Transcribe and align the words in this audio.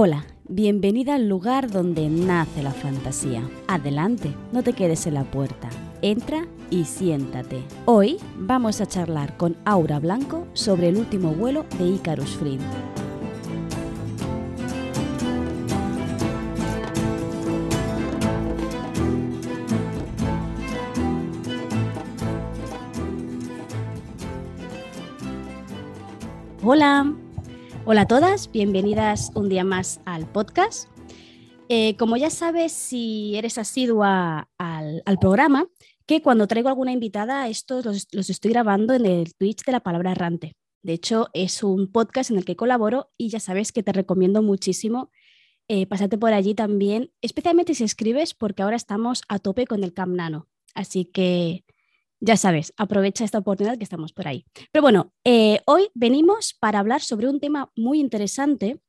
Hola, 0.00 0.26
bienvenida 0.48 1.16
al 1.16 1.28
lugar 1.28 1.72
donde 1.72 2.08
nace 2.08 2.62
la 2.62 2.70
fantasía. 2.70 3.42
Adelante, 3.66 4.32
no 4.52 4.62
te 4.62 4.72
quedes 4.72 5.08
en 5.08 5.14
la 5.14 5.24
puerta. 5.24 5.68
Entra 6.02 6.46
y 6.70 6.84
siéntate. 6.84 7.64
Hoy 7.84 8.18
vamos 8.36 8.80
a 8.80 8.86
charlar 8.86 9.36
con 9.36 9.56
Aura 9.64 9.98
Blanco 9.98 10.46
sobre 10.52 10.90
el 10.90 10.98
último 10.98 11.32
vuelo 11.32 11.66
de 11.80 11.88
Icarus 11.88 12.36
Friend. 12.36 12.62
Hola, 26.62 27.16
hola 27.90 28.02
a 28.02 28.06
todas, 28.06 28.52
bienvenidas 28.52 29.32
un 29.34 29.48
día 29.48 29.64
más 29.64 30.02
al 30.04 30.30
podcast. 30.30 30.90
Eh, 31.70 31.96
como 31.96 32.18
ya 32.18 32.28
sabes, 32.28 32.70
si 32.70 33.34
eres 33.34 33.56
asidua 33.56 34.50
al, 34.58 35.02
programa, 35.18 35.68
que 36.04 36.20
cuando 36.20 36.46
traigo 36.46 36.68
alguna 36.68 36.92
invitada, 36.92 37.48
estos 37.48 37.86
los, 38.12 38.28
estoy 38.28 38.50
grabando 38.50 38.92
en 38.92 39.06
el 39.06 39.34
Twitch 39.34 39.64
de 39.64 39.72
la 39.72 39.80
palabra 39.80 40.12
errante. 40.12 40.54
De 40.82 40.92
hecho, 40.92 41.28
es 41.32 41.62
un 41.62 41.90
podcast 41.90 42.30
en 42.30 42.36
el 42.36 42.44
que 42.44 42.56
colaboro 42.56 43.10
y 43.16 43.30
ya 43.30 43.40
sabes 43.40 43.72
que 43.72 43.82
te 43.82 43.94
recomiendo 43.94 44.42
muchísimo 44.42 45.10
eh, 45.66 45.86
pasarte 45.86 46.18
por 46.18 46.34
allí 46.34 46.54
también, 46.54 47.10
especialmente 47.22 47.74
si 47.74 47.84
escribes, 47.84 48.34
porque 48.34 48.62
ahora 48.62 48.76
estamos 48.76 49.22
a 49.30 49.38
tope 49.38 49.66
con 49.66 49.82
el 49.82 49.94
Camp 49.94 50.14
Nano. 50.14 50.46
Así 50.74 51.06
que 51.06 51.64
ya 52.20 52.36
sabes, 52.36 52.72
aprovecha 52.76 53.24
esta 53.24 53.38
oportunidad 53.38 53.78
que 53.78 53.84
estamos 53.84 54.12
por 54.12 54.28
ahí. 54.28 54.44
Pero 54.72 54.82
bueno, 54.82 55.12
eh, 55.24 55.60
hoy 55.66 55.88
venimos 55.94 56.54
para 56.58 56.78
hablar 56.78 57.00
sobre 57.00 57.28
un 57.28 57.40
tema 57.40 57.70
muy 57.76 58.00
interesante 58.00 58.80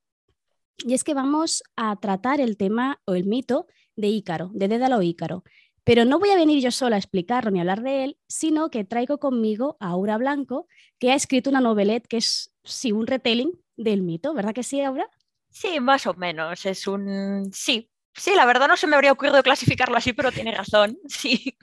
y 0.86 0.94
es 0.94 1.04
que 1.04 1.14
vamos 1.14 1.64
a 1.76 1.96
tratar 1.98 2.40
el 2.40 2.58
tema 2.58 3.02
o 3.06 3.14
el 3.14 3.26
mito 3.26 3.68
de 3.96 4.08
Ícaro, 4.08 4.50
de 4.54 4.68
Dédalo 4.68 5.02
Ícaro. 5.02 5.44
Pero 5.84 6.06
no 6.06 6.20
voy 6.20 6.30
a 6.30 6.36
venir 6.36 6.62
yo 6.62 6.72
sola 6.72 6.96
a 6.96 7.00
explicarlo 7.00 7.52
ni 7.52 7.60
a 7.60 7.62
hablar 7.62 7.82
de 7.82 8.04
él, 8.04 8.18
sino 8.28 8.70
que 8.70 8.84
traigo 8.84 9.18
conmigo 9.18 9.78
a 9.80 9.90
Aura 9.90 10.18
Blanco, 10.18 10.68
que 11.00 11.12
ha 11.12 11.16
escrito 11.16 11.50
una 11.50 11.62
novelette 11.62 12.08
que 12.08 12.18
es, 12.18 12.54
sí, 12.64 12.92
un 12.92 13.08
retelling 13.08 13.52
del 13.76 14.04
mito, 14.04 14.34
¿verdad 14.34 14.54
que 14.54 14.64
sí, 14.64 14.82
Aura? 14.82 15.10
Sí, 15.50 15.80
más 15.80 16.06
o 16.06 16.14
menos. 16.14 16.66
Es 16.66 16.88
un. 16.88 17.50
Sí, 17.54 17.90
sí, 18.14 18.36
la 18.36 18.46
verdad 18.46 18.68
no 18.68 18.78
se 18.78 18.88
me 18.88 18.96
habría 18.96 19.12
ocurrido 19.12 19.42
clasificarlo 19.42 19.98
así, 19.98 20.14
pero 20.14 20.32
tiene 20.32 20.56
razón. 20.56 20.98
Sí. 21.08 21.56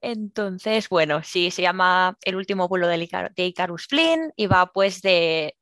Entonces, 0.00 0.88
bueno, 0.88 1.22
sí, 1.22 1.50
se 1.50 1.62
llama 1.62 2.16
El 2.22 2.36
último 2.36 2.68
vuelo 2.68 2.86
de, 2.86 2.98
Icar 2.98 3.34
de 3.34 3.46
Icarus 3.46 3.86
Flynn 3.86 4.32
y 4.36 4.46
va 4.46 4.72
pues 4.72 5.02
de 5.02 5.56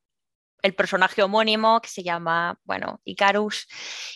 el 0.62 0.74
personaje 0.74 1.22
homónimo 1.22 1.80
que 1.80 1.88
se 1.88 2.02
llama, 2.02 2.58
bueno, 2.64 3.00
Icarus 3.04 3.68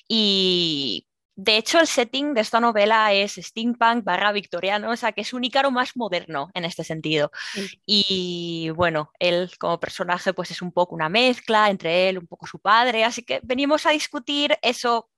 y 0.09 1.07
de 1.37 1.57
hecho 1.57 1.79
el 1.79 1.87
setting 1.87 2.35
de 2.35 2.41
esta 2.43 2.61
novela 2.61 3.13
es 3.13 3.35
steampunk 3.35 4.05
barra 4.05 4.33
victoriano, 4.33 4.91
o 4.91 4.97
sea 4.97 5.13
que 5.13 5.23
es 5.23 5.33
un 5.33 5.45
Ícaro 5.45 5.71
más 5.71 5.97
moderno 5.97 6.51
en 6.55 6.65
este 6.65 6.85
sentido. 6.85 7.31
Sí. 7.53 7.81
Y 7.87 8.71
bueno, 8.71 9.13
él 9.19 9.51
como 9.59 9.81
personaje 9.81 10.35
pues 10.35 10.51
es 10.51 10.61
un 10.61 10.73
poco 10.73 10.95
una 10.95 11.09
mezcla 11.09 11.71
entre 11.71 12.09
él, 12.09 12.19
un 12.19 12.27
poco 12.27 12.47
su 12.47 12.59
padre, 12.59 13.05
así 13.05 13.23
que 13.23 13.41
venimos 13.43 13.87
a 13.87 13.91
discutir 13.91 14.59
eso 14.61 15.09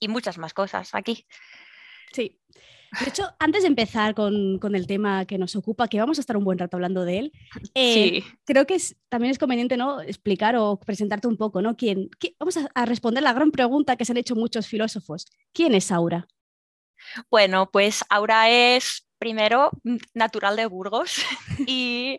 y 0.00 0.08
muchas 0.08 0.38
más 0.38 0.52
cosas 0.52 0.94
aquí. 0.94 1.26
Sí. 2.12 2.40
De 3.00 3.08
hecho, 3.08 3.24
antes 3.38 3.62
de 3.62 3.68
empezar 3.68 4.14
con, 4.14 4.58
con, 4.58 4.74
el 4.74 4.86
tema 4.86 5.24
que 5.24 5.38
nos 5.38 5.56
ocupa, 5.56 5.88
que 5.88 5.98
vamos 5.98 6.18
a 6.18 6.20
estar 6.20 6.36
un 6.36 6.44
buen 6.44 6.58
rato 6.58 6.76
hablando 6.76 7.04
de 7.04 7.18
él, 7.18 7.32
eh, 7.74 8.22
sí. 8.22 8.24
creo 8.44 8.66
que 8.66 8.74
es, 8.74 8.96
también 9.08 9.30
es 9.30 9.38
conveniente 9.38 9.76
¿no? 9.76 10.00
explicar 10.00 10.56
o 10.56 10.78
presentarte 10.78 11.28
un 11.28 11.36
poco, 11.36 11.62
¿no? 11.62 11.76
¿Quién, 11.76 12.10
vamos 12.38 12.56
a, 12.56 12.68
a, 12.74 12.86
responder 12.86 13.22
la 13.22 13.32
gran 13.32 13.50
pregunta 13.50 13.96
que 13.96 14.04
se 14.04 14.12
han 14.12 14.18
hecho 14.18 14.34
muchos 14.34 14.66
filósofos. 14.66 15.26
¿Quién 15.52 15.74
es 15.74 15.90
Aura? 15.90 16.26
Bueno, 17.30 17.70
pues 17.70 18.04
Aura 18.08 18.48
es 18.50 19.06
primero 19.18 19.70
natural 20.12 20.56
de 20.56 20.66
Burgos 20.66 21.16
y, 21.66 22.18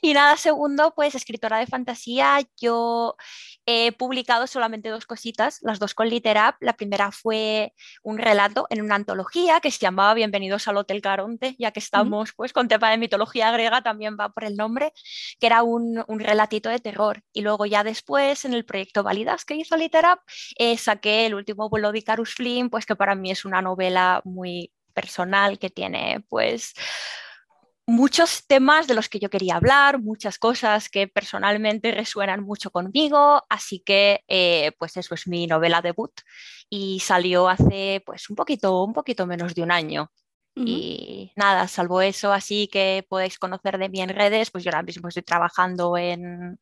y 0.00 0.14
nada, 0.14 0.36
segundo, 0.36 0.94
pues 0.94 1.14
escritora 1.14 1.58
de 1.58 1.66
fantasía. 1.66 2.40
Yo 2.56 3.16
he 3.66 3.92
publicado 3.92 4.46
solamente 4.46 4.88
dos 4.88 5.06
cositas, 5.06 5.58
las 5.62 5.80
dos 5.80 5.92
con 5.92 6.08
Literap. 6.08 6.56
La 6.60 6.76
primera 6.76 7.10
fue 7.10 7.74
un 8.02 8.16
relato 8.16 8.66
en 8.70 8.80
una 8.80 8.94
antología 8.94 9.60
que 9.60 9.72
se 9.72 9.80
llamaba 9.80 10.14
Bienvenidos 10.14 10.68
al 10.68 10.76
Hotel 10.76 11.02
Caronte, 11.02 11.56
ya 11.58 11.72
que 11.72 11.80
estamos 11.80 12.32
pues 12.34 12.52
con 12.52 12.68
tema 12.68 12.90
de 12.90 12.98
mitología 12.98 13.50
griega, 13.50 13.82
también 13.82 14.16
va 14.18 14.28
por 14.28 14.44
el 14.44 14.56
nombre, 14.56 14.92
que 15.40 15.46
era 15.48 15.64
un, 15.64 16.04
un 16.06 16.20
relatito 16.20 16.68
de 16.68 16.78
terror. 16.78 17.22
Y 17.32 17.42
luego 17.42 17.66
ya 17.66 17.82
después, 17.82 18.44
en 18.44 18.54
el 18.54 18.64
proyecto 18.64 19.02
Válidas 19.02 19.44
que 19.44 19.56
hizo 19.56 19.76
Literap, 19.76 20.20
eh, 20.58 20.78
saqué 20.78 21.26
el 21.26 21.34
último 21.34 21.68
vuelo 21.68 21.90
de 21.90 21.98
Icarus 21.98 22.34
Flynn, 22.34 22.70
pues 22.70 22.86
que 22.86 22.94
para 22.94 23.16
mí 23.16 23.32
es 23.32 23.44
una 23.44 23.62
novela 23.62 24.22
muy 24.24 24.72
personal 24.94 25.58
que 25.58 25.70
tiene 25.70 26.24
pues 26.28 26.72
muchos 27.86 28.46
temas 28.46 28.86
de 28.86 28.94
los 28.94 29.08
que 29.08 29.20
yo 29.20 29.30
quería 29.30 29.56
hablar, 29.56 30.00
muchas 30.00 30.38
cosas 30.38 30.88
que 30.88 31.06
personalmente 31.08 31.92
resuenan 31.92 32.42
mucho 32.42 32.70
conmigo, 32.70 33.42
así 33.48 33.80
que 33.80 34.24
eh, 34.28 34.72
pues 34.78 34.96
eso 34.96 35.14
es 35.14 35.26
mi 35.28 35.46
novela 35.46 35.82
debut 35.82 36.12
y 36.68 37.00
salió 37.00 37.48
hace 37.48 38.02
pues 38.04 38.28
un 38.28 38.36
poquito, 38.36 38.82
un 38.82 38.92
poquito 38.92 39.26
menos 39.26 39.54
de 39.54 39.62
un 39.62 39.70
año. 39.70 40.10
Uh 40.56 40.62
-huh. 40.62 40.68
Y 40.68 41.32
nada, 41.36 41.68
salvo 41.68 42.00
eso, 42.00 42.32
así 42.32 42.68
que 42.68 43.04
podéis 43.08 43.38
conocer 43.38 43.78
de 43.78 43.88
mí 43.88 44.00
en 44.00 44.08
redes, 44.10 44.50
pues 44.50 44.64
yo 44.64 44.70
ahora 44.70 44.82
mismo 44.82 45.08
estoy 45.08 45.22
trabajando 45.22 45.96
en, 45.96 46.58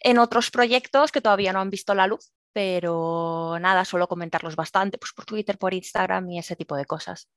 en 0.00 0.18
otros 0.18 0.50
proyectos 0.50 1.12
que 1.12 1.20
todavía 1.20 1.52
no 1.52 1.60
han 1.60 1.70
visto 1.70 1.94
la 1.94 2.06
luz, 2.06 2.32
pero 2.52 3.58
nada, 3.60 3.84
suelo 3.84 4.06
comentarlos 4.08 4.56
bastante, 4.56 4.98
pues 4.98 5.12
por 5.12 5.24
Twitter, 5.26 5.58
por 5.58 5.74
Instagram 5.74 6.30
y 6.30 6.38
ese 6.38 6.56
tipo 6.56 6.76
de 6.76 6.86
cosas. 6.86 7.28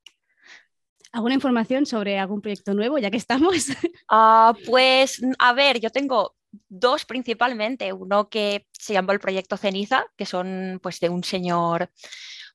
¿Alguna 1.11 1.35
información 1.35 1.85
sobre 1.85 2.19
algún 2.19 2.41
proyecto 2.41 2.73
nuevo, 2.73 2.97
ya 2.97 3.09
que 3.09 3.17
estamos? 3.17 3.69
Uh, 4.11 4.53
pues, 4.65 5.21
a 5.39 5.53
ver, 5.53 5.79
yo 5.79 5.89
tengo 5.89 6.35
dos 6.69 7.05
principalmente. 7.05 7.93
Uno 7.93 8.29
que 8.29 8.67
se 8.71 8.93
llama 8.93 9.13
el 9.13 9.19
Proyecto 9.19 9.57
Ceniza, 9.57 10.05
que 10.15 10.25
son 10.25 10.79
pues 10.81 10.99
de 10.99 11.09
un 11.09 11.23
señor 11.23 11.89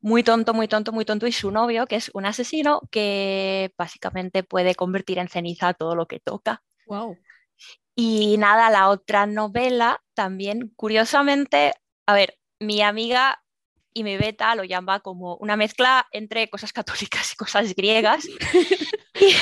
muy 0.01 0.23
tonto, 0.23 0.53
muy 0.53 0.69
tonto, 0.69 0.93
muy 0.93 1.05
tonto 1.05 1.27
y 1.27 1.33
su 1.33 1.51
novio, 1.51 1.87
que 1.87 1.97
es 1.97 2.11
un 2.12 2.27
asesino 2.27 2.83
que 2.91 3.73
básicamente 3.79 4.43
puede 4.43 4.75
convertir 4.75 5.19
en 5.19 5.29
ceniza 5.29 5.75
todo 5.75 5.95
lo 5.95 6.07
que 6.07 6.21
toca. 6.21 6.62
Wow. 6.87 7.17
Y 7.95 8.37
nada, 8.39 8.71
la 8.71 8.89
otra 8.89 9.27
novela 9.27 10.03
también, 10.15 10.73
curiosamente, 10.77 11.75
a 12.07 12.15
ver, 12.15 12.39
mi 12.59 12.83
amiga 12.83 13.42
y 13.95 14.05
mi 14.05 14.17
beta 14.17 14.55
lo 14.55 14.65
llama 14.65 15.01
como 15.01 15.37
una 15.37 15.57
mezcla 15.57 16.07
entre 16.13 16.49
cosas 16.49 16.73
católicas 16.73 17.33
y 17.33 17.37
cosas 17.37 17.75
griegas. 17.75 18.25
y, 19.21 19.35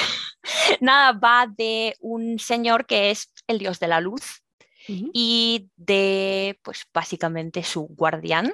nada, 0.81 1.13
va 1.13 1.47
de 1.47 1.97
un 2.01 2.39
señor 2.39 2.87
que 2.87 3.11
es 3.11 3.33
el 3.47 3.59
dios 3.59 3.79
de 3.81 3.89
la 3.89 4.01
luz 4.01 4.43
uh 4.89 4.93
-huh. 4.93 5.11
y 5.13 5.71
de, 5.77 6.59
pues 6.63 6.87
básicamente 6.93 7.63
su 7.63 7.83
guardián, 7.83 8.53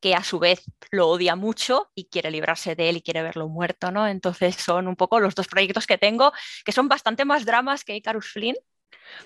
que 0.00 0.14
a 0.14 0.22
su 0.22 0.38
vez 0.38 0.62
lo 0.90 1.08
odia 1.08 1.34
mucho 1.34 1.90
y 1.94 2.08
quiere 2.08 2.30
librarse 2.30 2.76
de 2.76 2.88
él 2.88 2.96
y 2.98 3.02
quiere 3.02 3.22
verlo 3.22 3.48
muerto, 3.48 3.90
¿no? 3.90 4.06
Entonces 4.06 4.56
son 4.56 4.86
un 4.86 4.96
poco 4.96 5.18
los 5.18 5.34
dos 5.34 5.48
proyectos 5.48 5.86
que 5.86 5.98
tengo, 5.98 6.32
que 6.64 6.72
son 6.72 6.88
bastante 6.88 7.24
más 7.24 7.44
dramas 7.44 7.84
que 7.84 7.96
Icarus 7.96 8.30
Flynn, 8.32 8.56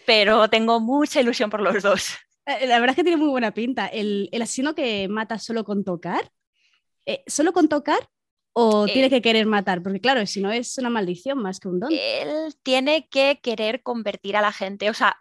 pero 0.06 0.49
tengo 0.49 0.81
mucha 0.81 1.21
ilusión 1.21 1.50
por 1.50 1.60
los 1.60 1.83
dos. 1.83 2.16
Eh, 2.47 2.66
la 2.66 2.80
verdad 2.80 2.91
es 2.91 2.97
que 2.97 3.04
tiene 3.04 3.16
muy 3.16 3.28
buena 3.28 3.53
pinta. 3.53 3.86
El, 3.86 4.28
el 4.32 4.42
asesino 4.42 4.75
que 4.75 5.08
mata 5.08 5.38
solo 5.38 5.64
con 5.64 5.84
tocar, 5.84 6.30
eh, 7.06 7.22
¿solo 7.26 7.53
con 7.53 7.69
tocar 7.69 8.08
o 8.53 8.86
eh, 8.86 8.92
tiene 8.92 9.10
que 9.10 9.22
querer 9.22 9.47
matar? 9.47 9.83
Porque 9.83 10.00
claro, 10.00 10.27
si 10.27 10.41
no 10.41 10.50
es 10.50 10.77
una 10.78 10.91
maldición 10.91 11.39
más 11.39 11.60
que 11.60 11.68
un 11.68 11.80
don. 11.80 11.91
Él 11.92 12.54
tiene 12.62 13.09
que 13.09 13.41
querer 13.42 13.83
convertir 13.83 14.36
a 14.36 14.42
la 14.42 14.53
gente, 14.53 14.91
o 14.91 14.94
sea, 14.94 15.16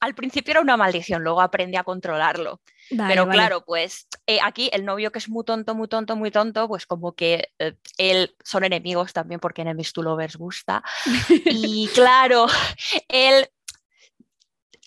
al 0.00 0.14
principio 0.14 0.52
era 0.52 0.60
una 0.62 0.78
maldición, 0.78 1.22
luego 1.22 1.42
aprende 1.42 1.76
a 1.76 1.84
controlarlo. 1.84 2.60
Vale, 2.90 3.10
Pero 3.10 3.26
vale. 3.26 3.36
claro, 3.36 3.64
pues 3.64 4.08
eh, 4.26 4.38
aquí 4.42 4.70
el 4.72 4.84
novio 4.84 5.12
que 5.12 5.18
es 5.18 5.28
muy 5.28 5.44
tonto, 5.44 5.74
muy 5.74 5.88
tonto, 5.88 6.16
muy 6.16 6.30
tonto, 6.30 6.66
pues 6.66 6.86
como 6.86 7.14
que 7.14 7.50
eh, 7.58 7.74
él 7.98 8.34
son 8.42 8.64
enemigos 8.64 9.12
también 9.12 9.40
porque 9.40 9.62
enemies 9.62 9.92
to 9.92 10.02
lovers 10.02 10.36
gusta. 10.36 10.82
y 11.44 11.88
claro, 11.94 12.46
él 13.08 13.46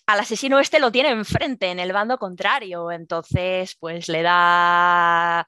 al 0.05 0.19
asesino 0.19 0.59
este 0.59 0.79
lo 0.79 0.91
tiene 0.91 1.09
enfrente, 1.09 1.71
en 1.71 1.79
el 1.79 1.93
bando 1.93 2.17
contrario, 2.17 2.91
entonces 2.91 3.75
pues 3.79 4.07
le 4.09 4.21
da... 4.21 5.47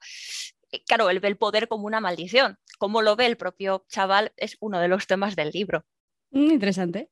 Claro, 0.86 1.10
él 1.10 1.20
ve 1.20 1.28
el 1.28 1.38
poder 1.38 1.68
como 1.68 1.86
una 1.86 2.00
maldición. 2.00 2.58
Como 2.78 3.00
lo 3.00 3.16
ve 3.16 3.26
el 3.26 3.36
propio 3.36 3.84
chaval 3.88 4.32
es 4.36 4.56
uno 4.60 4.80
de 4.80 4.88
los 4.88 5.06
temas 5.06 5.36
del 5.36 5.50
libro. 5.50 5.84
Mm, 6.30 6.50
interesante. 6.50 7.10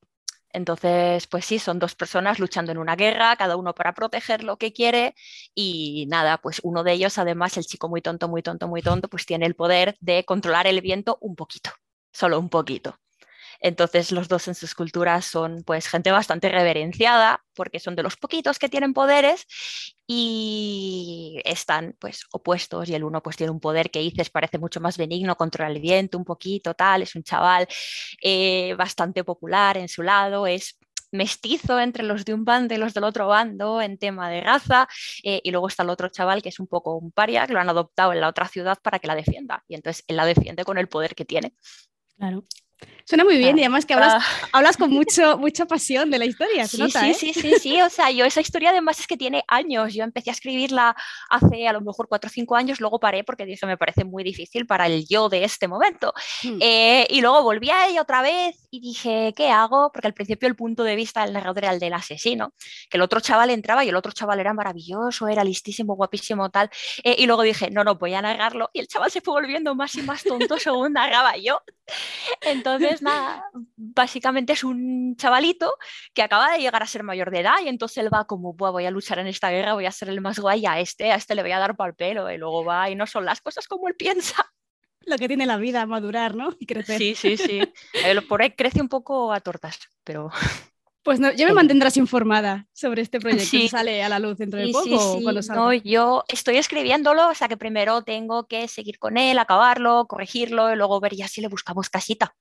Entonces, 0.55 1.26
pues 1.26 1.44
sí, 1.44 1.58
son 1.58 1.81
dos 1.81 1.96
personas 1.96 2.38
luchando 2.38 2.70
en 2.70 2.79
una 2.79 2.94
guerra, 2.94 3.35
cada 3.37 3.56
uno 3.56 3.75
para 3.75 3.93
proteger 3.93 4.44
lo 4.44 4.56
que 4.56 4.73
quiere 4.73 5.14
y 5.52 6.06
nada, 6.08 6.38
pues 6.38 6.61
uno 6.62 6.85
de 6.85 6.93
ellos, 6.93 7.19
además, 7.19 7.56
el 7.56 7.64
chico 7.64 7.88
muy 7.88 8.02
tonto, 8.02 8.29
muy 8.29 8.40
tonto, 8.43 8.69
muy 8.69 8.81
tonto, 8.81 9.08
pues 9.08 9.26
tiene 9.26 9.47
el 9.47 9.56
poder 9.56 9.97
de 10.00 10.25
controlar 10.25 10.69
el 10.69 10.81
viento 10.81 11.19
un 11.20 11.35
poquito, 11.35 11.70
solo 12.12 12.38
un 12.38 12.50
poquito. 12.50 12.97
Entonces 13.64 14.12
los 14.12 14.28
dos 14.28 14.46
en 14.46 14.55
sus 14.55 14.75
culturas 14.75 15.25
son 15.25 15.62
pues 15.64 15.88
gente 15.88 16.11
bastante 16.12 16.50
reverenciada 16.50 17.43
porque 17.55 17.81
son 17.81 17.96
de 17.96 18.02
los 18.02 18.19
poquitos 18.19 18.58
que 18.58 18.69
tienen 18.69 18.93
poderes 18.93 19.46
y 20.06 21.40
están 21.46 21.96
pues 21.99 22.25
opuestos 22.31 22.90
y 22.90 22.94
el 22.94 23.05
uno 23.05 23.22
pues 23.22 23.37
tiene 23.38 23.50
un 23.52 23.61
poder 23.61 23.90
que 23.90 24.00
dices 24.00 24.28
parece 24.28 24.58
mucho 24.58 24.82
más 24.82 24.99
benigno, 24.99 25.34
controla 25.37 25.70
el 25.70 25.81
viento 25.81 26.19
un 26.19 26.26
poquito, 26.26 26.75
tal, 26.75 27.00
es 27.00 27.14
un 27.14 27.22
chaval 27.22 27.66
eh, 28.22 28.75
bastante 28.76 29.25
popular 29.25 29.78
en 29.78 29.88
su 29.88 30.02
lado, 30.02 30.46
es 30.46 30.78
mestizo 31.11 31.81
entre 31.81 32.02
los 32.02 32.26
de 32.26 32.34
un 32.34 32.44
bando 32.44 32.75
y 32.75 32.76
los 32.76 32.93
del 32.93 33.05
otro 33.05 33.28
bando 33.28 33.81
en 33.81 33.96
tema 33.96 34.28
de 34.28 34.43
raza, 34.43 34.87
eh, 35.22 35.40
y 35.43 35.50
luego 35.52 35.69
está 35.69 35.84
el 35.84 35.88
otro 35.90 36.08
chaval 36.11 36.43
que 36.43 36.50
es 36.50 36.61
un 36.61 36.66
poco 36.66 36.96
un 36.96 37.12
paria, 37.12 37.46
que 37.46 37.55
lo 37.55 37.61
han 37.61 37.70
adoptado 37.70 38.12
en 38.12 38.20
la 38.20 38.28
otra 38.28 38.46
ciudad 38.46 38.76
para 38.82 38.99
que 38.99 39.06
la 39.06 39.14
defienda, 39.14 39.64
y 39.69 39.75
entonces 39.76 40.05
él 40.06 40.16
la 40.16 40.26
defiende 40.26 40.64
con 40.64 40.76
el 40.76 40.88
poder 40.88 41.14
que 41.14 41.25
tiene. 41.25 41.55
Claro. 42.19 42.44
Suena 43.06 43.25
muy 43.25 43.37
bien 43.37 43.59
y 43.59 43.61
además 43.61 43.85
que 43.85 43.93
hablas, 43.93 44.15
ah. 44.17 44.49
hablas 44.53 44.79
con 44.79 44.91
mucho, 44.91 45.37
mucha 45.37 45.67
pasión 45.67 46.11
de 46.11 46.19
la 46.19 46.25
historia. 46.25 46.67
Sí, 46.67 46.79
sí, 46.91 47.11
¿eh? 47.11 47.15
sí, 47.15 47.35
sí, 47.35 47.55
sí. 47.61 47.82
O 47.82 47.91
sea, 47.91 48.11
yo 48.11 48.25
esa 48.25 48.41
historia 48.41 48.71
además 48.71 48.99
es 48.99 49.06
que 49.06 49.19
tiene 49.19 49.44
años. 49.47 49.93
Yo 49.93 50.05
empecé 50.05 50.31
a 50.31 50.32
escribirla 50.32 50.97
hace 51.29 51.69
a 51.69 51.73
lo 51.75 51.82
mejor 51.82 52.09
cuatro 52.09 52.29
o 52.29 52.32
cinco 52.32 52.56
años, 52.56 52.81
luego 52.81 52.99
paré 52.99 53.23
porque 53.23 53.44
dije 53.44 53.67
me 53.67 53.76
parece 53.76 54.05
muy 54.05 54.25
difícil 54.25 54.67
para 54.67 54.87
el 54.87 55.06
yo 55.06 55.29
de 55.29 55.44
este 55.44 55.69
momento. 55.69 56.15
Hmm. 56.43 56.59
Eh, 56.61 57.06
y 57.11 57.21
luego 57.21 57.43
volví 57.43 57.71
a 57.71 57.88
ella 57.88 58.00
otra 58.00 58.23
vez 58.23 58.56
y 58.71 58.81
dije, 58.81 59.35
¿qué 59.37 59.50
hago? 59.50 59.91
Porque 59.93 60.06
al 60.06 60.15
principio 60.15 60.49
el 60.49 60.56
punto 60.56 60.82
de 60.82 60.97
vista 60.97 61.25
del 61.25 61.35
narrador 61.35 61.65
era 61.65 61.73
el 61.73 61.81
del 61.81 61.93
asesino, 61.93 62.55
que 62.88 62.97
el 62.97 63.03
otro 63.03 63.21
chaval 63.21 63.50
entraba 63.50 63.85
y 63.85 63.91
el 63.91 63.97
otro 63.97 64.12
chaval 64.12 64.41
era 64.41 64.55
maravilloso, 64.55 65.29
era 65.29 65.44
listísimo, 65.44 65.94
guapísimo, 65.94 66.50
tal. 66.50 66.71
Eh, 67.03 67.17
y 67.19 67.26
luego 67.26 67.43
dije, 67.43 67.71
no, 67.71 67.85
no, 67.85 67.97
voy 67.97 68.15
a 68.15 68.23
narrarlo. 68.23 68.71
Y 68.73 68.81
el 68.81 68.88
chaval 68.88 69.11
se 69.11 69.21
fue 69.21 69.35
volviendo 69.35 69.75
más 69.75 69.94
y 69.97 70.03
más 70.03 70.25
tonto 70.25 70.59
según 70.59 70.94
narraba 70.94 71.37
yo. 71.37 71.61
Entonces, 72.41 72.63
nada, 73.00 73.44
básicamente 73.76 74.52
es 74.52 74.64
un 74.64 75.16
chavalito 75.16 75.72
que 76.12 76.22
acaba 76.22 76.52
de 76.52 76.58
llegar 76.58 76.82
a 76.82 76.87
ser 76.87 77.02
mayor 77.02 77.31
de 77.31 77.40
edad 77.40 77.55
y 77.64 77.69
entonces 77.69 77.99
él 77.99 78.12
va 78.12 78.26
como, 78.26 78.52
voy 78.55 78.87
a 78.87 78.90
luchar 78.90 79.19
en 79.19 79.26
esta 79.26 79.50
guerra, 79.50 79.75
voy 79.75 79.87
a 79.87 79.93
ser 79.93 80.08
el 80.08 80.20
más 80.20 80.38
guay 80.38 80.66
a 80.66 80.81
este, 80.81 81.12
a 81.12 81.16
este 81.16 81.34
le 81.34 81.43
voy 81.43 81.52
a 81.52 81.58
dar 81.58 81.76
pal 81.76 81.94
pelo 81.94 82.31
y 82.31 82.38
luego 82.38 82.64
va 82.64 82.90
y 82.90 82.94
no 82.94 83.06
son 83.06 83.25
las 83.25 83.40
cosas 83.40 83.66
como 83.66 83.88
él 83.88 83.94
piensa. 83.96 84.50
Lo 85.06 85.16
que 85.19 85.28
tiene 85.28 85.46
la 85.46 85.58
vida, 85.58 85.84
madurar, 85.84 86.34
¿no? 86.34 86.55
Y 86.58 86.66
crecer. 86.66 86.99
Sí, 86.99 87.14
sí, 87.14 87.37
sí. 87.37 87.61
Por 88.28 88.43
ahí 88.43 88.52
crece 88.52 88.81
un 88.81 88.88
poco 88.88 89.32
a 89.32 89.40
tortas, 89.40 89.78
pero... 90.02 90.31
Pues 91.02 91.20
no, 91.20 91.31
ya 91.32 91.46
me 91.46 91.52
mantendrás 91.52 91.99
informada 91.99 92.66
sobre 92.72 93.02
este 93.02 93.20
proyecto. 93.20 93.44
Sí. 93.44 93.69
¿Sale 93.69 94.02
a 94.02 94.08
la 94.08 94.19
luz 94.19 94.38
dentro 94.38 94.58
de 94.58 94.72
poco? 94.72 95.19
Sí, 95.19 95.50
no, 95.50 95.75
yo 95.75 96.25
estoy 96.28 96.56
escribiéndolo, 96.56 97.28
o 97.28 97.34
sea 97.34 97.46
que 97.46 97.58
primero 97.58 98.00
tengo 98.00 98.46
que 98.46 98.69
seguir 98.69 98.99
con 98.99 99.19
él, 99.19 99.38
acabarlo, 99.38 100.06
corregirlo 100.06 100.72
y 100.72 100.76
luego 100.76 101.00
ver 101.00 101.14
ya 101.14 101.28
si 101.28 101.43
le 101.43 101.49
buscamos 101.49 101.90
casita. 101.90 102.34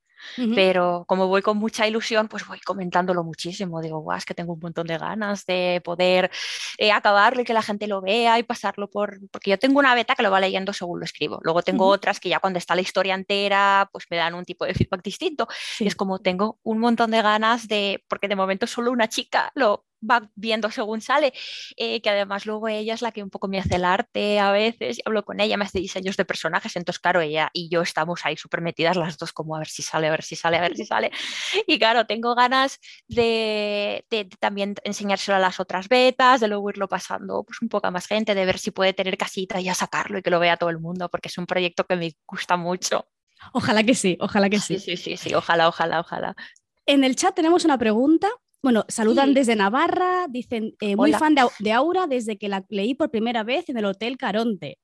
Pero 0.55 1.05
como 1.07 1.27
voy 1.27 1.41
con 1.41 1.57
mucha 1.57 1.87
ilusión, 1.87 2.27
pues 2.27 2.45
voy 2.47 2.59
comentándolo 2.59 3.23
muchísimo. 3.23 3.81
Digo, 3.81 3.99
guau, 3.99 4.17
es 4.17 4.25
que 4.25 4.33
tengo 4.33 4.53
un 4.53 4.59
montón 4.59 4.87
de 4.87 4.97
ganas 4.97 5.45
de 5.45 5.81
poder 5.83 6.31
eh, 6.77 6.91
acabarlo 6.91 7.41
y 7.41 7.45
que 7.45 7.53
la 7.53 7.61
gente 7.61 7.87
lo 7.87 8.01
vea 8.01 8.39
y 8.39 8.43
pasarlo 8.43 8.89
por... 8.89 9.19
Porque 9.31 9.51
yo 9.51 9.59
tengo 9.59 9.79
una 9.79 9.95
beta 9.95 10.15
que 10.15 10.23
lo 10.23 10.31
va 10.31 10.39
leyendo 10.39 10.73
según 10.73 10.99
lo 10.99 11.05
escribo. 11.05 11.39
Luego 11.43 11.61
tengo 11.61 11.87
otras 11.87 12.19
que 12.19 12.29
ya 12.29 12.39
cuando 12.39 12.59
está 12.59 12.75
la 12.75 12.81
historia 12.81 13.15
entera, 13.15 13.89
pues 13.91 14.05
me 14.09 14.17
dan 14.17 14.33
un 14.35 14.45
tipo 14.45 14.65
de 14.65 14.73
feedback 14.73 15.03
distinto. 15.03 15.47
Y 15.79 15.87
es 15.87 15.95
como 15.95 16.19
tengo 16.19 16.59
un 16.63 16.79
montón 16.79 17.11
de 17.11 17.21
ganas 17.21 17.67
de... 17.67 18.03
Porque 18.07 18.27
de 18.27 18.35
momento 18.35 18.67
solo 18.67 18.91
una 18.91 19.07
chica 19.07 19.51
lo 19.55 19.85
va 20.09 20.29
viendo 20.35 20.69
según 20.71 21.01
sale, 21.01 21.33
eh, 21.77 22.01
que 22.01 22.09
además 22.09 22.45
luego 22.45 22.67
ella 22.67 22.93
es 22.93 23.01
la 23.01 23.11
que 23.11 23.23
un 23.23 23.29
poco 23.29 23.47
me 23.47 23.59
hace 23.59 23.75
el 23.75 23.85
arte 23.85 24.39
a 24.39 24.51
veces, 24.51 25.01
hablo 25.05 25.23
con 25.23 25.39
ella, 25.39 25.57
me 25.57 25.65
hace 25.65 25.79
diseños 25.79 26.17
de 26.17 26.25
personajes, 26.25 26.75
entonces 26.75 26.99
claro, 26.99 27.21
ella 27.21 27.49
y 27.53 27.69
yo 27.69 27.81
estamos 27.81 28.25
ahí 28.25 28.37
súper 28.37 28.61
metidas 28.61 28.97
las 28.97 29.17
dos 29.17 29.33
como 29.33 29.55
a 29.55 29.59
ver 29.59 29.67
si 29.67 29.81
sale, 29.81 30.07
a 30.07 30.11
ver 30.11 30.23
si 30.23 30.35
sale, 30.35 30.57
a 30.57 30.61
ver 30.61 30.75
si 30.75 30.85
sale. 30.85 31.11
Y 31.67 31.79
claro, 31.79 32.05
tengo 32.05 32.35
ganas 32.35 32.79
de, 33.07 34.05
también 34.39 34.75
enseñárselo 34.83 35.37
a 35.37 35.39
las 35.39 35.59
otras 35.59 35.87
betas, 35.87 36.39
de 36.41 36.47
luego 36.47 36.69
irlo 36.69 36.87
pasando 36.87 37.43
pues 37.43 37.61
un 37.61 37.69
poco 37.69 37.87
a 37.87 37.91
más 37.91 38.07
gente, 38.07 38.35
de 38.35 38.45
ver 38.45 38.59
si 38.59 38.71
puede 38.71 38.93
tener 38.93 39.17
casita 39.17 39.59
y 39.59 39.69
a 39.69 39.73
sacarlo 39.73 40.17
y 40.17 40.21
que 40.21 40.29
lo 40.29 40.39
vea 40.39 40.57
todo 40.57 40.69
el 40.69 40.79
mundo, 40.79 41.09
porque 41.09 41.29
es 41.29 41.37
un 41.37 41.45
proyecto 41.45 41.85
que 41.85 41.95
me 41.95 42.13
gusta 42.27 42.57
mucho. 42.57 43.07
Ojalá 43.51 43.83
que 43.83 43.95
sí, 43.95 44.17
ojalá 44.19 44.49
que 44.49 44.59
sí. 44.59 44.79
Sí, 44.79 44.97
sí, 44.97 44.97
sí, 44.97 45.17
sí, 45.17 45.33
ojalá, 45.33 45.67
ojalá, 45.67 45.99
ojalá. 45.99 46.35
En 46.85 47.03
el 47.03 47.15
chat 47.15 47.35
tenemos 47.35 47.65
una 47.65 47.77
pregunta 47.77 48.29
bueno, 48.63 48.85
saludan 48.87 49.33
desde 49.33 49.57
Navarra, 49.57 50.25
dicen, 50.29 50.77
eh, 50.79 50.95
muy 50.95 51.11
fan 51.11 51.35
de, 51.35 51.71
Aura 51.73 52.07
desde 52.07 52.37
que 52.37 52.47
la 52.47 52.65
leí 52.69 52.95
por 52.95 53.11
primera 53.11 53.43
vez 53.43 53.67
en 53.67 53.77
el 53.77 53.83
Hotel 53.83 54.17
Caronte. 54.17 54.79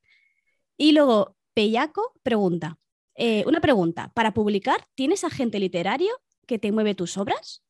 Y 0.76 0.92
luego, 0.92 1.38
Pellaco 1.54 2.14
pregunta, 2.22 2.78
eh, 3.16 3.46
una 3.48 3.62
pregunta, 3.62 4.12
¿para 4.14 4.34
publicar 4.34 4.86
tienes 4.96 5.24
agente 5.24 5.60
literario 5.60 6.12
que 6.46 6.60
te 6.60 6.74
mueve 6.74 6.94
tus 6.94 7.18
obras? 7.18 7.64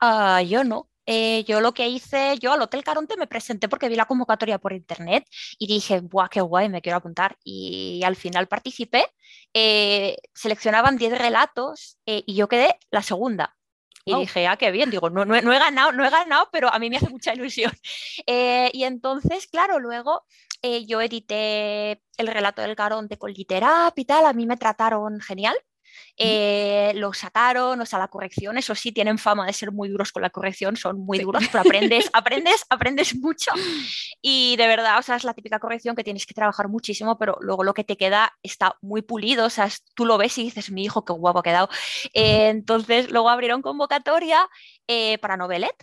Ah, 0.00 0.42
yo 0.42 0.64
no. 0.64 0.90
Eh, 1.06 1.44
yo 1.44 1.60
lo 1.60 1.74
que 1.74 1.88
hice, 1.88 2.38
yo 2.40 2.52
al 2.52 2.62
Hotel 2.62 2.82
Caronte 2.82 3.16
me 3.16 3.28
presenté 3.28 3.68
porque 3.68 3.88
vi 3.88 3.94
la 3.94 4.06
convocatoria 4.06 4.58
por 4.58 4.72
internet 4.72 5.24
y 5.60 5.68
dije, 5.68 6.00
¡buah, 6.00 6.28
qué 6.28 6.40
guay, 6.40 6.70
me 6.70 6.82
quiero 6.82 6.98
apuntar! 6.98 7.36
Y 7.44 8.02
al 8.04 8.16
final 8.16 8.48
participé, 8.48 9.06
seleccionaban 10.34 10.96
10 10.96 11.18
relatos 11.18 11.98
y 12.04 12.34
yo 12.34 12.48
quedé 12.48 12.74
la 12.90 13.02
segunda. 13.02 13.56
Y 14.04 14.16
dije, 14.16 14.46
ah, 14.48 14.56
qué 14.56 14.70
bien, 14.72 14.90
digo, 14.90 15.10
no, 15.10 15.24
no, 15.24 15.36
he 15.36 15.58
ganado, 15.58 15.92
no 15.92 16.04
he 16.04 16.10
ganado, 16.10 16.48
pero 16.52 16.72
a 16.72 16.78
mí 16.78 16.90
me 16.90 16.96
hace 16.96 17.08
mucha 17.08 17.34
ilusión. 17.34 17.72
Eh, 18.26 18.70
y 18.72 18.84
entonces, 18.84 19.46
claro, 19.48 19.78
luego 19.80 20.24
eh, 20.62 20.86
yo 20.86 21.00
edité 21.00 22.02
el 22.16 22.28
relato 22.28 22.62
del 22.62 22.76
Caronte 22.76 23.18
con 23.18 23.32
Literap 23.32 23.98
y 23.98 24.04
tal, 24.04 24.26
a 24.26 24.32
mí 24.32 24.46
me 24.46 24.56
trataron 24.56 25.20
genial. 25.20 25.56
Eh, 26.16 26.92
lo 26.94 27.12
sacaron, 27.12 27.80
o 27.80 27.86
sea, 27.86 27.98
la 27.98 28.08
corrección, 28.08 28.58
eso 28.58 28.74
sí, 28.74 28.92
tienen 28.92 29.18
fama 29.18 29.46
de 29.46 29.52
ser 29.52 29.72
muy 29.72 29.88
duros 29.88 30.12
con 30.12 30.22
la 30.22 30.30
corrección, 30.30 30.76
son 30.76 31.00
muy 31.00 31.18
duros, 31.18 31.44
pero 31.50 31.60
aprendes, 31.60 32.10
aprendes, 32.12 32.64
aprendes 32.68 33.14
mucho. 33.16 33.50
Y 34.20 34.56
de 34.56 34.66
verdad, 34.66 34.98
o 34.98 35.02
sea, 35.02 35.16
es 35.16 35.24
la 35.24 35.34
típica 35.34 35.58
corrección 35.58 35.96
que 35.96 36.04
tienes 36.04 36.26
que 36.26 36.34
trabajar 36.34 36.68
muchísimo, 36.68 37.18
pero 37.18 37.36
luego 37.40 37.64
lo 37.64 37.74
que 37.74 37.84
te 37.84 37.96
queda 37.96 38.32
está 38.42 38.76
muy 38.80 39.02
pulido, 39.02 39.46
o 39.46 39.50
sea, 39.50 39.68
tú 39.94 40.06
lo 40.06 40.18
ves 40.18 40.36
y 40.38 40.44
dices, 40.44 40.70
mi 40.70 40.84
hijo, 40.84 41.04
qué 41.04 41.12
guapo 41.12 41.40
ha 41.40 41.42
quedado. 41.42 41.68
Eh, 42.14 42.48
entonces, 42.48 43.10
luego 43.10 43.28
abrieron 43.28 43.62
convocatoria 43.62 44.48
eh, 44.86 45.18
para 45.18 45.36
Novelet, 45.36 45.74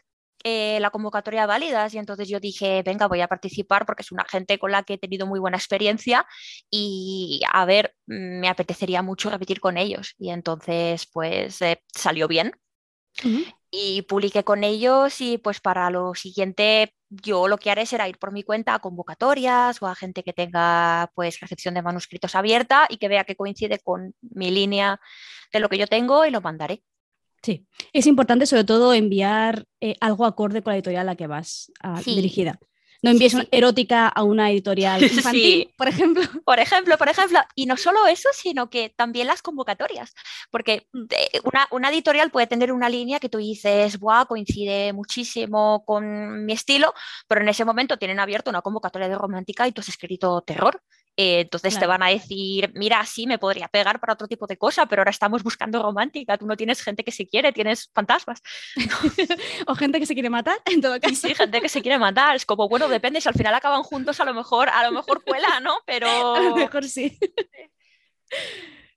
eh, 0.43 0.79
la 0.79 0.89
convocatoria 0.89 1.45
válidas 1.45 1.93
y 1.93 1.97
entonces 1.97 2.29
yo 2.29 2.39
dije, 2.39 2.81
venga, 2.83 3.07
voy 3.07 3.21
a 3.21 3.27
participar 3.27 3.85
porque 3.85 4.03
es 4.03 4.11
una 4.11 4.25
gente 4.25 4.57
con 4.57 4.71
la 4.71 4.83
que 4.83 4.93
he 4.93 4.97
tenido 4.97 5.27
muy 5.27 5.39
buena 5.39 5.57
experiencia 5.57 6.25
y 6.69 7.41
a 7.51 7.65
ver, 7.65 7.95
me 8.05 8.47
apetecería 8.47 9.01
mucho 9.01 9.29
repetir 9.29 9.59
con 9.59 9.77
ellos 9.77 10.15
y 10.17 10.29
entonces 10.29 11.07
pues 11.11 11.61
eh, 11.61 11.83
salió 11.87 12.27
bien. 12.27 12.53
Y 13.71 14.03
publiqué 14.03 14.43
con 14.45 14.63
ellos 14.63 15.19
y 15.19 15.37
pues 15.39 15.59
para 15.59 15.89
lo 15.89 16.15
siguiente 16.15 16.93
yo 17.09 17.47
lo 17.47 17.57
que 17.57 17.69
haré 17.69 17.85
será 17.85 18.07
ir 18.07 18.17
por 18.17 18.31
mi 18.31 18.43
cuenta 18.43 18.73
a 18.73 18.79
convocatorias 18.79 19.81
o 19.81 19.87
a 19.87 19.95
gente 19.95 20.23
que 20.23 20.31
tenga 20.31 21.11
pues 21.15 21.39
recepción 21.39 21.73
de 21.73 21.81
manuscritos 21.81 22.35
abierta 22.35 22.87
y 22.89 22.97
que 22.97 23.09
vea 23.09 23.25
que 23.25 23.35
coincide 23.35 23.79
con 23.79 24.15
mi 24.21 24.51
línea 24.51 25.01
de 25.51 25.59
lo 25.59 25.69
que 25.69 25.77
yo 25.77 25.87
tengo 25.87 26.25
y 26.25 26.31
lo 26.31 26.41
mandaré. 26.41 26.83
Sí, 27.41 27.67
es 27.93 28.07
importante 28.07 28.45
sobre 28.45 28.63
todo 28.63 28.93
enviar 28.93 29.65
eh, 29.79 29.95
algo 30.01 30.25
acorde 30.25 30.61
con 30.61 30.71
la 30.71 30.77
editorial 30.77 31.01
a 31.01 31.11
la 31.11 31.15
que 31.15 31.27
vas 31.27 31.71
dirigida. 32.05 32.59
No 33.01 33.11
envíes 33.11 33.33
una 33.33 33.47
erótica 33.51 34.07
a 34.09 34.23
una 34.23 34.51
editorial 34.51 35.01
infantil, 35.03 35.73
por 35.77 35.87
ejemplo. 35.87 36.23
Por 36.43 36.59
ejemplo, 36.59 36.97
por 36.97 37.07
ejemplo. 37.07 37.39
Y 37.55 37.65
no 37.65 37.77
solo 37.77 38.05
eso, 38.07 38.29
sino 38.33 38.69
que 38.69 38.89
también 38.89 39.27
las 39.27 39.41
convocatorias. 39.41 40.13
Porque 40.51 40.87
mm. 40.91 41.05
una, 41.45 41.67
una, 41.71 41.89
editorial 41.89 42.29
puede 42.31 42.47
tener 42.47 42.71
una 42.73 42.89
línea 42.89 43.19
que 43.19 43.29
tú 43.29 43.37
dices, 43.37 43.99
Buah, 43.99 44.25
coincide 44.25 44.91
muchísimo 44.91 45.83
con 45.85 46.45
mi 46.45 46.53
estilo, 46.53 46.93
pero 47.27 47.41
en 47.41 47.49
ese 47.49 47.63
momento 47.63 47.97
tienen 47.97 48.19
abierto 48.19 48.49
una 48.49 48.61
convocatoria 48.61 49.07
de 49.07 49.17
romántica 49.17 49.67
y 49.67 49.71
tú 49.71 49.81
has 49.81 49.89
escrito 49.89 50.41
terror. 50.41 50.81
Eh, 51.21 51.41
entonces 51.41 51.77
te 51.77 51.85
van 51.85 52.01
a 52.01 52.07
decir, 52.07 52.71
mira, 52.75 53.05
sí, 53.05 53.27
me 53.27 53.37
podría 53.37 53.67
pegar 53.67 53.99
para 53.99 54.13
otro 54.13 54.25
tipo 54.25 54.47
de 54.47 54.55
cosa, 54.55 54.85
pero 54.85 55.01
ahora 55.01 55.11
estamos 55.11 55.43
buscando 55.43 55.83
romántica, 55.83 56.37
tú 56.37 56.45
no 56.45 56.55
tienes 56.55 56.81
gente 56.81 57.03
que 57.03 57.11
se 57.11 57.27
quiere, 57.27 57.51
tienes 57.51 57.91
fantasmas. 57.93 58.41
o 59.67 59.75
gente 59.75 59.99
que 59.99 60.05
se 60.05 60.13
quiere 60.13 60.29
matar, 60.29 60.55
en 60.63 60.79
todo 60.79 60.97
caso. 60.97 61.27
Sí, 61.27 61.35
gente 61.35 61.59
que 61.59 61.67
se 61.67 61.81
quiere 61.81 61.99
matar, 61.99 62.37
es 62.37 62.45
como, 62.45 62.69
bueno, 62.69 62.87
depende, 62.87 63.19
si 63.19 63.27
al 63.27 63.35
final 63.35 63.53
acaban 63.53 63.83
juntos, 63.83 64.17
a 64.21 64.23
lo 64.23 64.33
mejor, 64.33 64.69
a 64.69 64.81
lo 64.85 64.93
mejor 64.93 65.21
cuela, 65.25 65.59
¿no? 65.59 65.79
Pero... 65.85 66.07
A 66.35 66.39
lo 66.39 66.55
mejor 66.55 66.85
sí. 66.87 67.19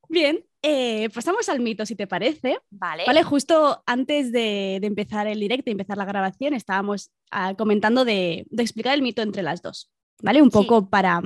Bien, 0.08 0.44
eh, 0.62 1.08
pasamos 1.12 1.48
al 1.48 1.58
mito, 1.58 1.84
si 1.86 1.96
te 1.96 2.06
parece. 2.06 2.60
Vale. 2.70 3.02
Vale, 3.04 3.24
justo 3.24 3.82
antes 3.84 4.30
de, 4.30 4.76
empezar 4.76 5.26
el 5.26 5.40
directo 5.40 5.70
y 5.70 5.72
empezar 5.72 5.98
la 5.98 6.04
grabación, 6.04 6.54
estábamos 6.54 7.10
ah, 7.32 7.54
comentando 7.58 8.04
de, 8.04 8.46
explicar 8.56 8.94
el 8.94 9.02
mito 9.02 9.22
entre 9.22 9.42
las 9.42 9.60
dos. 9.60 9.90
¿Vale? 10.20 10.40
Un 10.40 10.50
poco 10.50 10.88
para, 10.88 11.20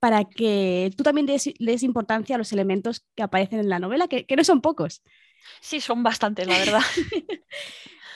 para 0.00 0.24
que 0.24 0.90
tú 0.96 1.04
también 1.04 1.26
des, 1.26 1.82
importancia 1.82 2.34
a 2.34 2.38
los 2.38 2.52
elementos 2.52 3.06
que 3.14 3.22
aparecen 3.22 3.60
en 3.60 3.68
la 3.68 3.78
novela, 3.78 4.08
que, 4.08 4.26
no 4.36 4.44
son 4.44 4.62
pocos. 4.62 5.02
Sí, 5.60 5.80
son 5.80 6.02
bastantes, 6.02 6.46
la 6.46 6.58
verdad. 6.58 6.80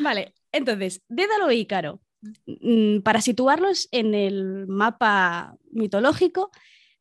vale, 0.00 0.34
entonces, 0.50 1.02
Dédalo 1.08 1.50
e 1.50 1.56
Ícaro. 1.56 2.00
Mm, 2.46 3.00
para 3.00 3.20
situarlos 3.20 3.88
en 3.92 4.14
el 4.14 4.66
mapa 4.66 5.56
mitológico, 5.70 6.50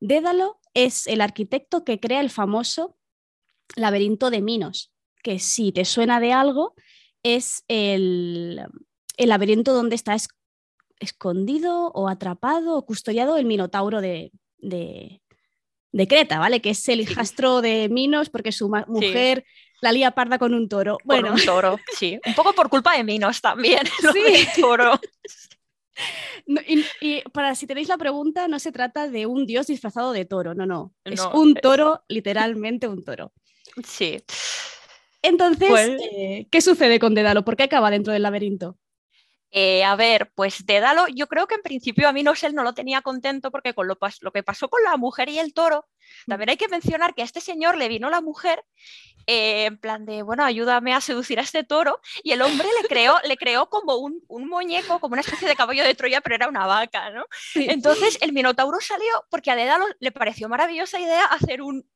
Dédalo 0.02 0.60
es 0.74 1.08
el 1.08 1.22
arquitecto 1.22 1.86
que 1.86 2.02
crea 2.02 2.20
el 2.20 2.30
famoso 2.30 2.98
laberinto 3.78 4.30
de 4.30 4.42
Minos, 4.42 4.92
que 5.24 5.40
si 5.40 5.72
te 5.72 5.86
suena 5.86 6.20
de 6.20 6.34
algo, 6.34 6.76
es 7.24 7.64
el, 7.70 8.62
laberinto 9.18 9.74
donde 9.74 9.96
está 9.96 10.18
escondido 11.00 11.88
o 11.92 12.10
atrapado 12.10 12.76
o 12.76 12.86
custodiado 12.86 13.38
el 13.38 13.46
Minotauro 13.46 14.02
de, 14.02 14.34
de, 14.64 15.22
Creta, 16.08 16.40
¿vale? 16.40 16.62
Que 16.62 16.72
es 16.72 16.88
el 16.90 17.02
hijastro 17.02 17.62
de 17.62 17.88
Minos 17.90 18.30
porque 18.30 18.52
su 18.52 18.70
mujer 18.88 19.46
la 19.82 19.92
lía 19.92 20.12
parda 20.12 20.40
con 20.40 20.54
un 20.54 20.70
toro. 20.70 20.98
Bueno, 21.04 21.34
un 21.34 21.46
toro, 21.46 21.78
sí. 21.98 22.20
Un 22.26 22.34
poco 22.34 22.54
por 22.54 22.70
culpa 22.70 22.96
de 22.96 23.04
Minos 23.04 23.42
también. 23.42 23.82
Sí. 24.14 24.62
Toro. 24.62 25.00
y, 27.02 27.22
para 27.34 27.54
si 27.54 27.68
tenéis 27.68 27.90
la 27.90 27.98
pregunta, 27.98 28.48
no 28.48 28.60
se 28.60 28.72
trata 28.72 29.08
de 29.08 29.26
un 29.26 29.46
dios 29.46 29.68
disfrazado 29.68 30.12
de 30.14 30.26
toro, 30.26 30.56
no, 30.56 30.66
no. 30.66 30.94
Es 31.04 31.22
un 31.34 31.54
toro, 31.54 32.04
literalmente 32.08 32.88
un 32.88 33.04
toro. 33.04 33.34
Sí. 33.86 34.24
Entonces, 35.22 35.70
pues 35.70 35.90
eh, 36.12 36.48
¿qué 36.52 36.62
sucede 36.62 37.00
con 37.00 37.14
Dédalo? 37.14 37.46
¿Por 37.46 37.56
qué 37.56 37.64
acaba 37.64 37.92
dentro 37.92 38.12
del 38.12 38.24
laberinto? 38.24 38.78
Eh, 39.56 39.84
a 39.84 39.96
ver, 39.96 40.32
pues 40.34 40.66
Dédalo, 40.66 41.08
yo 41.08 41.28
creo 41.28 41.46
que 41.46 41.54
en 41.54 41.62
principio 41.62 42.10
a 42.10 42.14
mí 42.14 42.24
no 42.24 42.34
sé, 42.34 42.48
él 42.48 42.56
no 42.56 42.64
lo 42.64 42.74
tenía 42.74 43.04
contento 43.04 43.52
porque 43.52 43.76
con 43.76 43.88
lo, 43.88 44.00
lo, 44.22 44.32
que 44.32 44.42
pasó 44.42 44.68
con 44.68 44.82
la 44.84 44.98
mujer 44.98 45.30
y 45.30 45.38
el 45.38 45.54
toro, 45.54 45.86
mm. 46.26 46.30
también 46.32 46.50
hay 46.50 46.58
que 46.58 46.68
mencionar 46.68 47.14
que 47.14 47.22
a 47.22 47.26
este 47.26 47.40
señor 47.40 47.78
le 47.78 47.88
vino 47.88 48.10
la 48.10 48.20
mujer 48.20 48.66
eh, 49.28 49.66
en 49.66 49.78
plan 49.78 50.06
de, 50.06 50.24
bueno, 50.24 50.44
ayúdame 50.44 50.94
a 50.94 51.02
seducir 51.02 51.40
a 51.40 51.44
este 51.44 51.64
toro, 51.64 52.00
y 52.24 52.32
el 52.32 52.42
hombre 52.42 52.68
le 52.82 52.88
creó, 52.88 53.16
le 53.24 53.38
creó 53.38 53.70
como 53.70 53.96
un, 53.96 54.24
muñeco, 54.28 55.00
como 55.00 55.14
una 55.14 55.22
especie 55.22 55.48
de 55.48 55.56
caballo 55.56 55.84
de 55.84 55.94
Troya, 55.94 56.22
pero 56.22 56.36
era 56.36 56.48
una 56.48 56.66
vaca, 56.66 57.12
¿no? 57.12 57.26
Entonces 57.56 58.18
el 58.22 58.34
Minotauro 58.34 58.80
salió 58.82 59.26
porque 59.30 59.52
a 59.52 59.56
Dédalo 59.56 59.86
le 60.00 60.12
pareció 60.12 60.50
maravillosa 60.50 61.00
idea 61.00 61.26
hacer 61.26 61.62
un, 61.62 61.88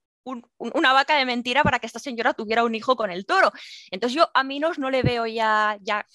una 0.58 0.94
vaca 0.94 1.18
de 1.18 1.26
mentira 1.26 1.64
para 1.64 1.80
que 1.80 1.88
esta 1.88 2.00
señora 2.00 2.34
tuviera 2.34 2.64
un 2.64 2.76
hijo 2.76 2.96
con 2.96 3.12
el 3.12 3.26
toro. 3.26 3.52
Entonces 3.92 4.16
yo 4.16 4.30
a 4.34 4.44
Minos 4.44 4.78
no 4.78 4.90
le 4.90 5.02
veo 5.02 5.26
ya, 5.26 5.78
ya 5.82 6.06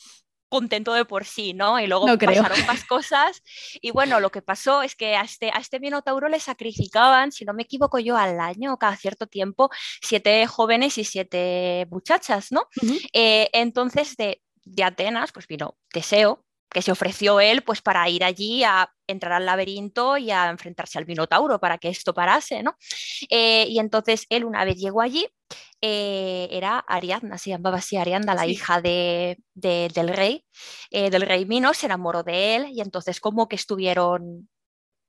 contento 0.53 0.93
de 0.93 1.07
por 1.07 1.25
sí, 1.25 1.55
¿no? 1.55 1.81
Y 1.81 1.87
luego 1.87 2.07
pasaron 2.19 2.67
más 2.67 2.85
cosas. 2.85 3.43
Y 3.81 3.91
bueno, 3.91 4.21
lo 4.21 4.31
que 4.31 4.43
pasó 4.43 4.83
es 4.83 4.95
que 4.95 5.17
a 5.17 5.23
este, 5.23 5.51
a 5.51 5.57
este 5.59 5.81
Minotauro 5.81 6.29
le 6.29 6.39
sacrificaban, 6.39 7.33
si 7.33 7.47
no 7.47 7.55
me 7.55 7.63
equivoco 7.63 7.99
yo, 7.99 8.19
al 8.19 8.39
año, 8.39 8.77
cada 8.77 8.95
cierto 8.97 9.27
tiempo, 9.27 9.71
siete 10.03 10.47
jóvenes 10.47 10.99
y 10.99 11.05
siete 11.05 11.87
muchachas, 11.91 12.53
¿no? 12.53 12.69
Eh, 13.15 13.49
entonces 13.55 14.15
de, 14.17 14.43
de 14.65 14.85
Atenas, 14.85 15.33
pues 15.33 15.47
vino 15.47 15.79
Teseo, 15.91 16.45
que 16.69 16.83
se 16.83 16.93
ofreció 16.93 17.41
él 17.41 17.63
pues 17.63 17.81
para 17.83 18.09
ir 18.09 18.25
allí 18.25 18.65
a 18.65 18.93
entrar 19.07 19.33
al 19.33 19.47
laberinto 19.47 20.17
y 20.17 20.31
a 20.31 20.49
enfrentarse 20.49 20.99
al 20.99 21.07
Minotauro 21.07 21.59
para 21.61 21.79
que 21.79 21.89
esto 21.89 22.13
parase, 22.13 22.63
¿no? 22.63 22.77
Eh, 23.31 23.67
y 23.69 23.79
entonces 23.79 24.27
él 24.29 24.45
una 24.45 24.65
vez 24.65 24.77
llegó 24.77 25.01
allí, 25.01 25.27
eh, 25.83 26.49
era 26.53 26.79
Ariadna, 26.79 27.39
se 27.39 27.51
llamaba 27.51 27.79
así 27.79 27.97
Ariadna, 27.97 28.35
la 28.35 28.47
hija 28.47 28.81
de, 28.81 29.39
del 29.55 30.09
rey, 30.09 30.47
eh, 30.91 31.11
del 31.11 31.23
rey 31.23 31.45
Minos, 31.45 31.79
se 31.79 31.87
enamoró 31.87 32.23
de 32.23 32.55
él 32.57 32.67
y 32.73 32.81
entonces 32.81 33.21
como 33.21 33.49
que 33.49 33.57
estuvieron 33.57 34.49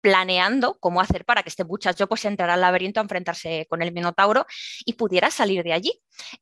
planeando 0.03 0.77
cómo 0.81 0.99
hacer 0.99 1.23
para 1.23 1.43
que 1.43 1.49
este 1.49 1.63
muchacho 1.63 2.07
pues 2.07 2.25
entrara 2.25 2.55
al 2.55 2.61
laberinto 2.61 2.99
a 2.99 3.03
enfrentarse 3.03 3.65
con 3.69 3.81
el 3.81 3.93
Minotauro 3.93 4.45
y 4.85 4.93
pudiera 4.93 5.31
salir 5.31 5.63
de 5.63 5.71
allí. 5.71 5.93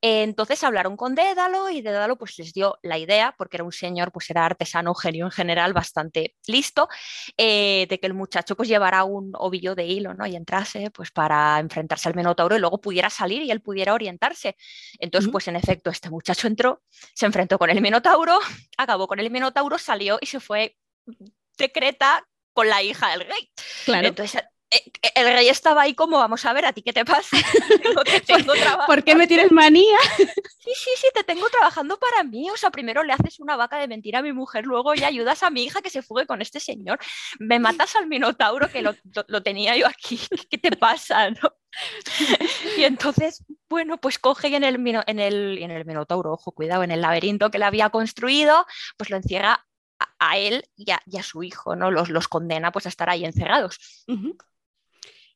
entonces 0.01 0.63
hablaron 0.63 0.97
con 0.97 1.13
Dédalo 1.13 1.69
y 1.69 1.83
Dédalo 1.83 2.17
pues 2.17 2.39
les 2.39 2.53
dio 2.53 2.79
la 2.81 2.97
idea, 2.97 3.35
porque 3.37 3.57
era 3.57 3.63
un 3.63 3.71
señor, 3.71 4.11
pues 4.11 4.31
era 4.31 4.47
artesano, 4.47 4.95
genio 4.95 5.25
en 5.25 5.31
general, 5.31 5.73
bastante 5.73 6.35
listo, 6.47 6.89
eh, 7.37 7.85
de 7.87 7.99
que 7.99 8.07
el 8.07 8.15
muchacho 8.15 8.55
pues 8.55 8.67
llevara 8.67 9.03
un 9.03 9.31
ovillo 9.35 9.75
de 9.75 9.85
hilo 9.85 10.15
¿no? 10.15 10.25
y 10.25 10.35
entrase 10.35 10.89
pues 10.89 11.11
para 11.11 11.59
enfrentarse 11.59 12.09
al 12.09 12.15
Minotauro 12.15 12.55
y 12.55 12.59
luego 12.59 12.81
pudiera 12.81 13.11
salir 13.11 13.43
y 13.43 13.51
él 13.51 13.61
pudiera 13.61 13.93
orientarse. 13.93 14.57
Entonces 14.97 15.29
pues 15.31 15.47
en 15.47 15.55
efecto 15.55 15.91
este 15.91 16.09
muchacho 16.09 16.47
entró, 16.47 16.81
se 17.13 17.27
enfrentó 17.27 17.59
con 17.59 17.69
el 17.69 17.79
Minotauro, 17.79 18.39
acabó 18.77 19.07
con 19.07 19.19
el 19.19 19.29
Minotauro, 19.29 19.77
salió 19.77 20.17
y 20.19 20.25
se 20.25 20.39
fue 20.39 20.75
decreta 21.59 22.25
con 22.53 22.67
la 22.69 22.81
hija 22.81 23.09
del 23.11 23.21
rey. 23.21 23.51
Claro. 23.85 24.07
Entonces, 24.07 24.43
eh, 24.73 24.83
eh, 25.01 25.11
el 25.15 25.25
rey 25.33 25.49
estaba 25.49 25.81
ahí 25.81 25.93
como, 25.93 26.17
vamos 26.17 26.45
a 26.45 26.53
ver, 26.53 26.65
¿a 26.65 26.71
ti 26.71 26.81
qué 26.81 26.93
te 26.93 27.03
pasa? 27.03 27.35
¿Por 28.87 29.03
qué 29.03 29.15
me 29.15 29.27
tienes 29.27 29.51
manía? 29.51 29.97
Sí, 30.63 30.69
sí, 30.75 30.91
sí, 30.95 31.07
te 31.15 31.23
tengo 31.23 31.49
trabajando 31.49 31.97
para 31.97 32.23
mí. 32.23 32.47
O 32.51 32.55
sea, 32.55 32.69
primero 32.69 33.03
le 33.03 33.13
haces 33.13 33.39
una 33.39 33.55
vaca 33.55 33.79
de 33.79 33.87
mentira 33.87 34.19
a 34.19 34.21
mi 34.21 34.31
mujer, 34.31 34.63
luego 34.63 34.93
ya 34.93 35.07
ayudas 35.07 35.41
a 35.41 35.49
mi 35.49 35.63
hija 35.63 35.81
que 35.81 35.89
se 35.89 36.03
fugue 36.03 36.27
con 36.27 36.39
este 36.39 36.59
señor. 36.59 36.99
Me 37.39 37.57
matas 37.57 37.95
al 37.95 38.05
minotauro 38.05 38.69
que 38.69 38.83
lo, 38.83 39.41
tenía 39.41 39.75
yo 39.75 39.87
aquí. 39.87 40.19
¿Qué 40.51 40.59
te 40.59 40.77
pasa? 40.77 41.29
Y 42.77 42.83
entonces, 42.83 43.43
bueno, 43.69 43.97
pues 43.97 44.19
coge 44.19 44.55
en 44.55 44.63
el, 44.63 44.75
en, 45.07 45.19
el, 45.19 45.57
en 45.57 45.71
el 45.71 45.83
minotauro, 45.83 46.33
ojo, 46.33 46.51
cuidado, 46.51 46.83
en 46.83 46.91
el 46.91 47.01
laberinto 47.01 47.49
que 47.49 47.57
le 47.57 47.65
había 47.65 47.89
construido, 47.89 48.67
pues 48.97 49.09
lo 49.09 49.17
encierra 49.17 49.65
a, 50.21 50.37
él 50.37 50.63
y 50.77 50.91
a, 50.91 51.23
su 51.23 51.41
hijo, 51.41 51.75
¿no? 51.75 51.89
Los, 51.89 52.09
los 52.09 52.27
condena 52.27 52.71
pues 52.71 52.85
a 52.85 52.89
estar 52.89 53.09
ahí 53.09 53.25
encerrados. 53.25 54.05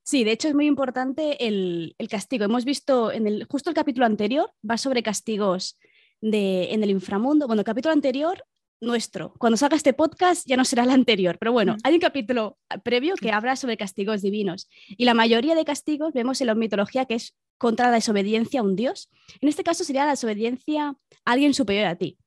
Sí, 0.04 0.24
de 0.24 0.32
hecho 0.32 0.48
es 0.48 0.54
muy 0.54 0.68
importante 0.68 1.48
el, 1.48 1.96
castigo. 2.10 2.46
Hemos 2.46 2.64
visto 2.64 3.12
en 3.12 3.26
el, 3.26 3.46
justo 3.46 3.72
el 3.72 3.76
capítulo 3.76 4.06
anterior, 4.06 4.52
va 4.70 4.78
sobre 4.78 5.02
castigos 5.02 5.80
de, 6.22 6.72
en 6.72 6.84
el 6.84 6.92
inframundo. 6.92 7.48
Bueno, 7.48 7.62
el 7.62 7.66
capítulo 7.66 7.94
anterior, 7.94 8.46
nuestro. 8.80 9.34
Cuando 9.40 9.58
salga 9.58 9.76
este 9.76 9.94
podcast 9.94 10.48
ya 10.48 10.56
no 10.56 10.66
será 10.66 10.84
el 10.84 10.92
anterior, 10.92 11.38
pero 11.40 11.52
bueno, 11.52 11.78
hay 11.84 11.96
un 11.96 12.00
capítulo 12.00 12.60
previo 12.84 13.16
que 13.16 13.32
habla 13.32 13.56
sobre 13.56 13.78
castigos 13.78 14.22
divinos. 14.22 14.70
Y 14.90 15.06
la 15.06 15.16
mayoría 15.16 15.56
de 15.56 15.66
castigos 15.66 16.14
vemos 16.14 16.40
en 16.42 16.48
la 16.48 16.56
mitología 16.56 17.06
que 17.06 17.16
es 17.16 17.36
contra 17.58 17.88
la 17.88 17.96
desobediencia 17.96 18.60
a 18.60 18.64
un 18.64 18.76
dios. 18.76 19.10
En 19.42 19.50
este 19.50 19.64
caso 19.64 19.84
sería 19.84 20.06
la 20.06 20.12
desobediencia 20.12 20.90
a 20.90 20.96
alguien 21.32 21.56
superior 21.56 21.88
a 21.88 21.96
ti. 21.96 22.20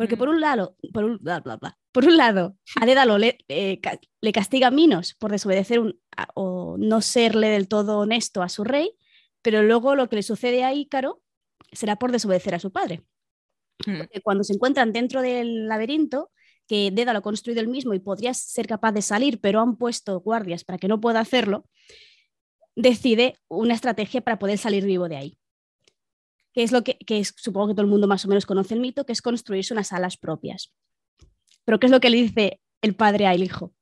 Porque 0.00 0.16
por 0.16 0.30
un 0.30 0.40
lado, 0.40 0.76
por 0.94 1.04
un, 1.04 1.18
bla, 1.18 1.40
bla, 1.40 1.58
bla, 1.58 1.78
por 1.92 2.06
un 2.06 2.16
lado, 2.16 2.56
a 2.80 2.86
Dédalo 2.86 3.18
le, 3.18 3.36
le 3.48 4.32
castiga 4.32 4.68
a 4.68 4.70
Minos 4.70 5.12
por 5.12 5.30
desobedecer 5.30 5.78
o 6.34 6.76
no 6.78 7.02
serle 7.02 7.48
del 7.48 7.68
todo 7.68 7.98
honesto 7.98 8.42
a 8.42 8.48
su 8.48 8.64
rey, 8.64 8.96
pero 9.42 9.62
luego 9.62 9.96
lo 9.96 10.08
que 10.08 10.16
le 10.16 10.22
sucede 10.22 10.64
a 10.64 10.72
Ícaro 10.72 11.20
será 11.70 11.96
por 11.96 12.12
desobedecer 12.12 12.54
a 12.54 12.60
su 12.60 12.72
padre. 12.72 13.02
Mm. 13.86 14.00
cuando 14.22 14.42
se 14.42 14.54
encuentran 14.54 14.94
dentro 14.94 15.20
del 15.20 15.68
laberinto, 15.68 16.30
que 16.66 16.90
Dédalo 16.90 17.18
ha 17.18 17.22
construido 17.22 17.60
él 17.60 17.68
mismo 17.68 17.92
y 17.92 17.98
podría 17.98 18.32
ser 18.32 18.66
capaz 18.66 18.92
de 18.92 19.02
salir, 19.02 19.38
pero 19.38 19.60
han 19.60 19.76
puesto 19.76 20.18
guardias 20.20 20.64
para 20.64 20.78
que 20.78 20.88
no 20.88 20.98
pueda 20.98 21.20
hacerlo, 21.20 21.66
decide 22.74 23.36
una 23.48 23.74
estrategia 23.74 24.22
para 24.22 24.38
poder 24.38 24.56
salir 24.56 24.86
vivo 24.86 25.10
de 25.10 25.16
ahí 25.18 25.39
que 26.52 26.62
es 26.62 26.72
lo 26.72 26.82
que, 26.82 26.98
supongo 27.36 27.68
que 27.68 27.74
todo 27.74 27.82
el 27.82 27.90
mundo 27.90 28.06
más 28.06 28.24
o 28.24 28.28
menos 28.28 28.46
conoce 28.46 28.74
el 28.74 28.80
mito, 28.80 29.04
que 29.04 29.12
es 29.12 29.22
construirse 29.22 29.72
unas 29.72 29.92
alas 29.92 30.16
propias. 30.16 30.72
Pero 31.64 31.78
¿qué 31.78 31.86
es 31.86 31.92
lo 31.92 32.00
que 32.00 32.10
le 32.10 32.16
dice 32.16 32.60
el 32.82 32.94
padre 32.94 33.26
al 33.26 33.42
hijo? 33.42 33.72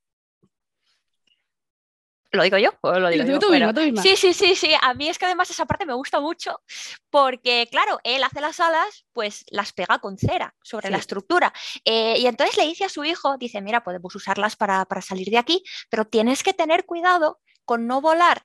¿Lo 2.31 2.43
digo 2.43 2.59
yo? 2.59 2.73
lo 2.83 3.09
digo 3.09 3.25
yo? 3.25 4.03
Sí, 4.03 4.15
sí, 4.17 4.35
sí, 4.35 4.55
sí. 4.55 4.71
A 4.83 4.93
mí 4.93 5.09
es 5.09 5.19
que 5.19 5.25
además 5.25 5.49
esa 5.51 5.65
parte 5.65 5.87
me 5.87 5.95
gusta 5.95 6.21
mucho 6.21 6.61
porque, 7.09 7.67
claro, 7.71 8.01
él 8.05 8.23
hace 8.23 8.43
las 8.43 8.61
alas, 8.61 9.07
pues 9.15 9.47
las 9.51 9.73
pega 9.73 9.99
con 9.99 10.19
cera 10.19 10.55
sobre 10.63 10.91
la 10.91 10.99
estructura. 10.99 11.55
Eh, 11.87 12.19
y 12.19 12.27
entonces 12.27 12.59
le 12.59 12.67
dice 12.67 12.85
a 12.85 12.91
su 12.91 13.03
hijo, 13.03 13.39
dice, 13.39 13.63
mira, 13.63 13.83
podemos 13.83 14.15
usarlas 14.15 14.57
para, 14.57 14.85
para 14.85 15.01
salir 15.01 15.29
de 15.31 15.39
aquí, 15.39 15.63
pero 15.89 16.05
tienes 16.05 16.43
que 16.43 16.53
tener 16.53 16.85
cuidado 16.85 17.41
con 17.65 17.87
no 17.87 18.03
volar 18.03 18.43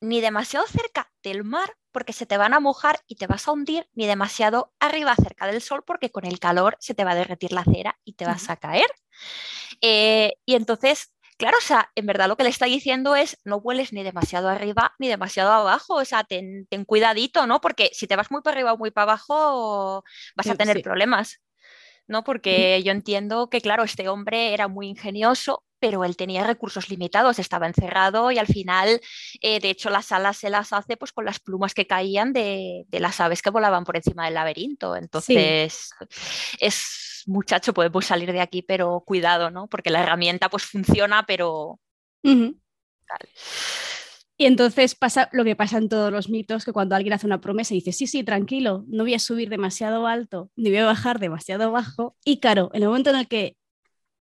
ni 0.00 0.20
demasiado 0.20 0.66
cerca 0.66 1.03
del 1.24 1.42
mar 1.42 1.74
porque 1.90 2.12
se 2.12 2.26
te 2.26 2.36
van 2.36 2.54
a 2.54 2.60
mojar 2.60 3.00
y 3.06 3.16
te 3.16 3.26
vas 3.26 3.48
a 3.48 3.52
hundir, 3.52 3.88
ni 3.94 4.06
demasiado 4.06 4.72
arriba 4.78 5.14
cerca 5.16 5.46
del 5.46 5.60
sol 5.60 5.82
porque 5.84 6.10
con 6.10 6.24
el 6.26 6.38
calor 6.38 6.76
se 6.80 6.94
te 6.94 7.04
va 7.04 7.12
a 7.12 7.14
derretir 7.16 7.52
la 7.52 7.64
cera 7.64 7.98
y 8.04 8.14
te 8.14 8.26
vas 8.26 8.50
a 8.50 8.56
caer. 8.56 8.86
Eh, 9.80 10.34
y 10.44 10.54
entonces, 10.54 11.14
claro, 11.38 11.56
o 11.58 11.60
sea, 11.60 11.90
en 11.94 12.06
verdad 12.06 12.28
lo 12.28 12.36
que 12.36 12.44
le 12.44 12.50
está 12.50 12.66
diciendo 12.66 13.16
es 13.16 13.38
no 13.44 13.60
vueles 13.60 13.92
ni 13.92 14.02
demasiado 14.02 14.48
arriba 14.48 14.94
ni 14.98 15.08
demasiado 15.08 15.52
abajo, 15.52 15.94
o 15.94 16.04
sea, 16.04 16.24
ten, 16.24 16.66
cuidadito, 16.86 17.46
¿no? 17.46 17.60
Porque 17.60 17.90
si 17.92 18.06
te 18.06 18.16
vas 18.16 18.30
muy 18.30 18.42
para 18.42 18.54
arriba 18.56 18.72
o 18.72 18.78
muy 18.78 18.90
para 18.90 19.12
abajo, 19.12 20.04
vas 20.36 20.46
a 20.48 20.54
tener 20.56 20.82
problemas. 20.82 21.40
¿no? 22.06 22.22
Porque 22.22 22.82
yo 22.82 22.92
entiendo 22.92 23.48
que, 23.48 23.62
claro, 23.62 23.82
este 23.82 24.08
hombre 24.10 24.52
era 24.52 24.68
muy 24.68 24.88
ingenioso, 24.88 25.64
pero 25.84 26.02
él 26.02 26.16
tenía 26.16 26.44
recursos 26.44 26.88
limitados, 26.88 27.38
estaba 27.38 27.66
encerrado 27.66 28.30
y 28.30 28.38
al 28.38 28.46
final, 28.46 29.02
eh, 29.42 29.60
de 29.60 29.68
hecho, 29.68 29.90
las 29.90 30.12
alas 30.12 30.38
se 30.38 30.48
las 30.48 30.72
hace 30.72 30.96
pues 30.96 31.12
con 31.12 31.26
las 31.26 31.40
plumas 31.40 31.74
que 31.74 31.86
caían 31.86 32.32
de, 32.32 32.86
las 32.90 33.20
aves 33.20 33.42
que 33.42 33.50
volaban 33.50 33.84
por 33.84 33.94
encima 33.94 34.24
del 34.24 34.32
laberinto. 34.32 34.96
Entonces, 34.96 35.90
es 36.58 37.22
muchacho, 37.26 37.74
podemos 37.74 38.06
salir 38.06 38.32
de 38.32 38.40
aquí, 38.40 38.62
pero 38.62 39.02
cuidado, 39.04 39.50
¿no? 39.50 39.66
Porque 39.66 39.90
la 39.90 40.02
herramienta 40.02 40.48
pues 40.48 40.62
funciona, 40.64 41.26
pero... 41.26 41.78
Y 44.38 44.46
entonces 44.46 44.94
pasa 44.94 45.28
lo 45.32 45.44
que 45.44 45.54
pasa 45.54 45.76
en 45.76 45.90
todos 45.90 46.10
los 46.10 46.30
mitos, 46.30 46.64
que 46.64 46.72
cuando 46.72 46.96
alguien 46.96 47.12
hace 47.12 47.26
una 47.26 47.42
promesa 47.42 47.74
y 47.74 47.80
dice, 47.80 47.92
sí, 47.92 48.06
sí, 48.06 48.24
tranquilo, 48.24 48.86
no 48.88 49.04
voy 49.04 49.12
a 49.12 49.18
subir 49.18 49.50
demasiado 49.50 50.06
alto, 50.06 50.50
ni 50.56 50.70
voy 50.70 50.78
a 50.78 50.86
bajar 50.86 51.18
demasiado 51.18 51.72
bajo. 51.72 52.16
Y 52.24 52.40
claro, 52.40 52.70
en 52.72 52.84
el 52.84 52.88
momento 52.88 53.10
en 53.10 53.16
el 53.16 53.28
que 53.28 53.58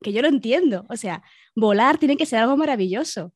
que 0.03 0.13
yo 0.13 0.21
lo 0.21 0.27
entiendo. 0.27 0.85
O 0.89 0.95
sea, 0.95 1.23
volar 1.55 1.97
tiene 1.97 2.17
que 2.17 2.27
ser 2.27 2.39
algo 2.39 2.55
maravilloso. 2.57 3.33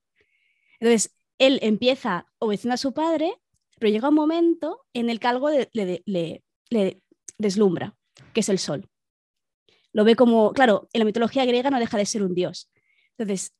Entonces, 0.79 1.15
él 1.39 1.59
empieza 1.63 2.27
obedeciendo 2.37 2.75
a 2.75 2.77
su 2.77 2.93
padre, 2.93 3.33
pero 3.79 3.91
llega 3.91 4.09
un 4.09 4.15
momento 4.15 4.85
en 4.93 5.09
el 5.09 5.19
que 5.19 5.27
algo 5.27 5.49
le, 5.49 6.03
le 6.05 7.01
deslumbra, 7.39 7.95
que 8.33 8.41
es 8.41 8.49
el 8.49 8.59
sol. 8.59 8.87
Lo 9.93 10.03
ve 10.03 10.15
como, 10.15 10.53
claro, 10.53 10.87
en 10.93 10.99
la 10.99 11.05
mitología 11.05 11.45
griega 11.45 11.71
no 11.71 11.79
deja 11.79 11.97
de 11.97 12.05
ser 12.05 12.21
un 12.21 12.35
dios. 12.35 12.71
Entonces, 13.17 13.55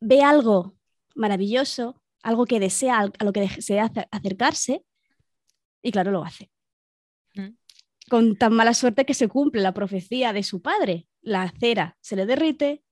ve 0.00 0.22
algo 0.22 0.76
maravilloso, 1.14 2.00
algo 2.22 2.46
que 2.46 2.60
desea, 2.60 3.00
a 3.00 3.24
lo 3.24 3.32
que 3.32 3.40
desea 3.40 3.92
acercarse, 4.10 4.84
y 5.82 5.92
claro, 5.92 6.10
lo 6.10 6.24
hace. 6.24 6.50
Con 8.08 8.36
tan 8.36 8.54
mala 8.54 8.74
suerte 8.74 9.04
que 9.04 9.14
se 9.14 9.28
cumple 9.28 9.62
la 9.62 9.74
profecía 9.74 10.32
de 10.32 10.42
su 10.42 10.62
padre. 10.62 11.06
La 11.20 11.52
cera 11.58 11.96
se 12.00 12.16
le 12.16 12.26
derrite, 12.26 12.82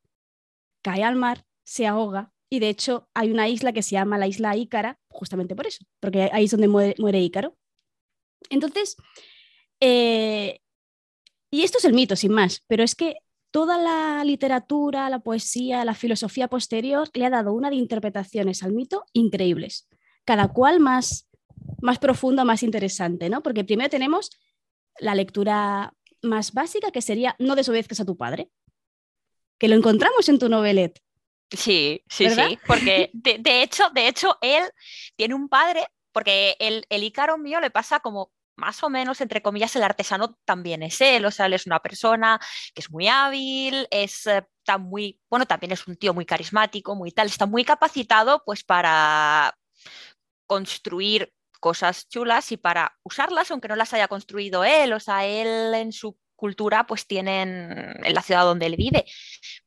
cae 0.83 1.03
al 1.03 1.17
mar, 1.17 1.45
se 1.65 1.87
ahoga, 1.87 2.33
y 2.49 2.61
de 2.61 2.69
hecho 2.69 3.09
hay 3.15 3.31
una 3.31 3.49
isla 3.49 3.73
que 3.73 3.83
se 3.83 3.93
llama 3.93 4.19
la 4.19 4.27
isla 4.27 4.57
Ícara, 4.57 4.99
justamente 5.09 5.57
por 5.57 5.67
eso, 5.67 5.85
porque 6.01 6.31
ahí 6.33 6.45
es 6.45 6.51
donde 6.51 6.69
muere, 6.69 7.21
Ícaro. 7.21 7.57
Entonces, 8.51 8.97
eh, 9.81 10.61
y 11.51 11.63
esto 11.63 11.79
es 11.79 11.85
el 11.85 11.95
mito, 11.95 12.17
sin 12.17 12.33
más, 12.33 12.63
pero 12.69 12.85
es 12.85 12.95
que 12.95 13.17
toda 13.51 13.79
la 13.79 14.23
literatura, 14.25 15.11
la 15.11 15.21
poesía, 15.21 15.85
la 15.85 15.95
filosofía 15.95 16.49
posterior 16.49 17.09
le 17.15 17.27
ha 17.27 17.31
dado 17.31 17.53
una 17.53 17.71
de 17.71 17.77
interpretaciones 17.77 18.63
al 18.63 18.73
mito 18.73 19.05
increíbles, 19.13 19.89
cada 20.25 20.49
cual 20.49 20.79
más, 20.79 21.29
más 21.81 21.99
profunda, 21.99 22.45
más 22.45 22.63
interesante, 22.63 23.29
¿no? 23.29 23.43
Porque 23.43 23.65
primero 23.65 23.91
tenemos 23.91 24.31
la 24.99 25.15
lectura 25.15 25.93
más 26.23 26.53
básica, 26.53 26.91
que 26.91 27.03
sería 27.03 27.37
no 27.39 27.57
desobedezcas 27.57 28.01
a 28.01 28.05
tu 28.05 28.17
padre, 28.17 28.51
que 29.59 29.69
lo 29.69 29.77
encontramos 29.77 30.29
en 30.29 30.39
tu 30.39 30.49
novelet. 30.49 31.01
Sí, 31.51 32.03
sí, 32.09 32.29
sí, 32.31 32.59
porque 32.67 33.11
de, 33.13 33.63
hecho, 33.63 33.91
de 33.91 34.09
hecho, 34.09 34.37
él 34.41 34.65
tiene 35.15 35.35
un 35.35 35.49
padre, 35.49 35.87
porque 36.13 36.57
el, 36.59 36.85
el 36.89 37.05
Ícaro 37.05 37.39
mío 37.39 37.61
le 37.61 37.71
pasa 37.71 38.01
como 38.01 38.33
más 38.57 38.83
o 38.83 38.91
menos, 38.91 39.21
entre 39.21 39.43
comillas, 39.43 39.77
el 39.77 39.83
artesano 39.83 40.39
también 40.45 40.83
es 40.83 41.01
él, 41.01 41.25
o 41.27 41.31
sea, 41.31 41.47
él 41.47 41.53
es 41.53 41.67
una 41.67 41.81
persona 41.81 42.41
que 42.75 42.81
es 42.81 42.91
muy 42.91 43.07
hábil, 43.07 43.87
es 43.91 44.27
eh, 44.27 44.45
muy, 44.79 45.21
bueno, 45.31 45.47
también 45.47 45.73
es 45.73 45.87
un 45.87 45.97
tío 45.97 46.15
muy 46.15 46.25
carismático, 46.25 46.97
muy 46.97 47.13
tal, 47.13 47.27
está 47.27 47.47
muy 47.47 47.65
capacitado 47.65 48.43
pues 48.45 48.65
para 48.65 49.57
construir 50.47 51.33
cosas 51.57 52.09
chulas 52.09 52.53
y 52.53 52.57
para 52.57 52.97
usarlas, 53.03 53.51
aunque 53.51 53.69
no 53.69 53.77
las 53.77 53.93
haya 53.95 54.09
construido 54.09 54.65
él, 54.65 54.93
o 54.93 55.01
sea, 55.01 55.25
él 55.27 55.75
en 55.75 55.93
su 55.93 56.19
cultura 56.37 56.87
pues 56.87 57.07
tienen, 57.07 57.97
en 58.05 58.15
la 58.15 58.23
ciudad 58.23 58.45
donde 58.45 58.67
él 58.67 58.77
vive, 58.77 59.05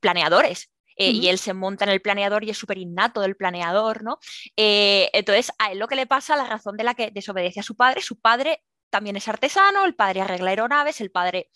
planeadores, 0.00 0.70
eh, 0.96 1.10
y 1.10 1.28
él 1.28 1.38
se 1.38 1.54
monta 1.54 1.84
en 1.84 1.90
el 1.90 2.02
planeador 2.02 2.44
y 2.44 2.50
es 2.50 2.58
súper 2.58 2.76
innato 2.76 3.22
del 3.22 3.34
planeador, 3.34 4.02
¿no? 4.02 4.18
Eh, 4.56 5.08
entonces, 5.14 5.50
a 5.58 5.72
él 5.72 5.78
lo 5.78 5.88
que 5.88 5.96
le 5.96 6.06
pasa, 6.06 6.36
la 6.36 6.44
razón 6.44 6.76
de 6.76 6.84
la 6.84 6.94
que 6.94 7.10
desobedece 7.10 7.60
a 7.60 7.62
su 7.62 7.74
padre, 7.74 8.02
su 8.02 8.20
padre 8.20 8.62
también 8.90 9.16
es 9.16 9.26
artesano, 9.26 9.86
el 9.86 9.94
padre 9.94 10.20
arregla 10.20 10.50
aeronaves, 10.50 11.00
el 11.00 11.10
padre 11.10 11.48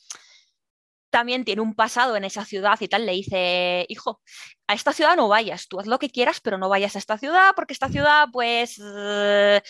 también 1.15 1.45
tiene 1.45 1.63
un 1.63 1.75
pasado 1.75 2.17
en 2.17 2.25
esa 2.25 2.45
ciudad 2.45 2.77
y 2.81 2.89
tal, 2.89 3.07
le 3.07 3.13
dice, 3.13 3.87
hijo, 3.89 4.21
a 4.67 4.75
esta 4.75 4.93
ciudad 4.93 5.15
no 5.15 5.29
vayas, 5.29 5.69
tú 5.69 5.79
haz 5.79 5.87
lo 5.87 6.01
que 6.01 6.11
quieras, 6.11 6.41
pero 6.41 6.59
no 6.59 6.69
vayas 6.69 6.97
a 6.97 6.99
esta 6.99 7.19
ciudad 7.19 7.53
porque 7.55 7.73
esta 7.73 7.89
ciudad 7.89 8.27
pues 8.33 8.81
eh, 8.85 9.63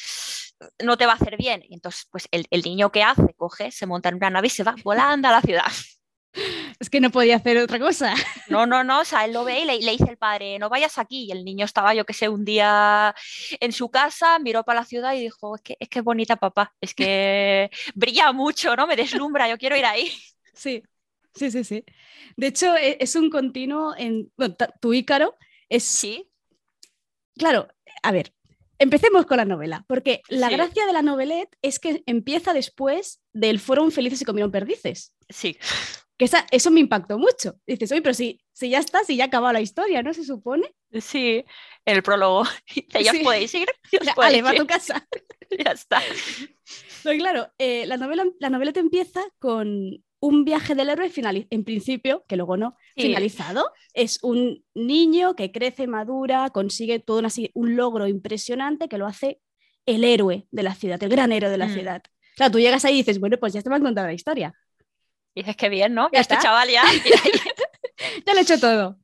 no 0.83 0.97
te 0.97 1.05
va 1.05 1.13
a 1.13 1.17
hacer 1.17 1.37
bien. 1.37 1.63
Y 1.69 1.75
entonces, 1.75 2.09
pues 2.11 2.29
el, 2.31 2.47
el, 2.51 2.63
niño 2.63 2.91
que 2.91 3.03
hace, 3.03 3.35
coge, 3.37 3.71
se 3.71 3.85
monta 3.85 4.09
en 4.09 4.15
una 4.15 4.31
nave 4.31 4.47
y 4.47 4.51
se 4.51 4.65
va 4.65 4.75
volando 4.83 5.29
a 5.29 5.33
la 5.33 5.43
ciudad. 5.43 5.67
Es 6.81 6.91
que 6.91 7.01
no 7.01 7.11
podía 7.11 7.37
hacer 7.37 7.59
otra 7.59 7.79
cosa. 7.79 8.15
No, 8.49 8.67
no, 8.67 8.83
no, 8.83 9.01
o 9.01 9.05
sea, 9.05 9.27
él 9.27 9.33
lo 9.35 9.45
ve 9.45 9.61
y 9.61 9.65
le, 9.67 9.79
dice 9.79 10.11
el 10.11 10.17
padre, 10.17 10.59
no 10.59 10.71
vayas 10.71 10.97
aquí. 10.99 11.27
Y 11.27 11.33
el 11.33 11.45
niño 11.45 11.67
estaba, 11.67 11.95
yo 11.95 12.07
que 12.07 12.15
sé, 12.15 12.29
un 12.31 12.45
día 12.45 13.15
en 13.61 13.73
su 13.73 13.91
casa, 13.91 14.39
miró 14.39 14.65
para 14.65 14.81
la 14.81 14.87
ciudad 14.87 15.13
y 15.15 15.21
dijo, 15.21 15.57
es 15.57 15.63
que 15.63 15.77
es 15.79 15.89
que 15.91 16.01
bonita 16.01 16.37
papá, 16.37 16.73
es 16.81 16.95
que 16.95 17.71
brilla 17.95 18.33
mucho, 18.33 18.77
¿no? 18.77 18.87
Me 18.87 18.97
deslumbra, 18.97 19.49
yo 19.49 19.59
quiero 19.59 19.77
ir 19.77 19.85
ahí. 19.85 20.11
Sí, 20.55 20.83
sí, 21.35 21.51
sí, 21.51 21.65
sí. 21.65 21.85
De 22.37 22.49
hecho, 22.49 22.77
e, 22.77 22.97
es 23.01 23.15
un 23.17 23.31
continuo 23.31 23.95
en, 23.97 24.33
bueno, 24.37 24.57
tu 24.81 24.95
Ícaro 24.95 25.37
es... 25.69 25.85
Sí. 25.85 26.31
Claro, 27.37 27.69
a 28.03 28.13
ver, 28.13 28.33
empecemos 28.79 29.27
con 29.27 29.39
la 29.39 29.45
novela, 29.45 29.85
porque 29.89 30.23
la 30.29 30.49
gracia 30.49 30.87
de 30.87 30.93
la 30.93 31.03
novelet 31.03 31.49
es 31.63 31.81
que 31.81 32.05
empieza 32.07 32.53
después 32.53 33.21
del 33.33 33.59
Fueron 33.59 33.91
felices 33.91 34.23
y 34.23 34.25
comieron 34.25 34.53
perdices. 34.53 35.15
Sí 35.29 35.59
que 36.17 36.29
eso 36.51 36.71
me 36.71 36.81
impactó 36.81 37.19
mucho. 37.19 37.57
Dices, 37.67 37.91
oye, 37.91 38.03
pero 38.03 38.15
si, 38.15 38.41
si 38.53 38.71
ya 38.71 38.79
está, 38.79 39.03
si 39.05 39.17
ya 39.17 39.25
ha 39.25 39.27
acabado 39.27 39.53
la 39.53 39.61
historia, 39.61 40.03
¿no? 40.03 40.15
Se 40.15 40.25
supone. 40.25 40.75
Sí, 41.01 41.45
el 41.85 42.03
prólogo. 42.03 42.45
Ya 43.03 43.13
os 43.13 43.19
podéis 43.19 43.55
ir. 43.55 43.69
vale, 44.17 44.43
va 44.43 44.51
a 44.51 44.55
tu 44.55 44.67
casa. 44.67 45.07
ya 45.65 45.73
está. 45.73 46.01
No, 47.05 47.13
claro, 47.13 47.53
eh, 47.59 47.87
la, 47.87 47.97
novela, 47.97 48.25
la 48.39 48.51
novela 48.51 48.73
te 48.73 48.81
empieza 48.81 49.23
con 49.39 50.03
un 50.25 50.47
viaje 50.47 50.75
del 50.75 50.89
héroe 50.89 51.11
final, 51.11 51.47
en 51.51 51.65
principio, 51.65 52.25
que 52.27 52.37
luego 52.37 52.57
no, 52.57 52.79
finalizado. 52.97 53.73
Es 53.93 54.23
un 54.23 54.65
niño 54.73 55.37
que 55.37 55.53
crece, 55.53 55.87
madura, 55.87 56.49
consigue 56.49 56.99
todo 56.99 57.21
un 57.53 57.77
logro 57.77 58.09
impresionante 58.09 58.89
que 58.89 58.97
lo 58.97 59.07
hace 59.07 59.43
el 59.85 60.03
héroe 60.03 60.47
de 60.51 60.63
la 60.63 60.75
ciudad, 60.75 61.03
el 61.03 61.11
gran 61.11 61.31
héroe 61.31 61.51
de 61.51 61.59
la 61.59 61.67
mm. 61.67 61.75
ciudad. 61.75 62.03
Claro, 62.37 62.53
tú 62.53 62.59
llegas 62.59 62.87
ahí 62.87 62.95
y 62.95 62.97
dices, 62.99 63.21
bueno, 63.21 63.37
pues 63.39 63.53
ya 63.53 63.61
te 63.61 63.69
me 63.69 63.77
han 63.77 63.83
contado 63.83 64.07
la 64.07 64.15
historia. 64.15 64.55
Y 65.35 65.43
dices 65.43 65.57
que 65.57 65.69
bien, 65.69 65.93
¿no? 65.93 66.09
Ya 66.11 66.21
este 66.21 66.39
chaval 66.39 66.69
ya. 66.73 66.85
ya 68.27 68.33
lo 68.33 68.39
he 68.39 68.43
hecho 68.43 68.59
todo. 68.59 68.99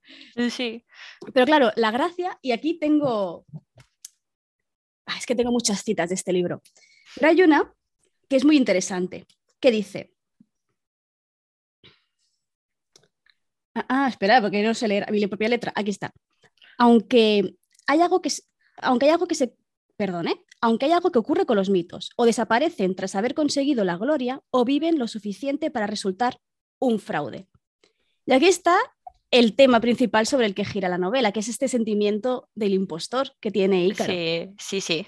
Sí. 0.50 0.86
Pero 1.34 1.44
claro, 1.44 1.70
la 1.76 1.90
gracia, 1.90 2.38
y 2.40 2.52
aquí 2.52 2.78
tengo. 2.78 3.44
Ah, 5.04 5.18
es 5.18 5.26
que 5.26 5.34
tengo 5.34 5.52
muchas 5.52 5.84
citas 5.84 6.08
de 6.08 6.14
este 6.14 6.32
libro. 6.32 6.62
Pero 7.16 7.28
hay 7.28 7.42
una 7.42 7.74
que 8.26 8.36
es 8.36 8.44
muy 8.46 8.56
interesante, 8.56 9.26
que 9.60 9.70
dice. 9.70 10.14
Ah, 13.74 13.86
ah 13.88 14.08
espera, 14.08 14.40
porque 14.40 14.62
no 14.62 14.74
sé 14.74 14.88
leer 14.88 15.10
mi 15.10 15.26
propia 15.26 15.48
letra. 15.48 15.72
Aquí 15.74 15.90
está. 15.90 16.12
Aunque 16.78 17.54
hay 17.86 18.00
algo 18.00 18.20
que, 18.22 18.30
aunque 18.78 19.06
hay 19.06 19.12
algo 19.12 19.26
que 19.26 19.34
se. 19.34 19.54
Perdone, 19.96 20.42
aunque 20.62 20.86
hay 20.86 20.92
algo 20.92 21.12
que 21.12 21.18
ocurre 21.18 21.44
con 21.44 21.58
los 21.58 21.68
mitos, 21.68 22.10
o 22.16 22.24
desaparecen 22.24 22.96
tras 22.96 23.14
haber 23.14 23.34
conseguido 23.34 23.84
la 23.84 23.98
gloria, 23.98 24.40
o 24.50 24.64
viven 24.64 24.98
lo 24.98 25.06
suficiente 25.08 25.70
para 25.70 25.86
resultar 25.86 26.40
un 26.78 26.98
fraude. 26.98 27.46
Y 28.24 28.32
aquí 28.32 28.46
está 28.46 28.78
el 29.30 29.54
tema 29.54 29.80
principal 29.80 30.26
sobre 30.26 30.46
el 30.46 30.54
que 30.54 30.64
gira 30.64 30.88
la 30.88 30.98
novela, 30.98 31.32
que 31.32 31.40
es 31.40 31.48
este 31.48 31.68
sentimiento 31.68 32.48
del 32.54 32.74
impostor 32.74 33.32
que 33.40 33.50
tiene 33.50 33.84
Ícaro. 33.84 34.12
Sí, 34.12 34.54
sí, 34.58 34.80
sí. 34.80 35.06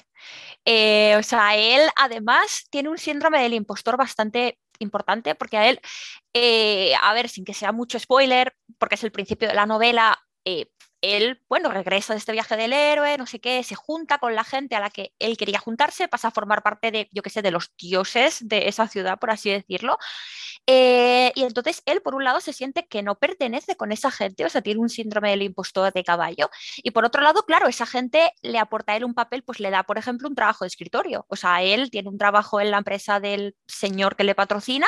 Eh, 0.64 1.16
o 1.18 1.22
sea, 1.22 1.56
él 1.56 1.88
además 1.96 2.66
tiene 2.70 2.88
un 2.88 2.98
síndrome 2.98 3.42
del 3.42 3.54
impostor 3.54 3.96
bastante 3.96 4.58
importante, 4.82 5.34
porque 5.34 5.56
a 5.56 5.68
él, 5.68 5.80
eh, 6.34 6.94
a 7.00 7.12
ver, 7.14 7.28
sin 7.28 7.44
que 7.44 7.54
sea 7.54 7.72
mucho 7.72 7.98
spoiler, 7.98 8.54
porque 8.78 8.96
es 8.96 9.04
el 9.04 9.12
principio 9.12 9.48
de 9.48 9.54
la 9.54 9.66
novela, 9.66 10.18
eh, 10.44 10.66
él, 11.02 11.42
bueno, 11.48 11.70
regresa 11.70 12.14
de 12.14 12.18
este 12.18 12.32
viaje 12.32 12.56
del 12.56 12.72
héroe, 12.72 13.18
no 13.18 13.26
sé 13.26 13.40
qué, 13.40 13.62
se 13.64 13.74
junta 13.74 14.18
con 14.18 14.34
la 14.34 14.44
gente 14.44 14.76
a 14.76 14.80
la 14.80 14.88
que 14.88 15.12
él 15.18 15.36
quería 15.36 15.58
juntarse, 15.58 16.08
pasa 16.08 16.28
a 16.28 16.30
formar 16.30 16.62
parte 16.62 16.90
de, 16.90 17.08
yo 17.12 17.22
qué 17.22 17.30
sé, 17.30 17.42
de 17.42 17.50
los 17.50 17.72
dioses 17.76 18.48
de 18.48 18.68
esa 18.68 18.88
ciudad, 18.88 19.18
por 19.18 19.30
así 19.30 19.50
decirlo. 19.50 19.98
Eh, 20.66 21.32
y 21.34 21.42
entonces 21.42 21.82
él, 21.86 22.02
por 22.02 22.14
un 22.14 22.24
lado, 22.24 22.40
se 22.40 22.52
siente 22.52 22.86
que 22.86 23.02
no 23.02 23.16
pertenece 23.16 23.76
con 23.76 23.90
esa 23.92 24.10
gente, 24.10 24.44
o 24.44 24.48
sea, 24.48 24.62
tiene 24.62 24.80
un 24.80 24.88
síndrome 24.88 25.30
del 25.30 25.42
impostor 25.42 25.92
de 25.92 26.04
caballo. 26.04 26.50
Y 26.76 26.92
por 26.92 27.04
otro 27.04 27.22
lado, 27.22 27.44
claro, 27.44 27.66
esa 27.68 27.86
gente 27.86 28.32
le 28.42 28.58
aporta 28.58 28.92
a 28.92 28.96
él 28.96 29.04
un 29.04 29.14
papel, 29.14 29.42
pues 29.42 29.60
le 29.60 29.70
da, 29.70 29.82
por 29.82 29.98
ejemplo, 29.98 30.28
un 30.28 30.36
trabajo 30.36 30.64
de 30.64 30.68
escritorio. 30.68 31.26
O 31.28 31.36
sea, 31.36 31.62
él 31.62 31.90
tiene 31.90 32.08
un 32.08 32.18
trabajo 32.18 32.60
en 32.60 32.70
la 32.70 32.78
empresa 32.78 33.18
del 33.20 33.56
señor 33.66 34.16
que 34.16 34.24
le 34.24 34.34
patrocina 34.34 34.86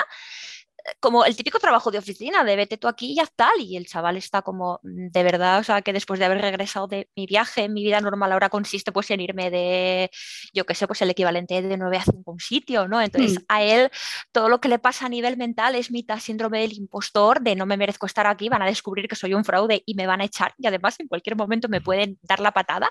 como 1.01 1.25
el 1.25 1.37
típico 1.37 1.59
trabajo 1.59 1.91
de 1.91 1.99
oficina, 1.99 2.45
de 2.45 2.57
vete 2.57 2.77
tú 2.77 2.89
aquí 2.89 3.13
y 3.13 3.17
ya 3.17 3.27
tal. 3.27 3.61
Y 3.61 3.77
el 3.77 3.87
chaval 3.87 4.17
está 4.17 4.43
como, 4.43 4.81
mm, 4.83 5.09
de 5.11 5.23
verdad, 5.23 5.61
o 5.61 5.65
sea, 5.65 5.83
que 5.83 5.93
después 5.93 6.19
de 6.19 6.27
haber 6.27 6.41
regresado 6.41 6.87
de 6.87 7.09
mi 7.17 7.27
viaje, 7.27 7.69
mi 7.69 7.83
vida 7.85 8.01
normal 8.01 8.33
ahora 8.33 8.49
consiste 8.49 8.93
pues 8.93 9.11
en 9.11 9.21
irme 9.21 9.51
de, 9.51 10.11
yo 10.53 10.67
qué 10.67 10.75
sé, 10.75 10.87
pues 10.87 11.01
el 11.03 11.11
equivalente 11.11 11.61
de 11.63 11.77
9 11.77 11.97
a 11.97 12.05
5 12.05 12.31
un 12.31 12.41
sitio, 12.41 12.89
¿no? 12.89 13.01
Entonces 13.01 13.39
mm. 13.41 13.45
a 13.49 13.63
él 13.63 13.91
todo 14.33 14.49
lo 14.49 14.61
que 14.61 14.69
le 14.69 14.79
pasa 14.79 15.07
a 15.07 15.09
nivel 15.09 15.37
mental 15.37 15.75
es 15.75 15.91
mitad 15.91 16.19
síndrome 16.19 16.61
del 16.61 16.73
impostor, 16.73 17.41
de 17.41 17.55
no 17.57 17.67
me 17.67 17.77
merezco 17.77 18.07
estar 18.07 18.27
aquí, 18.27 18.49
van 18.49 18.63
a 18.63 18.67
descubrir 18.67 19.09
que 19.09 19.17
soy 19.17 19.35
un 19.35 19.45
fraude 19.45 19.83
y 19.87 19.95
me 19.95 20.07
van 20.07 20.21
a 20.21 20.25
echar 20.25 20.55
y 20.59 20.67
además 20.67 20.99
en 21.01 21.09
cualquier 21.09 21.37
momento 21.37 21.69
me 21.69 21.81
pueden 21.81 22.19
dar 22.23 22.41
la 22.41 22.53
patada. 22.53 22.91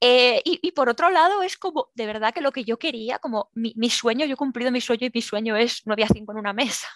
Eh, 0.00 0.42
y, 0.44 0.72
por 0.72 0.88
otro 0.88 1.10
lado 1.10 1.42
es 1.42 1.56
como, 1.56 1.88
de 1.94 2.06
verdad 2.06 2.34
que 2.34 2.40
lo 2.40 2.52
que 2.52 2.64
yo 2.64 2.78
quería, 2.78 3.18
como 3.18 3.50
mi, 3.54 3.72
mi 3.76 3.90
sueño, 3.90 4.26
yo 4.26 4.34
he 4.34 4.36
cumplido 4.36 4.70
mi 4.70 4.80
sueño 4.80 5.06
y 5.06 5.10
mi 5.12 5.22
sueño 5.22 5.56
es 5.56 5.82
9 5.84 6.04
a 6.04 6.08
5 6.08 6.32
en 6.32 6.38
una 6.38 6.52
mesa. 6.52 6.88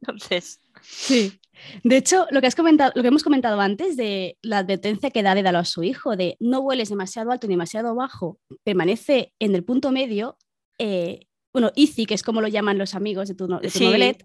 Entonces. 0.00 0.60
Sí. 0.82 1.40
De 1.82 1.96
hecho, 1.96 2.26
lo 2.30 2.40
que, 2.40 2.46
has 2.46 2.54
comentado, 2.54 2.92
lo 2.94 3.02
que 3.02 3.08
hemos 3.08 3.24
comentado 3.24 3.60
antes 3.60 3.96
de 3.96 4.38
la 4.42 4.58
advertencia 4.58 5.10
que 5.10 5.22
da 5.22 5.34
Dédalo 5.34 5.58
a 5.58 5.64
su 5.64 5.82
hijo, 5.82 6.16
de 6.16 6.36
no 6.40 6.62
vueles 6.62 6.88
demasiado 6.88 7.30
alto 7.30 7.46
ni 7.46 7.54
demasiado 7.54 7.94
bajo, 7.94 8.38
permanece 8.64 9.32
en 9.38 9.54
el 9.54 9.64
punto 9.64 9.90
medio. 9.90 10.38
Eh, 10.78 11.26
bueno, 11.52 11.72
Izzy, 11.74 12.06
que 12.06 12.14
es 12.14 12.22
como 12.22 12.40
lo 12.40 12.48
llaman 12.48 12.78
los 12.78 12.94
amigos 12.94 13.28
de 13.28 13.34
tu, 13.34 13.46
de 13.46 13.70
novelet, 13.80 14.24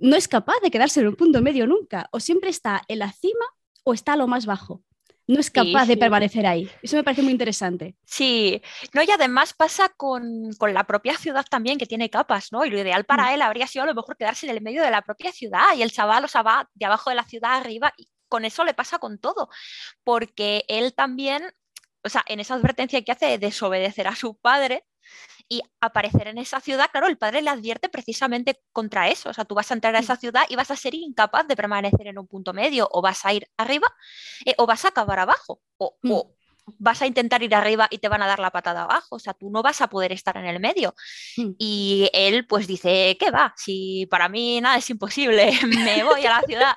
no 0.00 0.16
es 0.16 0.28
capaz 0.28 0.60
de 0.62 0.70
quedarse 0.70 1.00
en 1.00 1.08
un 1.08 1.16
punto 1.16 1.40
medio 1.40 1.66
nunca. 1.66 2.08
O 2.12 2.20
siempre 2.20 2.50
está 2.50 2.82
en 2.88 2.98
la 2.98 3.12
cima 3.12 3.46
o 3.84 3.94
está 3.94 4.14
a 4.14 4.16
lo 4.16 4.26
más 4.26 4.46
bajo. 4.46 4.82
No 5.30 5.40
es 5.40 5.50
capaz 5.50 5.86
de 5.86 5.96
permanecer 5.96 6.46
ahí. 6.46 6.68
Eso 6.82 6.96
me 6.96 7.04
parece 7.04 7.22
muy 7.22 7.32
interesante. 7.32 7.94
Sí, 8.04 8.60
no, 8.92 9.02
y 9.02 9.10
además 9.10 9.54
pasa 9.54 9.88
con, 9.96 10.50
la 10.72 10.84
propia 10.84 11.16
ciudad 11.16 11.46
también, 11.48 11.78
que 11.78 11.86
tiene 11.86 12.10
capas, 12.10 12.50
¿no? 12.50 12.64
Y 12.64 12.70
lo 12.70 12.78
ideal 12.78 13.04
para 13.04 13.26
mm. 13.26 13.34
él 13.34 13.42
habría 13.42 13.66
sido 13.66 13.84
a 13.84 13.86
lo 13.86 13.94
mejor 13.94 14.16
quedarse 14.16 14.46
en 14.46 14.56
el 14.56 14.62
medio 14.62 14.82
de 14.82 14.90
la 14.90 15.02
propia 15.02 15.30
ciudad 15.30 15.76
y 15.76 15.82
el 15.82 15.92
chaval, 15.92 16.24
o 16.24 16.28
sea, 16.28 16.42
va 16.42 16.68
de 16.74 16.86
abajo 16.86 17.10
de 17.10 17.16
la 17.16 17.24
ciudad 17.24 17.52
arriba 17.52 17.92
y 17.96 18.08
con 18.28 18.44
eso 18.44 18.64
le 18.64 18.74
pasa 18.74 18.98
con 18.98 19.18
todo, 19.18 19.48
porque 20.04 20.64
él 20.68 20.94
también, 20.94 21.42
o 22.02 22.08
sea, 22.08 22.24
en 22.26 22.40
esa 22.40 22.54
advertencia 22.54 23.02
que 23.02 23.12
hace 23.12 23.26
de 23.26 23.38
desobedecer 23.38 24.08
a 24.08 24.16
su 24.16 24.36
padre, 24.36 24.84
y 25.48 25.62
aparecer 25.80 26.28
en 26.28 26.38
esa 26.38 26.60
ciudad, 26.60 26.88
claro, 26.90 27.06
el 27.08 27.18
padre 27.18 27.42
le 27.42 27.50
advierte 27.50 27.88
precisamente 27.88 28.60
contra 28.72 29.08
eso. 29.08 29.30
O 29.30 29.34
sea, 29.34 29.44
tú 29.44 29.54
vas 29.54 29.70
a 29.70 29.74
entrar 29.74 29.94
a 29.96 30.00
esa 30.00 30.16
ciudad 30.16 30.42
y 30.48 30.56
vas 30.56 30.70
a 30.70 30.76
ser 30.76 30.94
incapaz 30.94 31.46
de 31.48 31.56
permanecer 31.56 32.06
en 32.06 32.18
un 32.18 32.26
punto 32.28 32.52
medio, 32.52 32.88
o 32.92 33.02
vas 33.02 33.24
a 33.26 33.32
ir 33.32 33.48
arriba 33.56 33.88
eh, 34.46 34.54
o 34.58 34.66
vas 34.66 34.84
a 34.84 34.88
acabar 34.88 35.18
abajo, 35.18 35.60
o, 35.78 35.96
mm 36.02 36.20
vas 36.78 37.02
a 37.02 37.06
intentar 37.06 37.42
ir 37.42 37.54
arriba 37.54 37.88
y 37.90 37.98
te 37.98 38.08
van 38.08 38.22
a 38.22 38.26
dar 38.26 38.38
la 38.38 38.50
patada 38.50 38.82
abajo, 38.84 39.16
o 39.16 39.18
sea, 39.18 39.34
tú 39.34 39.50
no 39.50 39.62
vas 39.62 39.80
a 39.80 39.88
poder 39.88 40.12
estar 40.12 40.36
en 40.36 40.46
el 40.46 40.60
medio. 40.60 40.94
Hmm. 41.36 41.52
Y 41.58 42.10
él 42.12 42.46
pues 42.46 42.66
dice, 42.66 43.16
¿qué 43.18 43.30
va? 43.30 43.54
Si 43.56 44.06
para 44.10 44.28
mí 44.28 44.60
nada 44.60 44.76
es 44.76 44.90
imposible, 44.90 45.50
me 45.66 46.04
voy 46.04 46.24
a 46.26 46.40
la 46.40 46.42
ciudad. 46.42 46.74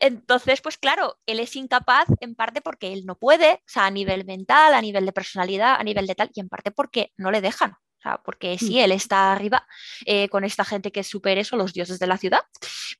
Entonces, 0.00 0.60
pues 0.60 0.78
claro, 0.78 1.18
él 1.26 1.40
es 1.40 1.56
incapaz 1.56 2.08
en 2.20 2.34
parte 2.34 2.60
porque 2.60 2.92
él 2.92 3.04
no 3.06 3.16
puede, 3.16 3.54
o 3.54 3.60
sea, 3.66 3.86
a 3.86 3.90
nivel 3.90 4.24
mental, 4.24 4.74
a 4.74 4.80
nivel 4.80 5.06
de 5.06 5.12
personalidad, 5.12 5.76
a 5.78 5.84
nivel 5.84 6.06
de 6.06 6.14
tal, 6.14 6.30
y 6.34 6.40
en 6.40 6.48
parte 6.48 6.70
porque 6.70 7.12
no 7.16 7.30
le 7.30 7.40
dejan. 7.40 7.72
O 7.72 8.02
sea, 8.02 8.18
porque 8.24 8.58
sí, 8.58 8.74
hmm. 8.74 8.84
él 8.84 8.92
está 8.92 9.32
arriba 9.32 9.66
eh, 10.06 10.28
con 10.28 10.44
esta 10.44 10.64
gente 10.64 10.90
que 10.90 11.00
es 11.00 11.06
super 11.06 11.38
eso, 11.38 11.56
los 11.56 11.72
dioses 11.72 11.98
de 12.00 12.06
la 12.08 12.18
ciudad, 12.18 12.40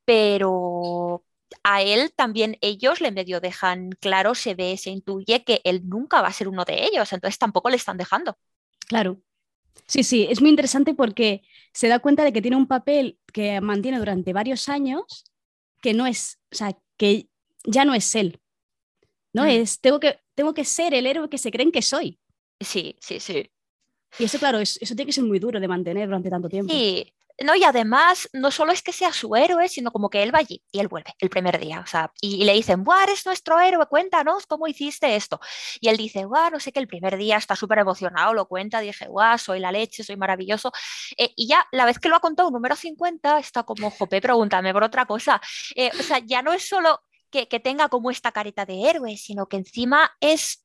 pero, 0.04 1.24
a 1.62 1.82
él 1.82 2.12
también 2.14 2.56
ellos 2.60 3.00
le 3.00 3.12
medio 3.12 3.40
dejan 3.40 3.90
claro, 4.00 4.34
se 4.34 4.54
ve, 4.54 4.76
se 4.76 4.90
intuye 4.90 5.44
que 5.44 5.60
él 5.64 5.88
nunca 5.88 6.22
va 6.22 6.28
a 6.28 6.32
ser 6.32 6.48
uno 6.48 6.64
de 6.64 6.84
ellos, 6.84 7.12
entonces 7.12 7.38
tampoco 7.38 7.70
le 7.70 7.76
están 7.76 7.96
dejando. 7.96 8.36
Claro. 8.88 9.20
Sí, 9.86 10.04
sí, 10.04 10.26
es 10.30 10.40
muy 10.40 10.50
interesante 10.50 10.94
porque 10.94 11.42
se 11.72 11.88
da 11.88 11.98
cuenta 11.98 12.24
de 12.24 12.32
que 12.32 12.42
tiene 12.42 12.56
un 12.56 12.66
papel 12.66 13.18
que 13.32 13.60
mantiene 13.60 13.98
durante 13.98 14.32
varios 14.32 14.68
años 14.68 15.24
que 15.80 15.94
no 15.94 16.06
es, 16.06 16.38
o 16.52 16.54
sea, 16.54 16.76
que 16.96 17.28
ya 17.64 17.84
no 17.84 17.94
es 17.94 18.14
él. 18.14 18.40
¿No? 19.32 19.44
Mm. 19.44 19.48
Es, 19.48 19.80
tengo 19.80 19.98
que, 19.98 20.20
tengo 20.34 20.54
que 20.54 20.64
ser 20.64 20.94
el 20.94 21.06
héroe 21.06 21.28
que 21.28 21.38
se 21.38 21.50
creen 21.50 21.72
que 21.72 21.82
soy. 21.82 22.18
Sí, 22.60 22.96
sí, 23.00 23.18
sí. 23.18 23.50
Y 24.18 24.24
eso, 24.24 24.38
claro, 24.38 24.58
eso 24.58 24.78
tiene 24.94 25.06
que 25.06 25.12
ser 25.12 25.24
muy 25.24 25.38
duro 25.38 25.58
de 25.58 25.68
mantener 25.68 26.06
durante 26.06 26.30
tanto 26.30 26.48
tiempo. 26.48 26.72
Sí, 26.72 27.12
¿no? 27.44 27.54
Y 27.54 27.64
además, 27.64 28.28
no 28.32 28.50
solo 28.50 28.72
es 28.72 28.82
que 28.82 28.92
sea 28.92 29.12
su 29.12 29.34
héroe, 29.36 29.68
sino 29.68 29.90
como 29.92 30.10
que 30.10 30.22
él 30.22 30.34
va 30.34 30.40
allí 30.40 30.62
y 30.70 30.80
él 30.80 30.88
vuelve 30.88 31.14
el 31.18 31.30
primer 31.30 31.58
día. 31.58 31.80
O 31.80 31.86
sea, 31.86 32.12
y, 32.20 32.44
le 32.44 32.52
dicen, 32.54 32.84
¡buah, 32.84 33.04
eres 33.04 33.26
nuestro 33.26 33.60
héroe! 33.60 33.86
Cuéntanos 33.86 34.46
cómo 34.46 34.66
hiciste 34.66 35.16
esto. 35.16 35.40
Y 35.80 35.88
él 35.88 35.96
dice, 35.96 36.24
¡buah, 36.24 36.50
no 36.50 36.60
sé 36.60 36.72
qué! 36.72 36.80
El 36.80 36.88
primer 36.88 37.16
día 37.16 37.36
está 37.36 37.56
súper 37.56 37.78
emocionado, 37.78 38.34
lo 38.34 38.46
cuenta, 38.46 38.80
dije, 38.80 39.08
¡buah, 39.08 39.38
soy 39.38 39.60
la 39.60 39.72
leche, 39.72 40.04
soy 40.04 40.16
maravilloso! 40.16 40.72
Eh, 41.16 41.32
y 41.36 41.46
ya, 41.48 41.66
la 41.72 41.84
vez 41.84 41.98
que 41.98 42.08
lo 42.08 42.16
ha 42.16 42.20
contado, 42.20 42.50
número 42.50 42.76
50, 42.76 43.38
está 43.38 43.62
como, 43.64 43.90
jope, 43.90 44.20
pregúntame 44.20 44.72
por 44.72 44.84
otra 44.84 45.06
cosa. 45.06 45.40
Eh, 45.74 45.90
o 45.98 46.02
sea, 46.02 46.18
ya 46.18 46.42
no 46.42 46.52
es 46.52 46.68
solo 46.68 47.00
que, 47.30 47.48
que 47.48 47.60
tenga 47.60 47.88
como 47.88 48.10
esta 48.10 48.32
careta 48.32 48.66
de 48.66 48.88
héroe, 48.88 49.16
sino 49.16 49.46
que 49.46 49.56
encima 49.56 50.12
es 50.20 50.61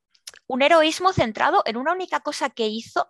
un 0.47 0.61
heroísmo 0.61 1.13
centrado 1.13 1.61
en 1.65 1.77
una 1.77 1.93
única 1.93 2.21
cosa 2.21 2.49
que 2.49 2.67
hizo, 2.67 3.09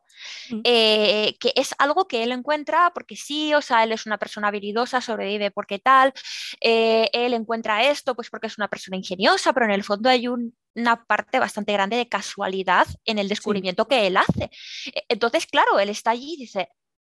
mm. 0.49 0.61
eh, 0.63 1.37
que 1.39 1.53
es 1.55 1.75
algo 1.77 2.07
que 2.07 2.23
él 2.23 2.31
encuentra 2.31 2.91
porque 2.93 3.15
sí, 3.15 3.53
o 3.53 3.61
sea, 3.61 3.83
él 3.83 3.91
es 3.91 4.05
una 4.05 4.17
persona 4.17 4.47
habilidosa, 4.47 5.01
sobrevive 5.01 5.51
porque 5.51 5.79
tal, 5.79 6.13
eh, 6.61 7.09
él 7.13 7.33
encuentra 7.33 7.83
esto 7.83 8.15
pues 8.15 8.29
porque 8.29 8.47
es 8.47 8.57
una 8.57 8.67
persona 8.67 8.97
ingeniosa, 8.97 9.53
pero 9.53 9.65
en 9.65 9.71
el 9.71 9.83
fondo 9.83 10.09
hay 10.09 10.27
una 10.27 11.05
parte 11.05 11.39
bastante 11.39 11.73
grande 11.73 11.97
de 11.97 12.09
casualidad 12.09 12.87
en 13.05 13.19
el 13.19 13.29
descubrimiento 13.29 13.87
que 13.87 14.07
él 14.07 14.17
hace. 14.17 14.49
E, 14.85 15.05
entonces, 15.09 15.45
claro, 15.45 15.79
él 15.79 15.89
está 15.89 16.11
allí 16.11 16.33
y 16.33 16.37
dice... 16.37 16.69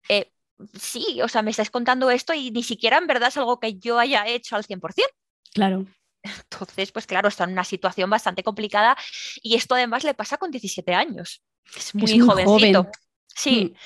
Eh, 0.08 0.32
sí, 0.80 1.20
o 1.22 1.28
sea, 1.28 1.42
me 1.42 1.52
estáis 1.52 1.70
contando 1.70 2.10
esto 2.10 2.34
y 2.34 2.50
ni 2.50 2.64
siquiera 2.64 2.98
en 2.98 3.06
verdad 3.06 3.28
es 3.28 3.36
algo 3.36 3.60
que 3.60 3.78
yo 3.78 3.98
haya 3.98 4.26
hecho 4.26 4.56
al 4.56 4.64
100%. 4.64 5.04
Claro. 5.54 5.86
Entonces, 6.22 6.92
pues 6.92 7.06
claro, 7.06 7.28
está 7.28 7.44
en 7.44 7.52
una 7.52 7.64
situación 7.64 8.10
bastante 8.10 8.42
complicada 8.42 8.96
y 9.42 9.54
esto 9.54 9.74
además 9.74 10.04
le 10.04 10.14
pasa 10.14 10.36
con 10.36 10.50
17 10.50 10.94
años. 10.94 11.42
Es 11.76 11.94
muy, 11.94 12.18
jovencito. 12.18 12.88
Sí. 13.26 13.72
Mm. 13.72 13.78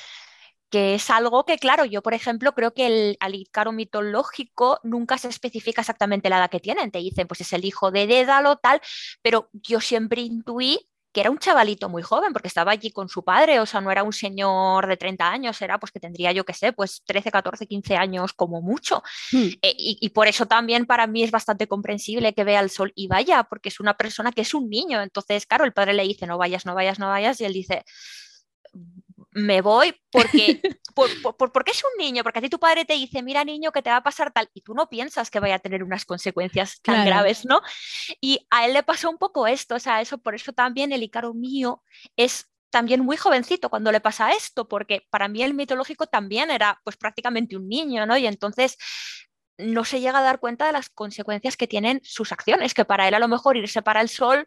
Que 0.70 0.94
es 0.94 1.10
algo 1.10 1.44
que, 1.44 1.58
claro, 1.58 1.84
yo, 1.84 2.02
por 2.02 2.14
ejemplo, 2.14 2.54
creo 2.54 2.72
que 2.72 2.86
el 2.86 3.16
alicaro 3.20 3.72
mitológico 3.72 4.80
nunca 4.82 5.18
se 5.18 5.28
especifica 5.28 5.82
exactamente 5.82 6.30
la 6.30 6.38
edad 6.38 6.50
que 6.50 6.60
tienen. 6.60 6.90
Te 6.90 7.00
dicen, 7.00 7.28
pues 7.28 7.42
es 7.42 7.52
el 7.52 7.66
hijo 7.66 7.90
de 7.90 8.06
Dédalo, 8.06 8.56
tal, 8.56 8.80
pero 9.20 9.50
yo 9.52 9.82
siempre 9.82 10.22
intuí 10.22 10.88
que 11.12 11.20
era 11.20 11.30
un 11.30 11.38
chavalito 11.38 11.88
muy 11.88 12.02
joven, 12.02 12.32
porque 12.32 12.48
estaba 12.48 12.72
allí 12.72 12.90
con 12.90 13.08
su 13.08 13.22
padre, 13.22 13.60
o 13.60 13.66
sea, 13.66 13.80
no 13.80 13.90
era 13.90 14.02
un 14.02 14.12
señor 14.12 14.86
de 14.86 14.96
30 14.96 15.30
años, 15.30 15.60
era 15.60 15.78
pues 15.78 15.92
que 15.92 16.00
tendría, 16.00 16.32
yo 16.32 16.44
qué 16.44 16.54
sé, 16.54 16.72
pues 16.72 17.02
13, 17.04 17.30
14, 17.30 17.66
15 17.66 17.96
años 17.96 18.32
como 18.32 18.62
mucho. 18.62 19.02
Hmm. 19.30 19.48
Eh, 19.60 19.74
y, 19.76 20.08
por 20.10 20.28
eso 20.28 20.46
también 20.46 20.86
para 20.86 21.06
mí 21.06 21.22
es 21.22 21.30
bastante 21.30 21.68
comprensible 21.68 22.32
que 22.34 22.44
vea 22.44 22.60
el 22.60 22.70
sol 22.70 22.92
y 22.94 23.08
vaya, 23.08 23.44
porque 23.44 23.68
es 23.68 23.80
una 23.80 23.96
persona 23.96 24.32
que 24.32 24.42
es 24.42 24.54
un 24.54 24.68
niño. 24.68 25.02
Entonces, 25.02 25.46
claro, 25.46 25.64
el 25.64 25.72
padre 25.72 25.92
le 25.94 26.02
dice, 26.04 26.26
no 26.26 26.38
vayas, 26.38 26.66
no 26.66 26.74
vayas, 26.74 26.98
no 26.98 27.08
vayas, 27.08 27.40
y 27.40 27.44
él 27.44 27.52
dice, 27.52 27.84
me 29.32 29.60
voy 29.60 29.94
porque, 30.10 30.60
por, 30.94 31.52
porque 31.52 31.72
es 31.72 31.82
un 31.84 31.98
niño, 31.98 32.22
porque 32.22 32.38
a 32.38 32.42
ti 32.42 32.48
tu 32.48 32.58
padre 32.58 32.84
te 32.84 32.94
dice, 32.94 33.22
mira 33.22 33.44
niño, 33.44 33.72
que 33.72 33.82
te 33.82 33.90
va 33.90 33.96
a 33.96 34.02
pasar 34.02 34.32
tal, 34.32 34.48
y 34.54 34.60
tú 34.60 34.74
no 34.74 34.88
piensas 34.88 35.30
que 35.30 35.40
vaya 35.40 35.56
a 35.56 35.58
tener 35.58 35.82
unas 35.82 36.04
consecuencias 36.04 36.80
tan 36.82 37.04
graves, 37.04 37.44
¿no? 37.44 37.62
Y 38.20 38.46
a 38.50 38.66
él 38.66 38.74
le 38.74 38.82
pasó 38.82 39.10
un 39.10 39.18
poco 39.18 39.46
esto, 39.46 39.76
o 39.76 39.80
sea, 39.80 40.00
eso, 40.00 40.18
por 40.18 40.34
eso 40.34 40.52
también 40.52 40.92
el 40.92 41.02
Icaro 41.02 41.34
mío 41.34 41.82
es 42.16 42.46
también 42.70 43.04
muy 43.04 43.16
jovencito 43.18 43.68
cuando 43.68 43.92
le 43.92 44.00
pasa 44.00 44.32
esto, 44.32 44.66
porque 44.66 45.06
para 45.10 45.28
mí 45.28 45.42
el 45.42 45.54
mitológico 45.54 46.06
también 46.06 46.50
era 46.50 46.80
pues 46.84 46.96
prácticamente 46.96 47.56
un 47.56 47.68
niño, 47.68 48.06
¿no? 48.06 48.16
Y 48.16 48.26
entonces 48.26 48.78
no 49.58 49.84
se 49.84 50.00
llega 50.00 50.18
a 50.18 50.22
dar 50.22 50.40
cuenta 50.40 50.66
de 50.66 50.72
las 50.72 50.88
consecuencias 50.88 51.56
que 51.56 51.68
tienen 51.68 52.00
sus 52.02 52.32
acciones, 52.32 52.72
que 52.74 52.86
para 52.86 53.06
él 53.06 53.14
a 53.14 53.18
lo 53.18 53.28
mejor 53.28 53.56
irse 53.56 53.82
para 53.82 54.00
el 54.00 54.08
sol, 54.08 54.46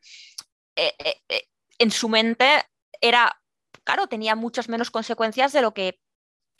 eh, 0.76 0.94
eh, 0.98 1.22
eh, 1.30 1.44
en 1.78 1.92
su 1.92 2.10
mente 2.10 2.64
era 3.00 3.40
claro, 3.86 4.08
tenía 4.08 4.36
muchas 4.36 4.68
menos 4.68 4.92
consecuencias 4.92 5.54
de 5.54 5.62
lo 5.62 5.74
que 5.74 6.02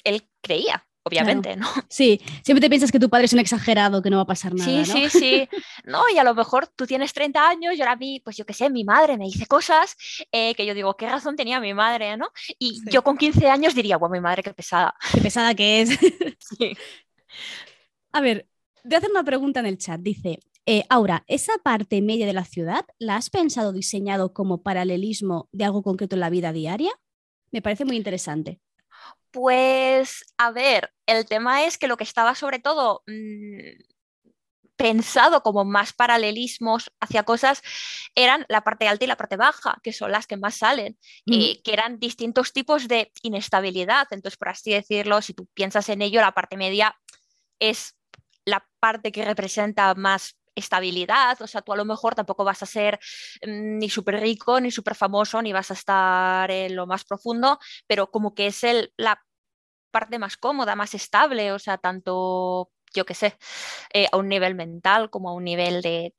él 0.04 0.30
creía. 0.42 0.88
Obviamente, 1.08 1.56
¿no? 1.56 1.68
Sí, 1.88 2.20
siempre 2.44 2.62
te 2.62 2.68
piensas 2.68 2.92
que 2.92 3.00
tu 3.00 3.12
padre 3.12 3.26
es 3.26 3.34
un 3.34 3.38
exagerado, 3.38 4.02
que 4.02 4.10
no 4.10 4.18
va 4.18 4.24
a 4.24 4.26
pasar 4.26 4.56
nada. 4.56 4.84
Sí, 4.86 4.92
sí, 4.92 5.10
sí. 5.12 5.50
No, 5.84 6.02
y 6.12 6.18
a 6.18 6.24
lo 6.24 6.34
mejor 6.34 6.68
tú 6.76 6.88
tienes 6.88 7.14
30 7.14 7.48
años 7.48 7.76
y 7.76 7.82
ahora 7.82 7.92
a 7.92 7.96
mí, 7.96 8.22
pues 8.26 8.38
yo 8.38 8.44
qué 8.44 8.54
sé, 8.54 8.72
mi 8.72 8.84
madre 8.84 9.16
me 9.16 9.26
dice 9.26 9.46
cosas 9.46 9.96
eh, 10.32 10.56
que 10.56 10.66
yo 10.66 10.74
digo, 10.74 10.98
¿qué 10.98 11.08
razón 11.08 11.36
tenía 11.36 11.60
mi 11.60 11.76
madre, 11.76 12.18
no? 12.18 12.30
Y 12.58 12.82
yo 12.90 13.04
con 13.04 13.18
15 13.18 13.48
años 13.52 13.76
diría, 13.76 13.98
bueno, 13.98 14.14
mi 14.14 14.20
madre 14.20 14.42
qué 14.42 14.52
pesada. 14.52 14.96
Qué 15.14 15.22
pesada 15.22 15.54
que 15.54 15.82
es. 15.82 15.90
sí. 16.40 16.76
A 18.12 18.22
ver, 18.22 18.48
voy 18.84 18.96
a 18.96 18.98
hacer 18.98 19.12
una 19.12 19.24
pregunta 19.24 19.60
en 19.60 19.68
el 19.68 19.78
chat. 19.78 20.02
Dice, 20.02 20.40
eh, 20.66 20.86
Aura, 20.90 21.24
¿esa 21.28 21.54
parte 21.64 22.02
media 22.02 22.26
de 22.26 22.34
la 22.34 22.46
ciudad 22.46 22.84
la 22.98 23.18
has 23.18 23.30
pensado 23.30 23.74
diseñado 23.74 24.34
como 24.34 24.64
paralelismo 24.64 25.50
de 25.52 25.66
algo 25.66 25.84
concreto 25.84 26.16
en 26.16 26.22
la 26.22 26.32
vida 26.32 26.52
diaria? 26.52 26.92
Me 27.56 27.62
parece 27.62 27.86
muy 27.86 27.96
interesante. 27.96 28.60
Pues, 29.32 30.26
a 30.38 30.52
ver, 30.52 30.92
el 31.06 31.26
tema 31.26 31.64
es 31.64 31.78
que 31.78 31.88
lo 31.88 31.96
que 31.96 32.04
estaba 32.04 32.36
sobre 32.36 32.60
todo 32.60 33.02
mm, 33.08 33.82
pensado 34.76 35.42
como 35.42 35.64
más 35.64 35.94
paralelismos 35.94 36.92
hacia 37.00 37.24
cosas 37.24 37.62
eran 38.14 38.46
la 38.50 38.66
parte 38.66 38.90
alta 38.90 39.06
y 39.06 39.08
la 39.08 39.16
parte 39.16 39.38
baja, 39.38 39.80
que 39.84 39.94
son 39.94 40.12
las 40.12 40.28
que 40.28 40.36
más 40.36 40.56
salen, 40.56 40.98
y 41.24 41.62
que 41.64 41.72
eran 41.72 41.98
distintos 41.98 42.52
tipos 42.52 42.90
de 42.90 43.14
inestabilidad. 43.22 44.08
Entonces, 44.12 44.36
por 44.36 44.50
así 44.50 44.74
decirlo, 44.74 45.22
si 45.22 45.34
tú 45.34 45.48
piensas 45.54 45.88
en 45.88 46.02
ello, 46.02 46.20
la 46.20 46.34
parte 46.34 46.58
media 46.58 46.94
es 47.60 47.96
la 48.44 48.68
parte 48.82 49.14
que 49.14 49.24
representa 49.24 49.96
más 49.96 50.36
estabilidad, 50.56 51.42
o 51.42 51.48
sea, 51.48 51.62
tú 51.62 51.74
a 51.74 51.78
lo 51.78 51.86
mejor 51.86 52.16
tampoco 52.16 52.44
vas 52.44 52.64
a 52.64 52.66
ser 52.66 53.00
mm, 53.46 53.78
ni 53.80 53.90
súper 53.90 54.20
rico, 54.22 54.60
ni 54.60 54.72
súper 54.72 54.96
famoso, 54.96 55.42
ni 55.42 55.54
vas 55.54 55.72
a 55.72 55.74
estar 55.76 56.52
en 56.52 56.76
lo 56.76 56.88
más 56.88 57.04
profundo, 57.06 57.60
pero 57.88 58.10
como 58.12 58.34
que 58.36 58.48
es 58.48 58.64
el, 58.64 58.94
la 58.98 59.22
parte 59.92 60.20
más 60.20 60.38
cómoda, 60.38 60.76
más 60.76 60.94
estable, 60.94 61.52
o 61.54 61.60
sea, 61.60 61.78
tanto, 61.78 62.72
yo 62.94 63.06
qué 63.06 63.14
sé, 63.14 63.38
eh, 63.94 64.08
a 64.12 64.18
un 64.18 64.30
nivel 64.30 64.56
mental 64.56 65.10
como 65.10 65.30
a 65.30 65.34
un 65.34 65.46
nivel 65.46 65.82
de, 65.82 66.14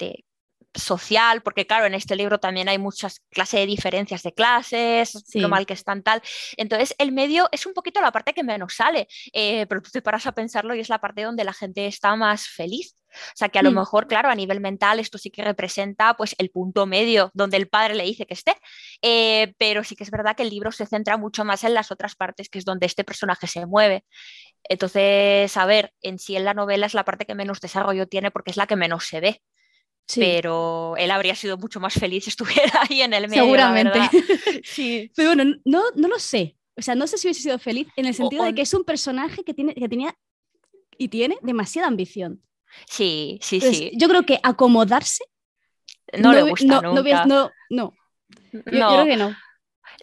social, 0.77 1.43
porque 1.43 1.67
claro, 1.67 1.87
en 1.87 1.95
este 1.95 2.17
libro 2.17 2.39
también 2.39 2.69
hay 2.69 2.79
muchas 2.79 3.21
clases 3.31 3.61
de 3.61 3.67
diferencias 3.67 4.23
de 4.23 4.33
clases, 4.33 5.25
lo 5.35 5.49
mal 5.49 5.67
que 5.67 5.75
están 5.75 6.03
tal. 6.03 6.23
Entonces, 6.57 6.95
el 6.99 7.13
medio 7.13 7.49
es 7.53 7.67
un 7.67 7.75
poquito 7.75 8.01
la 8.01 8.13
parte 8.13 8.33
que 8.33 8.45
menos 8.45 8.75
sale, 8.75 9.09
eh, 9.33 9.67
pero 9.67 9.83
tú 9.83 9.91
te 9.91 10.03
paras 10.03 10.27
a 10.27 10.33
pensarlo 10.33 10.75
y 10.75 10.81
es 10.81 10.89
la 10.89 11.01
parte 11.01 11.23
donde 11.23 11.45
la 11.45 11.53
gente 11.53 11.87
está 11.87 12.15
más 12.17 12.47
feliz. 12.47 12.95
O 13.09 13.37
sea 13.37 13.49
que 13.49 13.59
a 13.59 13.63
lo 13.63 13.71
mm. 13.71 13.75
mejor, 13.75 14.07
claro, 14.07 14.29
a 14.29 14.35
nivel 14.35 14.61
mental 14.61 15.01
esto 15.01 15.19
sí 15.19 15.31
que 15.31 15.43
representa 15.43 16.15
pues 16.15 16.35
el 16.39 16.51
punto 16.51 16.87
medio 16.87 17.31
donde 17.35 17.57
el 17.57 17.69
padre 17.69 17.95
le 17.95 18.05
dice 18.05 18.27
que 18.27 18.35
esté, 18.35 18.57
eh, 19.03 19.55
pero 19.59 19.85
sí 19.85 19.97
que 19.97 20.05
es 20.05 20.11
verdad 20.11 20.37
que 20.37 20.43
el 20.43 20.51
libro 20.51 20.73
se 20.73 20.87
centra 20.87 21.17
mucho 21.17 21.45
más 21.45 21.65
en 21.65 21.75
las 21.75 21.91
otras 21.91 22.15
partes, 22.15 22.49
que 22.49 22.59
es 22.59 22.65
donde 22.65 22.87
este 22.87 23.05
personaje 23.05 23.47
se 23.47 23.65
mueve. 23.67 24.05
Entonces, 24.65 25.57
a 25.57 25.67
ver, 25.67 25.93
en 26.03 26.19
sí 26.19 26.37
en 26.37 26.45
la 26.45 26.55
novela 26.55 26.87
es 26.87 26.95
la 26.95 27.05
parte 27.05 27.27
que 27.27 27.35
menos 27.35 27.61
desarrollo 27.61 28.07
tiene 28.07 28.31
porque 28.31 28.51
es 28.51 28.57
la 28.57 28.67
que 28.67 28.77
menos 28.77 29.07
se 29.07 29.21
ve. 29.21 29.43
Pero 30.15 30.95
él 30.97 31.11
habría 31.11 31.35
sido 31.35 31.57
mucho 31.59 31.81
más 31.81 31.95
feliz 31.95 32.25
si 32.25 32.31
estuviera 32.31 32.83
ahí 32.89 33.03
en 33.03 33.13
el 33.13 33.29
medio. 33.29 33.45
Seguramente. 33.45 33.99
sí. 34.65 35.11
Pero 35.15 35.35
bueno, 35.35 35.57
no, 35.65 35.83
no 35.95 36.09
lo 36.09 36.19
sé. 36.19 36.57
O 36.77 36.83
sea, 36.83 36.95
no 36.95 37.07
sé 37.07 37.19
si 37.19 37.27
hubiese 37.27 37.43
sido 37.43 37.59
feliz 37.59 37.89
en 37.97 38.07
el 38.07 38.15
sentido 38.15 38.45
de 38.45 38.55
que 38.55 38.63
es 38.63 38.75
un 38.75 38.85
personaje 38.85 39.43
que, 39.45 39.55
tiene, 39.55 39.75
que 39.75 39.89
tenía 39.89 40.15
y 40.99 41.09
tiene 41.09 41.39
demasiada 41.43 41.89
ambición. 41.89 42.43
Sí, 42.87 43.39
sí, 43.41 43.61
sí. 43.61 43.93
Yo 43.95 44.09
creo 44.09 44.25
que 44.25 44.39
acomodarse 44.43 45.25
no, 46.19 46.33
le 46.33 46.43
gusta 46.43 46.81
no, 46.81 46.95
nunca. 46.95 47.27
No, 47.27 47.51
no, 47.71 47.95
Yo, 48.53 48.61
yo 48.65 48.89
creo 48.89 49.05
que 49.05 49.17
no. 49.17 49.37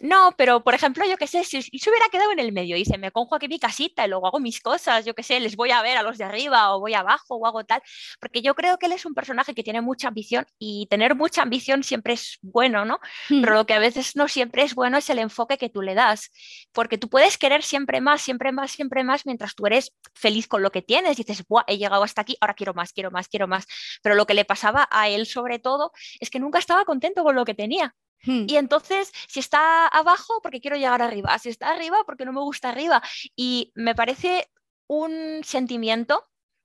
No, 0.00 0.34
pero 0.36 0.62
por 0.62 0.74
ejemplo, 0.74 1.04
yo 1.06 1.16
qué 1.16 1.26
sé, 1.26 1.44
si, 1.44 1.62
se 1.62 1.90
hubiera 1.90 2.08
quedado 2.10 2.32
en 2.32 2.38
el 2.38 2.52
medio 2.52 2.76
y 2.76 2.80
dice, 2.80 2.98
me 2.98 3.10
conjo 3.12 3.34
aquí 3.34 3.48
mi 3.48 3.58
casita 3.58 4.04
y 4.04 4.08
luego 4.08 4.26
hago 4.26 4.40
mis 4.40 4.60
cosas, 4.60 5.04
yo 5.04 5.14
qué 5.14 5.22
sé, 5.22 5.40
les 5.40 5.56
voy 5.56 5.70
a 5.70 5.82
ver 5.82 5.96
a 5.96 6.02
los 6.02 6.18
de 6.18 6.24
arriba 6.24 6.74
o 6.74 6.80
voy 6.80 6.94
abajo 6.94 7.36
o 7.36 7.46
hago 7.46 7.64
tal, 7.64 7.82
porque 8.20 8.42
yo 8.42 8.54
creo 8.54 8.78
que 8.78 8.86
él 8.86 8.92
es 8.92 9.06
un 9.06 9.14
personaje 9.14 9.54
que 9.54 9.62
tiene 9.62 9.80
mucha 9.80 10.08
ambición 10.08 10.46
y 10.58 10.86
tener 10.90 11.14
mucha 11.14 11.42
ambición 11.42 11.82
siempre 11.82 12.14
es 12.14 12.38
bueno, 12.42 12.84
¿no? 12.84 13.00
Hmm. 13.28 13.42
Pero 13.42 13.54
lo 13.54 13.66
que 13.66 13.74
a 13.74 13.78
veces 13.78 14.16
no 14.16 14.28
siempre 14.28 14.62
es 14.62 14.74
bueno 14.74 14.98
es 14.98 15.08
el 15.10 15.18
enfoque 15.18 15.58
que 15.58 15.68
tú 15.68 15.82
le 15.82 15.94
das, 15.94 16.30
porque 16.72 16.98
tú 16.98 17.08
puedes 17.08 17.38
querer 17.38 17.62
siempre 17.62 18.00
más, 18.00 18.22
siempre 18.22 18.52
más, 18.52 18.72
siempre 18.72 19.04
más, 19.04 19.26
mientras 19.26 19.54
tú 19.54 19.66
eres 19.66 19.92
feliz 20.14 20.48
con 20.48 20.62
lo 20.62 20.70
que 20.70 20.82
tienes, 20.82 21.16
dices, 21.16 21.44
Buah, 21.46 21.64
he 21.66 21.78
llegado 21.78 22.02
hasta 22.02 22.22
aquí, 22.22 22.36
ahora 22.40 22.54
quiero 22.54 22.74
más, 22.74 22.92
quiero 22.92 23.10
más, 23.10 23.28
quiero 23.28 23.46
más, 23.48 23.66
pero 24.02 24.14
lo 24.14 24.26
que 24.26 24.34
le 24.34 24.44
pasaba 24.44 24.88
a 24.90 25.08
él 25.08 25.26
sobre 25.26 25.58
todo 25.58 25.92
es 26.20 26.30
que 26.30 26.40
nunca 26.40 26.58
estaba 26.58 26.84
contento 26.84 27.22
con 27.22 27.34
lo 27.34 27.44
que 27.44 27.54
tenía. 27.54 27.94
Hmm. 28.24 28.46
Y 28.48 28.56
entonces, 28.56 29.12
si 29.28 29.40
está 29.40 29.86
abajo, 29.86 30.40
porque 30.42 30.60
quiero 30.60 30.76
llegar 30.76 31.02
arriba, 31.02 31.38
si 31.38 31.48
está 31.48 31.70
arriba, 31.70 31.98
porque 32.06 32.24
no 32.24 32.32
me 32.32 32.40
gusta 32.40 32.70
arriba. 32.70 33.02
Y 33.36 33.72
me 33.74 33.94
parece 33.94 34.48
un 34.86 35.42
sentimiento 35.44 36.24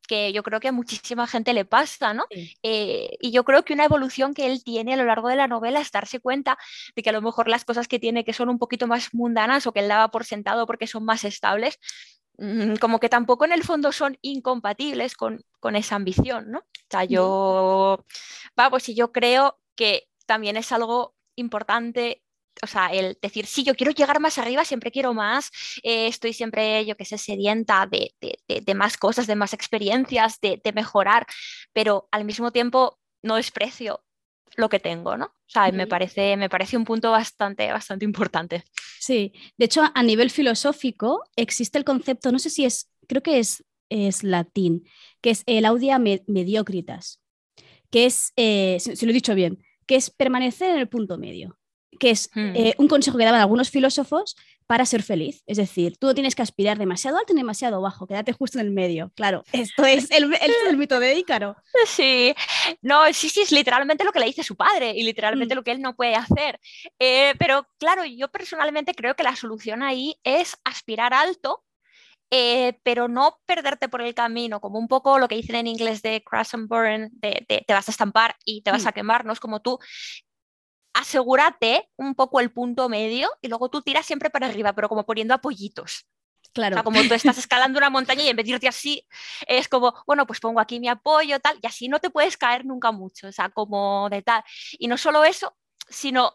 que 0.10 0.34
yo 0.34 0.42
creo 0.42 0.60
que 0.60 0.70
a 0.70 0.72
muchísima 0.72 1.28
gente 1.28 1.54
le 1.54 1.66
pasa, 1.66 2.16
¿no? 2.16 2.26
Sí. 2.32 2.58
Eh, 2.64 3.16
y 3.22 3.32
yo 3.32 3.44
creo 3.44 3.64
que 3.64 3.74
una 3.74 3.86
evolución 3.86 4.34
que 4.34 4.48
él 4.48 4.64
tiene 4.64 4.96
a 4.96 4.98
lo 4.98 5.06
largo 5.06 5.30
de 5.30 5.36
la 5.36 5.48
novela 5.48 5.80
es 5.80 5.92
darse 5.92 6.20
cuenta 6.20 6.58
de 6.96 7.04
que 7.04 7.12
a 7.12 7.14
lo 7.14 7.22
mejor 7.22 7.48
las 7.48 7.64
cosas 7.64 7.88
que 7.88 8.00
tiene 8.00 8.26
que 8.26 8.34
son 8.34 8.50
un 8.50 8.58
poquito 8.58 8.88
más 8.88 9.14
mundanas 9.14 9.68
o 9.68 9.72
que 9.72 9.82
él 9.82 9.88
daba 9.88 10.10
por 10.10 10.26
sentado 10.26 10.66
porque 10.66 10.88
son 10.88 11.06
más 11.06 11.24
estables, 11.26 11.78
mm, 12.40 12.78
como 12.78 13.00
que 13.00 13.08
tampoco 13.08 13.46
en 13.46 13.52
el 13.52 13.64
fondo 13.64 13.92
son 13.92 14.18
incompatibles 14.24 15.16
con, 15.16 15.44
con 15.60 15.76
esa 15.76 15.96
ambición, 15.96 16.50
¿no? 16.50 16.60
O 16.60 16.90
sea, 16.90 17.04
yo, 17.04 18.04
vamos, 18.56 18.90
y 18.90 18.96
yo 18.96 19.12
creo 19.12 19.60
que 19.76 20.08
también 20.26 20.58
es 20.58 20.72
algo 20.72 21.14
importante 21.40 22.22
o 22.62 22.68
sea, 22.68 22.88
el 22.88 23.18
decir, 23.22 23.46
sí, 23.46 23.64
yo 23.64 23.76
quiero 23.76 23.92
llegar 23.92 24.20
más 24.20 24.38
arriba, 24.38 24.66
siempre 24.66 24.92
quiero 24.92 25.14
más, 25.14 25.50
eh, 25.84 26.08
estoy 26.08 26.34
siempre, 26.34 26.86
yo 26.86 26.96
que 26.98 27.06
sé, 27.06 27.18
sedienta 27.18 27.88
de, 27.90 28.14
de, 28.20 28.38
de, 28.48 28.62
de, 28.62 28.74
más 28.76 28.98
cosas, 28.98 29.28
de 29.28 29.36
más 29.36 29.54
experiencias, 29.54 30.40
de, 30.42 30.60
mejorar, 30.74 31.26
pero 31.74 32.08
al 32.12 32.26
mismo 32.26 32.52
tiempo 32.52 33.00
no 33.24 33.36
desprecio 33.38 34.04
lo 34.56 34.68
que 34.70 34.80
tengo, 34.80 35.16
¿no? 35.16 35.26
O 35.26 35.32
sea, 35.50 35.68
Sí. 35.68 35.72
me, 35.72 35.88
parece, 35.88 36.36
me 36.38 36.50
parece 36.50 36.76
un 36.78 36.84
punto 36.86 37.12
bastante, 37.12 37.72
bastante 37.72 38.06
importante. 38.06 38.64
Sí, 39.00 39.34
de 39.58 39.66
hecho, 39.66 39.82
a 39.94 40.04
nivel 40.04 40.30
filosófico 40.30 41.24
existe 41.36 41.78
el 41.78 41.86
concepto, 41.86 42.32
no 42.32 42.40
sé 42.40 42.50
si 42.50 42.66
es, 42.66 42.92
creo 43.08 43.24
que 43.24 43.40
es, 43.40 43.64
es 43.90 44.24
latín, 44.24 44.86
que 45.22 45.30
es 45.32 45.44
el 45.46 45.66
audia 45.66 45.98
me- 45.98 46.24
mediocritas, 46.28 47.22
que 47.90 48.06
es, 48.06 48.34
eh, 48.36 48.78
si, 48.80 48.96
si 48.96 49.06
lo 49.06 49.12
he 49.12 49.14
dicho 49.14 49.34
bien, 49.34 49.64
que 49.90 49.96
es 49.96 50.12
permanecer 50.12 50.70
en 50.70 50.78
el 50.78 50.88
punto 50.88 51.18
medio, 51.18 51.58
que 52.00 52.12
es 52.12 52.30
Hmm. 52.36 52.54
eh, 52.56 52.76
un 52.78 52.88
consejo 52.88 53.18
que 53.18 53.26
daban 53.26 53.42
algunos 53.42 53.72
filósofos 53.72 54.36
para 54.68 54.86
ser 54.86 55.02
feliz. 55.02 55.42
Es 55.48 55.58
decir, 55.58 55.98
tú 55.98 56.06
no 56.06 56.14
tienes 56.14 56.36
que 56.36 56.44
aspirar 56.44 56.78
demasiado 56.78 57.18
alto 57.18 57.34
ni 57.34 57.40
demasiado 57.42 57.82
bajo, 57.82 58.06
quédate 58.06 58.32
justo 58.34 58.60
en 58.60 58.68
el 58.68 58.72
medio. 58.72 59.12
Claro, 59.16 59.44
esto 59.52 59.84
es 59.88 60.12
el, 60.12 60.26
el, 60.26 60.52
el 60.70 60.78
mito 60.78 61.00
de 61.00 61.16
Ícaro. 61.18 61.56
Sí, 61.88 62.36
no, 62.84 63.12
sí, 63.14 63.30
sí, 63.30 63.42
es 63.42 63.52
literalmente 63.52 64.04
lo 64.04 64.12
que 64.12 64.20
le 64.20 64.28
dice 64.28 64.44
su 64.44 64.56
padre 64.56 64.92
y 64.96 65.02
literalmente 65.02 65.56
Mm. 65.56 65.58
lo 65.58 65.64
que 65.64 65.72
él 65.72 65.82
no 65.82 65.96
puede 65.96 66.14
hacer. 66.14 66.60
Eh, 67.00 67.34
pero 67.40 67.66
claro, 67.80 68.06
yo 68.06 68.28
personalmente 68.28 68.94
creo 68.94 69.16
que 69.16 69.24
la 69.24 69.36
solución 69.36 69.82
ahí 69.82 70.16
es 70.24 70.56
aspirar 70.64 71.16
alto, 71.16 71.64
eh, 72.32 72.80
pero 72.84 73.08
no 73.08 73.40
perderte 73.46 73.90
por 73.90 74.02
el 74.02 74.14
camino, 74.14 74.62
como 74.62 74.80
un 74.80 74.88
poco 74.88 75.20
lo 75.20 75.28
que 75.28 75.36
dicen 75.36 75.56
en 75.56 75.68
inglés 75.68 76.02
de 76.02 76.24
crash 76.24 76.50
and 76.54 76.68
burn, 76.70 77.10
de, 77.14 77.46
de 77.50 77.64
te 77.68 77.74
vas 77.74 77.88
a 77.88 77.92
estampar 77.92 78.36
y 78.46 78.62
te 78.62 78.72
vas 78.72 78.86
Mm. 78.86 78.88
a 78.88 78.92
quemar, 78.92 79.26
no 79.26 79.34
es 79.34 79.40
como 79.40 79.62
tú. 79.62 79.80
Asegúrate 80.94 81.90
un 81.98 82.16
poco 82.16 82.40
el 82.40 82.52
punto 82.52 82.90
medio 82.90 83.30
y 83.42 83.48
luego 83.48 83.70
tú 83.70 83.82
tiras 83.82 84.06
siempre 84.06 84.30
para 84.30 84.48
arriba, 84.48 84.74
pero 84.74 84.90
como 84.90 85.06
poniendo 85.06 85.34
apoyitos. 85.34 86.02
O 86.02 86.50
Claro. 86.54 86.76
sea, 86.76 86.84
como 86.84 87.06
tú 87.08 87.14
estás 87.14 87.38
escalando 87.38 87.78
una 87.78 87.90
montaña 87.92 88.24
y 88.24 88.30
en 88.30 88.36
vez 88.36 88.46
de 88.48 88.54
irte 88.54 88.68
así, 88.68 89.08
es 89.48 89.68
como, 89.70 89.94
bueno, 90.08 90.26
pues 90.28 90.40
pongo 90.40 90.60
aquí 90.60 90.80
mi 90.80 90.88
apoyo, 90.90 91.40
tal, 91.40 91.58
y 91.62 91.68
así 91.68 91.88
no 91.90 92.00
te 92.00 92.10
puedes 92.10 92.38
caer 92.38 92.66
nunca 92.66 92.92
mucho, 92.92 93.28
o 93.28 93.32
sea, 93.32 93.50
como 93.50 94.10
de 94.10 94.22
tal. 94.24 94.44
Y 94.80 94.88
no 94.88 94.98
solo 94.98 95.24
eso, 95.24 95.56
sino 95.90 96.34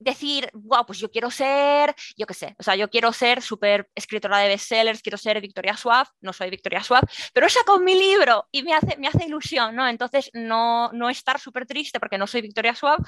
decir, 0.00 0.50
wow, 0.54 0.84
pues 0.86 0.98
yo 0.98 1.10
quiero 1.10 1.30
ser, 1.30 1.94
yo 2.16 2.26
qué 2.26 2.34
sé, 2.34 2.56
o 2.58 2.62
sea, 2.62 2.74
yo 2.74 2.88
quiero 2.90 3.12
ser 3.12 3.42
súper 3.42 3.88
escritora 3.94 4.38
de 4.38 4.48
bestsellers, 4.48 5.02
quiero 5.02 5.18
ser 5.18 5.40
Victoria 5.40 5.76
Schwab, 5.76 6.08
no 6.22 6.32
soy 6.32 6.50
Victoria 6.50 6.82
Schwab, 6.82 7.06
pero 7.34 7.46
he 7.46 7.50
sacado 7.50 7.78
mi 7.78 7.94
libro 7.94 8.48
y 8.50 8.62
me 8.62 8.72
hace, 8.74 8.96
me 8.96 9.06
hace 9.08 9.26
ilusión, 9.26 9.76
¿no? 9.76 9.86
Entonces, 9.86 10.30
no, 10.32 10.90
no 10.92 11.10
estar 11.10 11.38
súper 11.38 11.66
triste 11.66 12.00
porque 12.00 12.18
no 12.18 12.26
soy 12.26 12.40
Victoria 12.40 12.74
Schwab, 12.74 12.98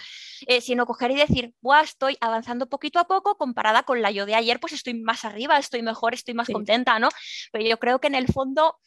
eh, 0.47 0.61
sino 0.61 0.87
coger 0.87 1.11
y 1.13 1.17
decir, 1.17 1.55
wow, 1.63 1.83
estoy 1.83 2.17
avanzando 2.21 2.69
poquito 2.69 2.99
a 2.99 3.07
poco 3.09 3.37
comparada 3.37 3.83
con 3.85 4.03
la 4.03 4.11
yo 4.11 4.27
de 4.27 4.35
ayer, 4.35 4.61
pues 4.61 4.75
estoy 4.75 4.95
más 4.95 5.25
arriba, 5.25 5.57
estoy 5.59 5.83
mejor, 5.83 6.15
estoy 6.15 6.35
más 6.35 6.47
Sí. 6.47 6.53
contenta, 6.53 6.99
¿no? 6.99 7.09
Pero 7.53 7.65
yo 7.65 7.79
creo 7.79 7.99
que 8.01 8.09
en 8.09 8.15
el 8.15 8.27
fondo 8.27 8.79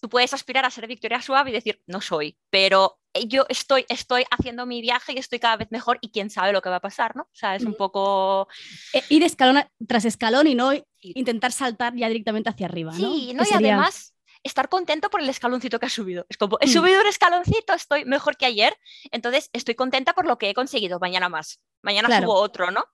tú 0.00 0.08
puedes 0.08 0.32
aspirar 0.34 0.64
a 0.64 0.70
ser 0.70 0.86
Victoria 0.86 1.20
Suave 1.22 1.50
y 1.50 1.52
decir, 1.52 1.80
no 1.86 2.00
soy, 2.00 2.36
pero 2.50 2.98
eh, 3.14 3.26
yo 3.26 3.46
estoy, 3.48 3.84
estoy 3.88 4.24
haciendo 4.30 4.66
mi 4.66 4.80
viaje 4.82 5.12
y 5.14 5.18
estoy 5.18 5.38
cada 5.38 5.56
vez 5.56 5.68
mejor 5.70 5.98
y 6.00 6.10
quién 6.10 6.30
sabe 6.30 6.52
lo 6.52 6.60
que 6.62 6.68
va 6.68 6.76
a 6.76 6.80
pasar, 6.80 7.16
¿no? 7.16 7.22
O 7.22 7.30
sea, 7.34 7.54
es 7.56 7.64
un 7.64 7.74
poco... 7.74 8.46
Eh, 8.92 9.02
ir 9.08 9.22
escalón 9.22 9.64
tras 9.86 10.04
escalón 10.04 10.46
y 10.46 10.54
no 10.54 10.72
intentar 11.00 11.52
saltar 11.52 11.94
ya 11.96 12.08
directamente 12.08 12.50
hacia 12.50 12.66
arriba, 12.66 12.92
¿no? 12.92 12.98
Sí, 12.98 13.32
¿no? 13.34 13.42
Y 13.42 13.46
sería- 13.46 13.74
además 13.74 14.12
estar 14.42 14.68
contento 14.68 15.10
por 15.10 15.20
el 15.22 15.28
escaloncito 15.28 15.80
que 15.80 15.86
has 15.86 15.92
subido. 15.92 16.24
Es 16.28 16.36
como, 16.36 16.56
he 16.60 16.66
Mm. 16.66 16.72
subido 16.72 17.00
un 17.00 17.06
escaloncito, 17.08 17.72
estoy 17.72 18.04
mejor 18.04 18.36
que 18.36 18.46
ayer, 18.46 18.76
entonces 19.10 19.50
estoy 19.52 19.74
contenta 19.74 20.12
por 20.12 20.26
lo 20.26 20.38
que 20.38 20.50
he 20.50 20.54
conseguido. 20.54 21.00
Mañana 21.00 21.28
más, 21.28 21.60
mañana 21.82 22.06
Claro. 22.08 22.26
subo 22.26 22.34
otro, 22.34 22.70
¿no? 22.70 22.84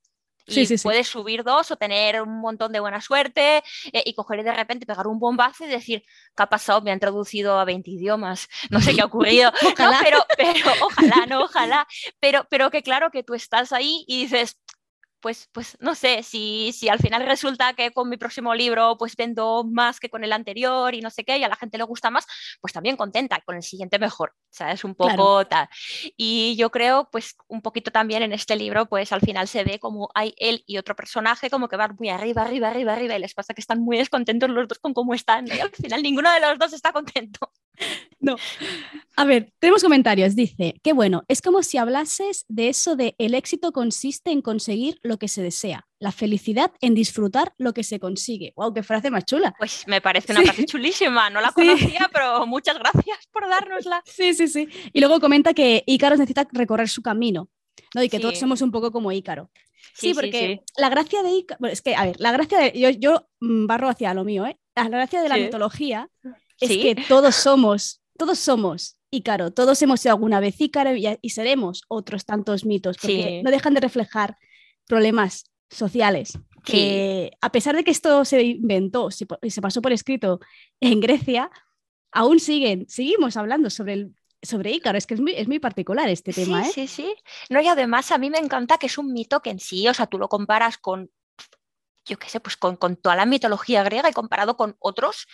Y 0.47 0.53
Sí, 0.53 0.67
sí, 0.67 0.79
sí. 0.79 0.83
puedes 0.83 1.09
subir 1.09 1.45
dos 1.45 1.71
o 1.71 1.77
tener 1.77 2.21
un 2.23 2.41
montón 2.41 2.73
de 2.73 2.81
buena 2.81 3.01
suerte 3.01 3.59
eh, 3.93 4.03
y 4.05 4.15
coger 4.15 4.41
y 4.41 4.43
de 4.43 4.53
repente 4.53 4.87
pegar 4.87 5.07
un 5.07 5.19
bombazo 5.19 5.65
y 5.65 5.69
decir, 5.69 6.03
¿qué 6.37 6.43
ha 6.43 6.47
pasado? 6.49 6.83
Me 6.83 6.91
han 6.93 7.01
traducido 7.01 7.59
a 7.59 7.65
20 7.65 7.91
idiomas, 7.91 8.49
no 8.71 8.81
sé 8.81 8.95
qué 8.95 9.03
ha 9.03 9.07
ocurrido. 9.07 9.53
No, 9.63 9.69
Ojalá. 9.71 10.01
pero, 10.03 10.25
pero 10.37 10.71
ojalá, 10.83 11.27
no, 11.27 11.45
ojalá. 11.45 11.87
Pero, 12.21 12.47
pero 12.51 12.71
que 12.71 12.83
claro 12.83 13.11
que 13.11 13.23
tú 13.23 13.35
estás 13.35 13.73
ahí 13.73 14.05
y 14.09 14.23
dices, 14.23 14.59
pues, 15.23 15.49
pues 15.53 15.79
no 15.81 15.95
sé, 15.95 16.23
si, 16.23 16.73
si 16.73 16.91
al 16.91 16.99
final 16.99 17.25
resulta 17.25 17.73
que 17.73 17.93
con 17.93 18.09
mi 18.11 18.19
próximo 18.19 18.55
libro 18.55 18.97
pues 18.99 19.17
vendo 19.17 19.65
más 19.65 20.01
que 20.01 20.11
con 20.11 20.25
el 20.25 20.33
anterior 20.33 20.95
y 20.95 21.01
no 21.01 21.09
sé 21.09 21.25
qué, 21.25 21.39
y 21.39 21.45
a 21.45 21.49
la 21.49 21.57
gente 21.57 21.79
le 21.79 21.85
gusta 21.85 22.11
más, 22.11 22.27
pues 22.61 22.75
también 22.75 22.97
contenta, 22.97 23.41
con 23.47 23.57
el 23.57 23.63
siguiente 23.63 23.99
mejor, 23.99 24.35
¿sabes? 24.51 24.85
Un 24.85 24.95
poco 24.95 25.15
Claro. 25.15 25.47
tal. 25.47 25.69
Y 26.17 26.57
yo 26.57 26.71
creo, 26.71 27.09
pues 27.11 27.37
un 27.49 27.63
poquito 27.63 27.91
también 27.91 28.23
en 28.23 28.33
este 28.33 28.57
libro, 28.57 28.87
pues 28.87 29.13
al 29.13 29.21
final 29.21 29.49
se 29.49 29.65
ve 29.65 29.79
como 29.79 30.11
hay 30.15 30.35
él 30.37 30.65
y 30.67 30.77
otro 30.77 30.95
personaje 30.95 31.49
como 31.49 31.69
que 31.69 31.77
van 31.77 31.97
muy 31.99 32.11
arriba, 32.11 32.43
arriba, 32.43 32.69
arriba, 32.69 32.93
arriba, 32.93 33.17
y 33.17 33.21
les 33.21 33.33
pasa 33.35 33.55
que 33.55 33.61
están 33.61 33.81
muy 33.81 33.97
descontentos 33.97 34.51
los 34.51 34.69
dos 34.69 34.79
con 34.81 34.93
cómo 34.93 35.15
están, 35.15 35.47
y 35.47 35.61
al 35.61 35.71
final 35.71 36.03
ninguno 36.03 36.31
de 36.33 36.41
los 36.41 36.59
dos 36.59 36.73
está 36.73 36.93
contento. 36.93 37.51
No. 38.21 38.37
A 39.17 39.25
ver, 39.25 39.53
tenemos 39.59 39.83
comentarios. 39.83 40.37
Dice, 40.37 40.75
qué 40.83 40.93
bueno, 40.93 41.25
es 41.27 41.43
como 41.43 41.63
si 41.63 41.79
hablases 41.79 42.45
de 42.49 42.69
eso 42.69 42.97
de 42.97 43.15
el 43.19 43.35
éxito 43.35 43.73
consiste 43.73 44.31
en 44.31 44.43
conseguir 44.43 44.99
lo 45.03 45.12
que 45.19 45.29
se 45.29 45.43
desea, 45.43 45.87
la 45.99 46.13
felicidad 46.13 46.73
en 46.81 46.95
disfrutar 46.95 47.55
lo 47.59 47.73
que 47.75 47.85
se 47.85 47.99
consigue. 48.01 48.53
¡Wow, 48.57 48.75
qué 48.75 48.83
frase 48.83 49.11
más 49.11 49.25
chula! 49.25 49.55
Pues 49.59 49.85
me 49.87 50.01
parece 50.01 50.33
una 50.33 50.41
Sí. 50.43 50.47
frase 50.49 50.65
chulísima, 50.67 51.31
no 51.31 51.41
la 51.41 51.49
Sí. 51.49 51.55
conocía, 51.55 52.11
pero 52.13 52.47
muchas 52.47 52.79
gracias 52.79 53.19
por 53.33 53.49
dárnosla. 53.49 54.03
Sí, 54.07 54.35
sí, 54.35 54.49
sí. 54.49 54.69
Y 54.93 55.01
luego 55.01 55.21
comenta 55.21 55.55
que 55.55 55.83
Ícaro 55.87 56.17
necesita 56.17 56.47
recorrer 56.53 56.89
su 56.89 57.03
camino, 57.03 57.49
¿no? 57.95 58.03
Y 58.03 58.09
que 58.09 58.21
todos 58.21 58.39
somos 58.39 58.63
un 58.63 58.71
poco 58.71 58.91
como 58.93 59.13
Ícaro. 59.13 59.51
Sí, 59.95 60.15
porque 60.15 60.63
la 60.77 60.89
gracia 60.89 61.23
de 61.23 61.31
Ícaro, 61.31 61.59
bueno, 61.61 61.73
es 61.73 61.83
que, 61.83 61.95
a 61.95 62.05
ver, 62.07 62.17
la 62.21 62.33
gracia 62.33 62.59
de, 62.59 62.73
yo, 62.79 62.91
yo 62.91 63.29
mm, 63.41 63.67
barro 63.67 63.89
hacia 63.89 64.15
lo 64.15 64.25
mío, 64.25 64.47
¿eh? 64.47 64.59
La 64.75 64.89
gracia 64.89 65.21
de 65.23 65.29
la 65.29 65.37
mitología 65.37 66.09
es 66.61 66.69
que 66.71 66.95
todos 67.09 67.35
somos, 67.35 68.01
todos 68.17 68.39
somos 68.39 68.97
Ícaro, 69.11 69.51
todos 69.53 69.83
hemos 69.83 70.01
sido 70.01 70.15
alguna 70.15 70.41
vez 70.41 70.59
Ícaro 70.59 70.95
y, 70.97 71.07
y 71.21 71.31
seremos 71.31 71.83
otros 71.89 72.25
tantos 72.25 72.65
mitos, 72.65 72.97
porque 72.97 73.23
Sí. 73.39 73.43
no 73.43 73.51
dejan 73.51 73.75
de 73.75 73.81
reflejar 73.81 74.39
problemas 74.87 75.45
sociales. 75.71 76.39
Que 76.65 77.33
a 77.41 77.51
pesar 77.51 77.75
de 77.75 77.83
que 77.83 77.91
esto 77.91 78.25
se 78.25 78.41
inventó 78.43 79.11
se, 79.11 79.27
se 79.49 79.61
pasó 79.61 79.83
por 79.83 79.93
escrito 79.93 80.39
en 80.81 81.01
Grecia, 81.01 81.51
aún 82.13 82.39
siguen, 82.39 82.87
seguimos 82.89 83.37
hablando 83.37 83.69
sobre, 83.69 83.95
el, 83.95 84.15
sobre 84.43 84.71
Ícaro. 84.71 84.97
Es 84.97 85.07
que 85.07 85.15
es 85.15 85.21
muy, 85.21 85.33
es 85.33 85.49
muy 85.49 85.59
particular 85.59 86.09
este 86.09 86.33
tema, 86.33 86.63
sí, 86.63 86.83
¿eh? 86.83 86.87
sí, 86.87 87.03
sí. 87.03 87.15
No, 87.51 87.61
y 87.61 87.67
además 87.67 88.13
a 88.13 88.19
mí 88.19 88.31
me 88.31 88.39
encanta 88.39 88.79
que 88.79 88.87
es 88.87 88.99
un 88.99 89.13
mito 89.13 89.41
que 89.41 89.51
en 89.51 89.59
sí, 89.59 89.89
o 89.89 89.95
sea, 89.95 90.07
tú 90.07 90.19
lo 90.19 90.29
comparas 90.29 90.79
con, 90.79 91.11
yo 92.05 92.19
qué 92.19 92.29
sé, 92.29 92.39
pues 92.39 92.57
con, 92.57 92.77
con 92.77 92.97
toda 92.97 93.17
la 93.17 93.27
mitología 93.27 93.83
griega 93.83 94.09
y 94.09 94.13
comparado 94.13 94.57
con 94.57 94.77
otros, 94.79 95.27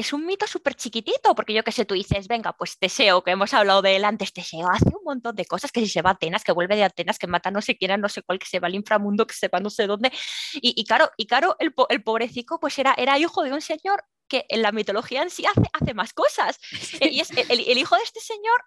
es 0.00 0.12
un 0.14 0.24
mito 0.24 0.46
súper 0.46 0.74
chiquitito, 0.74 1.34
porque 1.34 1.52
yo 1.52 1.62
que 1.62 1.72
sé, 1.72 1.84
tú 1.84 1.94
dices, 1.94 2.26
venga, 2.26 2.54
pues 2.54 2.78
Teseo, 2.78 3.22
que 3.22 3.32
hemos 3.32 3.52
hablado 3.52 3.82
de 3.82 3.96
él 3.96 4.04
antes, 4.04 4.32
Teseo 4.32 4.68
hace 4.70 4.88
un 4.88 5.04
montón 5.04 5.36
de 5.36 5.44
cosas, 5.44 5.70
que 5.70 5.80
si 5.80 5.88
se 5.88 6.00
va 6.00 6.10
a 6.10 6.12
Atenas, 6.14 6.42
que 6.42 6.52
vuelve 6.52 6.74
de 6.74 6.84
Atenas, 6.84 7.18
que 7.18 7.26
mata 7.26 7.50
no 7.50 7.60
sé 7.60 7.76
quién, 7.76 8.00
no 8.00 8.08
sé 8.08 8.22
cuál, 8.22 8.38
que 8.38 8.46
se 8.46 8.60
va 8.60 8.68
al 8.68 8.74
inframundo, 8.74 9.26
que 9.26 9.34
se 9.34 9.48
va 9.48 9.60
no 9.60 9.68
sé 9.68 9.86
dónde. 9.86 10.10
Y, 10.54 10.84
claro, 10.84 11.10
y 11.18 11.26
claro 11.26 11.54
el, 11.58 11.74
el 11.90 12.02
pobrecito 12.02 12.58
pues 12.58 12.78
era, 12.78 12.94
era 12.96 13.18
hijo 13.18 13.42
de 13.42 13.52
un 13.52 13.60
señor 13.60 14.04
que 14.26 14.46
en 14.48 14.62
la 14.62 14.72
mitología 14.72 15.22
en 15.22 15.30
sí 15.30 15.44
hace, 15.44 15.68
hace 15.72 15.92
más 15.92 16.12
cosas. 16.14 16.58
Y 17.00 17.20
es 17.20 17.30
el, 17.30 17.50
el 17.50 17.78
hijo 17.78 17.96
de 17.96 18.02
este 18.02 18.20
señor 18.20 18.64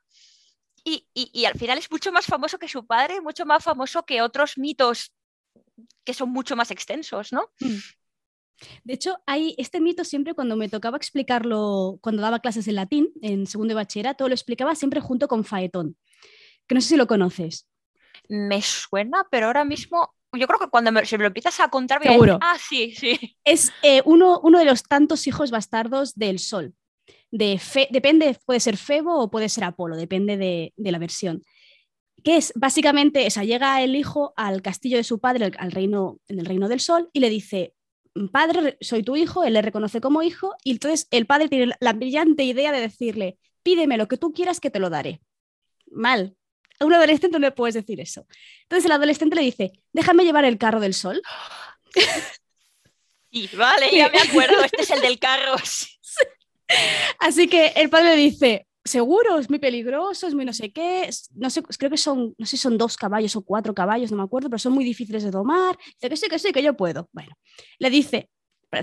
y, 0.83 1.07
y, 1.13 1.31
y, 1.33 1.45
al 1.45 1.57
final 1.57 1.77
es 1.77 1.89
mucho 1.89 2.11
más 2.11 2.25
famoso 2.25 2.59
que 2.59 2.67
su 2.67 2.85
padre, 2.85 3.21
mucho 3.21 3.45
más 3.45 3.63
famoso 3.63 4.03
que 4.03 4.21
otros 4.21 4.57
mitos 4.57 5.13
que 6.03 6.13
son 6.13 6.29
mucho 6.29 6.55
más 6.55 6.71
extensos, 6.71 7.31
¿no? 7.31 7.49
Mm. 7.59 7.77
De 8.83 8.93
hecho, 8.93 9.17
hay 9.25 9.55
este 9.57 9.79
mito 9.81 10.03
siempre 10.03 10.33
cuando 10.33 10.55
me 10.55 10.69
tocaba 10.69 10.97
explicarlo, 10.97 11.97
cuando 12.01 12.21
daba 12.21 12.39
clases 12.39 12.67
en 12.67 12.75
latín, 12.75 13.09
en 13.21 13.47
segundo 13.47 13.71
de 13.71 13.75
bachillerato, 13.75 14.27
lo 14.27 14.33
explicaba 14.33 14.75
siempre 14.75 14.99
junto 14.99 15.27
con 15.27 15.43
Faetón, 15.43 15.97
que 16.67 16.75
no 16.75 16.81
sé 16.81 16.89
si 16.89 16.97
lo 16.97 17.07
conoces. 17.07 17.67
Me 18.29 18.61
suena, 18.61 19.27
pero 19.29 19.47
ahora 19.47 19.65
mismo, 19.65 20.13
yo 20.33 20.47
creo 20.47 20.59
que 20.59 20.69
cuando 20.69 20.91
me, 20.91 21.01
lo 21.01 21.25
empiezas 21.25 21.59
a 21.59 21.69
contar, 21.69 21.99
voy 21.99 22.11
Seguro. 22.11 22.39
ah, 22.41 22.57
sí, 22.57 22.93
sí. 22.95 23.37
Es 23.43 23.71
eh, 23.81 24.01
uno, 24.05 24.39
uno 24.43 24.59
de 24.59 24.65
los 24.65 24.83
tantos 24.83 25.27
hijos 25.27 25.51
bastardos 25.51 26.15
del 26.15 26.39
Sol. 26.39 26.73
De 27.31 27.57
fe, 27.57 27.87
depende, 27.91 28.37
puede 28.45 28.59
ser 28.59 28.77
Febo 28.77 29.19
o 29.19 29.31
puede 29.31 29.49
ser 29.49 29.63
Apolo, 29.63 29.97
depende 29.97 30.37
de, 30.37 30.73
de 30.77 30.91
la 30.91 30.99
versión 30.99 31.43
que 32.23 32.37
es 32.37 32.53
básicamente, 32.55 33.27
o 33.27 33.29
sea, 33.29 33.43
llega 33.43 33.81
el 33.81 33.95
hijo 33.95 34.33
al 34.37 34.61
castillo 34.61 34.97
de 34.97 35.03
su 35.03 35.19
padre, 35.19 35.51
al 35.57 35.71
reino, 35.71 36.19
en 36.27 36.39
el 36.39 36.45
reino 36.45 36.69
del 36.69 36.79
sol, 36.79 37.09
y 37.11 37.19
le 37.19 37.29
dice, 37.29 37.73
padre, 38.31 38.77
soy 38.81 39.03
tu 39.03 39.15
hijo, 39.15 39.43
él 39.43 39.53
le 39.53 39.61
reconoce 39.61 40.01
como 40.01 40.21
hijo 40.21 40.55
y 40.63 40.71
entonces 40.71 41.07
el 41.11 41.25
padre 41.25 41.49
tiene 41.49 41.73
la 41.79 41.93
brillante 41.93 42.43
idea 42.43 42.71
de 42.71 42.81
decirle, 42.81 43.37
pídeme 43.63 43.97
lo 43.97 44.07
que 44.07 44.17
tú 44.17 44.33
quieras 44.33 44.59
que 44.59 44.69
te 44.69 44.79
lo 44.79 44.89
daré. 44.89 45.21
Mal. 45.87 46.35
A 46.79 46.85
un 46.85 46.93
adolescente 46.93 47.39
no 47.39 47.39
le 47.39 47.51
puedes 47.51 47.75
decir 47.75 48.01
eso. 48.01 48.25
Entonces 48.63 48.85
el 48.85 48.91
adolescente 48.91 49.35
le 49.35 49.43
dice, 49.43 49.71
déjame 49.93 50.23
llevar 50.23 50.45
el 50.45 50.57
carro 50.57 50.79
del 50.79 50.93
sol. 50.93 51.21
Y 53.35 53.47
vale, 53.55 53.89
ya 53.91 54.09
me 54.09 54.19
acuerdo, 54.19 54.63
este 54.63 54.83
es 54.83 54.91
el 54.91 55.01
del 55.01 55.17
carro. 55.17 55.55
Así 57.19 57.47
que 57.47 57.73
el 57.75 57.89
padre 57.89 58.09
le 58.09 58.15
dice, 58.15 58.67
seguro, 58.85 59.37
es 59.39 59.49
muy 59.49 59.59
peligroso, 59.59 60.27
es 60.27 60.35
muy 60.35 60.45
no 60.45 60.53
sé 60.53 60.71
qué, 60.71 61.09
no 61.35 61.49
sé, 61.49 61.63
creo 61.63 61.89
que 61.89 61.97
son, 61.97 62.35
no 62.37 62.45
sé 62.45 62.57
son 62.57 62.77
dos 62.77 62.97
caballos 62.97 63.35
o 63.35 63.41
cuatro 63.41 63.73
caballos, 63.73 64.11
no 64.11 64.17
me 64.17 64.23
acuerdo, 64.23 64.49
pero 64.49 64.59
son 64.59 64.73
muy 64.73 64.83
difíciles 64.83 65.23
de 65.23 65.31
domar. 65.31 65.77
Dice 66.01 66.09
que 66.09 66.17
sí, 66.17 66.27
que 66.29 66.39
sí, 66.39 66.51
que 66.51 66.63
yo 66.63 66.75
puedo. 66.75 67.09
Bueno, 67.11 67.35
le 67.79 67.89
dice 67.89 68.29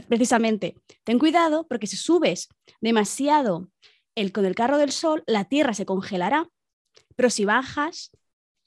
precisamente, 0.09 0.77
ten 1.03 1.19
cuidado 1.19 1.67
porque 1.67 1.89
si 1.89 1.97
subes 1.97 2.49
demasiado 2.81 3.69
el, 4.15 4.33
con 4.33 4.45
el 4.45 4.55
carro 4.55 4.79
del 4.79 4.93
sol, 4.93 5.25
la 5.27 5.47
tierra 5.47 5.75
se 5.75 5.85
congelará, 5.85 6.49
pero 7.17 7.29
si 7.29 7.45
bajas, 7.45 8.13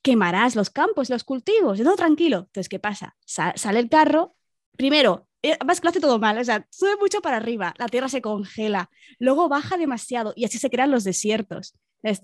quemarás 0.01 0.55
los 0.55 0.69
campos, 0.69 1.09
los 1.09 1.23
cultivos. 1.23 1.79
No, 1.79 1.95
tranquilo. 1.95 2.39
Entonces, 2.39 2.69
¿qué 2.69 2.79
pasa? 2.79 3.15
sale 3.25 3.79
el 3.79 3.89
carro, 3.89 4.35
primero 4.75 5.27
además 5.51 5.79
que 5.79 5.85
lo 5.85 5.89
hace 5.89 5.99
todo 5.99 6.19
mal, 6.19 6.37
o 6.37 6.43
sea, 6.43 6.65
sube 6.69 6.95
mucho 6.97 7.21
para 7.21 7.37
arriba, 7.37 7.73
la 7.77 7.87
tierra 7.87 8.07
se 8.07 8.21
congela, 8.21 8.89
luego 9.19 9.49
baja 9.49 9.77
demasiado 9.77 10.33
y 10.35 10.45
así 10.45 10.57
se 10.57 10.69
crean 10.69 10.91
los 10.91 11.03
desiertos. 11.03 11.77
Es 12.01 12.21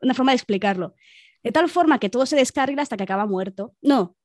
una 0.00 0.14
forma 0.14 0.32
de 0.32 0.36
explicarlo. 0.36 0.94
De 1.42 1.52
tal 1.52 1.68
forma 1.68 1.98
que 1.98 2.08
todo 2.08 2.26
se 2.26 2.36
descarga 2.36 2.82
hasta 2.82 2.96
que 2.96 3.04
acaba 3.04 3.26
muerto. 3.26 3.74
No, 3.80 4.16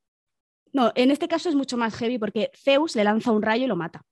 no, 0.73 0.91
en 0.95 1.11
este 1.11 1.27
caso 1.27 1.49
es 1.49 1.55
mucho 1.55 1.77
más 1.77 1.95
heavy 1.95 2.17
porque 2.17 2.51
Zeus 2.55 2.95
le 2.95 3.03
lanza 3.03 3.31
un 3.31 3.41
rayo 3.41 3.65
y 3.65 3.67
lo 3.67 3.75
mata, 3.75 4.03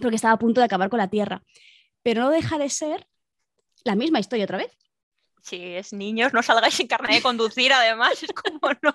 porque 0.00 0.16
estaba 0.16 0.34
a 0.34 0.38
punto 0.38 0.60
de 0.60 0.64
acabar 0.64 0.90
con 0.90 0.98
la 0.98 1.08
tierra. 1.08 1.42
Pero 2.02 2.22
no 2.22 2.30
deja 2.30 2.58
de 2.58 2.70
ser 2.70 3.06
la 3.84 3.94
misma 3.94 4.20
historia 4.20 4.44
otra 4.44 4.58
vez. 4.58 4.76
Si 5.42 5.74
es 5.74 5.92
niños, 5.92 6.32
no 6.32 6.42
salgáis 6.42 6.74
sin 6.74 6.86
carne 6.86 7.16
de 7.16 7.22
conducir, 7.22 7.72
además, 7.72 8.22
es 8.22 8.32
como 8.32 8.60
no 8.82 8.94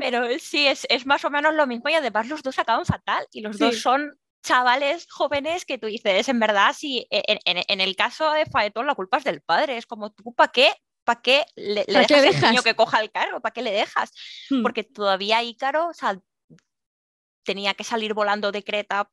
Pero 0.00 0.26
sí, 0.38 0.66
es, 0.66 0.86
es, 0.90 1.06
más 1.06 1.24
o 1.24 1.30
menos 1.30 1.54
lo 1.54 1.66
mismo 1.66 1.88
y 1.90 1.94
además 1.94 2.28
los 2.28 2.42
dos 2.42 2.58
acaban 2.58 2.84
fatal 2.84 3.26
y 3.32 3.40
los 3.40 3.58
dos 3.58 3.80
son 3.80 4.18
chavales 4.42 5.06
jóvenes 5.08 5.64
que 5.64 5.78
tú 5.78 5.86
dices, 5.86 6.28
en 6.28 6.40
verdad, 6.40 6.74
si 6.76 7.06
en, 7.10 7.38
en, 7.44 7.80
el 7.80 7.96
caso 7.96 8.30
de 8.32 8.46
Faetón 8.46 8.86
la 8.86 8.94
culpa 8.94 9.18
es 9.18 9.24
del 9.24 9.40
padre, 9.40 9.76
es 9.76 9.86
como 9.86 10.10
tú, 10.12 10.34
¿para 10.34 10.50
qué? 10.50 10.72
¿Para 11.04 11.22
qué 11.22 11.44
le, 11.56 11.84
dejas 11.84 12.42
al 12.42 12.50
niño 12.50 12.62
que 12.62 12.74
coja 12.74 13.00
el 13.00 13.10
carro? 13.10 13.40
¿Para 13.40 13.52
qué 13.52 13.62
le 13.62 13.72
dejas? 13.72 14.12
Hmm. 14.50 14.62
Porque 14.62 14.84
todavía 14.84 15.42
Ícaro 15.42 15.88
o 15.88 15.94
sea, 15.94 16.20
tenía 17.44 17.74
que 17.74 17.84
salir 17.84 18.14
volando 18.14 18.52
de 18.52 18.62
Creta 18.62 19.10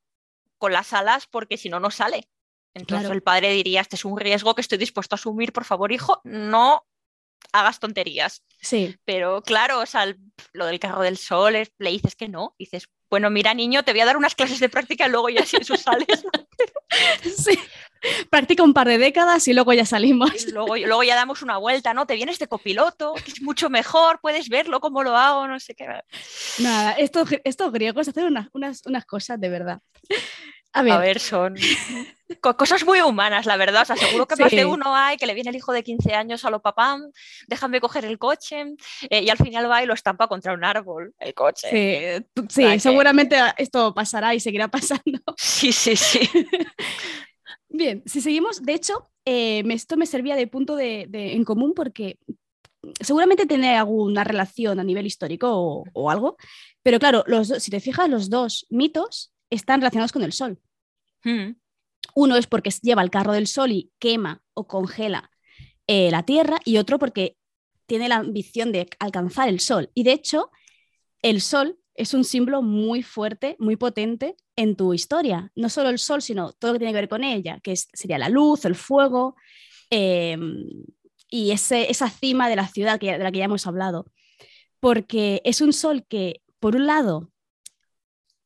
con 0.58 0.74
las 0.74 0.94
alas 0.94 1.26
porque 1.28 1.58
si 1.58 1.70
no, 1.70 1.80
no 1.80 1.90
sale. 1.90 2.28
Entonces 2.74 3.10
el 3.10 3.24
padre 3.24 3.52
diría, 3.52 3.82
este 3.82 3.96
es 3.96 4.06
un 4.06 4.20
riesgo 4.20 4.56
que 4.56 4.62
estoy 4.62 4.78
dispuesto 4.78 5.16
a 5.16 5.18
asumir, 5.18 5.52
por 5.52 5.66
favor, 5.66 5.92
hijo, 5.92 6.22
no 6.24 6.86
hagas 7.52 7.80
tonterías. 7.80 8.44
Sí. 8.62 8.96
Pero 9.06 9.42
claro, 9.42 9.80
o 9.80 9.86
sea, 9.86 10.14
lo 10.54 10.66
del 10.66 10.80
carro 10.80 11.02
del 11.02 11.18
sol, 11.18 11.54
le 11.54 11.90
dices 11.90 12.16
que 12.16 12.30
no, 12.30 12.56
dices, 12.60 12.88
bueno, 13.10 13.30
mira 13.30 13.54
niño, 13.54 13.84
te 13.84 13.92
voy 13.92 14.02
a 14.02 14.06
dar 14.06 14.18
unas 14.18 14.36
clases 14.36 14.60
de 14.60 14.70
práctica 14.70 15.08
y 15.08 15.12
luego 15.12 15.30
ya 15.30 15.46
si 15.46 15.58
eso 15.58 15.76
sales. 15.76 16.08
sí. 17.38 17.58
Practica 18.30 18.64
un 18.64 18.74
par 18.74 18.88
de 18.88 18.98
décadas 18.98 19.48
y 19.48 19.54
luego 19.54 19.74
ya 19.74 19.86
salimos. 19.86 20.32
luego, 20.54 20.78
luego 20.78 21.04
ya 21.04 21.16
damos 21.16 21.42
una 21.42 21.58
vuelta, 21.58 21.94
¿no? 21.94 22.06
Te 22.06 22.16
vienes 22.16 22.40
de 22.40 22.48
copiloto, 22.48 23.14
que 23.14 23.32
es 23.32 23.42
mucho 23.42 23.70
mejor, 23.70 24.20
puedes 24.22 24.48
verlo 24.48 24.80
cómo 24.80 25.04
lo 25.04 25.18
hago, 25.18 25.48
no 25.48 25.60
sé 25.60 25.76
qué. 25.76 25.86
Nada, 26.60 26.94
estos, 26.94 27.30
estos 27.44 27.72
griegos 27.74 28.08
hacen 28.08 28.26
unas, 28.26 28.48
unas, 28.54 28.86
unas 28.86 29.06
cosas 29.06 29.40
de 29.42 29.50
verdad. 29.50 29.82
A 30.74 30.84
ver. 30.84 31.20
son 31.20 31.56
cosas 32.40 32.86
muy 32.86 33.02
humanas, 33.02 33.46
la 33.46 33.58
verdad. 33.58 33.84
O 33.84 33.86
sea, 33.86 33.96
seguro 33.96 34.28
que 34.28 34.36
más 34.36 34.52
de 34.52 34.66
uno 34.66 34.96
hay 34.96 35.18
que 35.18 35.26
le 35.26 35.34
viene 35.34 35.50
el 35.50 35.56
hijo 35.56 35.74
de 35.74 35.84
15 35.84 36.14
años 36.14 36.46
a 36.46 36.50
lo 36.50 36.62
papá, 36.62 36.98
déjame 37.48 37.82
coger 37.82 38.06
el 38.06 38.20
coche 38.20 38.76
eh, 39.10 39.24
y 39.24 39.30
al 39.30 39.38
final 39.38 39.70
va 39.70 39.84
y 39.84 39.86
lo 39.86 39.94
estampa 39.94 40.28
contra 40.28 40.54
un 40.54 40.64
árbol, 40.64 41.14
el 41.20 41.34
coche. 41.34 42.24
Sí, 42.50 42.80
seguramente 42.80 43.38
esto 43.58 43.94
pasará 43.94 44.36
y 44.36 44.40
seguirá 44.40 44.68
pasando. 44.68 45.20
Sí, 45.38 45.72
sí, 45.72 45.96
sí. 45.96 46.20
Bien, 47.70 48.04
si 48.06 48.22
seguimos, 48.22 48.64
de 48.64 48.74
hecho, 48.74 49.10
eh, 49.26 49.64
esto 49.70 49.98
me 49.98 50.06
servía 50.06 50.36
de 50.36 50.48
punto 50.48 50.76
de, 50.76 51.08
en 51.12 51.44
común 51.44 51.74
porque 51.76 52.18
seguramente 53.00 53.46
tiene 53.46 53.78
alguna 53.78 54.24
relación 54.24 54.80
a 54.80 54.84
nivel 54.84 55.06
histórico 55.06 55.84
o, 55.94 56.10
algo, 56.10 56.38
pero 56.82 57.00
claro, 57.00 57.24
los, 57.28 57.48
si 57.48 57.72
te 57.72 57.80
fijas, 57.80 58.10
los 58.10 58.30
dos 58.30 58.66
mitos 58.70 59.34
están 59.50 59.82
relacionados 59.82 60.12
con 60.12 60.24
el 60.24 60.34
sol. 60.34 60.60
Hmm. 61.24 61.54
Uno 62.16 62.36
es 62.36 62.48
porque 62.48 62.72
lleva 62.82 63.02
el 63.02 63.10
carro 63.10 63.34
del 63.34 63.48
sol 63.48 63.72
y 63.72 63.92
quema 64.00 64.42
o 64.54 64.68
congela 64.68 65.32
eh, 65.88 66.12
la 66.12 66.24
tierra 66.24 66.60
y 66.66 66.78
otro 66.78 67.00
porque 67.00 67.38
tiene 67.86 68.10
la 68.10 68.18
ambición 68.18 68.72
de 68.72 68.88
alcanzar 69.00 69.50
el 69.50 69.60
sol. 69.60 69.90
Y 69.94 70.04
de 70.04 70.14
hecho, 70.14 70.52
el 71.22 71.42
sol 71.42 71.80
es 71.96 72.14
un 72.14 72.24
símbolo 72.24 72.62
muy 72.62 73.04
fuerte, 73.04 73.56
muy 73.60 73.76
potente 73.76 74.38
en 74.56 74.76
tu 74.76 74.94
historia. 74.94 75.52
No 75.56 75.68
solo 75.68 75.90
el 75.90 76.00
sol, 76.00 76.22
sino 76.22 76.54
todo 76.54 76.72
lo 76.72 76.74
que 76.76 76.80
tiene 76.80 76.94
que 76.94 77.02
ver 77.02 77.10
con 77.10 77.24
ella, 77.24 77.60
que 77.62 77.76
sería 77.76 78.18
la 78.18 78.30
luz, 78.30 78.66
el 78.66 78.76
fuego 78.76 79.36
em, 79.90 80.66
y 81.30 81.52
ese, 81.52 81.90
esa 81.92 82.10
cima 82.10 82.48
de 82.48 82.56
la 82.56 82.68
ciudad 82.68 83.00
de 83.00 83.18
la 83.18 83.32
que 83.32 83.40
ya 83.40 83.46
hemos 83.46 83.68
hablado. 83.68 84.06
Porque 84.80 85.42
es 85.44 85.60
un 85.60 85.74
sol 85.74 86.06
que, 86.08 86.42
por 86.60 86.76
un 86.76 86.86
lado, 86.86 87.32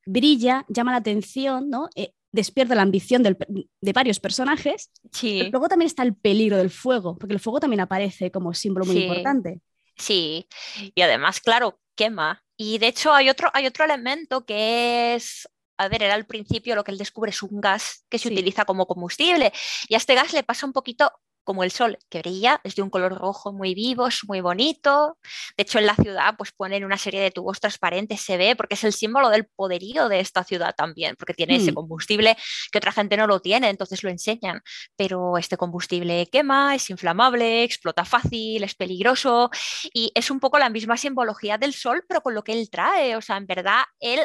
brilla, 0.06 0.66
llama 0.68 0.92
la 0.92 0.98
atención, 0.98 1.70
¿no? 1.70 1.90
Eh, 1.96 2.14
despierta 2.32 2.76
la 2.76 2.82
ambición 2.82 3.24
de 3.24 3.94
varios 3.94 4.20
personajes. 4.20 4.92
Sí. 5.12 5.50
luego 5.52 5.70
también 5.70 5.88
está 5.88 6.04
el 6.04 6.16
peligro 6.16 6.58
del 6.58 6.72
fuego, 6.72 7.16
porque 7.18 7.34
el 7.34 7.40
fuego 7.40 7.60
también 7.60 7.82
aparece 7.82 8.32
como 8.32 8.54
símbolo 8.54 8.86
muy 8.86 9.04
importante. 9.04 9.62
Sí, 9.96 10.48
y 10.96 11.02
además, 11.02 11.40
claro, 11.40 11.80
quema. 11.96 12.44
Y 12.58 12.80
de 12.80 12.88
hecho 12.88 13.14
hay 13.14 13.30
otro, 13.30 13.50
hay 13.54 13.68
otro 13.68 13.86
elemento 13.86 14.46
que 14.46 15.14
es 15.14 15.48
a 15.78 15.88
ver, 15.88 16.04
era 16.04 16.14
al 16.14 16.26
principio 16.26 16.76
lo 16.76 16.84
que 16.84 16.92
él 16.92 16.98
descubre 16.98 17.32
es 17.32 17.42
un 17.44 17.60
gas 17.60 18.06
que 18.10 18.20
se 18.20 18.30
utiliza 18.30 18.66
como 18.66 18.86
combustible 18.86 19.52
y 19.88 19.96
a 19.96 19.98
este 19.98 20.16
gas 20.16 20.34
le 20.34 20.44
pasa 20.44 20.66
un 20.66 20.74
poquito 20.74 21.12
como 21.44 21.64
el 21.64 21.72
sol 21.72 21.98
que 22.10 22.20
brilla, 22.20 22.62
es 22.64 22.76
de 22.76 22.82
un 22.82 22.90
color 22.90 23.16
rojo 23.18 23.52
muy 23.54 23.74
vivo, 23.74 24.08
es 24.08 24.22
muy 24.28 24.42
bonito. 24.42 25.18
De 25.58 25.64
hecho, 25.64 25.80
en 25.80 25.86
la 25.86 25.96
ciudad 25.96 26.36
pues 26.38 26.52
ponen 26.52 26.84
una 26.84 26.98
serie 26.98 27.22
de 27.22 27.32
tubos 27.32 27.60
transparentes, 27.60 28.22
se 28.22 28.38
ve, 28.38 28.56
porque 28.56 28.76
es 28.76 28.84
el 28.84 28.94
símbolo 28.94 29.30
del 29.30 29.46
poderío 29.46 30.10
de 30.10 30.20
esta 30.20 30.44
ciudad 30.44 30.74
también, 30.76 31.16
porque 31.18 31.34
tiene 31.34 31.56
ese 31.56 31.72
mm. 31.72 31.76
combustible 31.76 32.38
que 32.72 32.78
otra 32.78 32.92
gente 32.92 33.18
no 33.18 33.28
lo 33.28 33.40
tiene, 33.40 33.70
entonces 33.70 34.04
lo 34.04 34.10
enseñan. 34.10 34.62
Pero 34.96 35.38
este 35.38 35.58
combustible 35.58 36.28
quema, 36.32 36.76
es 36.76 36.90
inflamable, 36.90 37.64
explota 37.64 38.06
fácil, 38.06 38.64
es 38.64 38.76
peligroso 38.76 39.50
y 39.94 40.12
es 40.16 40.32
un 40.32 40.40
poco 40.40 40.60
la 40.60 40.70
misma 40.70 40.98
simbología 40.98 41.58
del 41.58 41.74
sol, 41.74 42.04
pero 42.08 42.22
con 42.22 42.34
lo 42.34 42.44
que 42.44 42.54
él 42.54 42.70
trae. 42.70 43.16
O 43.16 43.22
sea, 43.22 43.38
en 43.38 43.48
verdad, 43.48 43.84
él 44.00 44.22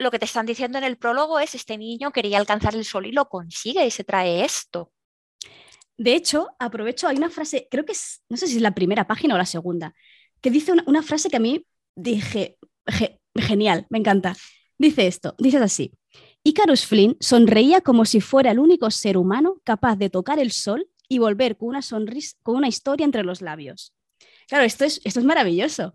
lo 0.00 0.10
que 0.10 0.18
te 0.18 0.24
están 0.24 0.46
diciendo 0.46 0.78
en 0.78 0.84
el 0.84 0.96
prólogo 0.96 1.38
es 1.40 1.54
este 1.54 1.76
niño 1.76 2.10
quería 2.10 2.38
alcanzar 2.38 2.74
el 2.74 2.86
sol 2.86 3.06
y 3.06 3.12
lo 3.12 3.28
consigue 3.28 3.84
y 3.84 3.90
se 3.90 4.02
trae 4.02 4.44
esto. 4.44 4.92
De 6.00 6.14
hecho, 6.14 6.48
aprovecho, 6.58 7.08
hay 7.08 7.18
una 7.18 7.28
frase, 7.28 7.68
creo 7.70 7.84
que 7.84 7.92
es, 7.92 8.22
no 8.30 8.38
sé 8.38 8.46
si 8.46 8.56
es 8.56 8.62
la 8.62 8.74
primera 8.74 9.06
página 9.06 9.34
o 9.34 9.36
la 9.38 9.44
segunda, 9.44 9.94
que 10.40 10.50
dice 10.50 10.72
una, 10.86 11.02
frase 11.02 11.28
que 11.28 11.36
a 11.36 11.40
mí 11.40 11.66
dije, 11.94 12.56
genial, 13.36 13.86
me 13.90 13.98
encanta. 13.98 14.34
Dice 14.78 15.06
esto, 15.06 15.34
dice 15.36 15.58
así, 15.58 15.92
Icarus 16.42 16.86
Flynn 16.86 17.18
sonreía 17.20 17.82
como 17.82 18.06
si 18.06 18.22
fuera 18.22 18.50
el 18.50 18.60
único 18.60 18.90
ser 18.90 19.18
humano 19.18 19.60
capaz 19.62 19.96
de 19.96 20.08
tocar 20.08 20.38
el 20.38 20.52
sol 20.52 20.88
y 21.06 21.18
volver 21.18 21.58
con 21.58 21.68
una 21.68 21.82
sonrisa, 21.82 22.34
con 22.42 22.56
una 22.56 22.68
historia 22.68 23.04
entre 23.04 23.22
los 23.22 23.42
labios. 23.42 23.92
Claro, 24.48 24.64
esto 24.64 24.86
es, 24.86 25.02
esto 25.04 25.20
es 25.20 25.26
maravilloso. 25.26 25.94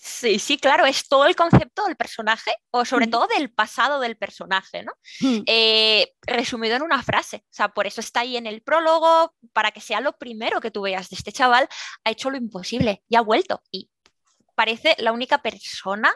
Sí, 0.00 0.38
sí, 0.38 0.58
claro, 0.58 0.86
es 0.86 1.08
todo 1.08 1.26
el 1.26 1.36
concepto 1.36 1.84
del 1.86 1.96
personaje 1.96 2.52
o 2.70 2.84
sobre 2.84 3.06
Mm. 3.06 3.10
todo 3.10 3.26
del 3.28 3.52
pasado 3.52 4.00
del 4.00 4.16
personaje, 4.16 4.82
¿no? 4.82 4.92
Hmm, 5.20 5.42
Eh, 5.46 6.12
resumido 6.22 6.76
en 6.76 6.82
una 6.82 7.02
frase, 7.02 7.36
o 7.44 7.54
sea, 7.54 7.68
por 7.68 7.86
eso 7.86 8.00
está 8.00 8.20
ahí 8.20 8.36
en 8.36 8.46
el 8.46 8.62
prólogo, 8.62 9.34
para 9.52 9.70
que 9.70 9.80
sea 9.80 10.00
lo 10.00 10.12
primero 10.18 10.60
que 10.60 10.70
tú 10.70 10.82
veas 10.82 11.08
de 11.08 11.16
este 11.16 11.32
chaval, 11.32 11.68
ha 12.04 12.10
hecho 12.10 12.30
lo 12.30 12.36
imposible 12.36 13.02
y 13.08 13.16
ha 13.16 13.20
vuelto 13.20 13.62
y 13.70 13.90
parece 14.54 14.94
la 14.98 15.12
única 15.12 15.38
persona 15.42 16.14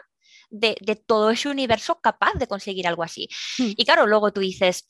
de, 0.49 0.75
de 0.81 0.95
todo 0.95 1.29
ese 1.31 1.47
universo 1.49 1.99
capaz 2.01 2.33
de 2.33 2.47
conseguir 2.47 2.87
algo 2.87 3.03
así. 3.03 3.27
Hmm. 3.57 3.71
Y 3.77 3.85
claro, 3.85 4.05
luego 4.07 4.33
tú 4.33 4.41
dices, 4.41 4.87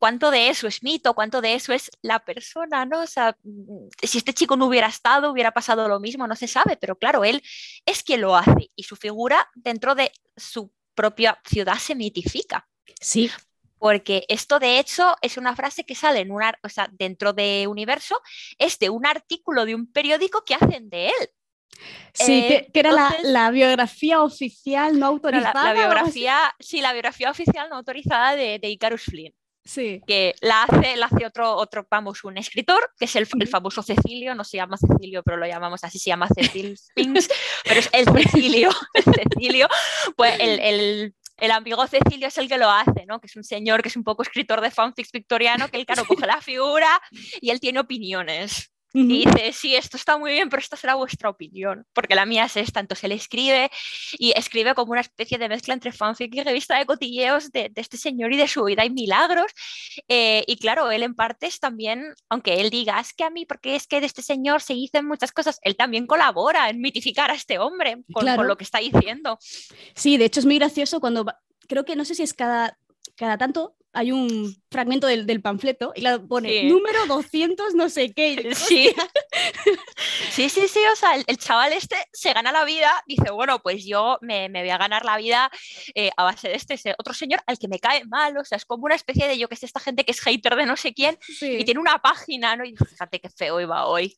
¿cuánto 0.00 0.32
de 0.32 0.48
eso 0.48 0.66
es 0.66 0.82
mito? 0.82 1.14
¿Cuánto 1.14 1.40
de 1.40 1.54
eso 1.54 1.72
es 1.72 1.90
la 2.02 2.18
persona? 2.18 2.84
¿no? 2.86 3.02
O 3.02 3.06
sea, 3.06 3.36
mm, 3.44 3.88
si 4.02 4.18
este 4.18 4.34
chico 4.34 4.56
no 4.56 4.66
hubiera 4.66 4.88
estado, 4.88 5.30
hubiera 5.30 5.52
pasado 5.52 5.86
lo 5.86 6.00
mismo, 6.00 6.26
no 6.26 6.34
se 6.34 6.48
sabe, 6.48 6.76
pero 6.76 6.96
claro, 6.96 7.22
él 7.24 7.40
es 7.86 8.02
quien 8.02 8.22
lo 8.22 8.34
hace 8.36 8.70
y 8.74 8.82
su 8.82 8.96
figura 8.96 9.48
dentro 9.54 9.94
de 9.94 10.10
su 10.36 10.72
propia 10.96 11.38
ciudad 11.44 11.76
se 11.78 11.94
mitifica. 11.94 12.66
Sí, 13.00 13.30
Porque 13.78 14.24
esto, 14.28 14.58
de 14.58 14.78
hecho, 14.78 15.14
es 15.22 15.36
una 15.38 15.54
frase 15.56 15.84
que 15.84 15.94
sale 15.94 16.20
en 16.20 16.30
un 16.32 16.42
ar- 16.42 16.58
o 16.62 16.68
sea, 16.68 16.88
dentro 16.92 17.32
de 17.32 17.66
Universo, 17.68 18.20
es 18.58 18.78
de 18.78 18.90
un 18.90 19.06
artículo 19.06 19.64
de 19.64 19.74
un 19.74 19.90
periódico 19.90 20.42
que 20.44 20.54
hacen 20.54 20.90
de 20.90 21.06
él. 21.08 21.28
sí, 22.12 22.32
Eh, 22.44 22.48
que, 22.66 22.72
que 22.72 22.80
era 22.80 22.92
la, 22.92 23.06
entonces- 23.08 23.30
la 23.32 23.50
biografía 23.50 24.22
oficial 24.22 24.92
no 24.94 24.98
la, 25.00 25.06
autorizada. 25.06 25.64
la 25.64 25.72
biografía, 25.72 26.54
sí, 26.58 26.80
la 26.82 26.92
biografía 26.92 27.30
oficial 27.30 27.70
no 27.70 27.76
autorizada 27.76 28.34
de, 28.36 28.58
de 28.58 28.68
Icarus 28.68 29.02
Flynn, 29.04 29.32
Sí. 29.64 30.00
que 30.06 30.34
la 30.40 30.64
hace, 30.64 30.96
la 30.96 31.06
hace 31.06 31.26
otro, 31.26 31.54
otro, 31.54 31.86
vamos, 31.90 32.24
un 32.24 32.38
escritor, 32.38 32.90
que 32.98 33.04
es 33.04 33.16
el, 33.16 33.28
el 33.38 33.48
famoso 33.48 33.82
Cecilio, 33.82 34.34
no 34.34 34.44
se 34.44 34.56
llama 34.56 34.76
Cecilio, 34.76 35.22
pero 35.22 35.36
lo 35.36 35.46
llamamos 35.46 35.84
así, 35.84 35.98
se 35.98 36.10
llama 36.10 36.28
Cecil 36.34 36.76
Spinks, 36.78 37.28
pero 37.64 37.80
es 37.80 37.90
el 37.92 38.06
Cecilio, 38.06 38.70
el 38.94 39.04
Cecilio, 39.04 39.68
pues 40.16 40.34
el, 40.40 40.60
el, 40.60 41.14
el 41.36 41.50
amigo 41.50 41.86
Cecilio 41.86 42.28
es 42.28 42.38
el 42.38 42.48
que 42.48 42.58
lo 42.58 42.70
hace, 42.70 43.06
¿no? 43.06 43.20
Que 43.20 43.26
es 43.26 43.36
un 43.36 43.44
señor 43.44 43.82
que 43.82 43.88
es 43.88 43.96
un 43.96 44.04
poco 44.04 44.22
escritor 44.22 44.60
de 44.60 44.70
fanfics 44.70 45.12
victoriano, 45.12 45.68
que 45.68 45.78
él, 45.78 45.86
claro, 45.86 46.04
coge 46.06 46.26
la 46.26 46.40
figura 46.40 47.00
y 47.40 47.50
él 47.50 47.60
tiene 47.60 47.80
opiniones. 47.80 48.69
Y 48.92 49.24
dice, 49.24 49.52
sí, 49.52 49.76
esto 49.76 49.96
está 49.96 50.18
muy 50.18 50.32
bien, 50.32 50.48
pero 50.48 50.60
esta 50.60 50.76
será 50.76 50.94
vuestra 50.94 51.30
opinión, 51.30 51.86
porque 51.92 52.14
la 52.14 52.26
mía 52.26 52.46
es 52.46 52.56
esta. 52.56 52.80
Entonces 52.80 53.04
él 53.04 53.12
escribe 53.12 53.70
y 54.18 54.32
escribe 54.36 54.74
como 54.74 54.92
una 54.92 55.00
especie 55.00 55.38
de 55.38 55.48
mezcla 55.48 55.74
entre 55.74 55.92
fanfic 55.92 56.34
y 56.34 56.42
revista 56.42 56.76
de 56.76 56.86
cotilleos 56.86 57.52
de, 57.52 57.68
de 57.68 57.80
este 57.80 57.96
señor 57.96 58.32
y 58.32 58.36
de 58.36 58.48
su 58.48 58.64
vida 58.64 58.84
y 58.84 58.90
milagros. 58.90 59.46
Eh, 60.08 60.44
y 60.46 60.56
claro, 60.56 60.90
él 60.90 61.02
en 61.04 61.14
parte 61.14 61.46
es 61.46 61.60
también, 61.60 62.14
aunque 62.28 62.60
él 62.60 62.70
diga, 62.70 62.98
es 62.98 63.12
que 63.12 63.22
a 63.24 63.30
mí, 63.30 63.46
porque 63.46 63.76
es 63.76 63.86
que 63.86 64.00
de 64.00 64.06
este 64.06 64.22
señor 64.22 64.60
se 64.60 64.74
dicen 64.74 65.06
muchas 65.06 65.30
cosas, 65.30 65.60
él 65.62 65.76
también 65.76 66.06
colabora 66.06 66.68
en 66.68 66.80
mitificar 66.80 67.30
a 67.30 67.34
este 67.34 67.58
hombre 67.58 67.98
con, 68.12 68.24
Claro. 68.24 68.38
con 68.38 68.48
lo 68.48 68.56
que 68.56 68.64
está 68.64 68.78
diciendo. 68.78 69.38
Sí, 69.94 70.16
de 70.16 70.24
hecho 70.24 70.40
es 70.40 70.46
muy 70.46 70.58
gracioso 70.58 71.00
cuando 71.00 71.26
creo 71.68 71.84
que 71.84 71.94
no 71.94 72.04
sé 72.04 72.16
si 72.16 72.24
es 72.24 72.34
cada, 72.34 72.76
cada 73.20 73.36
tanto 73.36 73.76
hay 73.92 74.12
un 74.12 74.56
fragmento 74.70 75.06
del, 75.08 75.26
del 75.26 75.42
panfleto 75.42 75.92
y 75.96 76.00
la 76.00 76.18
pone 76.20 76.48
Sí. 76.60 76.66
número 76.68 77.04
200 77.06 77.74
no 77.74 77.88
sé 77.90 78.12
qué. 78.14 78.50
Sí. 78.54 78.94
sí, 80.30 80.48
sí, 80.48 80.68
sí, 80.68 80.80
o 80.92 80.96
sea, 80.96 81.16
el, 81.16 81.24
el 81.26 81.36
chaval 81.38 81.72
este 81.72 81.96
se 82.12 82.32
gana 82.32 82.52
la 82.52 82.64
vida, 82.64 83.02
dice, 83.06 83.30
bueno, 83.30 83.60
pues 83.60 83.84
yo 83.84 84.18
me, 84.22 84.48
me 84.48 84.60
voy 84.60 84.70
a 84.70 84.78
ganar 84.78 85.04
la 85.04 85.16
vida 85.16 85.50
eh, 85.94 86.10
a 86.16 86.24
base 86.24 86.48
de 86.48 86.54
este 86.54 86.74
ese 86.74 86.94
otro 86.98 87.14
señor 87.14 87.42
al 87.46 87.58
que 87.58 87.68
me 87.68 87.78
cae 87.78 88.04
mal, 88.06 88.36
o 88.38 88.44
sea, 88.44 88.56
es 88.56 88.64
como 88.64 88.84
una 88.84 88.94
especie 88.94 89.26
de, 89.28 89.36
yo 89.38 89.48
que 89.48 89.56
sé, 89.56 89.66
esta 89.66 89.80
gente 89.80 90.04
que 90.04 90.12
es 90.12 90.20
hater 90.20 90.56
de 90.56 90.66
no 90.66 90.76
sé 90.76 90.94
quién 90.94 91.18
Sí. 91.20 91.56
y 91.58 91.64
tiene 91.64 91.80
una 91.80 91.98
página, 92.00 92.56
¿no? 92.56 92.64
Y 92.64 92.74
fíjate 92.76 93.20
qué 93.20 93.28
feo 93.28 93.60
iba 93.60 93.86
hoy, 93.86 94.16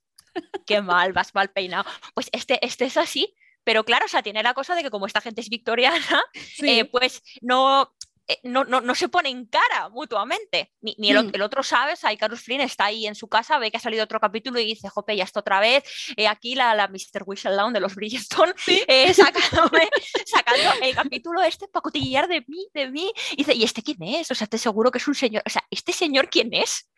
qué 0.66 0.80
mal, 0.82 1.12
vas 1.12 1.34
mal 1.34 1.50
peinado. 1.50 1.84
Pues 2.14 2.28
este, 2.32 2.64
este 2.64 2.84
es 2.84 2.96
así, 2.96 3.34
pero 3.64 3.84
claro, 3.84 4.04
o 4.06 4.08
sea, 4.08 4.22
tiene 4.22 4.42
la 4.42 4.54
cosa 4.54 4.74
de 4.74 4.82
que 4.82 4.90
como 4.90 5.06
esta 5.06 5.20
gente 5.20 5.40
es 5.40 5.48
victoriana, 5.48 6.22
Sí. 6.56 6.68
eh, 6.80 6.84
pues 6.84 7.22
no, 7.40 7.90
no, 8.42 8.64
no, 8.64 8.80
no 8.80 8.94
se 8.94 9.08
ponen 9.08 9.46
cara 9.46 9.88
mutuamente. 9.88 10.72
Ni, 10.80 10.94
ni 10.98 11.10
el, 11.10 11.22
Mm. 11.24 11.30
el 11.34 11.42
otro 11.42 11.62
sabe, 11.62 11.94
Icarus 12.12 12.42
Flynn 12.42 12.60
está 12.60 12.86
ahí 12.86 13.06
en 13.06 13.14
su 13.14 13.28
casa, 13.28 13.58
ve 13.58 13.70
que 13.70 13.76
ha 13.76 13.80
salido 13.80 14.04
otro 14.04 14.20
capítulo 14.20 14.58
y 14.58 14.64
dice, 14.64 14.88
jope, 14.88 15.16
ya 15.16 15.24
está 15.24 15.40
otra 15.40 15.60
vez, 15.60 15.84
eh, 16.16 16.26
aquí 16.28 16.54
la, 16.54 16.74
la 16.74 16.88
Mr. 16.88 17.22
Whistledown 17.24 17.72
de 17.72 17.80
los 17.80 17.94
Bridgestone, 17.94 18.52
eh, 18.86 19.12
sacándome, 19.14 19.88
sacando 20.26 20.70
el 20.82 20.94
capítulo 20.94 21.42
este 21.42 21.68
para 21.68 21.82
cotillear 21.82 22.28
de 22.28 22.44
mí, 22.48 22.66
de 22.74 22.90
mí. 22.90 23.12
Y 23.32 23.36
dice, 23.36 23.54
¿y 23.54 23.64
este 23.64 23.82
quién 23.82 24.02
es? 24.02 24.30
O 24.30 24.34
sea, 24.34 24.46
te 24.46 24.58
seguro 24.58 24.90
que 24.90 24.98
es 24.98 25.08
un 25.08 25.14
señor, 25.14 25.42
o 25.46 25.50
sea, 25.50 25.62
¿este 25.70 25.92
señor 25.92 26.28
quién 26.28 26.52
es? 26.52 26.90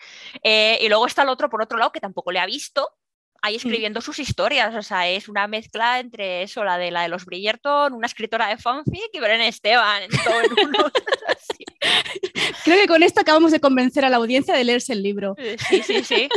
Eh, 0.43 0.79
y 0.81 0.89
luego 0.89 1.07
está 1.07 1.23
el 1.23 1.29
otro, 1.29 1.49
por 1.51 1.63
otro 1.63 1.79
lado, 1.79 1.93
que 1.93 2.01
tampoco 2.01 2.33
le 2.33 2.41
ha 2.41 2.47
visto, 2.47 2.89
ahí 3.45 3.57
escribiendo 3.57 4.01
sus 4.01 4.19
historias. 4.19 4.75
O 4.75 4.83
sea, 4.83 5.09
es 5.09 5.29
una 5.29 5.47
mezcla 5.47 6.01
entre 6.01 6.43
eso, 6.43 6.65
la 6.65 6.79
de 6.79 6.91
la 6.91 7.03
de 7.03 7.09
los 7.09 7.27
Bridgerton, 7.27 7.93
una 7.93 8.07
escritora 8.07 8.49
de 8.49 8.57
fanfic 8.57 9.11
y 9.13 9.21
Belén 9.21 9.43
Esteban, 9.43 10.03
en 10.03 10.11
todo 10.11 10.41
en 10.41 10.67
uno. 10.67 10.91
Creo 12.65 12.81
que 12.81 12.89
con 12.89 13.03
esto 13.03 13.21
acabamos 13.21 13.53
de 13.53 13.61
convencer 13.61 14.07
a 14.07 14.09
la 14.09 14.17
audiencia 14.17 14.55
de 14.55 14.65
leerse 14.65 14.95
el 14.95 15.03
libro. 15.03 15.35
Eh, 15.37 15.57
Sí, 15.69 15.83
sí, 15.83 16.03
sí. 16.03 16.29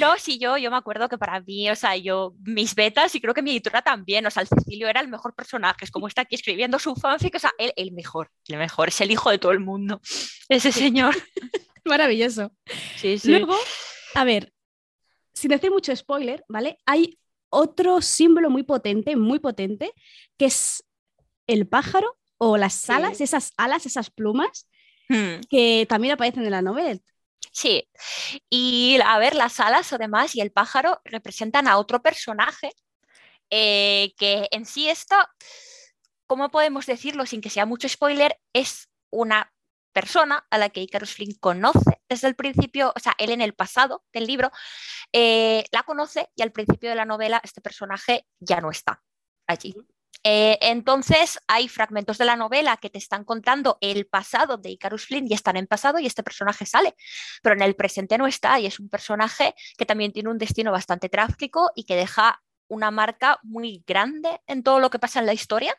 No, 0.00 0.16
sí, 0.18 0.38
yo, 0.38 0.56
yo 0.56 0.70
me 0.70 0.76
acuerdo 0.76 1.08
que 1.08 1.18
para 1.18 1.40
mí, 1.40 1.68
o 1.68 1.76
sea, 1.76 1.96
yo, 1.96 2.34
mis 2.42 2.74
betas 2.74 3.14
y 3.14 3.20
creo 3.20 3.34
que 3.34 3.42
mi 3.42 3.50
editora 3.50 3.82
también, 3.82 4.26
o 4.26 4.30
sea, 4.30 4.42
el 4.42 4.48
Cecilio 4.48 4.88
era 4.88 5.00
el 5.00 5.08
mejor 5.08 5.34
personaje, 5.34 5.84
es 5.84 5.90
como 5.90 6.08
está 6.08 6.22
aquí 6.22 6.34
escribiendo 6.34 6.78
su 6.78 6.94
fanfic, 6.96 7.34
o 7.34 7.38
sea, 7.38 7.52
él, 7.58 7.72
el 7.76 7.92
mejor, 7.92 8.30
el 8.48 8.56
mejor, 8.56 8.88
es 8.88 9.00
el 9.02 9.10
hijo 9.10 9.30
de 9.30 9.38
todo 9.38 9.52
el 9.52 9.60
mundo, 9.60 10.00
ese 10.48 10.72
señor. 10.72 11.14
Maravilloso. 11.84 12.50
Sí, 12.96 13.18
sí. 13.18 13.30
Luego, 13.30 13.56
a 14.14 14.24
ver, 14.24 14.54
sin 15.34 15.50
decir 15.50 15.70
mucho 15.70 15.94
spoiler, 15.94 16.44
¿vale? 16.48 16.78
Hay 16.86 17.18
otro 17.50 18.00
símbolo 18.02 18.50
muy 18.50 18.62
potente, 18.62 19.16
muy 19.16 19.38
potente, 19.38 19.92
que 20.38 20.46
es 20.46 20.84
el 21.46 21.66
pájaro 21.68 22.16
o 22.38 22.56
las 22.56 22.88
alas, 22.90 23.20
esas 23.20 23.52
alas, 23.56 23.86
esas 23.86 24.10
plumas, 24.10 24.68
Hmm. 25.08 25.40
que 25.50 25.86
también 25.88 26.14
aparecen 26.14 26.44
en 26.44 26.50
la 26.50 26.62
novela. 26.62 26.98
Sí, 27.52 27.88
y 28.50 28.98
a 29.04 29.18
ver, 29.18 29.34
las 29.34 29.60
alas 29.60 29.92
además 29.92 30.34
y 30.34 30.40
el 30.40 30.50
pájaro 30.50 31.00
representan 31.04 31.68
a 31.68 31.78
otro 31.78 32.02
personaje 32.02 32.72
eh, 33.50 34.14
que 34.16 34.48
en 34.50 34.66
sí 34.66 34.88
esto, 34.88 35.16
¿cómo 36.26 36.50
podemos 36.50 36.86
decirlo 36.86 37.26
sin 37.26 37.40
que 37.40 37.50
sea 37.50 37.66
mucho 37.66 37.88
spoiler? 37.88 38.38
Es 38.52 38.88
una 39.10 39.52
persona 39.94 40.46
a 40.50 40.58
la 40.58 40.68
que 40.68 40.82
Icarus 40.82 41.14
Flynn 41.14 41.34
conoce 41.40 42.02
desde 42.08 42.28
el 42.28 42.34
principio, 42.34 42.92
o 42.94 43.00
sea, 43.00 43.14
él 43.18 43.30
en 43.30 43.40
el 43.40 43.54
pasado 43.54 44.04
del 44.12 44.26
libro 44.26 44.50
eh, 45.12 45.64
la 45.72 45.84
conoce 45.84 46.28
y 46.36 46.42
al 46.42 46.52
principio 46.52 46.90
de 46.90 46.96
la 46.96 47.06
novela 47.06 47.40
este 47.42 47.62
personaje 47.62 48.26
ya 48.40 48.60
no 48.60 48.70
está 48.70 49.02
allí. 49.46 49.74
Eh, 50.26 50.58
entonces 50.62 51.38
hay 51.48 51.68
fragmentos 51.68 52.16
de 52.16 52.24
la 52.24 52.34
novela 52.34 52.78
que 52.78 52.88
te 52.88 52.98
están 52.98 53.24
contando 53.24 53.76
el 53.82 54.06
pasado 54.06 54.56
de 54.56 54.70
Icarus 54.70 55.06
Flynn 55.06 55.26
y 55.28 55.34
están 55.34 55.56
en 55.56 55.66
pasado 55.66 55.98
y 55.98 56.06
este 56.06 56.22
personaje 56.22 56.64
sale, 56.64 56.94
pero 57.42 57.54
en 57.54 57.62
el 57.62 57.76
presente 57.76 58.16
no 58.16 58.26
está 58.26 58.58
y 58.58 58.66
es 58.66 58.80
un 58.80 58.88
personaje 58.88 59.54
que 59.76 59.86
también 59.86 60.12
tiene 60.12 60.30
un 60.30 60.38
destino 60.38 60.72
bastante 60.72 61.08
trágico 61.08 61.70
y 61.74 61.84
que 61.84 61.94
deja 61.94 62.42
una 62.68 62.90
marca 62.90 63.38
muy 63.42 63.84
grande 63.86 64.40
en 64.46 64.62
todo 64.62 64.80
lo 64.80 64.90
que 64.90 64.98
pasa 64.98 65.20
en 65.20 65.26
la 65.26 65.34
historia. 65.34 65.76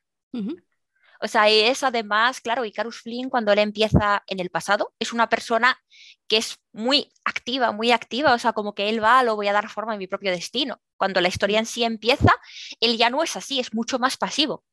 O 1.22 1.28
sea, 1.28 1.50
es 1.50 1.84
además, 1.84 2.42
claro, 2.42 2.66
Icarus 2.66 3.02
Flynn 3.02 3.30
cuando 3.30 3.52
él 3.52 3.60
empieza 3.60 4.24
en 4.28 4.40
el 4.40 4.50
pasado, 4.50 4.94
es 5.00 5.14
una 5.14 5.30
persona 5.30 5.80
que 6.28 6.38
es 6.38 6.58
muy 6.74 7.12
activa, 7.24 7.72
muy 7.72 7.92
activa, 7.92 8.34
o 8.34 8.40
sea, 8.40 8.54
como 8.54 8.74
que 8.74 8.90
él 8.90 9.04
va, 9.04 9.24
lo 9.24 9.36
voy 9.36 9.48
a 9.48 9.54
dar 9.54 9.70
forma 9.70 9.94
a 9.94 9.98
mi 9.98 10.08
propio 10.08 10.32
destino. 10.32 10.82
Cuando 10.98 11.22
la 11.22 11.28
historia 11.28 11.60
en 11.60 11.66
sí 11.66 11.84
empieza, 11.84 12.34
él 12.80 12.98
ya 12.98 13.10
no 13.10 13.24
es 13.24 13.36
así, 13.36 13.60
es 13.60 13.74
mucho 13.74 14.00
más 14.00 14.18
pasivo. 14.18 14.64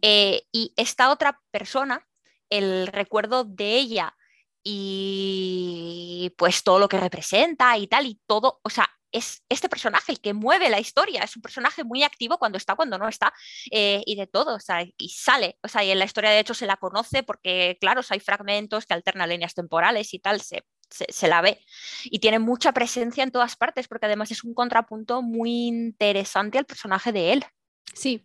Eh, 0.00 0.44
y 0.52 0.72
esta 0.76 1.10
otra 1.10 1.40
persona, 1.50 2.06
el 2.50 2.86
recuerdo 2.86 3.42
de 3.42 3.76
ella 3.76 4.14
y 4.62 6.32
pues 6.38 6.62
todo 6.62 6.78
lo 6.78 6.88
que 6.88 7.00
representa 7.00 7.76
y 7.76 7.88
tal, 7.88 8.06
y 8.06 8.20
todo, 8.26 8.60
o 8.62 8.70
sea, 8.70 8.88
es 9.12 9.42
este 9.48 9.68
personaje 9.68 10.12
el 10.12 10.20
que 10.20 10.34
mueve 10.34 10.70
la 10.70 10.80
historia, 10.80 11.22
es 11.22 11.36
un 11.36 11.42
personaje 11.42 11.84
muy 11.84 12.02
activo 12.02 12.38
cuando 12.38 12.58
está, 12.58 12.74
cuando 12.74 12.98
no 12.98 13.08
está, 13.08 13.32
eh, 13.70 14.02
y 14.06 14.16
de 14.16 14.26
todo, 14.26 14.56
o 14.56 14.60
sea, 14.60 14.84
y 14.96 15.08
sale, 15.10 15.58
o 15.62 15.68
sea, 15.68 15.84
y 15.84 15.90
en 15.90 15.98
la 15.98 16.04
historia 16.04 16.30
de 16.30 16.40
hecho 16.40 16.54
se 16.54 16.66
la 16.66 16.76
conoce 16.76 17.22
porque, 17.22 17.76
claro, 17.80 18.00
o 18.00 18.02
sea, 18.02 18.14
hay 18.14 18.20
fragmentos 18.20 18.86
que 18.86 18.94
alternan 18.94 19.28
líneas 19.28 19.54
temporales 19.54 20.12
y 20.14 20.18
tal, 20.18 20.40
se, 20.40 20.64
se, 20.90 21.06
se, 21.08 21.28
la 21.28 21.40
ve, 21.40 21.64
y 22.04 22.18
tiene 22.18 22.38
mucha 22.38 22.72
presencia 22.72 23.22
en 23.22 23.30
todas 23.30 23.56
partes, 23.56 23.88
porque 23.88 24.06
además 24.06 24.30
es 24.30 24.44
un 24.44 24.54
contrapunto 24.54 25.22
muy 25.22 25.66
interesante 25.66 26.58
al 26.58 26.66
personaje 26.66 27.12
de 27.12 27.32
él. 27.32 27.44
Sí, 27.94 28.24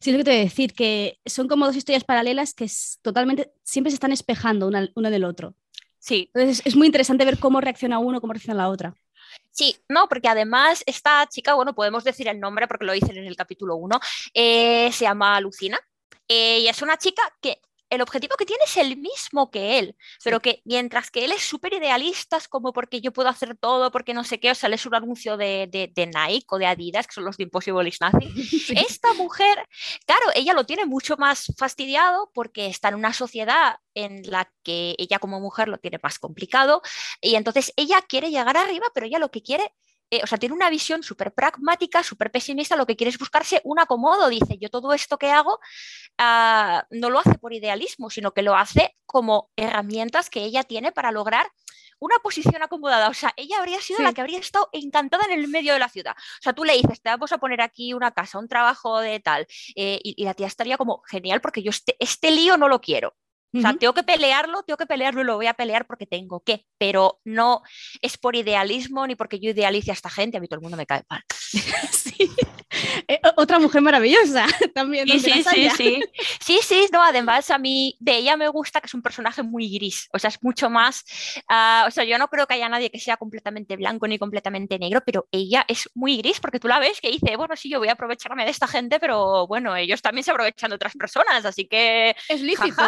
Sí, 0.00 0.10
es 0.10 0.12
lo 0.12 0.18
que 0.18 0.24
te 0.24 0.30
voy 0.30 0.40
a 0.40 0.44
decir, 0.44 0.72
que 0.72 1.20
son 1.26 1.48
como 1.48 1.66
dos 1.66 1.76
historias 1.76 2.04
paralelas 2.04 2.54
que 2.54 2.64
es 2.64 2.98
totalmente, 3.02 3.52
siempre 3.62 3.90
se 3.90 3.96
están 3.96 4.12
espejando 4.12 4.66
una, 4.68 4.88
una 4.94 5.10
del 5.10 5.24
otro. 5.24 5.54
Sí. 5.98 6.30
Entonces 6.34 6.62
es 6.64 6.76
muy 6.76 6.86
interesante 6.86 7.24
ver 7.24 7.38
cómo 7.38 7.60
reacciona 7.60 7.98
uno, 7.98 8.20
cómo 8.20 8.32
reacciona 8.32 8.56
la 8.62 8.68
otra. 8.68 8.94
Sí, 9.56 9.74
no, 9.88 10.06
porque 10.06 10.28
además 10.28 10.82
esta 10.84 11.26
chica, 11.28 11.54
bueno, 11.54 11.74
podemos 11.74 12.04
decir 12.04 12.28
el 12.28 12.38
nombre 12.38 12.68
porque 12.68 12.84
lo 12.84 12.92
dicen 12.92 13.16
en 13.16 13.24
el 13.24 13.36
capítulo 13.36 13.76
1, 13.76 13.98
eh, 14.34 14.92
se 14.92 15.04
llama 15.04 15.40
Lucina. 15.40 15.80
Eh, 16.28 16.60
y 16.60 16.68
es 16.68 16.82
una 16.82 16.98
chica 16.98 17.22
que 17.40 17.62
el 17.90 18.00
objetivo 18.00 18.36
que 18.36 18.46
tiene 18.46 18.64
es 18.64 18.76
el 18.76 18.96
mismo 18.96 19.50
que 19.50 19.78
él, 19.78 19.96
pero 20.24 20.40
que 20.40 20.62
mientras 20.64 21.10
que 21.10 21.24
él 21.24 21.32
es 21.32 21.42
súper 21.42 21.74
idealista, 21.74 22.36
es 22.36 22.48
como 22.48 22.72
porque 22.72 23.00
yo 23.00 23.12
puedo 23.12 23.28
hacer 23.28 23.56
todo, 23.56 23.90
porque 23.90 24.14
no 24.14 24.24
sé 24.24 24.40
qué, 24.40 24.50
o 24.50 24.54
sea, 24.54 24.68
es 24.70 24.86
un 24.86 24.94
anuncio 24.94 25.36
de, 25.36 25.68
de, 25.70 26.06
Nike 26.06 26.46
o 26.50 26.58
de 26.58 26.66
Adidas, 26.66 27.06
que 27.06 27.14
son 27.14 27.24
los 27.24 27.36
de 27.36 27.44
Impossible 27.44 27.88
is 27.88 28.00
Nothing. 28.00 28.34
Esta 28.88 29.12
mujer, 29.14 29.66
claro, 30.06 30.26
ella 30.34 30.52
lo 30.52 30.64
tiene 30.64 30.86
mucho 30.86 31.16
más 31.16 31.52
fastidiado 31.56 32.30
porque 32.34 32.66
está 32.66 32.88
en 32.88 32.96
una 32.96 33.12
sociedad 33.12 33.76
en 33.94 34.22
la 34.30 34.50
que 34.62 34.94
ella 34.98 35.18
como 35.18 35.40
mujer 35.40 35.68
lo 35.68 35.78
tiene 35.78 35.98
más 36.02 36.18
complicado 36.18 36.82
y 37.20 37.36
entonces 37.36 37.72
ella 37.76 38.02
quiere 38.02 38.30
llegar 38.30 38.56
arriba, 38.56 38.86
pero 38.94 39.06
ella 39.06 39.18
lo 39.18 39.30
que 39.30 39.42
quiere 39.42 39.72
eh, 40.10 40.20
o 40.22 40.26
sea, 40.26 40.38
tiene 40.38 40.54
una 40.54 40.70
visión 40.70 41.02
súper 41.02 41.32
pragmática, 41.32 42.02
súper 42.02 42.30
pesimista, 42.30 42.76
lo 42.76 42.86
que 42.86 42.96
quiere 42.96 43.10
es 43.10 43.18
buscarse 43.18 43.60
un 43.64 43.78
acomodo. 43.80 44.28
Dice, 44.28 44.58
yo 44.58 44.68
todo 44.68 44.92
esto 44.92 45.18
que 45.18 45.30
hago 45.30 45.58
ah, 46.18 46.86
no 46.90 47.10
lo 47.10 47.18
hace 47.18 47.38
por 47.38 47.52
idealismo, 47.52 48.10
sino 48.10 48.32
que 48.32 48.42
lo 48.42 48.54
hace 48.54 48.96
como 49.06 49.50
herramientas 49.56 50.30
que 50.30 50.44
ella 50.44 50.62
tiene 50.64 50.92
para 50.92 51.10
lograr 51.10 51.48
una 51.98 52.16
posición 52.22 52.62
acomodada. 52.62 53.08
O 53.08 53.14
sea, 53.14 53.32
ella 53.36 53.58
habría 53.58 53.80
sido 53.80 54.00
la 54.00 54.12
que 54.12 54.20
habría 54.20 54.38
estado 54.38 54.68
encantada 54.72 55.24
en 55.24 55.38
el 55.38 55.48
medio 55.48 55.72
de 55.72 55.78
la 55.78 55.88
ciudad. 55.88 56.14
O 56.16 56.42
sea, 56.42 56.52
tú 56.52 56.64
le 56.64 56.74
dices, 56.74 57.00
te 57.00 57.08
vamos 57.08 57.32
a 57.32 57.38
poner 57.38 57.60
aquí 57.60 57.94
una 57.94 58.12
casa, 58.12 58.38
un 58.38 58.48
trabajo 58.48 59.00
de 59.00 59.20
tal, 59.20 59.46
eh, 59.74 60.00
y, 60.02 60.24
la 60.24 60.34
tía 60.34 60.46
estaría 60.46 60.76
como, 60.76 61.02
genial, 61.06 61.40
porque 61.40 61.62
yo 61.62 61.70
este, 61.70 61.96
este 61.98 62.30
lío 62.30 62.56
no 62.56 62.68
lo 62.68 62.80
quiero. 62.80 63.14
O 63.52 63.60
sea, 63.60 63.74
tengo 63.74 63.94
que 63.94 64.02
pelearlo, 64.02 64.62
tengo 64.62 64.76
que 64.76 64.86
pelearlo 64.86 65.22
y 65.22 65.24
lo 65.24 65.36
voy 65.36 65.46
a 65.46 65.54
pelear 65.54 65.86
porque 65.86 66.06
tengo 66.06 66.40
que, 66.40 66.66
pero 66.78 67.20
no 67.24 67.62
es 68.02 68.18
por 68.18 68.36
idealismo 68.36 69.06
ni 69.06 69.14
porque 69.14 69.40
yo 69.40 69.50
idealice 69.50 69.90
a 69.90 69.94
esta 69.94 70.10
gente, 70.10 70.36
a 70.36 70.40
mí 70.40 70.48
todo 70.48 70.58
el 70.58 70.62
mundo 70.62 70.76
me 70.76 70.86
cae 70.86 71.02
mal. 71.08 71.22
sí. 71.90 72.30
Eh, 73.08 73.20
otra 73.36 73.58
mujer 73.58 73.80
maravillosa 73.82 74.46
también. 74.74 75.08
Sí, 75.08 75.20
sí, 75.20 75.42
sí, 75.42 75.70
sí. 75.70 76.02
Sí, 76.40 76.60
sí, 76.62 76.86
no, 76.92 77.02
además 77.02 77.50
a 77.50 77.58
mí 77.58 77.96
de 77.98 78.16
ella 78.16 78.36
me 78.36 78.48
gusta 78.48 78.80
que 78.80 78.86
es 78.86 78.94
un 78.94 79.02
personaje 79.02 79.42
muy 79.42 79.72
gris, 79.72 80.08
o 80.12 80.18
sea, 80.18 80.28
es 80.28 80.42
mucho 80.42 80.70
más, 80.70 81.04
ah, 81.48 81.84
o 81.88 81.90
sea, 81.90 82.04
yo 82.04 82.18
no 82.18 82.28
creo 82.28 82.46
que 82.46 82.54
haya 82.54 82.68
nadie 82.68 82.90
que 82.90 83.00
sea 83.00 83.16
completamente 83.16 83.76
blanco 83.76 84.06
ni 84.06 84.18
completamente 84.18 84.78
negro, 84.78 85.02
pero 85.04 85.26
ella 85.32 85.64
es 85.66 85.88
muy 85.94 86.18
gris 86.18 86.40
porque 86.40 86.60
tú 86.60 86.68
la 86.68 86.78
ves 86.78 87.00
que 87.00 87.10
dice, 87.10 87.36
bueno, 87.36 87.56
sí, 87.56 87.68
yo 87.68 87.78
voy 87.78 87.88
a 87.88 87.92
aprovecharme 87.92 88.44
de 88.44 88.50
esta 88.50 88.68
gente, 88.68 89.00
pero 89.00 89.46
bueno, 89.46 89.74
ellos 89.76 90.02
también 90.02 90.24
se 90.24 90.30
aprovechan 90.30 90.70
de 90.70 90.76
otras 90.76 90.94
personas, 90.94 91.44
así 91.44 91.66
que... 91.66 92.14
Es 92.28 92.40
lícito. 92.40 92.82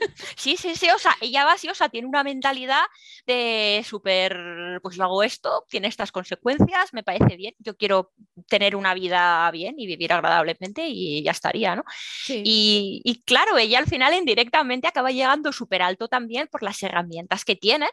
Sí, 0.36 0.56
sí, 0.56 0.74
sí, 0.74 0.88
o 0.90 0.98
sea, 0.98 1.16
ella 1.20 1.44
va 1.44 1.52
así, 1.52 1.68
o 1.68 1.74
sea, 1.74 1.88
tiene 1.88 2.06
una 2.08 2.22
mentalidad 2.22 2.82
de 3.26 3.84
súper, 3.86 4.80
pues 4.82 4.96
yo 4.96 5.04
hago 5.04 5.22
esto, 5.22 5.64
tiene 5.68 5.88
estas 5.88 6.12
consecuencias, 6.12 6.92
me 6.92 7.02
parece 7.02 7.36
bien, 7.36 7.54
yo 7.58 7.76
quiero 7.76 8.12
tener 8.48 8.76
una 8.76 8.94
vida 8.94 9.50
bien 9.50 9.74
y 9.78 9.86
vivir 9.86 10.12
agradablemente 10.12 10.86
y 10.88 11.22
ya 11.22 11.30
estaría, 11.30 11.76
¿no? 11.76 11.84
Y, 12.28 13.22
claro, 13.24 13.56
ella 13.58 13.78
al 13.78 13.86
final 13.86 14.14
indirectamente 14.14 14.88
acaba 14.88 15.10
llegando 15.10 15.52
súper 15.52 15.82
alto 15.82 16.08
también 16.08 16.48
por 16.48 16.62
las 16.62 16.82
herramientas 16.82 17.44
que 17.44 17.56
tiene. 17.56 17.88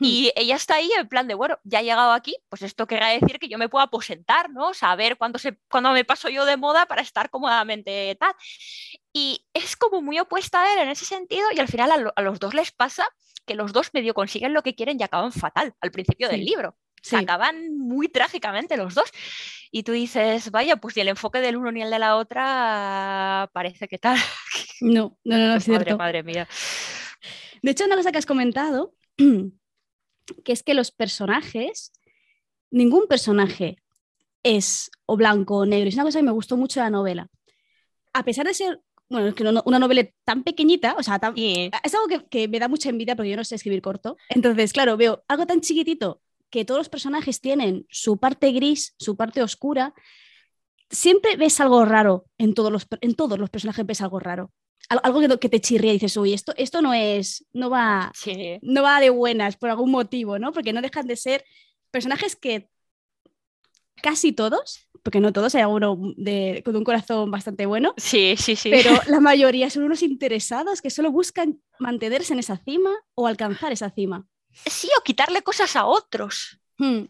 Y 0.00 0.32
ella 0.36 0.56
está 0.56 0.76
ahí 0.76 0.90
en 0.96 1.08
plan 1.08 1.26
de, 1.26 1.34
bueno, 1.34 1.58
ya 1.64 1.80
he 1.80 1.84
llegado 1.84 2.12
aquí, 2.12 2.36
pues 2.48 2.62
esto 2.62 2.86
querrá 2.86 3.08
decir 3.08 3.38
que 3.38 3.48
yo 3.48 3.58
me 3.58 3.68
puedo 3.68 3.84
aposentar, 3.84 4.50
¿no? 4.50 4.72
Saber 4.72 5.16
cuándo, 5.16 5.38
se, 5.38 5.58
cuándo 5.68 5.90
me 5.90 6.04
paso 6.04 6.28
yo 6.28 6.44
de 6.44 6.56
moda 6.56 6.86
para 6.86 7.02
estar 7.02 7.30
cómodamente 7.30 8.16
tal. 8.20 8.32
Y 9.12 9.44
es 9.52 9.76
como 9.76 10.00
muy 10.00 10.20
opuesta 10.20 10.62
a 10.62 10.72
él 10.72 10.78
en 10.80 10.88
ese 10.88 11.04
sentido 11.04 11.46
y 11.52 11.58
al 11.58 11.68
final 11.68 12.12
a, 12.14 12.22
los 12.22 12.38
dos 12.38 12.54
les 12.54 12.70
pasa 12.70 13.08
que 13.44 13.54
los 13.54 13.72
dos 13.72 13.90
medio 13.92 14.14
consiguen 14.14 14.52
lo 14.52 14.62
que 14.62 14.74
quieren 14.74 14.98
y 15.00 15.02
acaban 15.02 15.32
fatal 15.32 15.74
al 15.80 15.90
principio 15.90 16.28
del 16.28 16.44
libro. 16.44 16.76
Se 17.02 17.16
acaban 17.16 17.76
muy 17.78 18.08
trágicamente 18.08 18.76
los 18.76 18.94
dos. 18.94 19.10
Y 19.70 19.82
tú 19.82 19.92
dices, 19.92 20.50
vaya, 20.50 20.76
pues 20.76 20.96
ni 20.96 21.02
el 21.02 21.08
enfoque 21.08 21.40
del 21.40 21.56
uno 21.56 21.72
ni 21.72 21.82
el 21.82 21.90
de 21.90 21.98
la 21.98 22.16
otra 22.16 23.50
parece 23.52 23.88
que 23.88 23.98
tal. 23.98 24.18
No, 24.80 25.18
no, 25.24 25.38
no, 25.38 25.46
no 25.48 25.56
es 25.56 25.64
cierto. 25.64 25.96
Madre, 25.96 26.22
madre 26.22 26.22
mía. 26.22 26.48
De 27.62 27.70
hecho, 27.70 27.84
una 27.84 27.96
cosa 27.96 28.12
que 28.12 28.18
has 28.18 28.26
comentado, 28.26 28.94
que 30.44 30.52
es 30.52 30.62
que 30.62 30.74
los 30.74 30.90
personajes, 30.90 31.92
ningún 32.70 33.06
personaje 33.06 33.78
es 34.42 34.90
o 35.06 35.16
blanco 35.16 35.58
o 35.58 35.66
negro. 35.66 35.88
Es 35.88 35.94
una 35.94 36.04
cosa 36.04 36.18
que 36.20 36.24
me 36.24 36.32
gustó 36.32 36.56
mucho 36.56 36.80
de 36.80 36.84
la 36.84 36.90
novela. 36.90 37.28
A 38.12 38.24
pesar 38.24 38.46
de 38.46 38.54
ser 38.54 38.80
bueno, 39.10 39.28
es 39.28 39.34
que 39.34 39.42
una 39.42 39.78
novela 39.78 40.06
tan 40.24 40.44
pequeñita, 40.44 40.94
o 40.98 41.02
sea, 41.02 41.18
es 41.34 41.94
algo 41.94 42.08
que, 42.08 42.26
que, 42.26 42.46
me 42.46 42.58
da 42.58 42.68
mucha 42.68 42.90
envidia 42.90 43.16
porque 43.16 43.30
yo 43.30 43.36
no 43.36 43.44
sé 43.44 43.54
escribir 43.54 43.80
corto. 43.80 44.18
Entonces, 44.28 44.72
claro, 44.72 44.96
veo 44.96 45.24
algo 45.28 45.46
tan 45.46 45.62
chiquitito 45.62 46.20
que 46.50 46.64
todos 46.64 46.78
los 46.78 46.88
personajes 46.88 47.40
tienen 47.40 47.86
su 47.88 48.18
parte 48.18 48.52
gris, 48.52 48.94
su 48.98 49.16
parte 49.16 49.42
oscura. 49.42 49.94
Siempre 50.90 51.36
ves 51.36 51.60
algo 51.60 51.84
raro 51.84 52.24
en 52.38 52.54
todos 52.54 52.72
los, 52.72 52.86
en 53.00 53.14
todos 53.14 53.38
los 53.38 53.50
personajes, 53.50 53.84
ves 53.86 54.00
algo 54.00 54.18
raro. 54.18 54.52
Algo 54.88 55.20
que, 55.20 55.38
que 55.38 55.48
te 55.48 55.60
chirría 55.60 55.90
y 55.90 55.94
dices, 55.94 56.16
uy, 56.16 56.32
esto, 56.32 56.54
esto 56.56 56.80
no 56.80 56.94
es, 56.94 57.44
no 57.52 57.68
va, 57.68 58.10
no 58.62 58.82
va 58.82 59.00
de 59.00 59.10
buenas 59.10 59.56
por 59.56 59.68
algún 59.68 59.90
motivo, 59.90 60.38
¿no? 60.38 60.52
Porque 60.52 60.72
no 60.72 60.80
dejan 60.80 61.06
de 61.06 61.16
ser 61.16 61.44
personajes 61.90 62.36
que 62.36 62.70
casi 64.00 64.32
todos 64.32 64.88
porque 65.02 65.20
no 65.20 65.32
todos, 65.32 65.54
hay 65.54 65.62
alguno 65.62 65.98
de, 66.16 66.62
con 66.64 66.76
un 66.76 66.84
corazón 66.84 67.30
bastante 67.30 67.66
bueno. 67.66 67.94
Sí, 67.96 68.34
sí, 68.36 68.56
sí. 68.56 68.70
Pero 68.70 68.90
la 69.08 69.20
mayoría 69.20 69.70
son 69.70 69.84
unos 69.84 70.02
interesados 70.02 70.82
que 70.82 70.90
solo 70.90 71.10
buscan 71.10 71.62
mantenerse 71.78 72.32
en 72.32 72.40
esa 72.40 72.58
cima 72.58 72.90
o 73.14 73.26
alcanzar 73.26 73.72
esa 73.72 73.90
cima. 73.90 74.26
Sí, 74.66 74.88
o 74.98 75.02
quitarle 75.02 75.42
cosas 75.42 75.76
a 75.76 75.86
otros. 75.86 76.60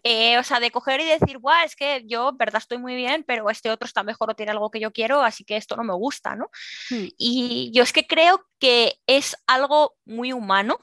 Eh, 0.02 0.38
o 0.38 0.42
sea, 0.42 0.60
de 0.60 0.70
coger 0.70 1.00
y 1.00 1.06
decir, 1.06 1.38
guau, 1.38 1.64
es 1.64 1.76
que 1.76 2.04
yo, 2.06 2.32
verdad, 2.32 2.62
estoy 2.62 2.78
muy 2.78 2.94
bien, 2.94 3.24
pero 3.26 3.50
este 3.50 3.70
otro 3.70 3.86
está 3.86 4.02
mejor 4.02 4.30
o 4.30 4.34
tiene 4.34 4.52
algo 4.52 4.70
que 4.70 4.80
yo 4.80 4.92
quiero, 4.92 5.22
así 5.22 5.44
que 5.44 5.56
esto 5.56 5.76
no 5.76 5.84
me 5.84 5.94
gusta, 5.94 6.34
¿no? 6.36 6.50
Hmm. 6.90 7.08
Y 7.18 7.70
yo 7.74 7.82
es 7.82 7.92
que 7.92 8.06
creo 8.06 8.46
que 8.58 8.94
es 9.06 9.36
algo 9.46 9.96
muy 10.04 10.32
humano. 10.32 10.78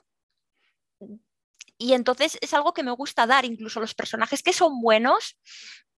Y 1.78 1.94
entonces 1.94 2.38
es 2.40 2.54
algo 2.54 2.74
que 2.74 2.84
me 2.84 2.92
gusta 2.92 3.28
dar, 3.28 3.44
incluso 3.44 3.82
los 3.82 3.94
personajes 3.94 4.42
que 4.42 4.54
son 4.54 4.82
buenos, 4.82 5.36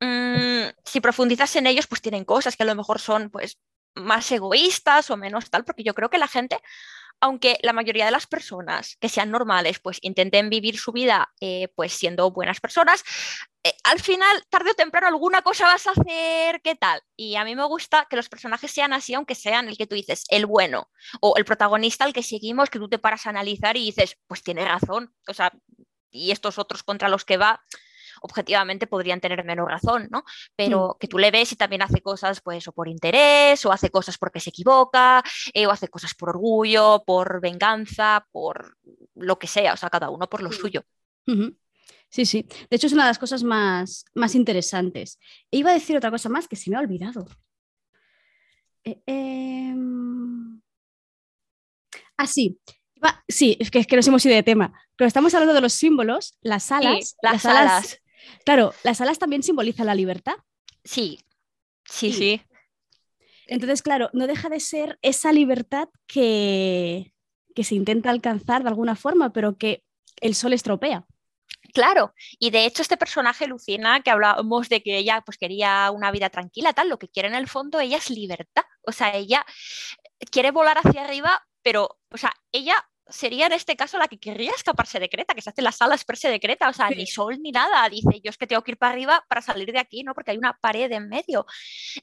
Mm, 0.01 0.69
si 0.85 1.01
profundizas 1.01 1.57
en 1.57 1.67
ellos, 1.67 1.87
pues 1.87 2.03
tienen 2.03 2.25
cosas 2.25 2.57
que 2.57 2.63
a 2.65 2.67
lo 2.67 2.75
mejor 2.75 2.99
son 2.99 3.31
pues 3.31 3.59
más 3.95 4.31
egoístas 4.31 5.11
o 5.11 5.17
menos 5.17 5.49
tal, 5.51 5.65
porque 5.65 5.83
yo 5.83 5.95
creo 5.95 6.11
que 6.11 6.19
la 6.19 6.29
gente, 6.29 6.59
aunque 7.21 7.59
la 7.63 7.73
mayoría 7.73 8.05
de 8.05 8.11
las 8.11 8.27
personas 8.27 8.97
que 9.01 9.09
sean 9.09 9.31
normales, 9.31 9.79
pues 9.79 9.99
intenten 10.03 10.51
vivir 10.51 10.79
su 10.79 10.93
vida 10.93 11.33
eh, 11.41 11.69
pues 11.75 11.93
siendo 11.93 12.31
buenas 12.31 12.61
personas, 12.61 13.03
eh, 13.65 13.75
al 13.85 14.01
final, 14.01 14.45
tarde 14.49 14.71
o 14.71 14.75
temprano, 14.75 15.09
alguna 15.09 15.43
cosa 15.43 15.67
vas 15.67 15.87
a 15.87 15.91
hacer, 15.91 16.61
¿qué 16.63 16.77
tal? 16.77 17.01
Y 17.17 17.35
a 17.37 17.45
mí 17.45 17.57
me 17.57 17.65
gusta 17.65 18.07
que 18.09 18.17
los 18.17 18.29
personajes 18.29 18.71
sean 18.71 18.93
así, 18.93 19.15
aunque 19.15 19.35
sean 19.35 19.69
el 19.69 19.77
que 19.77 19.87
tú 19.87 19.97
dices, 19.97 20.25
el 20.29 20.47
bueno, 20.47 20.89
o 21.21 21.35
el 21.37 21.45
protagonista 21.45 22.05
al 22.05 22.13
que 22.13 22.23
seguimos, 22.23 22.71
que 22.71 22.79
tú 22.79 22.89
te 22.89 22.99
paras 22.99 23.27
a 23.27 23.31
analizar 23.31 23.77
y 23.77 23.87
dices, 23.87 24.19
pues 24.29 24.43
tiene 24.43 24.65
razón, 24.65 25.13
o 25.27 25.35
sea, 25.35 25.53
y 26.11 26.31
estos 26.31 26.59
otros 26.59 26.83
contra 26.83 27.09
los 27.09 27.25
que 27.25 27.39
va, 27.39 27.61
objetivamente 28.21 28.87
podrían 28.87 29.21
tener 29.21 29.45
menos 29.45 29.69
razón, 29.69 30.09
¿no? 30.11 30.25
Pero 30.55 30.95
mm. 30.95 30.99
que 30.99 31.09
tú 31.09 31.19
le 31.19 31.31
ves 31.31 31.53
y 31.53 31.57
también 31.57 31.83
hace 31.83 32.01
cosas 32.01 32.41
pues 32.41 32.67
o 32.69 32.73
por 32.73 32.89
interés, 32.89 33.65
o 33.67 33.73
hace 33.73 33.91
cosas 33.91 34.19
porque 34.19 34.41
se 34.41 34.51
equivoca, 34.51 35.23
eh, 35.53 35.67
o 35.67 35.71
hace 35.71 35.89
cosas 35.89 36.15
por 36.15 36.31
orgullo, 36.31 37.03
por 37.07 37.41
venganza, 37.41 38.27
por 38.33 38.77
lo 39.15 39.39
que 39.39 39.47
sea, 39.47 39.75
o 39.75 39.77
sea, 39.77 39.91
cada 39.91 40.11
uno 40.11 40.29
por 40.29 40.43
lo 40.43 40.53
suyo. 40.53 40.83
Sí, 42.09 42.25
sí. 42.25 42.47
De 42.71 42.77
hecho, 42.77 42.87
es 42.87 42.93
una 42.93 43.05
de 43.05 43.11
las 43.11 43.19
cosas 43.19 43.43
más, 43.43 44.05
más 44.15 44.35
interesantes. 44.35 45.19
E 45.51 45.59
iba 45.59 45.71
a 45.71 45.75
decir 45.75 45.97
otra 45.97 46.11
cosa 46.11 46.29
más 46.29 46.47
que 46.47 46.57
se 46.57 46.71
me 46.71 46.77
ha 46.77 46.81
olvidado. 46.81 47.27
Eh, 48.85 49.03
em, 49.07 50.61
Ah, 52.17 52.27
sí. 52.27 52.59
Sí, 53.29 53.57
es 53.61 53.71
que, 53.71 53.79
es 53.81 53.87
que 53.87 53.97
nos 53.97 54.07
hemos 54.09 54.25
ido 54.25 54.35
de 54.35 54.43
tema. 54.43 54.73
Pero 54.97 55.07
estamos 55.07 55.33
hablando 55.35 55.55
de 55.55 55.61
los 55.61 55.75
símbolos, 55.75 56.39
las 56.41 56.73
alas. 56.73 57.17
las, 57.23 57.45
alas 57.45 58.01
Claro, 58.45 58.73
las 58.85 59.01
alas 59.01 59.19
también 59.19 59.43
simbolizan 59.43 59.87
la 59.87 59.95
libertad. 59.95 60.37
Sí, 60.85 61.21
sí, 61.85 62.13
sí, 62.13 62.41
Entonces, 63.47 63.83
claro, 63.83 64.11
no 64.13 64.27
deja 64.27 64.49
de 64.49 64.61
ser 64.61 64.99
esa 65.03 65.33
libertad 65.33 65.89
que, 66.07 67.13
que 67.55 67.65
se 67.65 67.75
intenta 67.75 68.11
alcanzar 68.11 68.63
de 68.63 68.69
alguna 68.69 68.97
forma, 68.97 69.33
pero 69.33 69.57
que 69.57 69.85
el 70.21 70.35
sol 70.35 70.53
estropea. 70.53 71.07
Claro, 71.75 72.15
y 72.39 72.51
de 72.51 72.65
hecho 72.65 72.83
este 72.83 72.97
personaje, 72.97 73.47
Lucina, 73.47 74.01
que 74.01 74.11
hablábamos 74.11 74.69
de 74.69 74.83
que 74.83 74.97
ella 74.99 75.23
pues 75.25 75.37
quería 75.37 75.91
una 75.91 76.11
vida 76.11 76.31
tranquila, 76.31 76.73
tal, 76.73 76.89
lo 76.89 76.99
que 76.99 77.09
quiere 77.09 77.29
en 77.29 77.35
el 77.35 77.49
fondo 77.49 77.81
ella 77.81 77.99
es 77.99 78.11
libertad. 78.11 78.65
O 78.83 78.93
sea, 78.93 79.15
ella 79.15 79.45
quiere 80.31 80.53
volar 80.53 80.79
hacia 80.79 81.05
arriba, 81.05 81.47
pero, 81.63 81.99
o 82.11 82.17
sea, 82.17 82.33
ella 82.53 82.89
sería 83.09 83.47
en 83.47 83.53
este 83.53 83.77
caso 83.77 83.99
la 83.99 84.09
que 84.09 84.19
querría 84.19 84.51
escaparse 84.51 84.99
de 84.99 85.09
Creta, 85.09 85.35
que 85.35 85.43
se 85.43 85.51
hace 85.51 85.63
la 85.63 85.73
sala 85.73 85.95
expresa 85.95 86.29
de 86.29 86.41
Creta, 86.41 86.69
o 86.69 86.73
sea, 86.73 86.91
ni 86.91 87.07
sol 87.07 87.39
ni 87.41 87.53
nada. 87.53 87.89
Dice, 87.89 88.21
yo 88.23 88.31
es 88.31 88.37
que 88.37 88.47
tengo 88.47 88.63
que 88.63 88.73
ir 88.73 88.79
para 88.79 88.93
arriba 88.93 89.25
para 89.29 89.43
salir 89.43 89.73
de 89.73 89.79
aquí, 89.79 90.03
¿no? 90.03 90.15
Porque 90.15 90.33
hay 90.33 90.39
una 90.39 90.59
pared 90.61 90.91
en 90.93 91.09
medio. 91.09 91.47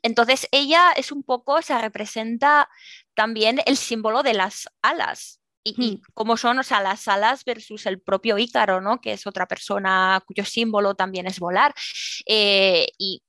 Entonces, 0.02 0.48
ella 0.52 0.92
es 0.96 1.12
un 1.12 1.24
poco, 1.24 1.62
se 1.62 1.78
representa 1.78 2.70
también 3.14 3.60
el 3.66 3.78
símbolo 3.78 4.24
de 4.24 4.34
las 4.34 4.70
alas. 4.82 5.40
Y, 5.66 5.76
y, 5.78 5.96
hmm. 5.96 6.02
como 6.14 6.36
son, 6.36 6.60
o 6.60 6.64
sea, 6.64 6.82
las 6.82 7.08
alas 7.08 7.46
versus 7.46 7.86
el 7.86 8.02
propio 8.02 8.38
Ícaro, 8.38 8.82
¿no? 8.82 9.00
Que 9.00 9.14
es 9.14 9.28
otra 9.28 9.48
persona 9.48 10.22
cuyo 10.26 10.46
símbolo 10.46 10.96
también 10.96 11.28
es 11.28 11.40
volar. 11.40 11.74
Eh, 12.26 12.88
y 12.98 13.22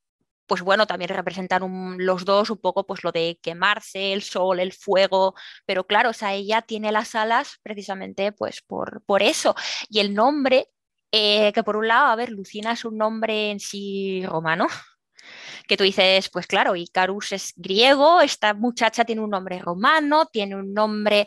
pues 0.47 0.63
bueno, 0.63 0.87
también 0.87 1.11
representan 1.11 1.97
los 1.99 2.25
dos 2.25 2.51
un 2.51 2.59
poco 2.59 2.87
pues 2.87 3.05
lo 3.05 3.13
de 3.13 3.39
quemarse, 3.43 4.13
el 4.13 4.23
sol, 4.23 4.61
el 4.61 4.73
fuego, 4.73 5.35
pero 5.67 5.87
claro, 5.87 6.11
o 6.11 6.13
sea, 6.13 6.35
ella 6.35 6.63
tiene 6.63 6.93
las 6.93 7.15
alas 7.15 7.59
precisamente 7.63 8.33
pues 8.33 8.63
por, 8.63 9.03
por 9.05 9.23
eso. 9.23 9.55
Y 9.89 10.01
el 10.01 10.15
nombre, 10.15 10.69
eh, 11.13 11.53
que 11.53 11.63
por 11.63 11.77
un 11.77 11.89
lado, 11.89 12.07
a 12.07 12.17
ver, 12.17 12.31
Lucina 12.31 12.73
es 12.73 12.85
un 12.85 12.99
nombre 12.99 13.51
en 13.51 13.61
sí 13.61 14.25
romano, 14.27 14.67
que 15.69 15.77
tú 15.77 15.85
dices, 15.85 16.29
pues 16.31 16.47
claro, 16.47 16.77
Icarus 16.77 17.33
es 17.33 17.53
griego, 17.57 18.21
esta 18.21 18.55
muchacha 18.55 19.05
tiene 19.05 19.23
un 19.23 19.31
nombre 19.31 19.59
romano, 19.59 20.27
tiene 20.27 20.57
un 20.57 20.75
nombre 20.75 21.27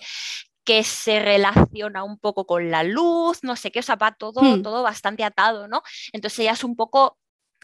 que 0.63 0.83
se 0.83 1.19
relaciona 1.19 2.03
un 2.03 2.19
poco 2.19 2.45
con 2.45 2.69
la 2.69 2.83
luz, 2.83 3.41
no 3.41 3.55
sé 3.55 3.71
qué, 3.71 3.79
o 3.79 3.83
sea, 3.83 3.95
va 3.95 4.13
todo, 4.13 4.41
hmm. 4.41 4.61
todo 4.61 4.83
bastante 4.83 5.23
atado, 5.23 5.69
¿no? 5.69 5.81
Entonces 6.11 6.39
ella 6.39 6.51
es 6.51 6.63
un 6.65 6.75
poco 6.75 7.17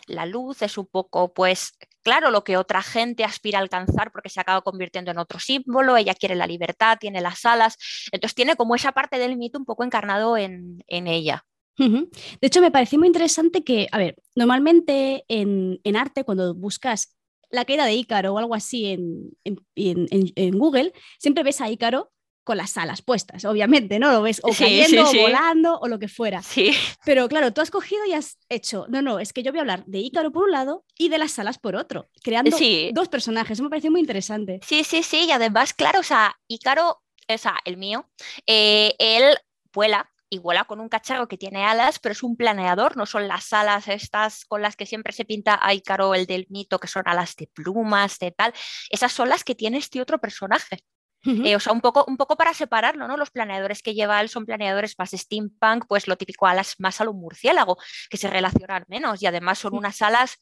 la 0.07 0.25
luz 0.25 0.61
es 0.61 0.77
un 0.77 0.85
poco, 0.85 1.33
pues, 1.33 1.77
claro, 2.03 2.31
lo 2.31 2.43
que 2.43 2.57
otra 2.57 2.81
gente 2.81 3.23
aspira 3.23 3.59
a 3.59 3.61
alcanzar 3.61 4.11
porque 4.11 4.29
se 4.29 4.39
acaba 4.39 4.61
convirtiendo 4.61 5.11
en 5.11 5.17
otro 5.17 5.39
símbolo, 5.39 5.97
ella 5.97 6.13
quiere 6.13 6.35
la 6.35 6.47
libertad, 6.47 6.97
tiene 6.99 7.21
las 7.21 7.45
alas, 7.45 7.77
entonces 8.11 8.35
tiene 8.35 8.55
como 8.55 8.75
esa 8.75 8.91
parte 8.91 9.17
del 9.17 9.37
mito 9.37 9.57
un 9.57 9.65
poco 9.65 9.83
encarnado 9.83 10.37
en, 10.37 10.83
ella. 10.87 11.45
De 11.77 12.07
hecho, 12.41 12.61
me 12.61 12.71
pareció 12.71 12.99
muy 12.99 13.07
interesante 13.07 13.63
que, 13.63 13.87
a 13.91 13.97
ver, 13.97 14.15
normalmente 14.35 15.25
en, 15.27 15.79
arte, 15.95 16.23
cuando 16.23 16.53
buscas 16.53 17.15
la 17.49 17.65
caída 17.65 17.85
de 17.85 17.93
Ícaro 17.93 18.33
o 18.33 18.37
algo 18.37 18.55
así 18.55 18.87
en, 18.87 19.31
en, 19.43 20.57
Google, 20.57 20.93
siempre 21.19 21.43
ves 21.43 21.61
a 21.61 21.69
Ícaro 21.69 22.11
con 22.43 22.57
las 22.57 22.77
alas 22.77 23.01
puestas, 23.01 23.45
obviamente, 23.45 23.99
¿no? 23.99 24.11
Lo 24.11 24.21
ves 24.21 24.41
o 24.43 24.49
cayendo, 24.49 25.09
o 25.09 25.13
volando, 25.13 25.79
o 25.79 25.87
lo 25.87 25.99
que 25.99 26.07
fuera. 26.07 26.41
Sí. 26.41 26.71
Pero 27.05 27.27
claro, 27.27 27.53
tú 27.53 27.61
has 27.61 27.71
cogido 27.71 28.05
y 28.05 28.13
has 28.13 28.37
hecho, 28.49 28.85
no, 28.89 29.01
no, 29.01 29.19
es 29.19 29.33
que 29.33 29.43
yo 29.43 29.51
voy 29.51 29.59
a 29.59 29.61
hablar 29.61 29.85
de 29.85 29.99
Ícaro 29.99 30.31
por 30.31 30.45
un 30.45 30.51
lado 30.51 30.85
y 30.97 31.09
de 31.09 31.17
las 31.17 31.37
alas 31.39 31.57
por 31.57 31.75
otro, 31.75 32.09
creando 32.21 32.55
dos 32.93 33.09
personajes. 33.09 33.51
Eso 33.51 33.63
me 33.63 33.69
pareció 33.69 33.91
muy 33.91 34.01
interesante. 34.01 34.59
Sí, 34.65 34.83
sí, 34.83 35.03
sí, 35.03 35.25
y 35.25 35.31
además, 35.31 35.73
claro, 35.73 35.99
o 35.99 36.03
sea, 36.03 36.35
Ícaro, 36.47 37.01
o 37.27 37.37
sea, 37.37 37.57
el 37.65 37.77
mío, 37.77 38.09
eh, 38.45 38.95
él 38.99 39.37
vuela, 39.71 40.09
y 40.33 40.39
vuela 40.39 40.65
con 40.65 40.79
un 40.79 40.89
cacharro 40.89 41.27
que 41.27 41.37
tiene 41.37 41.63
alas, 41.63 41.99
pero 41.99 42.13
es 42.13 42.23
un 42.23 42.35
planeador, 42.35 42.97
no 42.97 43.05
son 43.05 43.27
las 43.27 43.53
alas 43.53 43.87
estas 43.87 44.45
con 44.45 44.63
las 44.63 44.75
que 44.75 44.87
siempre 44.87 45.13
se 45.13 45.25
pinta 45.25 45.59
a 45.61 45.75
Ícaro, 45.75 46.15
el 46.15 46.25
del 46.25 46.47
mito, 46.49 46.79
que 46.79 46.87
son 46.87 47.03
alas 47.05 47.35
de 47.35 47.47
plumas, 47.53 48.17
de 48.17 48.31
tal. 48.31 48.51
Esas 48.89 49.11
son 49.11 49.29
las 49.29 49.43
que 49.43 49.53
tiene 49.53 49.77
este 49.77 50.01
otro 50.01 50.19
personaje. 50.19 50.83
Eh, 51.25 51.55
o 51.55 51.59
sea, 51.59 51.71
un 51.71 51.79
poco, 51.79 52.03
un 52.07 52.17
poco 52.17 52.35
para 52.35 52.53
separarlo, 52.53 53.07
¿no? 53.07 53.15
Los 53.15 53.31
planeadores 53.31 53.81
que 53.81 53.93
lleva 53.93 54.19
él 54.19 54.27
son 54.27 54.45
planeadores 54.45 54.95
más 54.99 55.11
steampunk, 55.11 55.85
pues 55.87 56.07
lo 56.07 56.17
típico 56.17 56.47
alas 56.47 56.75
más 56.79 56.99
a 56.99 57.05
lo 57.05 57.13
murciélago, 57.13 57.77
que 58.09 58.17
se 58.17 58.29
relacionan 58.29 58.83
menos 58.89 59.21
y 59.21 59.25
además 59.25 59.59
son 59.59 59.75
unas 59.75 60.01
alas 60.01 60.37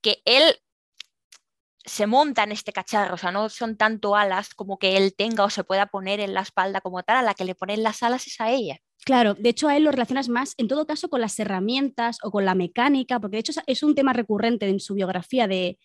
que 0.00 0.20
él 0.24 0.58
se 1.84 2.06
monta 2.06 2.42
en 2.42 2.52
este 2.52 2.72
cacharro, 2.72 3.14
o 3.14 3.18
sea, 3.18 3.32
no 3.32 3.48
son 3.48 3.76
tanto 3.76 4.16
alas 4.16 4.54
como 4.54 4.78
que 4.78 4.96
él 4.96 5.14
tenga 5.16 5.44
o 5.44 5.50
se 5.50 5.64
pueda 5.64 5.86
poner 5.86 6.20
en 6.20 6.34
la 6.34 6.42
espalda 6.42 6.80
como 6.80 7.02
tal, 7.02 7.18
a 7.18 7.22
la 7.22 7.34
que 7.34 7.44
le 7.44 7.54
ponen 7.54 7.82
las 7.82 8.02
alas 8.02 8.26
es 8.26 8.40
a 8.40 8.50
ella. 8.50 8.78
Claro, 9.04 9.34
de 9.34 9.48
hecho 9.48 9.68
a 9.68 9.76
él 9.76 9.84
lo 9.84 9.92
relacionas 9.92 10.28
más, 10.28 10.54
en 10.58 10.68
todo 10.68 10.86
caso, 10.86 11.08
con 11.08 11.20
las 11.20 11.38
herramientas 11.38 12.18
o 12.22 12.30
con 12.30 12.44
la 12.44 12.54
mecánica, 12.54 13.20
porque 13.20 13.36
de 13.36 13.40
hecho 13.40 13.52
es 13.66 13.82
un 13.82 13.94
tema 13.94 14.12
recurrente 14.12 14.68
en 14.68 14.80
su 14.80 14.94
biografía 14.94 15.46
de, 15.46 15.78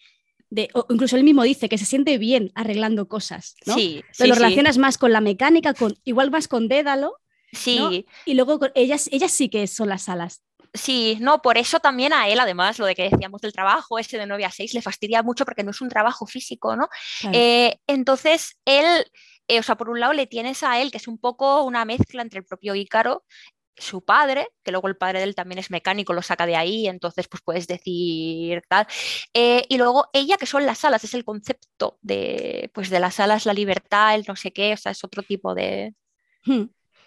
incluso 0.89 1.16
él 1.16 1.24
mismo 1.24 1.43
dice 1.43 1.70
que 1.70 1.78
se 1.78 1.86
siente 1.86 2.18
bien 2.18 2.51
arreglando 2.56 3.08
cosas, 3.08 3.56
¿no? 3.66 3.76
Sí, 3.76 4.04
Pero 4.18 4.30
lo 4.30 4.36
relacionas 4.36 4.78
más 4.78 4.97
con 4.97 5.12
la 5.12 5.22
mecánica, 5.22 5.74
con, 5.74 5.95
igual 6.04 6.32
más 6.32 6.47
con 6.47 6.68
Dédalo. 6.68 7.18
Sí. 7.51 8.06
Y 8.26 8.34
luego 8.34 8.60
con, 8.60 8.72
ellas, 8.74 9.10
ellas 9.12 9.32
sí 9.32 9.49
que 9.49 9.68
son 9.68 9.89
las 9.89 10.10
alas. 10.10 10.41
Sí, 10.74 11.18
no, 11.22 11.41
por 11.43 11.60
eso 11.60 11.80
también 11.80 12.14
a 12.14 12.28
él, 12.28 12.39
además, 12.39 12.80
lo 12.80 12.88
de 12.88 12.95
que 12.95 13.10
decíamos 13.10 13.41
del 13.41 13.54
trabajo, 13.54 13.99
ese 13.99 14.18
de 14.18 14.26
9 14.26 14.45
a 14.45 14.51
6, 14.51 14.74
le 14.74 14.82
fastidia 14.82 15.22
mucho 15.22 15.45
porque 15.45 15.64
no 15.64 15.70
es 15.70 15.82
un 15.82 15.89
trabajo 15.89 16.26
físico, 16.26 16.76
¿no? 16.76 16.89
Eh, 17.32 17.78
entonces, 17.86 18.58
él, 18.66 19.06
eh, 19.47 19.60
o 19.60 19.64
sea, 19.64 19.76
por 19.76 19.89
un 19.89 19.99
lado 19.99 20.14
le 20.14 20.26
tienes 20.26 20.64
a 20.64 20.82
él, 20.82 20.89
que 20.89 20.97
es 20.97 21.08
un 21.08 21.20
poco 21.20 21.64
una 21.64 21.86
mezcla 21.86 22.24
entre 22.24 22.39
el 22.39 22.45
propio 22.45 22.74
Ícaro 22.74 23.24
su 23.78 24.03
padre, 24.03 24.47
que 24.63 24.71
luego 24.71 24.88
el 24.88 24.97
padre 24.97 25.19
de 25.19 25.26
él 25.26 25.36
también 25.36 25.59
es 25.59 25.71
mecánico, 25.71 26.13
lo 26.13 26.21
saca 26.21 26.45
de 26.45 26.55
ahí, 26.55 26.88
entonces 26.88 27.28
pues 27.28 27.41
puedes 27.43 27.67
decir 27.67 28.61
tal. 28.67 28.88
Eh, 29.34 29.65
y 29.69 29.78
luego 29.78 30.07
ella, 30.13 30.38
que 30.38 30.45
son 30.45 30.65
las 30.65 30.86
alas, 30.86 31.03
es 31.03 31.13
el 31.13 31.26
concepto 31.26 31.97
de, 32.01 32.71
pues, 32.74 32.89
de 32.89 32.99
las 32.99 33.19
alas, 33.19 33.45
la 33.45 33.53
libertad, 33.53 34.15
el 34.15 34.26
no 34.28 34.36
sé 34.36 34.51
qué, 34.53 34.74
o 34.74 34.78
sea, 34.78 34.91
es 34.91 35.03
otro 35.03 35.24
tipo 35.24 35.55
de... 35.55 35.95
Hmm. 36.45 36.65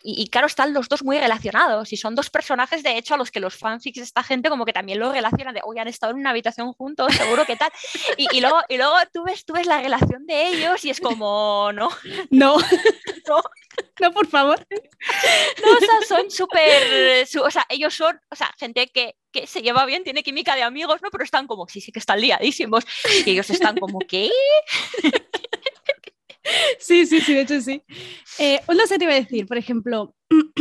Y, 0.09 0.29
claro, 0.29 0.47
están 0.47 0.73
los 0.73 0.89
dos 0.89 1.03
muy 1.03 1.19
relacionados 1.19 1.93
y 1.93 1.97
son 1.97 2.15
dos 2.15 2.31
personajes, 2.31 2.85
de 2.85 2.97
hecho, 2.97 3.15
a 3.15 3.17
los 3.17 3.33
que 3.33 3.41
los 3.41 3.57
fanfics 3.57 3.97
de 3.97 4.05
esta 4.05 4.23
gente 4.23 4.49
como 4.49 4.65
que 4.65 4.73
también 4.73 5.01
lo 5.01 5.11
relacionan 5.11 5.53
de, 5.53 5.63
hoy 5.65 5.81
han 5.81 5.89
estado 5.89 6.13
en 6.13 6.21
una 6.21 6.31
habitación 6.31 6.73
juntos, 6.75 7.13
seguro 7.13 7.45
que 7.45 7.57
tal. 7.57 7.73
Y, 8.17 8.41
luego, 8.41 8.61
y 8.69 8.77
luego 8.77 8.95
tú, 9.13 9.25
ves, 9.25 9.45
tú 9.45 9.55
ves 9.55 9.67
la 9.67 9.83
relación 9.83 10.25
de 10.25 10.47
ellos 10.47 10.85
y 10.85 10.91
es 10.91 11.01
como, 11.01 11.73
no. 11.73 11.89
No. 12.31 12.57
no. 13.29 13.43
No, 14.01 14.13
por 14.13 14.27
favor. 14.29 14.65
No, 15.65 15.73
o 15.73 15.81
sea, 15.81 16.09
son 16.09 16.31
súper. 16.31 17.27
o 17.43 17.51
sea, 17.51 17.67
ellos 17.69 17.95
son, 17.95 18.19
o 18.31 18.37
sea, 18.37 18.55
gente 18.59 18.87
que, 18.89 19.17
que, 19.33 19.47
se 19.47 19.61
lleva 19.61 19.85
bien, 19.87 20.05
tiene 20.05 20.23
química 20.23 20.55
de 20.55 20.63
amigos, 20.63 21.03
¿no? 21.03 21.11
Pero 21.11 21.25
están 21.25 21.47
como, 21.47 21.67
sí, 21.69 21.81
sí 21.81 21.93
que 21.93 21.99
están 21.99 22.21
liadísimos. 22.21 22.85
Y 23.27 23.31
ellos 23.31 23.51
están 23.51 23.77
como, 23.77 23.99
¿qué? 23.99 24.31
Sí, 26.79 27.07
sí, 27.07 27.21
sí, 27.21 27.35
de 27.35 27.41
hecho 27.43 27.61
sí. 27.61 27.83
Eh, 28.39 28.61
no 28.69 28.87
sé, 28.87 28.99
te 28.99 29.05
iba 29.05 29.13
a 29.13 29.21
decir, 29.21 29.47
por 29.47 29.59
ejemplo, 29.59 30.15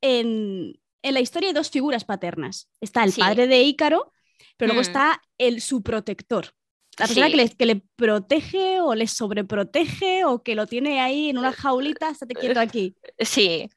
en, 0.00 0.80
en, 1.02 1.14
la 1.14 1.20
historia 1.20 1.48
hay 1.48 1.54
dos 1.54 1.70
figuras 1.70 2.04
paternas. 2.04 2.68
Está 2.80 3.04
el 3.04 3.12
padre 3.12 3.46
de 3.46 3.62
Ícaro, 3.62 4.12
pero 4.56 4.72
luego 4.72 4.80
mm. 4.80 4.88
está 4.88 5.22
el 5.38 5.60
su 5.60 5.82
protector. 5.82 6.52
La 6.98 7.06
persona 7.06 7.30
que, 7.30 7.36
le, 7.36 7.48
que, 7.50 7.66
le, 7.66 7.82
protege 7.94 8.80
o 8.80 8.94
le 8.94 9.06
sobreprotege 9.06 10.24
o 10.24 10.42
que 10.42 10.56
lo 10.56 10.66
tiene 10.66 11.00
ahí 11.00 11.30
en 11.30 11.38
una 11.38 11.52
jaulita, 11.52 12.10
estate 12.10 12.34
quieto 12.34 12.60
aquí. 12.60 12.96
Sí. 13.20 13.68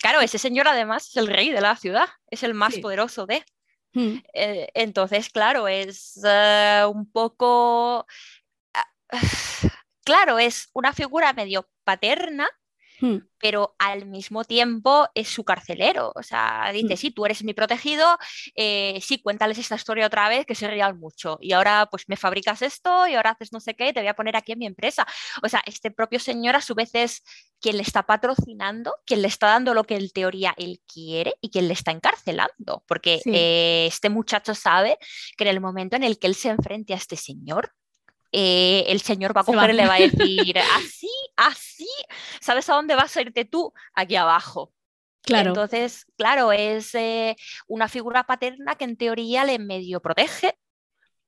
Claro, 0.00 0.20
ese 0.20 0.38
señor 0.38 0.68
además 0.68 1.08
es 1.08 1.16
el 1.16 1.26
rey 1.26 1.50
de 1.50 1.60
la 1.60 1.74
ciudad, 1.76 2.06
es 2.30 2.44
el 2.44 2.54
más 2.54 2.78
poderoso 2.78 3.26
de. 3.26 3.44
Mm. 3.94 4.18
Eh, 4.32 4.68
entonces, 4.74 5.28
claro, 5.30 5.66
es 5.66 6.20
eh, 6.24 6.84
un 6.92 7.10
poco... 7.10 8.06
Ah, 8.74 8.86
claro, 10.06 10.38
es 10.38 10.70
una 10.72 10.92
figura 10.94 11.34
medio 11.34 11.68
paterna, 11.84 12.48
Hmm. 13.00 13.18
pero 13.38 13.74
al 13.78 14.06
mismo 14.06 14.44
tiempo 14.44 15.06
es 15.14 15.28
su 15.28 15.44
carcelero. 15.44 16.12
O 16.14 16.22
sea, 16.22 16.70
dice, 16.72 16.94
hmm. 16.94 16.96
sí, 16.96 17.10
tú 17.10 17.26
eres 17.26 17.44
mi 17.44 17.52
protegido, 17.52 18.18
eh, 18.54 18.98
sí, 19.02 19.20
cuéntales 19.20 19.58
esta 19.58 19.74
historia 19.74 20.06
otra 20.06 20.28
vez, 20.28 20.46
que 20.46 20.54
se 20.54 20.68
rían 20.68 20.98
mucho. 20.98 21.38
Y 21.40 21.52
ahora 21.52 21.88
pues 21.90 22.04
me 22.08 22.16
fabricas 22.16 22.62
esto 22.62 23.06
y 23.06 23.14
ahora 23.14 23.30
haces 23.30 23.52
no 23.52 23.60
sé 23.60 23.74
qué 23.74 23.88
y 23.88 23.92
te 23.92 24.00
voy 24.00 24.08
a 24.08 24.14
poner 24.14 24.36
aquí 24.36 24.52
en 24.52 24.58
mi 24.60 24.66
empresa. 24.66 25.06
O 25.42 25.48
sea, 25.48 25.62
este 25.66 25.90
propio 25.90 26.18
señor 26.18 26.56
a 26.56 26.60
su 26.60 26.74
vez 26.74 26.90
es 26.94 27.22
quien 27.60 27.76
le 27.76 27.82
está 27.82 28.04
patrocinando, 28.04 28.94
quien 29.04 29.22
le 29.22 29.28
está 29.28 29.48
dando 29.48 29.74
lo 29.74 29.84
que 29.84 29.96
en 29.96 30.08
teoría 30.10 30.54
él 30.56 30.80
quiere 30.92 31.34
y 31.40 31.50
quien 31.50 31.68
le 31.68 31.74
está 31.74 31.90
encarcelando. 31.90 32.82
Porque 32.86 33.20
eh, 33.26 33.86
este 33.88 34.08
muchacho 34.08 34.54
sabe 34.54 34.98
que 35.36 35.44
en 35.44 35.50
el 35.50 35.60
momento 35.60 35.96
en 35.96 36.02
el 36.02 36.18
que 36.18 36.26
él 36.26 36.34
se 36.34 36.48
enfrente 36.48 36.94
a 36.94 36.96
este 36.96 37.16
señor, 37.16 37.72
eh, 38.38 38.84
el 38.88 39.00
señor 39.00 39.34
va 39.34 39.40
a 39.40 39.44
coger 39.44 39.70
y 39.70 39.72
le 39.72 39.86
va 39.86 39.94
a 39.94 39.98
decir, 39.98 40.58
así, 40.58 41.10
así, 41.36 41.88
¿sabes 42.38 42.68
a 42.68 42.74
dónde 42.74 42.94
vas 42.94 43.16
a 43.16 43.22
irte 43.22 43.46
tú? 43.46 43.72
Aquí 43.94 44.14
abajo. 44.14 44.74
Claro. 45.22 45.48
Entonces, 45.48 46.04
claro, 46.18 46.52
es 46.52 46.94
eh, 46.94 47.34
una 47.66 47.88
figura 47.88 48.24
paterna 48.24 48.74
que 48.74 48.84
en 48.84 48.98
teoría 48.98 49.46
le 49.46 49.58
medio 49.58 50.02
protege, 50.02 50.58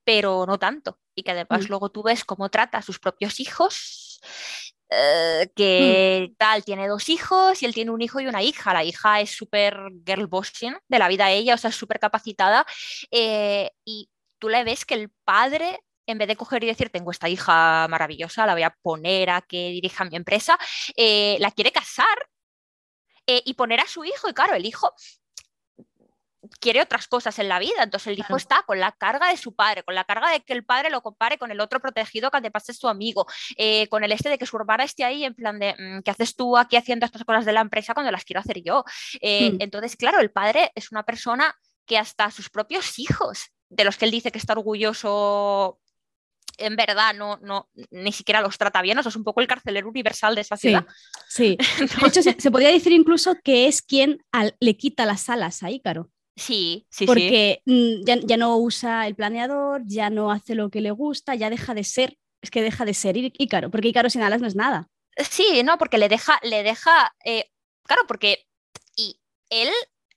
pero 0.03 0.45
no 0.45 0.59
tanto. 0.59 0.99
Y 1.15 1.23
que 1.23 1.31
además 1.31 1.63
mm. 1.63 1.69
luego 1.69 1.89
tú 1.89 2.03
ves 2.03 2.23
cómo 2.23 2.49
trata 2.49 2.77
a 2.77 2.83
sus 2.83 2.99
propios 2.99 3.39
hijos, 3.39 4.21
eh, 4.91 5.49
que 5.55 6.27
mm. 6.29 6.35
tal, 6.37 6.63
tiene 6.63 6.87
dos 6.87 7.09
hijos 7.09 7.63
y 7.63 7.65
él 7.65 7.73
tiene 7.73 7.89
un 7.89 8.03
hijo 8.03 8.19
y 8.19 8.27
una 8.27 8.43
hija. 8.43 8.71
La 8.71 8.83
hija 8.83 9.19
es 9.19 9.31
súper 9.31 9.75
girl 10.05 10.27
bossing 10.27 10.77
de 10.87 10.99
la 10.99 11.07
vida 11.07 11.31
ella, 11.31 11.55
o 11.55 11.57
sea, 11.57 11.71
súper 11.71 11.99
capacitada. 11.99 12.67
y 13.11 14.11
tú 14.37 14.47
le 14.47 14.63
ves 14.63 14.85
que 14.85 14.93
el 14.93 15.09
padre 15.25 15.79
en 16.11 16.17
vez 16.17 16.27
de 16.27 16.35
coger 16.35 16.63
y 16.63 16.67
decir, 16.67 16.89
tengo 16.89 17.11
esta 17.11 17.29
hija 17.29 17.87
maravillosa, 17.87 18.45
la 18.45 18.53
voy 18.53 18.63
a 18.63 18.75
poner 18.81 19.29
a 19.29 19.41
que 19.41 19.69
dirija 19.69 20.05
mi 20.05 20.15
empresa, 20.15 20.57
eh, 20.95 21.37
la 21.39 21.51
quiere 21.51 21.71
casar 21.71 22.29
eh, 23.27 23.41
y 23.45 23.53
poner 23.53 23.79
a 23.79 23.87
su 23.87 24.03
hijo. 24.03 24.29
Y 24.29 24.33
claro, 24.33 24.55
el 24.55 24.65
hijo 24.65 24.93
quiere 26.59 26.81
otras 26.81 27.07
cosas 27.07 27.37
en 27.39 27.47
la 27.47 27.59
vida. 27.59 27.83
Entonces 27.83 28.07
el 28.07 28.19
hijo 28.19 28.35
está 28.35 28.63
con 28.63 28.79
la 28.79 28.91
carga 28.91 29.29
de 29.29 29.37
su 29.37 29.53
padre, 29.53 29.83
con 29.83 29.93
la 29.93 30.03
carga 30.03 30.31
de 30.31 30.41
que 30.41 30.53
el 30.53 30.65
padre 30.65 30.89
lo 30.89 31.01
compare 31.01 31.37
con 31.37 31.51
el 31.51 31.59
otro 31.59 31.79
protegido 31.79 32.31
que 32.31 32.37
además 32.37 32.67
es 32.69 32.77
su 32.77 32.87
amigo, 32.87 33.27
eh, 33.57 33.87
con 33.89 34.03
el 34.03 34.11
este 34.11 34.29
de 34.29 34.37
que 34.37 34.45
su 34.45 34.57
hermana 34.57 34.83
esté 34.83 35.03
ahí 35.03 35.25
en 35.25 35.35
plan 35.35 35.59
de, 35.59 35.75
mm, 35.77 36.01
¿qué 36.01 36.11
haces 36.11 36.35
tú 36.35 36.57
aquí 36.57 36.75
haciendo 36.75 37.05
estas 37.05 37.23
cosas 37.23 37.45
de 37.45 37.53
la 37.53 37.61
empresa 37.61 37.93
cuando 37.93 38.11
las 38.11 38.23
quiero 38.23 38.39
hacer 38.39 38.61
yo? 38.63 38.83
Hmm. 39.21 39.57
Entonces, 39.59 39.95
claro, 39.95 40.19
el 40.19 40.31
padre 40.31 40.71
es 40.75 40.91
una 40.91 41.03
persona 41.03 41.55
que 41.85 41.97
hasta 41.97 42.31
sus 42.31 42.49
propios 42.49 42.99
hijos, 42.99 43.51
de 43.69 43.83
los 43.83 43.97
que 43.97 44.05
él 44.05 44.11
dice 44.11 44.31
que 44.31 44.39
está 44.39 44.53
orgulloso 44.53 45.79
en 46.59 46.75
verdad 46.75 47.13
no, 47.15 47.37
no, 47.41 47.69
ni 47.91 48.11
siquiera 48.11 48.41
los 48.41 48.57
trata 48.57 48.81
bien, 48.81 48.97
o 48.97 49.03
sea, 49.03 49.09
es 49.09 49.15
un 49.15 49.23
poco 49.23 49.41
el 49.41 49.47
carcelero 49.47 49.89
universal 49.89 50.35
de 50.35 50.41
esa 50.41 50.57
ciudad. 50.57 50.85
Sí, 51.27 51.57
de 52.01 52.07
hecho 52.07 52.21
se, 52.21 52.51
podría 52.51 52.69
decir 52.69 52.91
incluso 52.91 53.35
que 53.43 53.67
es 53.67 53.81
quien 53.81 54.23
le 54.59 54.77
quita 54.77 55.05
las 55.05 55.29
alas 55.29 55.63
a 55.63 55.71
Ícaro. 55.71 56.09
Sí, 56.35 56.87
sí, 56.89 57.05
porque 57.05 57.61
mm, 57.65 58.03
Ya, 58.25 58.37
no 58.37 58.57
usa 58.57 59.07
el 59.07 59.15
planeador, 59.15 59.81
ya 59.85 60.09
no 60.09 60.31
hace 60.31 60.55
lo 60.55 60.69
que 60.69 60.81
le 60.81 60.91
gusta, 60.91 61.35
ya 61.35 61.49
deja 61.49 61.73
de 61.73 61.83
ser, 61.83 62.17
es 62.41 62.49
que 62.49 62.61
deja 62.61 62.85
de 62.85 62.93
ser 62.93 63.15
Ícaro, 63.17 63.69
porque 63.69 63.89
Ícaro 63.89 64.09
sin 64.09 64.21
alas 64.21 64.41
no 64.41 64.47
es 64.47 64.55
nada. 64.55 64.87
Sí, 65.29 65.63
no, 65.63 65.77
porque 65.77 65.97
le 65.97 66.07
deja, 66.07 66.39
le 66.43 66.63
deja, 66.63 67.13
eh, 67.25 67.51
claro, 67.83 68.03
porque 68.07 68.45
y 68.95 69.19
él 69.49 69.69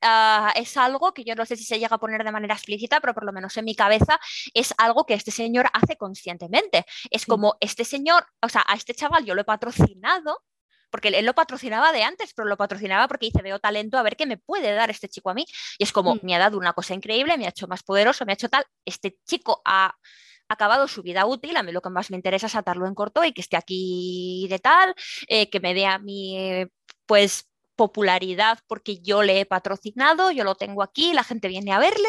ah, 0.02 0.52
es 0.56 0.76
algo 0.76 1.12
que 1.12 1.24
yo 1.24 1.34
no 1.34 1.46
sé 1.46 1.56
si 1.56 1.64
se 1.64 1.78
llega 1.78 1.96
a 1.96 2.00
poner 2.00 2.24
de 2.24 2.32
manera 2.32 2.54
explícita, 2.54 3.00
pero 3.00 3.14
por 3.14 3.24
lo 3.24 3.32
menos 3.32 3.56
en 3.56 3.64
mi 3.64 3.74
cabeza 3.74 4.18
es 4.54 4.74
algo 4.78 5.06
que 5.06 5.14
este 5.14 5.30
señor 5.30 5.68
hace 5.72 5.96
conscientemente. 5.96 6.84
Es 7.10 7.26
como 7.26 7.56
este 7.60 7.84
señor, 7.84 8.26
o 8.40 8.48
sea, 8.48 8.64
a 8.66 8.74
este 8.74 8.94
chaval 8.94 9.24
yo 9.24 9.34
lo 9.34 9.42
he 9.42 9.44
patrocinado 9.44 10.42
porque 10.92 11.08
él 11.08 11.24
lo 11.24 11.34
patrocinaba 11.34 11.90
de 11.90 12.02
antes, 12.02 12.34
pero 12.34 12.46
lo 12.46 12.58
patrocinaba 12.58 13.08
porque 13.08 13.26
dice, 13.26 13.40
veo 13.42 13.58
talento, 13.58 13.96
a 13.96 14.02
ver 14.02 14.14
qué 14.14 14.26
me 14.26 14.36
puede 14.36 14.72
dar 14.74 14.90
este 14.90 15.08
chico 15.08 15.30
a 15.30 15.34
mí. 15.34 15.46
Y 15.78 15.84
es 15.84 15.92
como, 15.92 16.16
mm. 16.16 16.20
me 16.22 16.34
ha 16.36 16.38
dado 16.38 16.58
una 16.58 16.74
cosa 16.74 16.92
increíble, 16.92 17.38
me 17.38 17.46
ha 17.46 17.48
hecho 17.48 17.66
más 17.66 17.82
poderoso, 17.82 18.26
me 18.26 18.32
ha 18.32 18.34
hecho 18.34 18.50
tal, 18.50 18.64
este 18.84 19.16
chico 19.26 19.62
ha 19.64 19.94
acabado 20.48 20.86
su 20.88 21.02
vida 21.02 21.24
útil, 21.24 21.56
a 21.56 21.62
mí 21.62 21.72
lo 21.72 21.80
que 21.80 21.88
más 21.88 22.10
me 22.10 22.16
interesa 22.16 22.46
es 22.46 22.54
atarlo 22.54 22.86
en 22.86 22.94
corto 22.94 23.24
y 23.24 23.32
que 23.32 23.40
esté 23.40 23.56
aquí 23.56 24.46
de 24.50 24.58
tal, 24.58 24.94
eh, 25.28 25.48
que 25.48 25.60
me 25.60 25.72
dé 25.72 25.86
a 25.86 25.98
mí, 25.98 26.36
eh, 26.38 26.68
pues 27.06 27.48
popularidad 27.76 28.58
porque 28.66 28.98
yo 28.98 29.22
le 29.22 29.40
he 29.40 29.46
patrocinado, 29.46 30.30
yo 30.30 30.44
lo 30.44 30.54
tengo 30.54 30.82
aquí, 30.82 31.12
la 31.12 31.24
gente 31.24 31.48
viene 31.48 31.72
a 31.72 31.78
verle, 31.78 32.08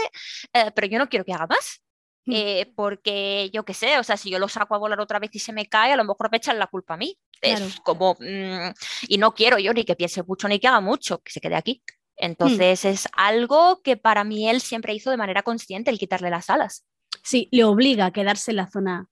eh, 0.54 0.72
pero 0.76 0.88
yo 0.88 1.00
no 1.00 1.10
quiero 1.10 1.26
que 1.26 1.34
haga 1.34 1.48
más. 1.48 1.80
Mm. 2.26 2.74
porque 2.76 3.50
yo 3.52 3.66
qué 3.66 3.74
sé, 3.74 4.00
o 4.00 4.04
sea, 4.04 4.16
si 4.16 4.30
yo 4.30 4.40
lo 4.40 4.48
saco 4.48 4.76
a 4.76 4.78
volar 4.78 5.00
otra 5.02 5.20
vez 5.20 5.30
y 5.34 5.40
se 5.40 5.52
me 5.52 5.68
cae, 5.68 5.92
a 5.92 5.98
lo 5.98 6.06
mejor 6.06 6.32
me 6.32 6.38
echan 6.38 6.58
la 6.58 6.68
culpa 6.68 6.94
a 6.94 6.98
mí. 6.98 7.18
Es 7.42 7.82
como, 7.82 8.16
mm, 8.18 8.74
y 9.10 9.18
no 9.18 9.34
quiero 9.34 9.60
yo 9.60 9.74
ni 9.74 9.84
que 9.84 9.98
piense 9.98 10.24
mucho 10.24 10.48
ni 10.48 10.58
que 10.58 10.70
haga 10.70 10.80
mucho, 10.80 11.20
que 11.20 11.32
se 11.32 11.42
quede 11.42 11.56
aquí. 11.56 11.84
Mm. 11.86 12.26
Entonces 12.26 12.86
es 12.86 13.08
algo 13.14 13.82
que 13.82 13.98
para 13.98 14.24
mí 14.24 14.50
él 14.50 14.62
siempre 14.62 14.94
hizo 14.94 15.12
de 15.12 15.18
manera 15.18 15.44
consciente, 15.44 15.92
el 15.92 16.00
quitarle 16.00 16.30
las 16.30 16.50
alas. 16.50 16.86
Sí, 17.24 17.50
le 17.52 17.64
obliga 17.64 18.08
a 18.08 18.12
quedarse 18.12 18.52
en 18.52 18.58
la 18.58 18.68
zona. 18.68 19.08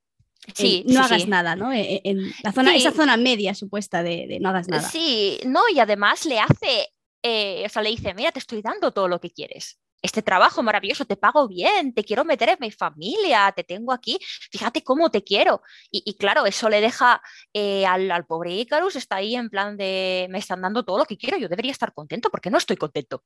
Sí, 0.54 0.84
no 0.88 1.02
hagas 1.02 1.28
nada, 1.28 1.56
¿no? 1.56 1.72
E, 1.72 1.82
e, 1.82 2.02
en 2.04 2.32
la 2.44 2.52
zona, 2.52 2.76
esa 2.76 2.92
zona 2.92 3.16
media 3.16 3.54
supuesta 3.54 4.02
de, 4.04 4.40
no 4.42 4.50
hagas 4.50 4.68
nada. 4.68 4.90
Sí, 4.90 5.40
no, 5.46 5.62
y 5.74 5.80
además 5.80 6.26
le 6.26 6.40
hace, 6.40 6.90
eh, 7.22 7.64
o 7.66 7.70
sea, 7.70 7.82
le 7.84 7.90
dice, 7.90 8.14
mira, 8.14 8.32
te 8.32 8.40
estoy 8.40 8.62
dando 8.62 8.92
todo 8.92 9.08
lo 9.08 9.20
que 9.20 9.32
quieres 9.32 9.80
este 10.02 10.22
trabajo 10.22 10.64
maravilloso, 10.64 11.06
te 11.06 11.16
pago 11.16 11.48
bien, 11.48 11.94
te 11.94 12.04
quiero 12.04 12.26
meter 12.26 12.50
en 12.50 12.58
mi 12.60 12.72
familia, 12.72 13.52
te 13.56 13.64
tengo 13.64 13.94
aquí, 13.94 14.18
fíjate 14.52 14.84
cómo 14.84 15.12
te 15.12 15.24
quiero. 15.24 15.62
Y, 15.92 16.16
claro, 16.16 16.46
eso 16.46 16.70
le 16.70 16.82
deja 16.82 17.22
eh, 17.54 17.86
al, 17.86 18.26
pobre 18.26 18.54
Icarus, 18.54 18.96
está 18.96 19.18
ahí 19.18 19.36
en 19.36 19.50
plan 19.50 19.78
de, 19.78 20.28
me 20.30 20.40
están 20.40 20.62
dando 20.62 20.84
todo 20.84 20.98
lo 20.98 21.06
que 21.06 21.18
quiero, 21.18 21.38
yo 21.38 21.48
debería 21.48 21.72
estar 21.72 21.94
contento, 21.94 22.30
porque 22.30 22.50
no 22.50 22.58
estoy 22.58 22.78
contento. 22.78 23.24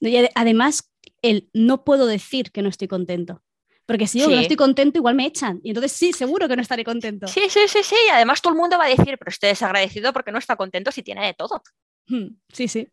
Y 0.00 0.16
además, 0.34 0.90
el 1.22 1.48
no 1.52 1.84
puedo 1.84 2.06
decir 2.06 2.50
que 2.52 2.62
no 2.62 2.68
estoy 2.68 2.88
contento. 2.88 3.42
Porque 3.90 4.06
si 4.06 4.20
yo 4.20 4.28
no 4.28 4.38
estoy 4.38 4.54
contento, 4.54 5.00
igual 5.00 5.16
me 5.16 5.26
echan. 5.26 5.58
Y 5.64 5.70
entonces 5.70 5.90
sí, 5.90 6.12
seguro 6.12 6.46
que 6.46 6.54
no 6.54 6.62
estaré 6.62 6.84
contento. 6.84 7.26
Sí, 7.26 7.42
sí, 7.48 7.62
sí, 7.66 7.82
sí. 7.82 7.96
Además, 8.12 8.40
todo 8.40 8.52
el 8.52 8.58
mundo 8.60 8.78
va 8.78 8.84
a 8.84 8.88
decir, 8.88 9.18
pero 9.18 9.30
estoy 9.30 9.48
desagradecido 9.48 10.12
porque 10.12 10.30
no 10.30 10.38
está 10.38 10.54
contento 10.54 10.92
si 10.92 11.02
tiene 11.02 11.26
de 11.26 11.34
todo. 11.34 11.60
Hmm, 12.06 12.36
sí, 12.52 12.68
sí. 12.68 12.86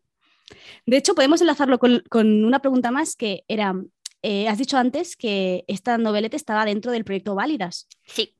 De 0.86 0.96
hecho, 0.96 1.14
podemos 1.14 1.40
enlazarlo 1.40 1.78
con, 1.78 2.02
una 2.44 2.58
pregunta 2.58 2.90
más 2.90 3.14
que 3.14 3.44
era, 3.46 3.76
eh, 4.22 4.48
has 4.48 4.58
dicho 4.58 4.76
antes 4.76 5.16
que 5.16 5.64
esta 5.68 5.98
noveleta 5.98 6.34
estaba 6.34 6.64
dentro 6.64 6.90
del 6.90 7.04
proyecto 7.04 7.36
Válidas. 7.36 7.86
Sí. 8.04 8.34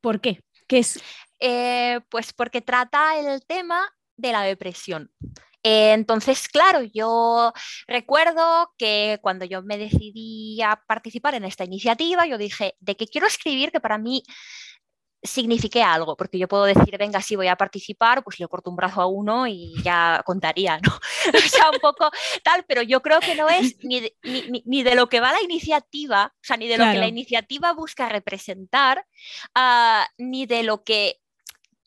¿Por 0.00 0.20
qué? 0.20 0.40
¿Qué 0.66 0.78
es? 0.78 1.00
Eh, 1.38 2.00
pues 2.08 2.32
porque 2.32 2.60
trata 2.60 3.20
el 3.20 3.46
tema 3.46 3.88
de 4.16 4.32
la 4.32 4.42
depresión. 4.42 5.12
Eh, 5.62 5.92
entonces, 5.92 6.48
claro, 6.48 6.82
yo 6.82 7.52
recuerdo 7.86 8.72
que 8.78 9.18
cuando 9.22 9.44
yo 9.44 9.62
me 9.62 9.78
decidí 9.78 10.60
a 10.62 10.82
participar 10.86 11.34
en 11.34 11.44
esta 11.44 11.64
iniciativa, 11.64 12.26
yo 12.26 12.38
dije, 12.38 12.76
¿de 12.80 12.96
qué 12.96 13.06
quiero 13.06 13.26
escribir? 13.26 13.70
Que 13.70 13.80
para 13.80 13.98
mí 13.98 14.22
signifique 15.22 15.82
algo, 15.82 16.16
porque 16.16 16.38
yo 16.38 16.48
puedo 16.48 16.64
decir, 16.64 16.96
venga, 16.96 17.20
sí 17.20 17.36
voy 17.36 17.48
a 17.48 17.56
participar, 17.56 18.24
pues 18.24 18.40
le 18.40 18.48
corto 18.48 18.70
un 18.70 18.76
brazo 18.76 19.02
a 19.02 19.06
uno 19.06 19.46
y 19.46 19.74
ya 19.82 20.22
contaría, 20.24 20.78
¿no? 20.78 20.92
o 21.34 21.48
sea, 21.48 21.70
un 21.70 21.78
poco 21.78 22.10
tal, 22.42 22.64
pero 22.66 22.82
yo 22.82 23.02
creo 23.02 23.20
que 23.20 23.34
no 23.34 23.48
es 23.48 23.76
ni 23.84 24.00
de, 24.00 24.16
ni, 24.64 24.82
de 24.82 24.94
lo 24.94 25.08
que 25.08 25.20
va 25.20 25.32
la 25.32 25.42
iniciativa, 25.42 26.32
o 26.34 26.44
sea, 26.44 26.56
ni 26.56 26.68
de 26.68 26.78
lo 26.78 26.84
que 26.84 26.98
la 26.98 27.08
iniciativa 27.08 27.72
busca 27.72 28.08
representar, 28.08 29.04
ah, 29.54 30.08
ni 30.16 30.46
de 30.46 30.62
lo 30.62 30.82
que 30.84 31.20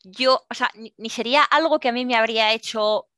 yo, 0.04 0.44
o 0.48 0.54
sea, 0.54 0.70
ni 0.74 1.10
sería 1.10 1.42
algo 1.42 1.80
que 1.80 1.88
a 1.88 1.92
mí 1.92 2.04
me 2.04 2.14
habría 2.14 2.52
hecho 2.52 3.08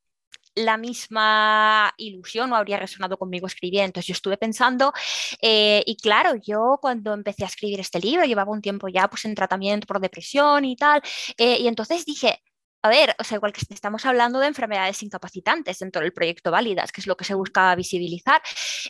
la 0.56 0.76
misma 0.78 1.92
ilusión 1.98 2.52
o 2.52 2.56
habría 2.56 2.78
resonado 2.78 3.18
conmigo 3.18 3.46
escribiendo. 3.46 3.86
Entonces 3.86 4.08
yo 4.08 4.12
estuve 4.12 4.38
pensando 4.38 4.92
eh, 5.40 5.82
y 5.86 5.96
claro, 5.96 6.34
yo 6.36 6.78
cuando 6.80 7.12
empecé 7.14 7.44
a 7.44 7.48
escribir 7.48 7.78
este 7.80 8.00
libro 8.00 8.24
llevaba 8.24 8.52
un 8.52 8.62
tiempo 8.62 8.88
ya 8.88 9.08
pues 9.08 9.24
en 9.26 9.34
tratamiento 9.34 9.86
por 9.86 10.00
depresión 10.00 10.64
y 10.64 10.76
tal, 10.76 11.02
eh, 11.36 11.58
y 11.60 11.68
entonces 11.68 12.04
dije, 12.04 12.42
a 12.82 12.88
ver, 12.88 13.14
o 13.18 13.24
sea, 13.24 13.36
igual 13.36 13.52
que 13.52 13.60
estamos 13.68 14.06
hablando 14.06 14.38
de 14.38 14.46
enfermedades 14.46 15.02
incapacitantes 15.02 15.78
dentro 15.78 16.02
del 16.02 16.12
proyecto 16.12 16.50
Válidas, 16.50 16.92
que 16.92 17.00
es 17.00 17.06
lo 17.06 17.16
que 17.16 17.24
se 17.24 17.34
buscaba 17.34 17.74
visibilizar, 17.74 18.40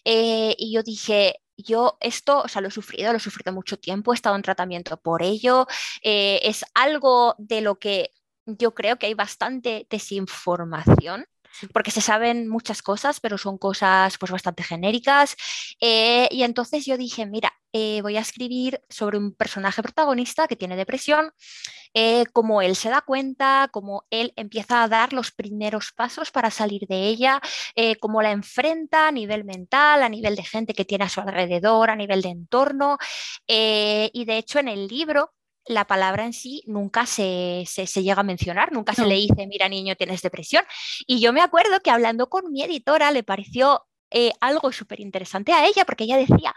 eh, 0.05 0.55
y 0.59 0.73
yo 0.73 0.83
dije, 0.83 1.37
yo 1.57 1.97
esto, 2.01 2.43
o 2.43 2.49
sea, 2.49 2.61
lo 2.61 2.69
he 2.69 2.71
sufrido, 2.71 3.13
lo 3.13 3.17
he 3.19 3.21
sufrido 3.21 3.53
mucho 3.53 3.79
tiempo, 3.79 4.13
he 4.13 4.17
estado 4.17 4.37
en 4.37 4.43
tratamiento 4.43 4.99
por 4.99 5.23
ello, 5.23 5.67
es 6.03 6.65
algo 6.75 7.35
de 7.39 7.63
lo 7.63 7.79
que 7.79 8.11
yo 8.47 8.75
creo 8.75 8.99
que 8.99 9.07
hay 9.07 9.15
bastante 9.15 9.87
desinformación 9.91 11.27
porque 11.73 11.91
se 11.91 12.01
saben 12.01 12.49
muchas 12.49 12.83
cosas, 12.83 13.21
pero 13.21 13.39
son 13.39 13.59
cosas 13.59 14.19
pues 14.19 14.33
bastante 14.33 14.63
genéricas. 14.63 15.37
Eh, 15.81 16.29
y 16.31 16.43
entonces 16.43 16.85
yo 16.87 16.97
dije, 16.97 17.27
mira, 17.27 17.53
eh, 17.73 18.01
voy 18.03 18.17
a 18.17 18.21
escribir 18.21 18.81
sobre 18.89 19.19
un 19.19 19.35
personaje 19.35 19.83
protagonista 19.83 20.49
que 20.49 20.57
tiene 20.57 20.77
depresión, 20.77 21.33
eh, 21.95 22.25
cómo 22.33 22.63
él 22.63 22.77
se 22.77 22.91
da 22.91 23.01
cuenta, 23.03 23.69
cómo 23.73 24.07
él 24.11 24.33
empieza 24.37 24.83
a 24.83 24.89
dar 24.89 25.13
los 25.13 25.33
primeros 25.33 25.93
pasos 25.93 26.31
para 26.31 26.51
salir 26.51 26.87
de 26.89 27.07
ella, 27.09 27.41
cómo 28.01 28.23
la 28.23 28.33
enfrenta 28.33 29.09
a 29.09 29.13
nivel 29.13 29.45
mental, 29.45 30.03
a 30.03 30.09
nivel 30.09 30.37
de 30.37 30.45
gente 30.45 30.75
que 30.75 30.85
tiene 30.85 31.05
a 31.05 31.09
su 31.09 31.21
alrededor, 31.21 31.91
a 31.91 31.97
nivel 31.97 32.23
de 32.23 32.29
entorno. 32.31 32.99
y 33.47 34.25
de 34.25 34.39
hecho 34.39 34.59
en 34.59 34.69
el 34.69 34.89
libro 34.89 35.33
la 35.67 35.87
palabra 35.87 36.25
en 36.25 36.33
sí 36.33 36.63
nunca 36.67 37.07
se, 37.07 37.65
llega 37.95 38.21
a 38.21 38.25
mencionar, 38.25 38.73
nunca 38.73 38.95
se 38.95 39.07
le 39.07 39.17
dice, 39.17 39.47
mira 39.47 39.69
niño, 39.69 39.97
tienes 39.97 40.23
depresión. 40.23 40.65
Y 41.07 41.21
yo 41.21 41.33
me 41.33 41.41
acuerdo 41.41 41.81
que 41.81 41.91
hablando 41.91 42.29
con 42.29 42.51
mi 42.53 42.63
editora 42.63 43.11
le 43.11 43.23
pareció 43.23 43.87
eh, 44.11 44.33
algo 44.41 44.71
súper 44.73 45.01
interesante 45.01 45.53
a 45.53 45.67
ella, 45.67 45.85
porque 45.85 46.05
ella 46.05 46.17
decía, 46.17 46.55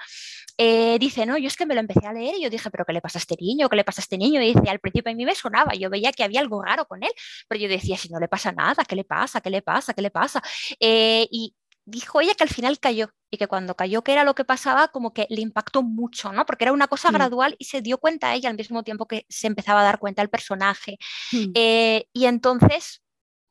eh, 0.57 0.97
dice, 0.99 1.25
no, 1.25 1.37
yo 1.37 1.47
es 1.47 1.55
que 1.55 1.65
me 1.65 1.73
lo 1.73 1.79
empecé 1.79 2.05
a 2.05 2.13
leer 2.13 2.35
y 2.35 2.43
yo 2.43 2.49
dije, 2.49 2.69
pero 2.69 2.85
¿qué 2.85 2.93
le 2.93 3.01
pasa 3.01 3.17
a 3.17 3.21
este 3.21 3.35
niño? 3.39 3.69
¿Qué 3.69 3.75
le 3.77 3.83
pasa 3.83 4.01
a 4.01 4.03
este 4.03 4.17
niño? 4.17 4.41
Y 4.41 4.53
dice, 4.53 4.69
al 4.69 4.79
principio 4.79 5.11
a 5.11 5.15
mí 5.15 5.25
me 5.25 5.33
sonaba, 5.33 5.73
yo 5.73 5.89
veía 5.89 6.11
que 6.11 6.23
había 6.23 6.41
algo 6.41 6.61
raro 6.61 6.85
con 6.85 7.01
él, 7.03 7.11
pero 7.47 7.61
yo 7.61 7.69
decía, 7.69 7.97
si 7.97 8.09
no 8.09 8.19
le 8.19 8.27
pasa 8.27 8.51
nada, 8.51 8.83
¿qué 8.85 8.95
le 8.95 9.05
pasa? 9.05 9.41
¿Qué 9.41 9.49
le 9.49 9.61
pasa? 9.61 9.93
¿Qué 9.93 10.01
le 10.01 10.11
pasa? 10.11 10.43
Eh, 10.79 11.27
y 11.31 11.55
dijo 11.89 12.21
ella 12.21 12.33
que 12.35 12.43
al 12.43 12.49
final 12.49 12.79
cayó 12.79 13.09
y 13.31 13.37
que 13.37 13.47
cuando 13.47 13.75
cayó 13.75 14.03
que 14.03 14.13
era 14.13 14.23
lo 14.23 14.35
que 14.35 14.45
pasaba, 14.45 14.89
como 14.89 15.13
que 15.13 15.27
le 15.29 15.41
impactó 15.41 15.83
mucho, 15.83 16.31
¿no? 16.31 16.45
Porque 16.45 16.65
era 16.65 16.73
una 16.73 16.87
cosa 16.87 17.11
mm. 17.11 17.13
gradual 17.13 17.55
y 17.59 17.65
se 17.65 17.81
dio 17.81 17.97
cuenta 17.97 18.33
ella 18.33 18.49
al 18.49 18.57
mismo 18.57 18.83
tiempo 18.83 19.07
que 19.07 19.25
se 19.29 19.47
empezaba 19.47 19.81
a 19.81 19.83
dar 19.83 19.99
cuenta 19.99 20.21
el 20.21 20.29
personaje. 20.29 20.97
Mm. 21.31 21.51
Eh, 21.53 22.05
y 22.13 22.25
entonces, 22.25 23.01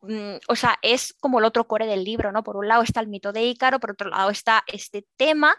mm, 0.02 0.36
o 0.48 0.56
sea, 0.56 0.78
es 0.82 1.14
como 1.20 1.38
el 1.38 1.44
otro 1.44 1.66
core 1.66 1.86
del 1.86 2.04
libro, 2.04 2.32
¿no? 2.32 2.42
Por 2.42 2.56
un 2.56 2.68
lado 2.68 2.82
está 2.82 3.00
el 3.00 3.08
mito 3.08 3.32
de 3.32 3.44
Ícaro, 3.44 3.80
por 3.80 3.92
otro 3.92 4.10
lado 4.10 4.30
está 4.30 4.64
este 4.66 5.06
tema 5.16 5.56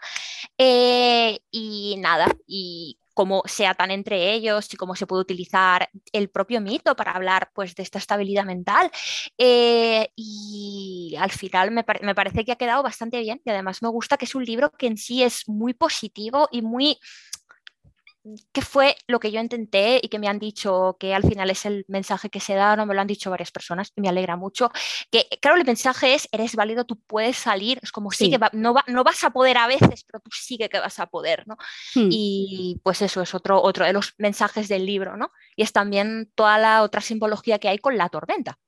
eh, 0.58 1.40
y 1.50 1.96
nada, 1.98 2.26
y 2.46 2.98
cómo 3.20 3.42
se 3.44 3.66
atan 3.66 3.90
entre 3.90 4.32
ellos 4.32 4.72
y 4.72 4.78
cómo 4.78 4.96
se 4.96 5.06
puede 5.06 5.20
utilizar 5.20 5.90
el 6.10 6.30
propio 6.30 6.58
mito 6.62 6.96
para 6.96 7.12
hablar 7.12 7.50
pues, 7.52 7.74
de 7.74 7.82
esta 7.82 7.98
estabilidad 7.98 8.46
mental. 8.46 8.90
Eh, 9.36 10.08
y 10.16 11.14
al 11.20 11.30
final 11.30 11.70
me, 11.70 11.84
me 12.00 12.14
parece 12.14 12.46
que 12.46 12.52
ha 12.52 12.56
quedado 12.56 12.82
bastante 12.82 13.20
bien 13.20 13.38
y 13.44 13.50
además 13.50 13.82
me 13.82 13.90
gusta 13.90 14.16
que 14.16 14.24
es 14.24 14.34
un 14.34 14.46
libro 14.46 14.70
que 14.70 14.86
en 14.86 14.96
sí 14.96 15.22
es 15.22 15.46
muy 15.46 15.74
positivo 15.74 16.48
y 16.50 16.62
muy 16.62 16.96
¿Qué 18.52 18.60
fue 18.60 18.96
lo 19.06 19.18
que 19.18 19.32
yo 19.32 19.40
intenté 19.40 19.98
y 20.02 20.08
que 20.08 20.18
me 20.18 20.28
han 20.28 20.38
dicho 20.38 20.96
que 21.00 21.14
al 21.14 21.22
final 21.22 21.48
es 21.48 21.64
el 21.64 21.86
mensaje 21.88 22.28
que 22.28 22.40
se 22.40 22.54
da, 22.54 22.76
no 22.76 22.84
me 22.84 22.94
lo 22.94 23.00
han 23.00 23.06
dicho 23.06 23.30
varias 23.30 23.50
personas 23.50 23.92
y 23.96 24.02
me 24.02 24.10
alegra 24.10 24.36
mucho, 24.36 24.70
que 25.10 25.26
claro, 25.40 25.56
el 25.56 25.64
mensaje 25.64 26.14
es, 26.14 26.28
eres 26.30 26.54
válido, 26.54 26.84
tú 26.84 27.00
puedes 27.00 27.38
salir, 27.38 27.80
es 27.82 27.92
como 27.92 28.10
sí, 28.10 28.30
que 28.30 28.38
no, 28.52 28.74
no, 28.86 29.04
vas 29.04 29.24
a 29.24 29.30
poder 29.30 29.56
a 29.56 29.66
veces, 29.66 30.04
pero 30.04 30.20
tú 30.20 30.30
sí 30.32 30.58
que 30.58 30.68
vas 30.78 30.98
a 30.98 31.06
poder, 31.06 31.44
¿no? 31.46 31.56
Hmm. 31.94 32.08
Y 32.10 32.80
pues 32.82 33.00
eso 33.00 33.22
es 33.22 33.34
otro, 33.34 33.62
otro 33.62 33.86
de 33.86 33.94
los 33.94 34.14
mensajes 34.18 34.68
del 34.68 34.84
libro, 34.84 35.16
¿no? 35.16 35.32
Y 35.56 35.62
es 35.62 35.72
también 35.72 36.30
toda 36.34 36.58
la 36.58 36.82
otra 36.82 37.00
simbología 37.00 37.58
que 37.58 37.68
hay 37.68 37.78
con 37.78 37.96
la 37.96 38.10
tormenta. 38.10 38.58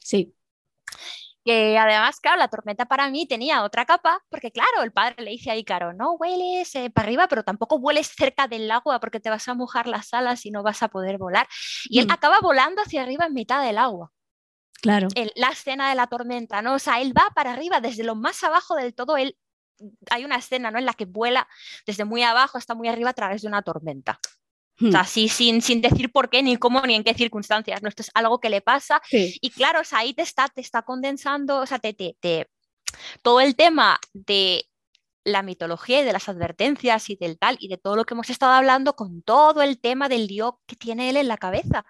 Sí 0.00 0.34
que 1.48 1.78
además, 1.78 2.20
claro, 2.20 2.36
la 2.36 2.48
tormenta 2.48 2.84
para 2.84 3.08
mí 3.08 3.26
tenía 3.26 3.64
otra 3.64 3.86
capa, 3.86 4.22
porque 4.28 4.52
claro, 4.52 4.82
el 4.82 4.92
padre 4.92 5.24
le 5.24 5.30
dice 5.30 5.50
a 5.50 5.56
Ícaro, 5.56 5.94
no 5.94 6.12
hueles 6.12 6.74
eh, 6.74 6.90
para 6.90 7.06
arriba, 7.06 7.26
pero 7.26 7.42
tampoco 7.42 7.78
vueles 7.78 8.08
cerca 8.14 8.46
del 8.46 8.70
agua 8.70 9.00
porque 9.00 9.18
te 9.18 9.30
vas 9.30 9.48
a 9.48 9.54
mojar 9.54 9.86
las 9.86 10.12
alas 10.12 10.44
y 10.44 10.50
no 10.50 10.62
vas 10.62 10.82
a 10.82 10.88
poder 10.88 11.16
volar. 11.16 11.48
Y 11.86 12.00
él 12.00 12.06
mm. 12.06 12.10
acaba 12.10 12.40
volando 12.40 12.82
hacia 12.82 13.00
arriba 13.00 13.24
en 13.24 13.32
mitad 13.32 13.64
del 13.64 13.78
agua. 13.78 14.12
Claro. 14.82 15.08
la 15.36 15.48
escena 15.48 15.88
de 15.88 15.94
la 15.94 16.06
tormenta, 16.06 16.60
¿no? 16.60 16.74
O 16.74 16.78
sea, 16.78 17.00
él 17.00 17.16
va 17.16 17.30
para 17.34 17.54
arriba, 17.54 17.80
desde 17.80 18.04
lo 18.04 18.14
más 18.14 18.44
abajo 18.44 18.76
del 18.76 18.94
todo, 18.94 19.16
él 19.16 19.38
hay 20.10 20.26
una 20.26 20.36
escena 20.36 20.70
¿no? 20.70 20.78
en 20.78 20.84
la 20.84 20.92
que 20.92 21.06
vuela 21.06 21.48
desde 21.86 22.04
muy 22.04 22.22
abajo 22.22 22.58
hasta 22.58 22.74
muy 22.74 22.88
arriba 22.88 23.10
a 23.10 23.14
través 23.14 23.40
de 23.40 23.48
una 23.48 23.62
tormenta. 23.62 24.20
O 24.80 24.90
sea, 24.90 25.00
así 25.00 25.28
sin, 25.28 25.60
sin 25.60 25.80
decir 25.80 26.12
por 26.12 26.30
qué, 26.30 26.42
ni 26.42 26.56
cómo, 26.56 26.80
ni 26.82 26.94
en 26.94 27.04
qué 27.04 27.14
circunstancias. 27.14 27.82
¿no? 27.82 27.88
Esto 27.88 28.02
es 28.02 28.10
algo 28.14 28.40
que 28.40 28.50
le 28.50 28.60
pasa. 28.60 29.02
Y 29.10 29.50
claro, 29.50 29.80
o 29.80 29.84
sea, 29.84 30.00
ahí 30.00 30.14
te 30.14 30.22
está, 30.22 30.48
te 30.48 30.60
está 30.60 30.82
condensando, 30.82 31.58
o 31.58 31.66
sea, 31.66 31.78
te, 31.78 31.94
te, 31.94 32.48
todo 33.22 33.40
el 33.40 33.56
tema 33.56 33.98
de 34.12 34.66
la 35.24 35.42
mitología 35.42 36.00
y 36.00 36.04
de 36.04 36.12
las 36.12 36.28
advertencias 36.28 37.10
y 37.10 37.16
del 37.16 37.38
tal 37.38 37.56
y 37.60 37.68
de 37.68 37.76
todo 37.76 37.96
lo 37.96 38.04
que 38.04 38.14
hemos 38.14 38.30
estado 38.30 38.52
hablando 38.52 38.94
con 38.94 39.22
todo 39.22 39.62
el 39.62 39.78
tema 39.78 40.08
del 40.08 40.26
lío 40.26 40.60
que 40.66 40.76
tiene 40.76 41.10
él 41.10 41.16
en 41.16 41.28
la 41.28 41.36
cabeza, 41.36 41.84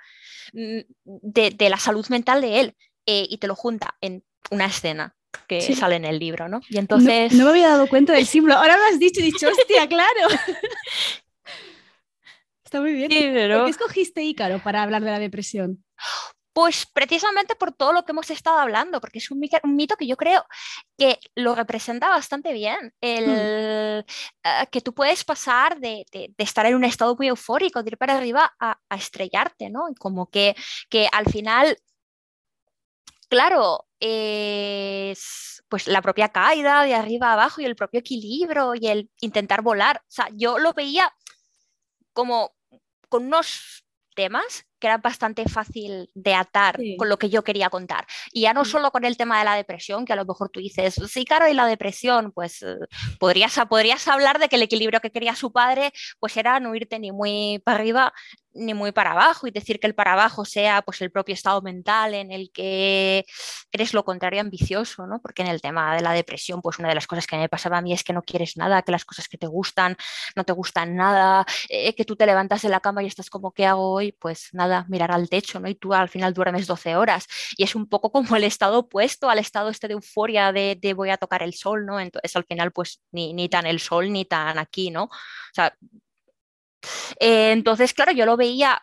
mm, 0.52 0.80
de, 1.04 1.50
de 1.50 1.70
la 1.70 1.78
salud 1.78 2.06
mental 2.08 2.40
de 2.40 2.60
él, 2.60 2.76
eh, 3.06 3.26
y 3.28 3.38
te 3.38 3.46
lo 3.46 3.54
junta 3.54 3.96
en 4.00 4.24
una 4.50 4.66
escena 4.66 5.14
que 5.46 5.60
sale 5.74 5.96
en 5.96 6.04
el 6.04 6.18
libro, 6.18 6.48
¿no? 6.48 6.60
Y 6.68 6.78
entonces... 6.78 7.32
No, 7.32 7.44
me 7.44 7.50
había 7.50 7.68
dado 7.68 7.86
cuenta 7.86 8.12
del 8.12 8.26
símbolo, 8.26 8.54
ahora 8.54 8.76
lo 8.76 8.84
has 8.84 8.98
dicho 8.98 9.20
y 9.20 9.24
dicho, 9.24 9.48
hostia, 9.48 9.88
claro. 9.88 10.28
Está 12.68 12.82
muy 12.82 12.92
bien. 12.92 13.08
¿Por 13.08 13.64
qué 13.64 13.70
escogiste 13.70 14.22
Ícaro 14.22 14.62
para 14.62 14.82
hablar 14.82 15.02
de 15.02 15.10
la 15.10 15.18
depresión? 15.18 15.82
Pues 16.52 16.84
precisamente 16.84 17.54
por 17.54 17.72
todo 17.72 17.94
lo 17.94 18.04
que 18.04 18.12
hemos 18.12 18.30
estado 18.30 18.58
hablando, 18.58 19.00
porque 19.00 19.20
es 19.20 19.30
un, 19.30 19.40
mito 19.40 19.96
que 19.96 20.06
yo 20.06 20.18
creo 20.18 20.44
que 20.98 21.18
lo 21.34 21.54
representa 21.54 22.10
bastante 22.10 22.52
bien. 22.52 22.92
El, 23.00 23.24
hmm. 23.24 24.48
eh, 24.48 24.66
que 24.70 24.82
tú 24.82 24.92
puedes 24.92 25.24
pasar 25.24 25.80
de, 25.80 26.04
estar 26.36 26.66
en 26.66 26.74
un 26.74 26.84
estado 26.84 27.16
muy 27.16 27.28
eufórico, 27.28 27.82
de 27.82 27.92
ir 27.92 27.96
para 27.96 28.18
arriba 28.18 28.54
a, 28.60 28.78
estrellarte, 28.94 29.70
¿no? 29.70 29.88
Y 29.88 29.94
como 29.94 30.28
que, 30.28 30.54
que 30.90 31.08
al 31.10 31.24
final, 31.24 31.78
claro, 33.30 33.86
es 33.98 35.62
pues 35.70 35.86
la 35.86 36.02
propia 36.02 36.28
caída 36.28 36.82
de 36.82 36.94
arriba 36.94 37.28
a 37.30 37.32
abajo 37.32 37.62
y 37.62 37.64
el 37.64 37.76
propio 37.76 38.00
equilibrio 38.00 38.74
y 38.74 38.88
el 38.88 39.10
intentar 39.22 39.62
volar. 39.62 40.02
O 40.02 40.10
sea, 40.10 40.28
yo 40.34 40.58
lo 40.58 40.74
veía 40.74 41.10
como 42.12 42.57
con 43.08 43.26
unos 43.26 43.84
temas 44.14 44.67
que 44.78 44.86
era 44.86 44.98
bastante 44.98 45.44
fácil 45.48 46.10
de 46.14 46.34
atar 46.34 46.78
con 46.96 47.08
lo 47.08 47.18
que 47.18 47.30
yo 47.30 47.42
quería 47.42 47.70
contar. 47.70 48.06
Y 48.32 48.42
ya 48.42 48.54
no 48.54 48.62
mm. 48.62 48.66
solo 48.66 48.90
con 48.90 49.04
el 49.04 49.16
tema 49.16 49.38
de 49.38 49.44
la 49.44 49.54
depresión, 49.54 50.04
que 50.04 50.12
a 50.12 50.16
lo 50.16 50.24
mejor 50.24 50.50
tú 50.50 50.60
dices, 50.60 50.94
sí, 51.08 51.24
claro, 51.24 51.48
y 51.48 51.54
la 51.54 51.66
depresión, 51.66 52.32
pues 52.32 52.62
eh, 52.62 52.76
podrías, 53.18 53.58
podrías 53.68 54.06
hablar 54.08 54.38
de 54.38 54.48
que 54.48 54.56
el 54.56 54.62
equilibrio 54.62 55.00
que 55.00 55.10
quería 55.10 55.34
su 55.34 55.52
padre, 55.52 55.92
pues 56.18 56.36
era 56.36 56.60
no 56.60 56.74
irte 56.74 56.98
ni 56.98 57.12
muy 57.12 57.60
para 57.64 57.78
arriba 57.78 58.12
ni 58.58 58.74
muy 58.74 58.92
para 58.92 59.12
abajo 59.12 59.46
y 59.46 59.50
decir 59.50 59.78
que 59.80 59.86
el 59.86 59.94
para 59.94 60.12
abajo 60.12 60.44
sea 60.44 60.82
pues 60.82 61.00
el 61.00 61.10
propio 61.10 61.34
estado 61.34 61.62
mental 61.62 62.14
en 62.14 62.32
el 62.32 62.50
que 62.52 63.24
eres 63.72 63.94
lo 63.94 64.04
contrario 64.04 64.40
ambicioso, 64.40 65.06
¿no? 65.06 65.20
Porque 65.20 65.42
en 65.42 65.48
el 65.48 65.60
tema 65.60 65.94
de 65.94 66.02
la 66.02 66.12
depresión, 66.12 66.60
pues 66.62 66.78
una 66.78 66.88
de 66.88 66.94
las 66.94 67.06
cosas 67.06 67.26
que 67.26 67.36
me 67.36 67.48
pasaba 67.48 67.78
a 67.78 67.82
mí 67.82 67.92
es 67.92 68.02
que 68.04 68.12
no 68.12 68.22
quieres 68.22 68.56
nada, 68.56 68.82
que 68.82 68.92
las 68.92 69.04
cosas 69.04 69.28
que 69.28 69.38
te 69.38 69.46
gustan 69.46 69.96
no 70.36 70.44
te 70.44 70.52
gustan 70.52 70.96
nada, 70.96 71.46
eh, 71.68 71.94
que 71.94 72.04
tú 72.04 72.16
te 72.16 72.26
levantas 72.26 72.62
de 72.62 72.68
la 72.68 72.80
cama 72.80 73.02
y 73.02 73.06
estás 73.06 73.30
como, 73.30 73.52
¿qué 73.52 73.66
hago 73.66 73.92
hoy? 73.92 74.12
Pues 74.12 74.48
nada, 74.52 74.67
mirar 74.88 75.10
al 75.10 75.28
techo, 75.28 75.60
¿no? 75.60 75.68
Y 75.68 75.74
tú 75.74 75.94
al 75.94 76.08
final 76.08 76.34
duermes 76.34 76.66
12 76.66 76.96
horas 76.96 77.26
y 77.56 77.64
es 77.64 77.74
un 77.74 77.88
poco 77.88 78.10
como 78.12 78.36
el 78.36 78.44
estado 78.44 78.80
opuesto 78.80 79.28
al 79.30 79.38
estado 79.38 79.68
este 79.70 79.88
de 79.88 79.94
euforia 79.94 80.52
de, 80.52 80.94
voy 80.96 81.10
a 81.10 81.16
tocar 81.16 81.42
el 81.42 81.54
sol, 81.54 81.86
¿no? 81.86 82.00
Entonces 82.00 82.34
al 82.36 82.44
final 82.44 82.72
pues 82.72 83.00
ni, 83.12 83.34
ni 83.34 83.48
tan 83.48 83.66
el 83.66 83.80
sol 83.80 84.12
ni 84.12 84.24
tan 84.24 84.58
aquí, 84.58 84.90
¿no? 84.90 85.04
O 85.04 85.10
sea, 85.54 85.74
eh, 87.20 87.52
entonces, 87.52 87.92
claro, 87.94 88.12
yo 88.12 88.26
lo 88.26 88.36
veía 88.36 88.82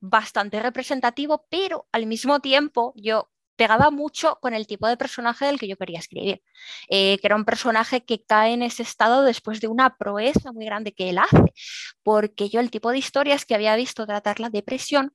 bastante 0.00 0.60
representativo, 0.60 1.46
pero 1.50 1.86
al 1.92 2.06
mismo 2.06 2.40
tiempo 2.40 2.92
yo 2.96 3.30
pegaba 3.60 3.90
mucho 3.90 4.38
con 4.40 4.54
el 4.54 4.66
tipo 4.66 4.88
de 4.88 4.96
personaje 4.96 5.44
del 5.44 5.58
que 5.58 5.68
yo 5.68 5.76
quería 5.76 5.98
escribir, 5.98 6.40
eh, 6.88 7.18
que 7.18 7.26
era 7.26 7.36
un 7.36 7.44
personaje 7.44 8.06
que 8.06 8.24
cae 8.24 8.54
en 8.54 8.62
ese 8.62 8.82
estado 8.82 9.22
después 9.22 9.60
de 9.60 9.68
una 9.68 9.98
proeza 9.98 10.50
muy 10.50 10.64
grande 10.64 10.94
que 10.94 11.10
él 11.10 11.18
hace, 11.18 11.52
porque 12.02 12.48
yo 12.48 12.58
el 12.60 12.70
tipo 12.70 12.90
de 12.90 12.96
historias 12.96 13.44
que 13.44 13.54
había 13.54 13.76
visto 13.76 14.06
tratar 14.06 14.40
la 14.40 14.48
depresión 14.48 15.12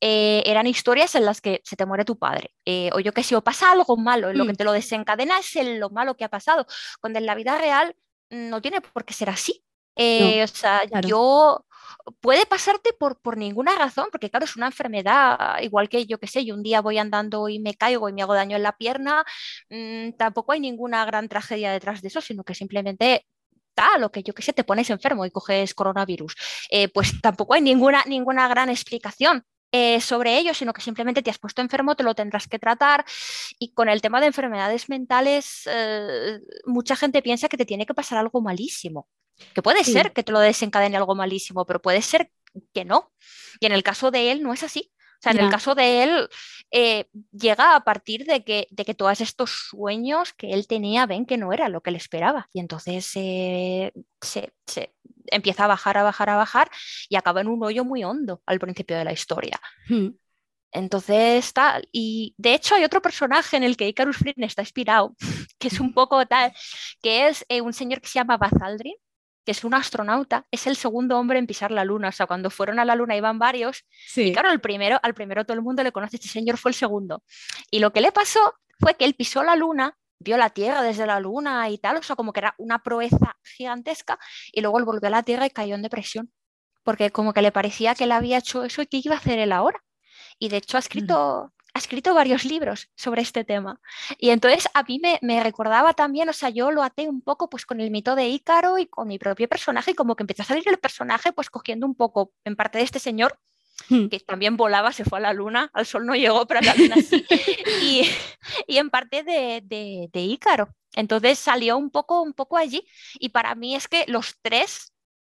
eh, 0.00 0.42
eran 0.46 0.66
historias 0.66 1.14
en 1.16 1.26
las 1.26 1.42
que 1.42 1.60
se 1.64 1.76
te 1.76 1.84
muere 1.84 2.06
tu 2.06 2.18
padre, 2.18 2.54
o 2.94 2.98
yo 3.00 3.12
que 3.12 3.22
sé, 3.22 3.36
o 3.36 3.44
pasa 3.44 3.70
algo 3.70 3.98
malo, 3.98 4.30
en 4.30 4.38
lo 4.38 4.46
que 4.46 4.54
mm. 4.54 4.56
te 4.56 4.64
lo 4.64 4.72
desencadena 4.72 5.38
es 5.38 5.54
lo 5.78 5.90
malo 5.90 6.16
que 6.16 6.24
ha 6.24 6.30
pasado, 6.30 6.66
cuando 6.98 7.18
en 7.18 7.26
la 7.26 7.34
vida 7.34 7.58
real 7.58 7.94
no 8.30 8.62
tiene 8.62 8.80
por 8.80 9.04
qué 9.04 9.12
ser 9.12 9.28
así. 9.28 9.62
o 9.96 10.46
sea, 10.46 10.84
yo 11.02 11.66
puede 12.20 12.46
pasarte 12.46 12.92
por, 12.98 13.20
por 13.20 13.36
ninguna 13.36 13.76
razón, 13.76 14.08
porque 14.10 14.30
claro, 14.30 14.44
es 14.44 14.56
una 14.56 14.66
enfermedad, 14.66 15.60
igual 15.62 15.88
que 15.88 16.06
yo 16.06 16.18
que 16.18 16.26
sé, 16.26 16.44
yo 16.44 16.54
un 16.54 16.62
día 16.62 16.80
voy 16.80 16.98
andando 16.98 17.48
y 17.48 17.58
me 17.58 17.74
caigo 17.74 18.08
y 18.08 18.12
me 18.12 18.22
hago 18.22 18.34
daño 18.34 18.56
en 18.56 18.62
la 18.62 18.76
pierna, 18.76 19.24
mm, 19.70 20.12
tampoco 20.18 20.52
hay 20.52 20.60
ninguna 20.60 21.04
gran 21.04 21.28
tragedia 21.28 21.72
detrás 21.72 22.02
de 22.02 22.08
eso, 22.08 22.20
sino 22.20 22.44
que 22.44 22.54
simplemente 22.54 23.26
tal, 23.74 24.00
lo 24.00 24.10
que 24.12 24.22
yo 24.22 24.34
que 24.34 24.42
sé, 24.42 24.52
te 24.52 24.64
pones 24.64 24.90
enfermo 24.90 25.24
y 25.26 25.30
coges 25.30 25.74
coronavirus. 25.74 26.34
Eh, 26.70 26.88
pues 26.88 27.20
tampoco 27.22 27.54
hay 27.54 27.62
ninguna, 27.62 28.04
ninguna 28.06 28.48
gran 28.48 28.68
explicación. 28.68 29.44
Eh, 29.74 30.02
sobre 30.02 30.36
ello, 30.38 30.52
sino 30.52 30.74
que 30.74 30.82
simplemente 30.82 31.22
te 31.22 31.30
has 31.30 31.38
puesto 31.38 31.62
enfermo, 31.62 31.96
te 31.96 32.02
lo 32.02 32.14
tendrás 32.14 32.46
que 32.46 32.58
tratar. 32.58 33.06
Y 33.58 33.72
con 33.72 33.88
el 33.88 34.02
tema 34.02 34.20
de 34.20 34.26
enfermedades 34.26 34.90
mentales, 34.90 35.62
eh, 35.66 36.40
mucha 36.66 36.94
gente 36.94 37.22
piensa 37.22 37.48
que 37.48 37.56
te 37.56 37.64
tiene 37.64 37.86
que 37.86 37.94
pasar 37.94 38.18
algo 38.18 38.42
malísimo. 38.42 39.08
Que 39.54 39.62
puede 39.62 39.84
ser 39.84 40.12
que 40.12 40.22
te 40.22 40.32
lo 40.32 40.40
desencadene 40.40 40.96
algo 40.96 41.14
malísimo, 41.14 41.64
pero 41.66 41.80
puede 41.80 42.02
ser 42.02 42.30
que 42.72 42.84
no. 42.84 43.12
Y 43.60 43.66
en 43.66 43.72
el 43.72 43.82
caso 43.82 44.10
de 44.10 44.32
él 44.32 44.42
no 44.42 44.52
es 44.52 44.62
así. 44.62 44.92
O 44.94 45.22
sea, 45.22 45.32
en 45.32 45.38
el 45.38 45.50
caso 45.50 45.76
de 45.76 46.02
él, 46.02 46.28
eh, 46.72 47.06
llega 47.30 47.76
a 47.76 47.84
partir 47.84 48.24
de 48.24 48.42
que, 48.42 48.66
de 48.72 48.84
que 48.84 48.94
todos 48.94 49.20
estos 49.20 49.68
sueños 49.70 50.32
que 50.32 50.52
él 50.52 50.66
tenía 50.66 51.06
ven 51.06 51.26
que 51.26 51.36
no 51.36 51.52
era 51.52 51.68
lo 51.68 51.80
que 51.80 51.90
él 51.90 51.96
esperaba. 51.96 52.48
Y 52.52 52.58
entonces 52.58 53.06
se, 53.06 53.92
empieza 55.26 55.64
a 55.64 55.68
bajar, 55.68 55.96
a 55.96 56.02
bajar, 56.02 56.28
a 56.28 56.34
bajar 56.34 56.70
y 57.08 57.14
acaba 57.14 57.40
en 57.40 57.46
un 57.46 57.62
hoyo 57.62 57.84
muy 57.84 58.02
hondo 58.02 58.42
al 58.46 58.58
principio 58.58 58.96
de 58.96 59.04
la 59.04 59.12
historia. 59.12 59.60
Hmm. 59.88 60.08
Entonces, 60.72 61.52
tal. 61.52 61.88
Y 61.92 62.34
de 62.36 62.54
hecho, 62.54 62.74
hay 62.74 62.82
otro 62.82 63.00
personaje 63.00 63.56
en 63.56 63.62
el 63.62 63.76
que 63.76 63.86
Icarus 63.86 64.16
Flynn 64.16 64.42
está 64.42 64.62
inspirado, 64.62 65.14
que 65.60 65.68
es 65.68 65.78
un 65.78 65.94
poco 65.94 66.26
tal, 66.26 66.52
que 67.00 67.28
es 67.28 67.44
eh, 67.48 67.60
un 67.60 67.72
señor 67.72 68.00
que 68.00 68.08
se 68.08 68.18
llama 68.18 68.38
Bazaldrin, 68.38 68.96
que 69.44 69.52
es 69.52 69.64
un 69.64 69.74
astronauta, 69.74 70.46
es 70.50 70.66
el 70.66 70.76
segundo 70.76 71.18
hombre 71.18 71.38
en 71.38 71.46
pisar 71.46 71.70
la 71.70 71.84
luna. 71.84 72.08
O 72.08 72.12
sea, 72.12 72.26
cuando 72.26 72.50
fueron 72.50 72.78
a 72.78 72.84
la 72.84 72.94
luna 72.94 73.16
iban 73.16 73.38
varios. 73.38 73.84
Y 74.16 74.32
claro, 74.32 74.50
el 74.50 74.60
primero, 74.60 74.98
al 75.02 75.14
primero 75.14 75.44
todo 75.44 75.56
el 75.56 75.62
mundo 75.62 75.82
le 75.82 75.92
conoce, 75.92 76.16
este 76.16 76.28
señor 76.28 76.58
fue 76.58 76.70
el 76.70 76.74
segundo. 76.74 77.22
Y 77.70 77.80
lo 77.80 77.92
que 77.92 78.00
le 78.00 78.12
pasó 78.12 78.54
fue 78.78 78.94
que 78.94 79.04
él 79.04 79.14
pisó 79.14 79.42
la 79.42 79.56
luna, 79.56 79.96
vio 80.18 80.36
la 80.36 80.50
Tierra 80.50 80.82
desde 80.82 81.06
la 81.06 81.20
luna 81.20 81.68
y 81.70 81.78
tal, 81.78 81.96
o 81.96 82.02
sea, 82.02 82.16
como 82.16 82.32
que 82.32 82.40
era 82.40 82.54
una 82.58 82.80
proeza 82.80 83.36
gigantesca, 83.56 84.18
y 84.52 84.60
luego 84.60 84.78
él 84.78 84.84
volvió 84.84 85.08
a 85.08 85.10
la 85.10 85.22
Tierra 85.22 85.46
y 85.46 85.50
cayó 85.50 85.74
en 85.74 85.82
depresión, 85.82 86.32
porque 86.82 87.10
como 87.10 87.32
que 87.32 87.42
le 87.42 87.52
parecía 87.52 87.94
que 87.94 88.04
él 88.04 88.12
había 88.12 88.38
hecho 88.38 88.64
eso 88.64 88.82
y 88.82 88.86
que 88.86 89.00
iba 89.02 89.14
a 89.14 89.18
hacer 89.18 89.38
él 89.38 89.52
ahora. 89.52 89.82
Y 90.38 90.48
de 90.48 90.58
hecho 90.58 90.76
ha 90.76 90.80
escrito, 90.80 91.52
ha 91.74 91.78
escrito 91.78 92.14
varios 92.14 92.44
libros 92.44 92.90
sobre 92.94 93.22
este 93.22 93.44
tema. 93.44 93.80
Y 94.18 94.30
entonces 94.30 94.68
a 94.74 94.82
mí 94.82 95.00
me, 95.22 95.42
recordaba 95.42 95.94
también, 95.94 96.28
o 96.28 96.32
sea, 96.32 96.50
yo 96.50 96.70
lo 96.70 96.82
até 96.82 97.08
un 97.08 97.22
poco 97.22 97.48
pues 97.48 97.64
con 97.64 97.80
el 97.80 97.90
mito 97.90 98.14
de 98.14 98.28
Ícaro 98.28 98.78
y 98.78 98.86
con 98.86 99.08
mi 99.08 99.18
propio 99.18 99.48
personaje, 99.48 99.92
y 99.92 99.94
como 99.94 100.16
que 100.16 100.22
empezó 100.22 100.42
a 100.42 100.46
salir 100.46 100.68
el 100.68 100.78
personaje 100.78 101.32
pues 101.32 101.50
cogiendo 101.50 101.86
un 101.86 101.94
poco 101.94 102.32
en 102.44 102.56
parte 102.56 102.78
de 102.78 102.84
este 102.84 102.98
señor 102.98 103.38
hmm. 103.88 104.08
que 104.08 104.20
también 104.20 104.56
volaba, 104.56 104.92
se 104.92 105.04
fue 105.04 105.18
a 105.18 105.22
la 105.22 105.32
luna, 105.32 105.70
al 105.72 105.86
sol 105.86 106.04
no 106.04 106.14
llegó, 106.14 106.46
pero 106.46 106.60
a 106.60 106.62
la 106.62 106.74
luna 106.74 106.96
sí, 106.96 107.24
y, 108.66 108.76
en 108.76 108.90
parte 108.90 109.22
de, 109.22 109.62
de, 109.64 110.10
de 110.12 110.20
Ícaro. 110.20 110.68
Entonces 110.94 111.38
salió 111.38 111.78
un 111.78 111.90
poco, 111.90 112.20
un 112.20 112.34
poco 112.34 112.58
allí 112.58 112.86
y 113.14 113.30
para 113.30 113.54
mí 113.54 113.74
es 113.74 113.88
que 113.88 114.04
los 114.08 114.36
tres 114.42 114.91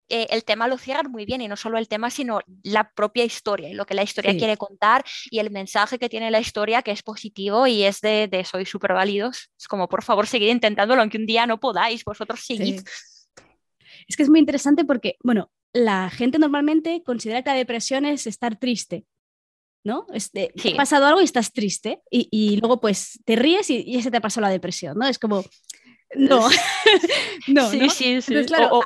eh, 0.08 0.26
el 0.30 0.44
tema 0.44 0.68
lo 0.68 0.78
cierran 0.78 1.10
muy 1.10 1.24
bien 1.24 1.40
y 1.40 1.48
no 1.48 1.56
solo 1.56 1.78
el 1.78 1.88
tema, 1.88 2.10
sino 2.10 2.40
la 2.62 2.90
propia 2.92 3.24
historia 3.24 3.68
y 3.68 3.74
lo 3.74 3.86
que 3.86 3.94
la 3.94 4.02
historia 4.02 4.36
quiere 4.36 4.56
contar 4.56 5.04
y 5.30 5.40
el 5.40 5.50
mensaje 5.50 5.98
que 5.98 6.08
tiene 6.08 6.30
la 6.30 6.40
historia 6.40 6.82
que 6.82 6.92
es 6.92 7.02
positivo 7.02 7.66
y 7.66 7.82
es 7.82 8.00
de, 8.00 8.28
de 8.28 8.44
sois 8.44 8.68
súper 8.68 8.92
válidos. 8.92 9.50
Es 9.58 9.66
como, 9.66 9.88
por 9.88 10.02
favor, 10.02 10.26
seguid 10.26 10.48
intentándolo, 10.48 11.00
aunque 11.00 11.18
un 11.18 11.26
día 11.26 11.46
no 11.46 11.58
podáis, 11.58 12.04
vosotros 12.04 12.40
seguid. 12.40 12.82
Es 14.08 14.16
que 14.16 14.22
es 14.22 14.28
muy 14.28 14.38
interesante 14.38 14.84
porque, 14.84 15.16
bueno, 15.22 15.50
la 15.72 16.10
gente 16.10 16.38
normalmente 16.38 17.02
considera 17.04 17.42
que 17.42 17.50
la 17.50 17.56
depresión 17.56 18.04
es 18.04 18.26
estar 18.26 18.58
triste. 18.58 19.04
¿no? 19.84 20.04
Este, 20.12 20.52
ha 20.72 20.76
pasado 20.76 21.06
algo 21.06 21.20
y 21.20 21.24
estás 21.24 21.52
triste 21.52 22.00
y, 22.10 22.58
luego 22.60 22.80
pues 22.80 23.20
te 23.24 23.36
ríes 23.36 23.70
y, 23.70 23.92
ya 23.92 24.02
se 24.02 24.10
te 24.10 24.20
pasó 24.20 24.40
la 24.40 24.48
depresión, 24.48 24.98
¿no? 24.98 25.06
Es 25.06 25.16
como, 25.16 25.44
no, 26.16 26.48
no, 27.46 27.70
sí, 27.70 27.88
sí, 27.90 28.20
sí. 28.20 28.34
claro, 28.46 28.80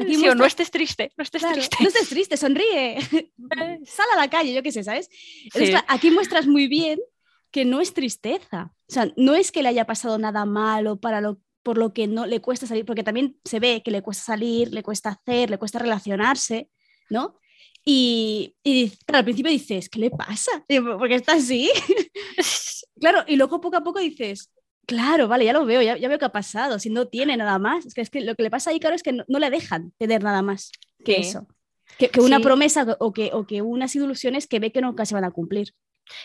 Aquí 0.00 0.16
no 0.16 0.44
estés 0.44 0.70
triste, 0.70 1.12
no 1.16 1.22
estés 1.22 1.42
triste. 1.42 1.76
No 1.80 1.88
estés 1.88 2.08
triste, 2.08 2.36
sonríe, 2.36 2.98
sal 3.86 4.06
a 4.14 4.16
la 4.16 4.28
calle, 4.28 4.52
yo 4.52 4.62
qué 4.62 4.72
sé, 4.72 4.84
¿sabes? 4.84 5.08
aquí 5.88 6.10
muestras 6.10 6.46
muy 6.46 6.68
bien 6.68 7.00
que 7.50 7.64
no 7.64 7.80
es 7.80 7.94
tristeza, 7.94 8.72
o 8.88 8.92
sea, 8.92 9.12
no 9.16 9.34
es 9.34 9.50
que 9.50 9.62
le 9.62 9.68
haya 9.68 9.86
pasado 9.86 10.18
nada 10.18 10.44
malo 10.44 11.00
para 11.00 11.20
lo, 11.20 11.40
por 11.62 11.78
lo 11.78 11.92
que 11.92 12.06
no 12.06 12.26
le 12.26 12.40
cuesta 12.40 12.66
salir, 12.66 12.84
porque 12.84 13.02
también 13.02 13.38
se 13.44 13.58
ve 13.58 13.82
que 13.84 13.90
le 13.90 14.02
cuesta 14.02 14.24
salir, 14.24 14.72
le 14.72 14.82
cuesta 14.82 15.10
hacer, 15.10 15.50
le 15.50 15.58
cuesta 15.58 15.78
relacionarse, 15.78 16.70
¿no? 17.08 17.38
Y, 17.84 18.56
y 18.62 18.92
al 19.08 19.24
principio 19.24 19.50
dices, 19.50 19.88
¿qué 19.88 19.98
le 19.98 20.10
pasa? 20.10 20.64
Porque 20.98 21.14
está 21.14 21.32
así. 21.32 21.70
claro, 23.00 23.24
y 23.26 23.36
luego 23.36 23.60
poco 23.60 23.76
a 23.76 23.82
poco 23.82 23.98
dices, 23.98 24.50
Claro, 24.90 25.28
vale, 25.28 25.44
ya 25.44 25.52
lo 25.52 25.64
veo, 25.64 25.82
ya, 25.82 25.94
veo 26.08 26.18
qué 26.18 26.24
ha 26.24 26.32
pasado. 26.32 26.80
Si 26.80 26.90
no 26.90 27.06
tiene 27.06 27.36
nada 27.36 27.60
más, 27.60 27.86
es 27.86 27.94
que, 27.94 28.00
es 28.00 28.10
que 28.10 28.22
lo 28.22 28.34
que 28.34 28.42
le 28.42 28.50
pasa 28.50 28.70
ahí, 28.70 28.80
claro, 28.80 28.96
es 28.96 29.04
que 29.04 29.12
no, 29.12 29.38
le 29.38 29.48
dejan 29.48 29.92
tener 29.98 30.20
nada 30.24 30.42
más 30.42 30.72
que 31.04 31.20
eso. 31.20 31.46
Que, 31.96 32.10
una 32.20 32.40
promesa 32.40 32.96
o 32.98 33.12
que, 33.12 33.30
o 33.32 33.46
que 33.46 33.62
unas 33.62 33.94
ilusiones 33.94 34.48
que 34.48 34.58
ve 34.58 34.72
que 34.72 34.80
nunca 34.80 35.06
se 35.06 35.14
van 35.14 35.22
a 35.22 35.30
cumplir. 35.30 35.74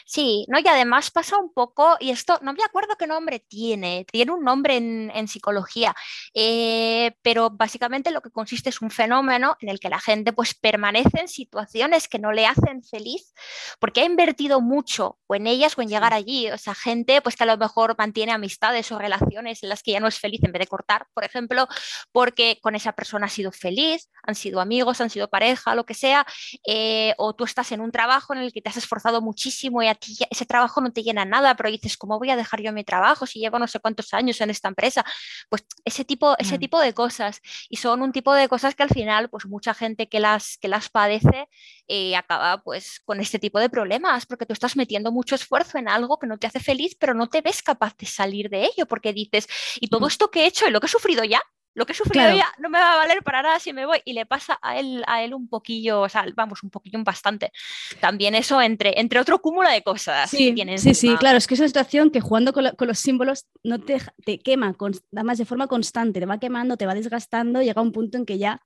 Sí, 0.06 0.46
¿no? 0.48 0.60
Y 0.60 0.68
además 0.68 1.12
pasa 1.12 1.38
un 1.38 1.54
poco, 1.54 1.98
y 2.00 2.12
esto 2.12 2.40
no 2.42 2.54
me 2.54 2.64
acuerdo 2.64 2.96
qué 2.98 3.08
nombre 3.08 3.40
tiene, 3.40 4.06
tiene 4.12 4.32
un 4.32 4.44
nombre 4.44 4.78
en, 4.78 5.26
psicología, 5.28 5.96
eh, 6.36 7.16
pero 7.24 7.50
básicamente 7.50 8.12
lo 8.12 8.22
que 8.22 8.30
consiste 8.30 8.70
es 8.70 8.82
un 8.82 8.92
fenómeno 8.92 9.58
en 9.60 9.70
el 9.70 9.80
que 9.80 9.90
la 9.90 10.00
gente 10.00 10.34
pues 10.34 10.54
permanece 10.54 11.20
en 11.20 11.28
situaciones 11.28 12.08
que 12.08 12.20
no 12.20 12.32
le 12.32 12.46
hacen 12.46 12.84
feliz 12.84 13.34
porque 13.80 14.02
ha 14.02 14.06
invertido 14.06 14.62
mucho 14.62 15.18
o 15.28 15.36
en 15.36 15.48
ellas 15.48 15.78
o 15.78 15.82
en 15.82 15.90
llegar 15.90 16.14
allí. 16.14 16.50
O 16.52 16.58
sea, 16.58 16.76
gente 16.76 17.22
pues 17.22 17.36
que 17.36 17.44
a 17.44 17.48
lo 17.48 17.58
mejor 17.58 17.96
mantiene 17.98 18.32
amistades 18.32 18.92
o 18.92 19.00
relaciones 19.00 19.64
en 19.64 19.70
las 19.70 19.84
que 19.84 19.92
ya 19.92 20.00
no 20.00 20.08
es 20.08 20.20
feliz 20.20 20.44
en 20.44 20.52
vez 20.52 20.60
de 20.60 20.68
cortar, 20.68 21.08
por 21.14 21.24
ejemplo, 21.24 21.68
porque 22.12 22.60
con 22.62 22.76
esa 22.76 22.94
persona 22.94 23.26
ha 23.26 23.30
sido 23.30 23.52
feliz, 23.52 24.10
han 24.24 24.36
sido 24.36 24.60
amigos, 24.60 25.02
han 25.02 25.10
sido 25.10 25.30
pareja, 25.30 25.76
lo 25.76 25.86
que 25.86 25.94
sea, 25.94 26.26
eh, 26.68 27.14
o 27.18 27.34
tú 27.34 27.44
estás 27.44 27.72
en 27.72 27.82
un 27.82 27.92
trabajo 27.92 28.34
en 28.34 28.40
el 28.40 28.54
que 28.54 28.62
te 28.62 28.70
has 28.70 28.78
esforzado 28.78 29.22
muchísimo 29.22 29.75
y 29.84 29.88
a 29.88 29.96
ti 29.96 30.18
ese 30.30 30.46
trabajo 30.46 30.82
no 30.82 30.92
te 30.92 31.04
llena 31.04 31.26
nada, 31.26 31.56
pero 31.56 31.72
dices, 31.72 31.98
¿cómo 31.98 32.20
voy 32.20 32.30
a 32.30 32.36
dejar 32.36 32.62
yo 32.62 32.72
mi 32.72 32.84
trabajo 32.84 33.26
si 33.26 33.40
llevo 33.40 33.60
no 33.60 33.68
sé 33.68 33.80
cuántos 33.80 34.14
años 34.14 34.40
en 34.42 34.50
esta 34.50 34.68
empresa? 34.68 35.06
Pues 35.50 35.66
ese 35.84 36.06
tipo, 36.06 36.36
ese 36.38 36.58
mm. 36.58 36.60
tipo 36.60 36.80
de 36.80 36.94
cosas. 36.94 37.42
Y 37.70 37.78
son 37.78 38.02
un 38.02 38.12
tipo 38.12 38.34
de 38.34 38.48
cosas 38.48 38.76
que 38.76 38.84
al 38.84 38.90
final, 38.90 39.30
pues 39.30 39.46
mucha 39.46 39.74
gente 39.74 40.08
que 40.08 40.20
las, 40.20 40.58
que 40.58 40.68
las 40.68 40.90
padece 40.90 41.48
eh, 41.88 42.16
acaba 42.16 42.62
pues 42.64 43.00
con 43.06 43.20
este 43.20 43.40
tipo 43.40 43.60
de 43.60 43.70
problemas, 43.70 44.26
porque 44.26 44.46
tú 44.46 44.54
estás 44.54 44.76
metiendo 44.76 45.12
mucho 45.12 45.36
esfuerzo 45.36 45.78
en 45.78 45.88
algo 45.88 46.18
que 46.20 46.28
no 46.28 46.38
te 46.38 46.48
hace 46.48 46.60
feliz, 46.60 46.96
pero 47.00 47.14
no 47.14 47.28
te 47.28 47.42
ves 47.42 47.62
capaz 47.62 47.96
de 47.98 48.06
salir 48.06 48.50
de 48.50 48.66
ello, 48.66 48.86
porque 48.88 49.14
dices, 49.14 49.48
y 49.80 49.88
todo 49.88 50.08
esto 50.08 50.30
que 50.32 50.44
he 50.44 50.48
hecho 50.48 50.68
y 50.68 50.72
lo 50.72 50.80
que 50.80 50.88
he 50.88 50.90
sufrido 50.90 51.24
ya, 51.24 51.42
lo 51.76 51.86
que 51.86 51.92
he 51.92 51.96
sufrido 51.96 52.36
ya 52.36 52.48
no 52.58 52.70
me 52.70 52.80
va 52.80 52.94
a 52.94 52.98
valer 52.98 53.22
para 53.22 53.42
nada 53.42 53.60
si 53.60 53.74
me 53.74 53.86
voy. 53.86 54.00
Y 54.06 54.14
le 54.14 54.26
pasa 54.26 54.58
a 54.62 54.80
él, 54.80 55.04
a 55.08 55.24
él 55.24 55.34
un 55.34 55.48
poquillo, 55.48 56.02
o 56.02 56.10
sea, 56.10 56.26
vamos, 56.34 56.64
un 56.64 56.70
poquillo, 56.70 57.04
bastante. 57.04 57.52
También 58.00 58.34
eso 58.34 58.62
entre, 58.62 59.00
entre 59.00 59.20
otro 59.20 59.40
cúmulo 59.40 59.70
de 59.70 59.84
cosas. 59.84 60.30
Sí, 60.30 60.56
sí, 60.78 60.94
sí, 60.94 61.16
claro, 61.18 61.38
es 61.38 61.48
que 61.48 61.54
es 61.54 61.60
una 61.60 61.68
situación 61.68 62.10
que 62.10 62.22
jugando 62.22 62.54
con, 62.54 62.66
los 62.80 63.00
símbolos 63.00 63.46
no 63.64 63.80
te, 63.80 64.02
te 64.24 64.40
quema, 64.40 64.76
además 65.14 65.38
de 65.38 65.46
forma 65.46 65.68
constante, 65.68 66.20
te 66.20 66.26
va 66.26 66.40
quemando, 66.40 66.78
te 66.78 66.86
va 66.86 66.96
desgastando, 66.96 67.62
llega 67.62 67.82
un 67.82 67.92
punto 67.92 68.18
en 68.18 68.26
que 68.26 68.38
ya 68.38 68.62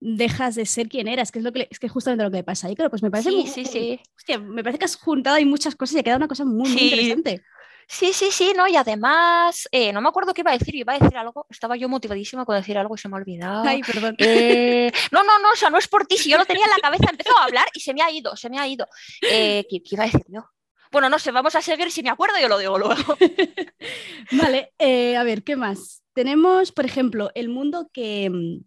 dejas 0.00 0.54
de 0.56 0.66
ser 0.66 0.88
quien 0.88 1.08
eras, 1.08 1.32
que 1.32 1.38
es 1.38 1.44
lo 1.44 1.52
que 1.52 1.68
es 1.70 1.78
que 1.78 1.88
justamente 1.88 2.24
lo 2.24 2.30
que 2.30 2.42
pasa. 2.42 2.70
Y 2.70 2.74
claro, 2.74 2.90
pues 2.90 3.02
me 3.02 3.10
parece 3.10 3.30
sí, 3.30 3.46
sí, 3.46 3.64
sí. 3.64 4.00
Hostia, 4.16 4.38
me 4.38 4.62
parece 4.62 4.78
que 4.78 4.84
has 4.84 4.96
juntado 4.96 5.36
ahí 5.36 5.44
muchas 5.44 5.76
cosas 5.76 5.96
y 5.96 5.98
ha 6.00 6.02
quedado 6.02 6.18
una 6.18 6.28
cosa 6.28 6.44
muy, 6.44 6.68
muy 6.68 6.82
interesante. 6.82 7.42
Sí, 7.88 8.12
sí, 8.12 8.30
sí, 8.32 8.52
no, 8.56 8.66
y 8.66 8.76
además, 8.76 9.68
eh, 9.70 9.92
no 9.92 10.00
me 10.00 10.08
acuerdo 10.08 10.34
qué 10.34 10.40
iba 10.40 10.50
a 10.50 10.58
decir, 10.58 10.74
iba 10.74 10.94
a 10.94 10.98
decir 10.98 11.16
algo, 11.16 11.46
estaba 11.48 11.76
yo 11.76 11.88
motivadísima 11.88 12.44
con 12.44 12.56
decir 12.56 12.76
algo 12.76 12.96
y 12.96 12.98
se 12.98 13.08
me 13.08 13.14
ha 13.14 13.18
olvidado. 13.18 13.62
Ay, 13.64 13.80
perdón. 13.82 14.16
Eh, 14.18 14.90
no, 15.12 15.22
no, 15.22 15.38
no, 15.38 15.50
o 15.52 15.56
sea, 15.56 15.70
no 15.70 15.78
es 15.78 15.86
por 15.86 16.04
ti, 16.06 16.16
si 16.16 16.28
yo 16.28 16.36
lo 16.36 16.44
tenía 16.44 16.64
en 16.64 16.70
la 16.70 16.78
cabeza, 16.78 17.06
empezó 17.10 17.36
a 17.38 17.44
hablar 17.44 17.66
y 17.74 17.80
se 17.80 17.94
me 17.94 18.02
ha 18.02 18.10
ido, 18.10 18.36
se 18.36 18.50
me 18.50 18.58
ha 18.58 18.66
ido. 18.66 18.88
Eh, 19.22 19.64
¿qué, 19.70 19.80
iba 19.84 20.02
a 20.02 20.06
decir 20.06 20.24
yo? 20.28 20.44
Bueno, 20.90 21.08
no 21.08 21.18
sé, 21.18 21.30
vamos 21.30 21.54
a 21.54 21.62
seguir, 21.62 21.90
si 21.92 22.02
me 22.02 22.10
acuerdo 22.10 22.38
yo 22.40 22.48
lo 22.48 22.58
digo 22.58 22.76
luego. 22.76 23.16
vale, 24.32 24.72
a 25.16 25.22
ver, 25.22 25.44
¿qué 25.44 25.54
más? 25.54 26.02
Tenemos, 26.12 26.72
por 26.72 26.86
ejemplo, 26.86 27.30
el 27.34 27.48
mundo 27.48 27.88
que, 27.92 28.28
mm, 28.30 28.64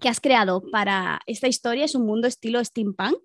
que 0.00 0.08
has 0.08 0.20
creado 0.20 0.62
para 0.70 1.20
esta 1.26 1.48
historia 1.48 1.84
es 1.84 1.94
un 1.94 2.06
mundo 2.06 2.28
estilo 2.28 2.64
steampunk, 2.64 3.16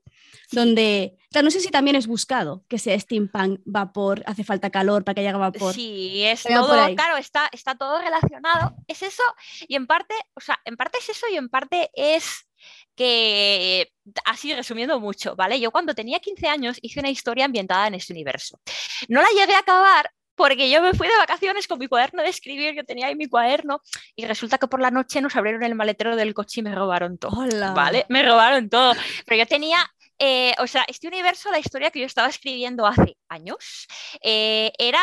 donde, 0.51 1.17
no 1.41 1.51
sé 1.51 1.59
si 1.59 1.69
también 1.69 1.95
es 1.95 2.07
buscado 2.07 2.63
que 2.67 2.79
sea 2.79 2.99
steampunk, 2.99 3.61
vapor, 3.65 4.23
hace 4.25 4.43
falta 4.43 4.69
calor 4.69 5.03
para 5.03 5.15
que 5.15 5.21
haya 5.21 5.37
vapor. 5.37 5.73
Sí, 5.73 6.23
es 6.23 6.43
todo, 6.43 6.67
claro, 6.95 7.17
está, 7.17 7.49
está 7.51 7.75
todo 7.75 7.99
relacionado. 8.01 8.75
Es 8.87 9.01
eso, 9.01 9.23
y 9.67 9.75
en 9.75 9.87
parte, 9.87 10.15
o 10.35 10.41
sea, 10.41 10.59
en 10.65 10.75
parte 10.75 10.97
es 10.99 11.09
eso 11.09 11.25
y 11.31 11.37
en 11.37 11.49
parte 11.49 11.89
es 11.93 12.47
que, 12.95 13.91
así 14.25 14.53
resumiendo 14.53 14.99
mucho, 14.99 15.35
¿vale? 15.35 15.59
Yo 15.59 15.71
cuando 15.71 15.93
tenía 15.93 16.19
15 16.19 16.47
años 16.47 16.77
hice 16.81 16.99
una 16.99 17.09
historia 17.09 17.45
ambientada 17.45 17.87
en 17.87 17.95
este 17.95 18.13
universo. 18.13 18.59
No 19.07 19.21
la 19.21 19.29
llegué 19.29 19.55
a 19.55 19.59
acabar 19.59 20.11
porque 20.39 20.69
yo 20.69 20.81
me 20.81 20.93
fui 20.93 21.09
de 21.09 21.17
vacaciones 21.17 21.67
con 21.67 21.79
mi 21.79 21.87
cuaderno 21.87 22.23
de 22.23 22.29
escribir, 22.29 22.73
yo 22.73 22.85
tenía 22.85 23.07
ahí 23.07 23.15
mi 23.15 23.27
cuaderno 23.27 23.81
y 24.15 24.25
resulta 24.25 24.57
que 24.57 24.69
por 24.69 24.79
la 24.79 24.89
noche 24.89 25.19
nos 25.19 25.35
abrieron 25.35 25.63
el 25.63 25.75
maletero 25.75 26.15
del 26.15 26.33
coche 26.33 26.61
y 26.61 26.63
me 26.63 26.73
robaron 26.73 27.17
todo. 27.17 27.45
¿Vale? 27.75 28.05
Me 28.07 28.23
robaron 28.23 28.69
todo. 28.69 28.93
Pero 29.25 29.37
yo 29.37 29.45
tenía 29.45 29.85
eh, 30.17 30.55
o 30.59 30.65
sea, 30.65 30.85
este 30.87 31.09
universo, 31.09 31.51
la 31.51 31.59
historia 31.59 31.91
que 31.91 31.99
yo 31.99 32.05
estaba 32.05 32.29
escribiendo 32.29 32.85
hace 32.85 33.17
años, 33.27 33.85
eh, 34.23 34.71
era 34.77 34.99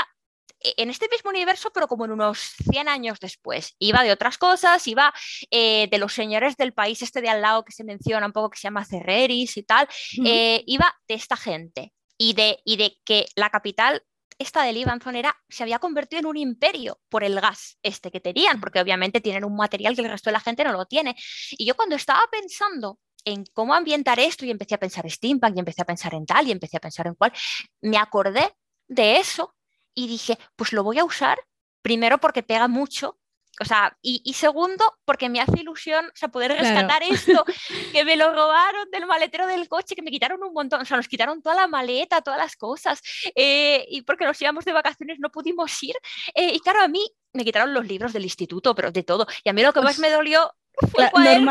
e, 0.59 0.73
en 0.79 0.89
este 0.89 1.07
mismo 1.11 1.29
universo, 1.29 1.71
pero 1.71 1.87
como 1.87 2.07
en 2.07 2.13
unos 2.13 2.55
100 2.71 2.89
años 2.89 3.21
después. 3.21 3.77
Iba 3.79 4.05
de 4.05 4.13
otras 4.13 4.39
cosas, 4.39 4.87
iba 4.89 5.13
eh, 5.51 5.87
de 5.91 5.99
los 5.99 6.15
señores 6.15 6.57
del 6.57 6.73
país 6.73 7.03
este 7.03 7.21
de 7.21 7.29
al 7.29 7.43
lado 7.43 7.63
que 7.63 7.73
se 7.73 7.85
menciona 7.85 8.25
un 8.25 8.33
poco, 8.33 8.49
que 8.49 8.59
se 8.59 8.69
llama 8.69 8.87
Cerreris 8.87 9.59
y 9.59 9.65
tal, 9.65 9.87
iba 10.15 10.95
de 11.07 11.15
esta 11.15 11.37
gente 11.37 11.93
y 12.17 12.33
de, 12.33 12.59
y 12.65 12.77
de 12.79 12.97
que 13.05 13.27
la 13.37 13.51
capital 13.51 14.03
esta 14.39 14.63
de 14.63 14.73
Libanzón 14.73 15.17
era, 15.17 15.37
se 15.49 15.63
había 15.63 15.79
convertido 15.79 16.21
en 16.21 16.27
un 16.27 16.37
imperio 16.37 17.01
por 17.09 17.25
el 17.25 17.41
gas 17.41 17.79
este 17.83 18.11
que 18.11 18.21
tenían, 18.21 18.61
porque 18.61 18.81
obviamente 18.81 19.21
tienen 19.21 19.45
un 19.45 19.57
material 19.57 19.95
que 19.95 20.03
el 20.03 20.11
resto 20.11 20.31
de 20.31 20.35
la 20.35 20.41
gente 20.41 20.65
no 20.65 20.73
lo 20.73 20.87
tiene. 20.87 21.17
Y 21.53 21.67
yo 21.67 21.75
cuando 21.75 21.97
estaba 21.97 22.23
pensando 22.31 22.99
en 23.25 23.45
cómo 23.53 23.75
ambientar 23.75 24.21
esto 24.21 24.47
y 24.47 24.51
empecé 24.51 24.77
a 24.77 24.79
pensar 24.79 25.11
steampunk 25.11 25.57
y 25.57 25.59
empecé 25.59 25.83
a 25.83 25.87
pensar 25.87 26.15
en 26.15 26.27
tal 26.27 26.47
y 26.47 26.53
empecé 26.53 26.77
a 26.77 26.81
pensar 26.81 27.07
en 27.07 27.15
cuál, 27.15 27.33
me 27.81 27.99
acordé 27.99 28.55
de 28.89 29.19
eso 29.19 29.55
y 29.95 30.07
dije, 30.07 30.39
pues 30.55 30.73
lo 30.73 30.85
voy 30.85 30.99
a 30.99 31.05
usar 31.05 31.39
primero 31.83 32.19
porque 32.19 32.43
pega 32.43 32.69
mucho. 32.69 33.19
O 33.61 33.65
sea, 33.65 33.97
y, 34.03 34.33
segundo, 34.35 34.85
porque 35.05 35.29
me 35.29 35.41
hace 35.41 35.61
ilusión 35.61 36.07
o 36.07 36.17
sea, 36.17 36.29
poder 36.29 36.53
rescatar 36.53 37.03
esto, 37.03 37.45
que 37.93 38.05
me 38.05 38.17
lo 38.17 38.33
robaron 38.33 38.91
del 38.91 39.07
maletero 39.07 39.47
del 39.47 39.69
coche, 39.69 39.95
que 39.95 40.03
me 40.03 40.11
quitaron 40.11 40.43
un 40.43 40.53
montón, 40.53 40.83
o 40.83 40.85
sea, 40.85 40.97
nos 40.97 41.09
quitaron 41.09 41.43
toda 41.43 41.57
la 41.57 41.67
maleta, 41.67 42.21
todas 42.21 42.39
las 42.39 42.57
cosas, 42.57 43.01
eh, 43.35 43.87
y 43.89 44.03
porque 44.03 44.25
nos 44.25 44.41
íbamos 44.41 44.65
de 44.65 44.73
vacaciones 44.73 45.19
no 45.19 45.31
pudimos 45.31 45.83
ir. 45.83 45.97
Eh, 46.35 46.53
y 46.55 46.61
claro, 46.61 46.83
a 46.83 46.89
mí 46.89 47.05
me 47.33 47.45
quitaron 47.45 47.73
los 47.73 47.87
libros 47.87 48.13
del 48.13 48.25
instituto, 48.25 48.75
pero 48.75 48.91
de 48.91 49.03
todo. 49.03 49.27
Y 49.45 49.49
a 49.49 49.53
mí 49.53 49.63
lo 49.63 49.73
que 49.73 49.81
más 49.81 49.99
me 49.99 50.11
dolió 50.11 50.53
fue 50.91 51.11
el 51.25 51.47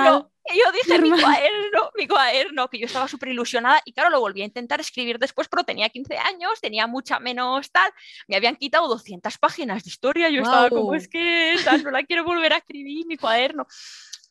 yo 0.54 0.72
dije 0.72 1.00
mi 1.00 1.10
cuaderno, 1.10 1.92
mi 1.96 2.08
cuaderno, 2.08 2.68
que 2.70 2.80
yo 2.80 2.86
estaba 2.86 3.08
súper 3.08 3.30
ilusionada 3.30 3.82
y 3.86 3.94
claro, 3.94 4.10
lo 4.10 4.20
volví 4.20 4.42
a 4.42 4.46
intentar 4.46 4.80
escribir 4.80 5.18
después, 5.18 5.48
pero 5.48 5.64
tenía 5.64 5.90
15 5.90 6.18
años, 6.18 6.62
tenía 6.62 6.88
mucha 6.88 7.20
menos 7.20 7.72
tal, 7.72 7.92
me 8.28 8.36
habían 8.36 8.56
quitado 8.56 8.88
200 8.88 9.38
páginas 9.38 9.84
de 9.84 9.90
historia, 9.90 10.30
yo 10.30 10.42
estaba 10.42 10.70
como, 10.70 10.94
es 10.94 11.08
que 11.08 11.56
no 11.84 11.92
la 11.92 12.04
quiero 12.04 12.24
volver 12.24 12.54
a 12.54 12.58
escribir, 12.58 13.06
mi 13.08 13.18
cuaderno. 13.18 13.66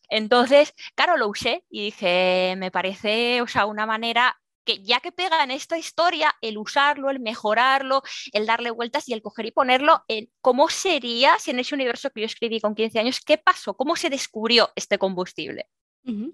Entonces, 0.08 0.74
claro, 0.94 1.16
lo 1.16 1.28
usé 1.28 1.64
y 1.70 1.86
dije, 1.86 2.54
me 2.58 2.70
parece, 2.70 3.40
o 3.42 3.48
sea, 3.48 3.66
una 3.66 3.86
manera 3.86 4.38
que 4.64 4.82
ya 4.82 5.00
que 5.00 5.12
pega 5.12 5.42
en 5.42 5.50
esta 5.50 5.76
historia, 5.78 6.34
el 6.40 6.58
usarlo, 6.58 7.10
el 7.10 7.20
mejorarlo, 7.20 8.02
el 8.32 8.46
darle 8.46 8.70
vueltas 8.70 9.08
y 9.08 9.12
el 9.12 9.22
coger 9.22 9.46
y 9.46 9.50
ponerlo 9.50 10.02
en 10.08 10.30
cómo 10.40 10.68
sería 10.68 11.38
si 11.38 11.50
en 11.50 11.58
ese 11.58 11.74
universo 11.74 12.10
que 12.10 12.22
yo 12.22 12.26
escribí 12.26 12.60
con 12.60 12.74
15 12.74 12.98
años, 12.98 13.20
qué 13.20 13.38
pasó, 13.38 13.74
cómo 13.74 13.96
se 13.96 14.10
descubrió 14.10 14.70
este 14.74 14.98
combustible. 14.98 15.68
Mhm. 16.05 16.30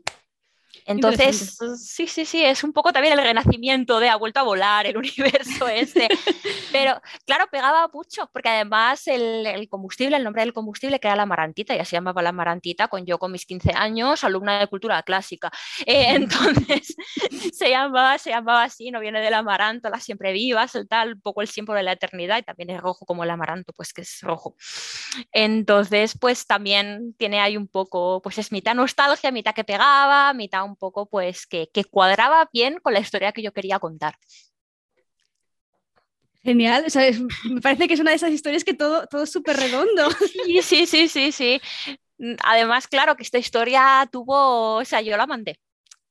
Entonces, 0.86 1.58
sí, 1.78 2.06
sí, 2.06 2.24
sí, 2.24 2.44
es 2.44 2.64
un 2.64 2.72
poco 2.72 2.92
también 2.92 3.18
el 3.18 3.24
renacimiento 3.24 4.00
de 4.00 4.08
ha 4.08 4.16
vuelto 4.16 4.40
a 4.40 4.44
volar 4.44 4.86
el 4.86 4.96
universo 4.96 5.68
este. 5.68 6.08
Pero 6.72 7.00
claro, 7.26 7.46
pegaba 7.50 7.88
mucho, 7.92 8.28
porque 8.32 8.48
además 8.48 9.06
el, 9.06 9.68
combustible, 9.68 10.16
el 10.16 10.24
nombre 10.24 10.42
del 10.42 10.52
combustible, 10.52 10.98
que 10.98 11.08
era 11.08 11.16
la 11.16 11.26
marantita, 11.26 11.76
ya 11.76 11.84
se 11.84 11.96
llamaba 11.96 12.22
la 12.22 12.32
marantita, 12.32 12.88
con 12.88 13.04
yo 13.04 13.18
con 13.18 13.32
mis 13.32 13.46
15 13.46 13.72
años, 13.74 14.24
alumna 14.24 14.60
de 14.60 14.66
cultura 14.66 15.02
clásica. 15.02 15.50
Eh, 15.86 16.06
entonces, 16.14 16.96
se 17.52 17.70
llamaba, 17.70 18.18
se 18.18 18.30
llamaba 18.30 18.64
así, 18.64 18.90
no 18.90 19.00
viene 19.00 19.20
del 19.20 19.34
amaranto, 19.34 19.90
las 19.90 20.04
siempre 20.04 20.32
vivas, 20.32 20.74
el 20.74 20.88
tal, 20.88 21.14
un 21.14 21.20
poco 21.20 21.42
el 21.42 21.48
símbolo 21.48 21.76
de 21.76 21.84
la 21.84 21.92
eternidad, 21.92 22.38
y 22.38 22.42
también 22.42 22.70
es 22.70 22.80
rojo 22.80 23.06
como 23.06 23.24
el 23.24 23.30
amaranto, 23.30 23.72
pues 23.72 23.92
que 23.92 24.02
es 24.02 24.20
rojo. 24.22 24.56
Entonces, 25.32 26.16
pues 26.18 26.46
también 26.46 27.14
tiene 27.18 27.40
ahí 27.40 27.56
un 27.56 27.68
poco, 27.68 28.20
pues 28.22 28.38
es 28.38 28.52
mitad 28.52 28.74
nostalgia, 28.74 29.30
mitad 29.30 29.54
que 29.54 29.64
pegaba, 29.64 30.32
mitad 30.34 30.59
un 30.64 30.76
poco 30.76 31.06
pues 31.06 31.46
que, 31.46 31.68
cuadraba 31.90 32.48
bien 32.52 32.78
con 32.82 32.92
la 32.92 33.00
historia 33.00 33.32
que 33.32 33.42
yo 33.42 33.52
quería 33.52 33.78
contar. 33.78 34.16
Genial, 36.42 36.86
me 37.44 37.60
parece 37.60 37.86
que 37.86 37.94
es 37.94 38.00
una 38.00 38.10
de 38.10 38.16
esas 38.16 38.32
historias 38.32 38.64
que 38.64 38.72
todo, 38.72 39.06
todo 39.06 39.24
es 39.24 39.30
súper 39.30 39.56
redondo. 39.56 40.08
Sí, 40.44 40.62
sí, 40.62 40.86
sí, 40.86 41.08
sí, 41.08 41.32
sí. 41.32 41.60
Además, 42.44 42.88
claro, 42.88 43.16
que 43.16 43.22
esta 43.22 43.38
historia 43.38 44.08
tuvo, 44.10 44.76
o 44.76 44.84
sea, 44.84 45.00
yo 45.00 45.16
la 45.16 45.26
mandé. 45.26 45.58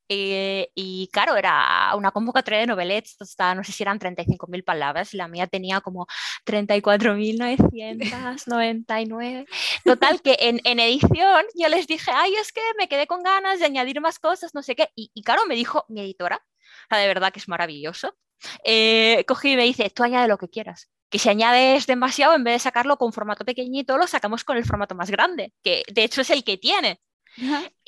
Eh, 0.10 0.72
y 0.74 1.08
claro, 1.14 1.36
era 1.36 1.94
una 1.96 2.10
convocatoria 2.12 2.60
de 2.60 2.68
novelets, 2.68 3.18
no 3.56 3.64
sé 3.64 3.72
si 3.72 3.84
eran 3.84 4.00
35.000 4.00 4.64
palabras, 4.64 5.14
y 5.14 5.18
la 5.18 5.28
mía 5.28 5.46
tenía 5.46 5.82
como 5.82 6.08
34.999. 6.46 9.46
Total, 9.86 10.22
que 10.22 10.38
en, 10.40 10.80
edición 10.80 11.46
yo 11.56 11.70
les 11.70 11.86
dije, 11.86 12.10
ay, 12.14 12.34
es 12.36 12.52
que 12.52 12.62
me 12.78 12.88
quedé 12.88 13.06
con 13.06 13.22
ganas 13.22 13.60
de 13.60 13.66
añadir 13.66 14.02
más 14.02 14.18
cosas, 14.18 14.56
no 14.56 14.64
sé 14.64 14.76
qué. 14.76 14.90
Y, 14.96 15.12
y 15.14 15.22
claro, 15.24 15.44
me 15.48 15.54
dijo 15.56 15.86
mi 15.90 16.02
editora, 16.02 16.44
la 16.90 16.98
de 16.98 17.08
verdad 17.08 17.32
que 17.32 17.40
es 17.40 17.48
maravilloso, 17.48 18.16
eh, 18.64 19.24
cogí 19.28 19.54
y 19.54 19.58
me 19.58 19.64
dice, 19.64 19.90
tú 19.90 20.04
añade 20.04 20.28
lo 20.28 20.38
que 20.38 20.50
quieras. 20.50 20.90
que 21.10 21.20
si 21.20 21.30
añades 21.30 21.88
demasiado, 21.88 22.36
en 22.36 22.44
vez 22.44 22.56
de 22.56 22.60
sacarlo 22.60 22.98
con 22.98 23.14
formato 23.14 23.44
pequeñito, 23.44 23.98
lo 23.98 24.06
sacamos 24.08 24.44
con 24.44 24.58
el 24.58 24.66
formato 24.66 24.96
más 24.96 25.10
grande, 25.10 25.54
que 25.64 25.84
de 25.92 26.04
hecho 26.04 26.22
es 26.22 26.30
el 26.30 26.44
que 26.44 26.58
tiene. 26.58 27.02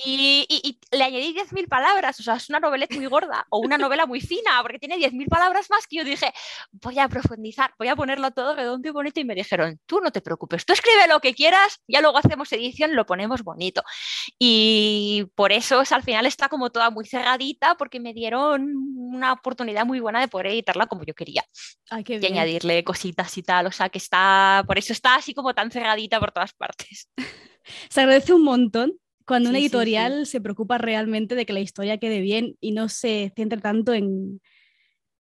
Y, 0.04 0.80
le 0.91 1.04
añadí 1.04 1.34
10.000 1.34 1.68
palabras, 1.68 2.20
o 2.20 2.24
sea, 2.24 2.36
es 2.36 2.49
una 2.49 2.60
noveleta 2.60 2.95
muy 2.95 3.06
gorda 3.06 3.45
o 3.49 3.60
una 3.60 3.78
novela 3.78 4.06
muy 4.06 4.20
fina, 4.20 4.62
porque 4.62 4.80
tiene 4.80 4.97
10.000 4.97 5.28
palabras 5.28 5.70
más 5.70 5.88
que 5.88 5.97
yo 5.97 6.04
dije, 6.04 6.34
voy 6.72 6.99
a 6.99 7.08
profundizar, 7.08 7.74
voy 7.78 7.88
a 7.88 7.95
ponerlo 7.95 8.32
todo 8.32 8.56
redondo 8.56 8.88
y 8.88 8.91
bonito. 8.91 9.20
Y 9.20 9.26
me 9.26 9.36
dijeron, 9.36 9.80
tú 9.86 9.99
no 10.02 10.12
te 10.12 10.22
preocupes, 10.22 10.66
tú 10.66 10.74
escribe 10.74 11.08
lo 11.08 11.20
que 11.20 11.34
quieras, 11.34 11.80
ya 11.88 12.02
luego 12.02 12.18
hacemos 12.18 12.52
edición, 12.52 12.95
lo 12.95 13.06
ponemos 13.06 13.43
bonito. 13.43 13.84
Y 14.39 15.26
por 15.36 15.52
eso 15.52 15.84
al 15.91 16.04
final 16.04 16.26
está 16.26 16.49
como 16.49 16.72
toda 16.72 16.89
muy 16.89 17.06
cerradita, 17.06 17.76
porque 17.76 17.99
me 17.99 18.14
dieron 18.14 18.74
una 18.95 19.34
oportunidad 19.34 19.86
muy 19.86 19.99
buena 19.99 20.20
de 20.20 20.28
poder 20.28 20.47
editarla 20.47 20.88
como 20.88 21.04
yo 21.04 21.14
quería. 21.14 21.43
y 22.08 22.26
añadirle 22.26 22.84
cositas 22.84 23.38
y 23.38 23.43
tal, 23.43 23.68
o 23.68 23.72
sea, 23.72 23.89
que 23.89 23.97
está, 23.97 24.64
por 24.66 24.78
eso 24.78 24.93
está 24.93 25.16
así 25.16 25.34
como 25.34 25.54
tan 25.54 25.72
cerradita 25.72 26.20
por 26.20 26.32
todas 26.32 26.54
partes. 26.54 27.10
Se 27.89 28.02
agradece 28.02 28.34
un 28.34 28.43
montón 28.43 29.01
cuando 29.26 29.49
una 29.49 29.59
editorial 29.59 30.26
se 30.26 30.41
preocupa 30.41 30.78
realmente 30.78 31.36
de 31.36 31.45
que 31.45 31.53
la 31.53 31.59
historia 31.59 31.97
quede 31.97 32.22
bien 32.22 32.57
y 32.59 32.72
no 32.72 32.89
se 32.89 33.32
centre 33.36 33.59
tanto 33.61 33.93
en, 33.93 34.41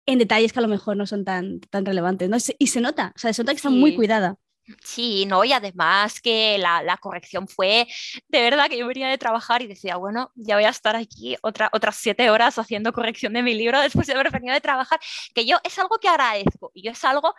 en 0.05 0.19
detalles 0.19 0.53
que 0.53 0.59
a 0.59 0.61
lo 0.61 0.67
mejor 0.67 0.97
no 0.97 1.05
son 1.05 1.25
tan, 1.25 1.59
tan 1.59 1.85
relevantes. 1.85 2.29
¿no? 2.29 2.37
Y 2.59 2.67
se 2.67 2.81
nota, 2.81 3.13
o 3.15 3.19
sea, 3.19 3.33
se 3.33 3.41
nota 3.41 3.53
que 3.53 3.57
está 3.57 3.69
muy 3.69 3.95
cuidada. 3.95 4.37
Sí, 4.81 5.25
no, 5.25 5.43
y 5.43 5.51
además 5.51 6.21
que 6.21 6.57
la, 6.57 6.81
la, 6.83 6.95
corrección 6.95 7.49
fue 7.49 7.85
de 8.29 8.41
verdad 8.41 8.69
que 8.69 8.77
yo 8.77 8.87
venía 8.87 9.09
de 9.09 9.17
trabajar 9.17 9.61
y 9.61 9.67
decía, 9.67 9.97
bueno, 9.97 10.31
ya 10.35 10.55
voy 10.55 10.63
a 10.63 10.69
estar 10.69 10.95
aquí 10.95 11.35
otra, 11.41 11.69
otras 11.73 11.97
siete 11.97 12.29
horas 12.29 12.57
haciendo 12.57 12.93
corrección 12.93 13.33
de 13.33 13.43
mi 13.43 13.55
libro 13.55 13.81
después 13.81 14.07
de 14.07 14.13
haber 14.13 14.31
venido 14.31 14.53
de 14.53 14.61
trabajar, 14.61 15.01
que 15.35 15.45
yo 15.45 15.57
es 15.65 15.77
algo 15.79 15.97
que 15.99 16.07
agradezco 16.07 16.71
y 16.73 16.83
yo 16.83 16.91
es 16.91 17.03
algo 17.03 17.35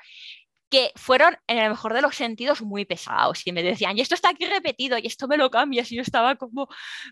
que 0.75 0.91
fueron, 0.97 1.37
en 1.47 1.59
el 1.59 1.71
mejor 1.71 1.95
de 1.95 2.03
los 2.03 2.17
sentidos, 2.17 2.61
muy 2.61 2.85
pesados 2.85 3.47
y 3.47 3.53
me 3.53 3.63
decían, 3.63 3.97
y 3.97 4.01
esto 4.01 4.17
está 4.17 4.31
aquí 4.31 4.45
repetido, 4.45 4.99
y 4.99 5.07
esto 5.07 5.29
me 5.29 5.37
lo 5.37 5.49
cambias, 5.49 5.93
y 5.93 5.95
yo 5.95 6.03
estaba 6.03 6.35
como, 6.35 6.67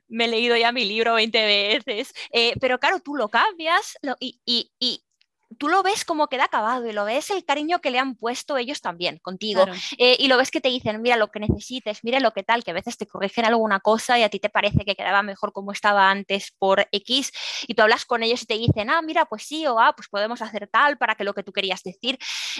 me 0.09 0.25
he 0.25 0.29
leído 0.29 0.57
ya 0.57 0.73
mi 0.73 0.85
libro 0.85 1.15
20 1.15 1.45
veces, 1.87 2.13
eh, 2.33 2.55
pero 2.61 2.81
claro, 2.81 2.99
tú 2.99 3.15
lo 3.15 3.29
cambias 3.29 3.97
y, 4.19 4.41
y, 4.45 5.05
tú 5.59 5.69
lo 5.69 5.83
ves 5.83 6.05
como 6.05 6.29
queda 6.29 6.45
acabado 6.45 6.87
y 6.87 6.93
lo 6.93 7.05
ves 7.05 7.31
el 7.31 7.45
cariño 7.45 7.81
que 7.81 7.91
le 7.91 7.99
han 7.99 8.15
puesto 8.15 8.57
ellos 8.57 8.81
también 8.81 9.19
contigo 9.19 9.65
eh, 9.99 10.17
y 10.19 10.29
lo 10.29 10.37
ves 10.37 10.51
que 10.51 10.61
te 10.61 10.69
dicen, 10.69 11.01
mira 11.03 11.17
lo 11.17 11.31
que 11.31 11.41
necesites, 11.41 12.01
mira 12.03 12.21
lo 12.21 12.33
que 12.33 12.43
tal, 12.43 12.65
que 12.65 12.71
a 12.71 12.75
veces 12.75 12.97
te 12.97 13.07
corrigen 13.07 13.45
alguna 13.45 13.81
cosa 13.81 14.19
y 14.19 14.23
a 14.23 14.29
ti 14.29 14.39
te 14.39 14.51
parece 14.51 14.85
que 14.85 14.95
quedaba 14.95 15.23
mejor 15.23 15.53
como 15.53 15.73
estaba 15.73 16.11
antes 16.11 16.53
por 16.59 16.87
X 16.93 17.33
y 17.67 17.75
tú 17.75 17.83
hablas 17.83 18.05
con 18.05 18.23
ellos 18.23 18.43
y 18.43 18.47
te 18.47 18.55
dicen, 18.55 18.91
ah, 18.91 19.03
mira, 19.03 19.27
pues 19.27 19.45
sí 19.45 19.67
o 19.67 19.79
ah, 19.79 19.95
pues 19.95 20.09
podemos 20.09 20.43
hacer 20.43 20.69
tal 20.69 20.99
para 20.99 21.15
que 21.15 21.25
lo 21.25 21.35
que 21.35 21.43
tú 21.43 21.53
querías 21.53 21.83
decir. 21.83 22.19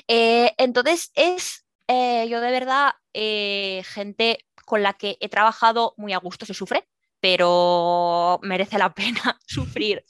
Eh, 0.09 0.53
entonces 0.59 1.11
es, 1.15 1.65
eh, 1.89 2.27
yo 2.29 2.41
de 2.41 2.51
verdad, 2.51 2.93
gente 3.13 4.39
con 4.65 4.83
la 4.83 4.95
que 4.95 5.17
he 5.21 5.29
trabajado 5.29 5.95
muy 5.97 6.13
a 6.13 6.19
gusto, 6.19 6.47
se 6.47 6.55
sufre, 6.55 6.89
pero 7.23 8.41
merece 8.43 8.79
la 8.79 8.93
pena 8.95 9.39
sufrir. 9.47 10.05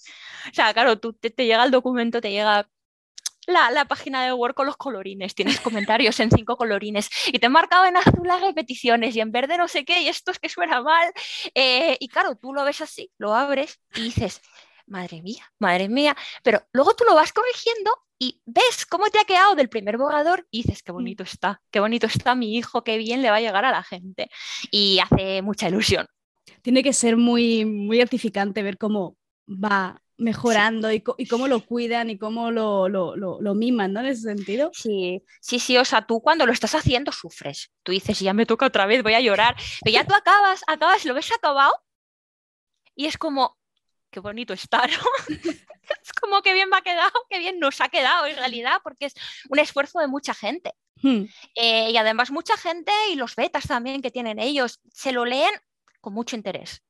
O 0.51 0.55
sea, 0.55 0.73
claro, 0.73 0.99
tú 0.99 1.13
te, 1.13 1.31
llega 1.31 1.65
el 1.65 1.71
documento, 1.71 2.21
te 2.21 2.33
llega 2.33 2.69
la, 3.47 3.85
página 3.85 4.25
de 4.25 4.33
Word 4.33 4.55
con 4.55 4.67
los 4.67 4.77
colorines, 4.77 5.35
tienes 5.35 5.61
comentarios 5.61 6.19
en 6.21 6.31
cinco 6.31 6.57
colorines 6.57 7.11
y 7.27 7.39
te 7.39 7.47
he 7.47 7.51
marcado 7.51 7.85
en 7.85 7.97
azul 7.97 8.27
las 8.27 8.41
repeticiones 8.41 9.15
y 9.15 9.21
en 9.21 9.31
verde 9.31 9.59
no 9.59 9.69
sé 9.69 9.85
qué 9.85 10.01
y 10.01 10.09
esto 10.09 10.31
es 10.31 10.39
que 10.39 10.49
suena 10.49 10.81
mal. 10.81 11.13
Eh, 11.55 11.99
y 12.01 12.09
claro, 12.09 12.35
tú 12.37 12.55
lo 12.55 12.65
ves 12.65 12.81
así, 12.81 13.13
lo 13.19 13.35
abres 13.35 13.79
y 13.95 14.05
dices, 14.05 14.41
madre 14.87 15.21
mía, 15.23 15.53
madre 15.59 15.89
mía, 15.89 16.17
pero 16.43 16.67
luego 16.73 16.95
tú 16.95 17.05
lo 17.05 17.15
vas 17.15 17.33
corrigiendo 17.33 17.93
y 18.19 18.41
ves 18.47 18.87
cómo 18.87 19.11
te 19.11 19.19
ha 19.19 19.25
quedado 19.25 19.55
del 19.55 19.69
primer 19.69 19.99
borrador 19.99 20.47
y 20.51 20.63
dices, 20.63 20.83
qué 20.83 20.93
mm. 20.93 20.95
bonito 20.95 21.23
está, 21.25 21.61
qué 21.71 21.81
bonito 21.81 22.07
está 22.07 22.35
mi 22.35 22.57
hijo, 22.57 22.83
qué 22.85 22.97
bien 22.97 23.21
le 23.21 23.31
va 23.31 23.37
a 23.37 23.41
llegar 23.41 23.67
a 23.67 23.71
la 23.71 23.83
gente. 23.83 24.31
Y 24.71 24.99
hace 25.01 25.43
mucha 25.43 25.69
ilusión. 25.69 26.07
Tiene 26.63 26.83
que 26.83 26.93
ser 26.93 27.17
muy, 27.17 27.65
muy 27.65 27.99
gratificante 27.99 28.63
ver 28.63 28.79
cómo 28.79 29.17
va 29.47 30.03
mejorando 30.17 30.93
y, 30.93 31.01
cómo 31.01 31.49
lo 31.49 31.65
cuidan 31.67 32.11
y 32.11 32.19
cómo 32.19 32.51
lo, 32.51 32.89
lo, 32.89 33.55
miman, 33.55 33.93
¿no? 33.93 34.01
En 34.01 34.07
ese 34.07 34.23
sentido. 34.23 34.71
Sí, 34.73 35.23
sí, 35.41 35.59
sí, 35.59 35.77
o 35.77 35.85
sea, 35.85 36.07
tú 36.07 36.21
cuando 36.21 36.47
lo 36.47 36.53
estás 36.53 36.75
haciendo 36.75 37.13
sufres. 37.13 37.73
Tú 37.83 37.93
dices, 37.93 38.21
ya 38.21 38.33
me 38.33 38.47
toca 38.47 38.67
otra 38.67 38.87
vez, 38.87 39.03
voy 39.03 39.15
a 39.15 39.21
llorar. 39.21 39.57
Pero 39.83 39.95
ya 39.95 40.07
tú 40.07 40.15
acabas, 40.15 40.63
acabas, 40.67 41.05
lo 41.05 41.15
ves 41.15 41.33
acabado 41.33 41.73
y 42.95 43.07
es 43.07 43.19
como, 43.19 43.59
qué 44.11 44.21
bonito 44.21 44.53
está, 44.53 44.87
¿no? 44.87 45.29
es 46.03 46.13
como 46.21 46.43
que 46.43 46.55
bien 46.55 46.69
me 46.69 46.77
ha 46.77 46.83
quedado, 46.83 47.13
qué 47.29 47.39
bien 47.39 47.59
nos 47.59 47.81
ha 47.81 47.89
quedado 47.89 48.27
en 48.27 48.37
realidad, 48.37 48.81
porque 48.83 49.07
es 49.07 49.15
un 49.49 49.59
esfuerzo 49.59 49.99
de 49.99 50.09
mucha 50.09 50.35
gente. 50.35 50.73
Hmm. 51.03 51.25
Eh, 51.57 51.91
y 51.91 51.97
además 51.97 52.31
mucha 52.31 52.57
gente 52.57 52.93
y 53.11 53.17
los 53.17 53.35
betas 53.35 53.67
también 53.67 54.03
que 54.03 54.11
tienen 54.11 54.39
ellos, 54.39 54.81
se 54.93 55.13
lo 55.13 55.25
leen 55.25 55.53
con 56.03 56.13
mucho 56.13 56.37
interés. 56.37 56.83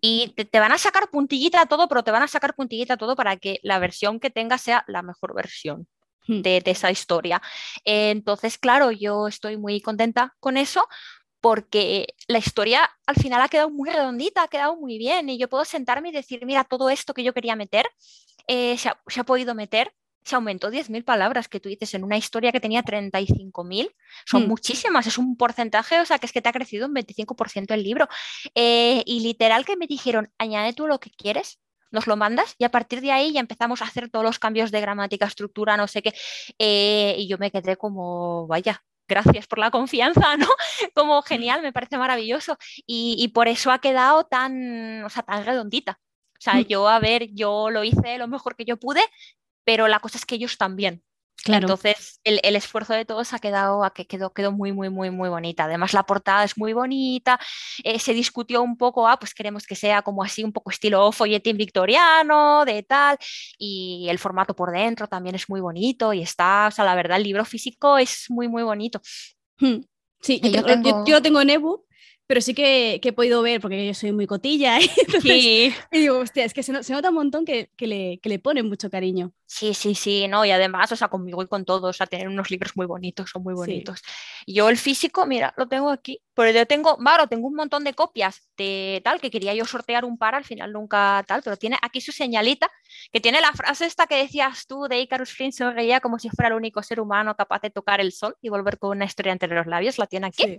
Y 0.00 0.28
te, 0.36 0.60
van 0.60 0.70
a 0.70 0.78
sacar 0.78 1.10
puntillita 1.10 1.62
a 1.62 1.66
todo, 1.66 1.88
pero 1.88 2.04
te 2.04 2.12
van 2.12 2.22
a 2.22 2.28
sacar 2.28 2.54
puntillita 2.54 2.94
a 2.94 2.96
todo 2.96 3.16
para 3.16 3.36
que 3.38 3.58
la 3.64 3.80
versión 3.80 4.20
que 4.20 4.30
tengas 4.30 4.60
sea 4.60 4.84
la 4.86 5.02
mejor 5.02 5.34
versión. 5.34 5.88
De, 6.26 6.62
esa 6.64 6.90
historia. 6.90 7.42
entonces, 7.84 8.56
claro, 8.56 8.90
yo 8.90 9.28
estoy 9.28 9.58
muy 9.58 9.82
contenta 9.82 10.34
con 10.40 10.56
eso 10.56 10.86
porque 11.42 12.14
la 12.28 12.38
historia 12.38 12.90
al 13.04 13.16
final 13.16 13.42
ha 13.42 13.50
quedado 13.50 13.68
muy 13.68 13.90
redondita, 13.90 14.44
ha 14.44 14.48
quedado 14.48 14.74
muy 14.76 14.96
bien 14.96 15.28
y 15.28 15.36
yo 15.36 15.50
puedo 15.50 15.66
sentarme 15.66 16.08
y 16.08 16.12
decir, 16.12 16.46
mira, 16.46 16.64
todo 16.64 16.88
esto 16.88 17.12
que 17.12 17.22
yo 17.22 17.34
quería 17.34 17.56
meter 17.56 17.84
eh, 18.46 18.78
se, 18.78 18.88
ha, 18.88 19.24
podido 19.24 19.54
meter 19.54 19.92
se 20.24 20.36
aumentó 20.36 20.70
10.000 20.70 21.04
palabras 21.04 21.48
que 21.48 21.60
tú 21.60 21.68
dices 21.68 21.92
en 21.94 22.02
una 22.02 22.16
historia 22.16 22.50
que 22.50 22.60
tenía 22.60 22.82
35.000. 22.82 23.94
Son 24.24 24.44
hmm. 24.44 24.48
muchísimas, 24.48 25.06
es 25.06 25.18
un 25.18 25.36
porcentaje, 25.36 26.00
o 26.00 26.04
sea, 26.04 26.18
que 26.18 26.26
es 26.26 26.32
que 26.32 26.40
te 26.40 26.48
ha 26.48 26.52
crecido 26.52 26.86
un 26.86 26.94
25% 26.94 27.72
el 27.74 27.82
libro. 27.82 28.08
Eh, 28.54 29.02
y 29.06 29.20
literal 29.20 29.64
que 29.64 29.76
me 29.76 29.86
dijeron, 29.86 30.32
añade 30.38 30.72
tú 30.72 30.86
lo 30.86 30.98
que 30.98 31.10
quieres, 31.10 31.60
nos 31.90 32.06
lo 32.06 32.16
mandas 32.16 32.56
y 32.58 32.64
a 32.64 32.70
partir 32.70 33.00
de 33.00 33.12
ahí 33.12 33.32
ya 33.32 33.40
empezamos 33.40 33.80
a 33.80 33.84
hacer 33.84 34.10
todos 34.10 34.24
los 34.24 34.38
cambios 34.38 34.72
de 34.72 34.80
gramática, 34.80 35.26
estructura, 35.26 35.76
no 35.76 35.86
sé 35.86 36.02
qué. 36.02 36.12
Eh, 36.58 37.14
y 37.18 37.28
yo 37.28 37.38
me 37.38 37.50
quedé 37.50 37.76
como, 37.76 38.46
vaya, 38.48 38.82
gracias 39.06 39.46
por 39.46 39.58
la 39.58 39.70
confianza, 39.70 40.36
¿no? 40.36 40.48
Como 40.94 41.22
genial, 41.22 41.62
me 41.62 41.72
parece 41.72 41.98
maravilloso. 41.98 42.56
Y, 42.86 43.16
y 43.18 43.28
por 43.28 43.48
eso 43.48 43.70
ha 43.70 43.78
quedado 43.78 44.24
tan, 44.24 45.04
o 45.04 45.10
sea, 45.10 45.22
tan 45.22 45.44
redondita. 45.44 46.00
O 46.32 46.40
sea, 46.40 46.54
hmm. 46.54 46.66
yo, 46.66 46.88
a 46.88 46.98
ver, 46.98 47.28
yo 47.32 47.70
lo 47.70 47.84
hice 47.84 48.18
lo 48.18 48.26
mejor 48.26 48.56
que 48.56 48.64
yo 48.64 48.76
pude 48.76 49.02
pero 49.64 49.88
la 49.88 50.00
cosa 50.00 50.18
es 50.18 50.26
que 50.26 50.36
ellos 50.36 50.56
también. 50.58 51.02
Claro. 51.44 51.66
Entonces, 51.66 52.20
el, 52.24 52.56
esfuerzo 52.56 52.94
de 52.94 53.04
todos 53.04 53.34
ha 53.34 53.38
quedado, 53.38 53.84
a 53.84 53.92
que 53.92 54.06
quedó, 54.06 54.32
quedó 54.32 54.50
muy, 54.50 54.72
muy, 54.72 54.88
muy, 54.88 55.10
muy 55.10 55.28
bonita. 55.28 55.64
Además, 55.64 55.92
la 55.92 56.04
portada 56.04 56.42
es 56.42 56.56
muy 56.56 56.72
bonita. 56.72 57.38
Eh, 57.82 57.98
se 57.98 58.14
discutió 58.14 58.62
un 58.62 58.78
poco, 58.78 59.06
ah, 59.06 59.18
pues 59.18 59.34
queremos 59.34 59.66
que 59.66 59.74
sea 59.74 60.00
como 60.00 60.22
así, 60.22 60.42
un 60.42 60.52
poco 60.52 60.70
estilo 60.70 61.12
folletín 61.12 61.58
victoriano, 61.58 62.64
de 62.64 62.82
tal. 62.82 63.18
Y 63.58 64.06
el 64.08 64.18
formato 64.18 64.56
por 64.56 64.72
dentro 64.72 65.06
también 65.06 65.34
es 65.34 65.50
muy 65.50 65.60
bonito 65.60 66.14
y 66.14 66.22
está, 66.22 66.68
o 66.68 66.70
sea, 66.70 66.84
la 66.86 66.94
verdad, 66.94 67.18
el 67.18 67.24
libro 67.24 67.44
físico 67.44 67.98
es 67.98 68.24
muy, 68.30 68.48
muy 68.48 68.62
bonito. 68.62 69.02
Hmm. 69.58 69.80
Sí, 70.22 70.40
yo, 70.40 70.50
yo, 70.66 71.04
yo, 71.04 71.14
lo 71.16 71.22
tengo 71.22 71.42
en 71.42 71.50
ebook 71.50 71.83
pero 72.26 72.40
sí 72.40 72.54
que, 72.54 73.00
he 73.02 73.12
podido 73.12 73.42
ver, 73.42 73.60
porque 73.60 73.86
yo 73.86 73.94
soy 73.94 74.12
muy 74.12 74.26
cotilla, 74.26 74.78
y 75.24 75.72
digo, 75.92 76.18
hostia, 76.18 76.44
es 76.44 76.54
que 76.54 76.62
se, 76.62 76.72
nota 76.72 77.10
un 77.10 77.14
montón 77.14 77.44
que, 77.44 77.68
le, 77.78 78.18
que 78.18 78.28
le 78.28 78.38
ponen 78.38 78.68
mucho 78.68 78.90
cariño. 78.90 79.32
Sí, 79.46 79.74
sí, 79.74 79.94
sí, 79.94 80.26
no, 80.26 80.44
y 80.44 80.50
además, 80.50 80.90
o 80.90 80.96
sea, 80.96 81.08
conmigo 81.08 81.42
y 81.42 81.46
con 81.46 81.64
todos, 81.64 81.90
o 81.90 81.92
sea, 81.92 82.06
tienen 82.06 82.28
unos 82.28 82.50
libros 82.50 82.72
muy 82.76 82.86
bonitos, 82.86 83.30
son 83.30 83.42
muy 83.42 83.54
bonitos. 83.54 84.02
Yo 84.46 84.68
el 84.68 84.78
físico, 84.78 85.26
mira, 85.26 85.52
lo 85.56 85.68
tengo 85.68 85.90
aquí, 85.90 86.20
pero 86.34 86.50
yo 86.50 86.66
tengo, 86.66 86.96
claro, 86.96 87.28
tengo 87.28 87.46
un 87.46 87.54
montón 87.54 87.84
de 87.84 87.94
copias 87.94 88.48
de 88.56 89.00
tal, 89.04 89.20
que 89.20 89.30
quería 89.30 89.54
yo 89.54 89.64
sortear 89.64 90.04
un 90.04 90.18
par, 90.18 90.34
al 90.34 90.44
final 90.44 90.72
nunca 90.72 91.24
tal, 91.28 91.42
pero 91.42 91.56
tiene 91.56 91.76
aquí 91.82 92.00
su 92.00 92.10
señalita, 92.10 92.70
que 93.12 93.20
tiene 93.20 93.40
la 93.40 93.52
frase 93.52 93.86
esta 93.86 94.06
que 94.06 94.16
decías 94.16 94.66
tú 94.66 94.86
de 94.88 95.00
Icarus 95.00 95.32
Flynn 95.32 95.52
sonreía 95.52 96.00
como 96.00 96.18
si 96.18 96.30
fuera 96.30 96.48
el 96.48 96.54
único 96.54 96.82
ser 96.82 97.00
humano 97.00 97.34
capaz 97.36 97.60
de 97.60 97.70
tocar 97.70 98.00
el 98.00 98.12
sol 98.12 98.36
y 98.40 98.48
volver 98.48 98.78
con 98.78 98.96
una 98.96 99.04
historia 99.04 99.32
entre 99.32 99.54
los 99.54 99.66
labios, 99.66 99.98
la 99.98 100.06
tiene 100.06 100.26
aquí. 100.26 100.58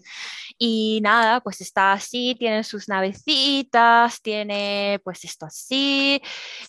Y 0.58 1.00
nada, 1.02 1.42
pues 1.42 1.62
está 1.62 1.94
así, 1.94 2.36
tiene 2.38 2.64
sus 2.64 2.88
navecitas, 2.88 4.22
tiene 4.22 5.00
pues 5.04 5.24
esto 5.26 5.46
así, 5.46 6.22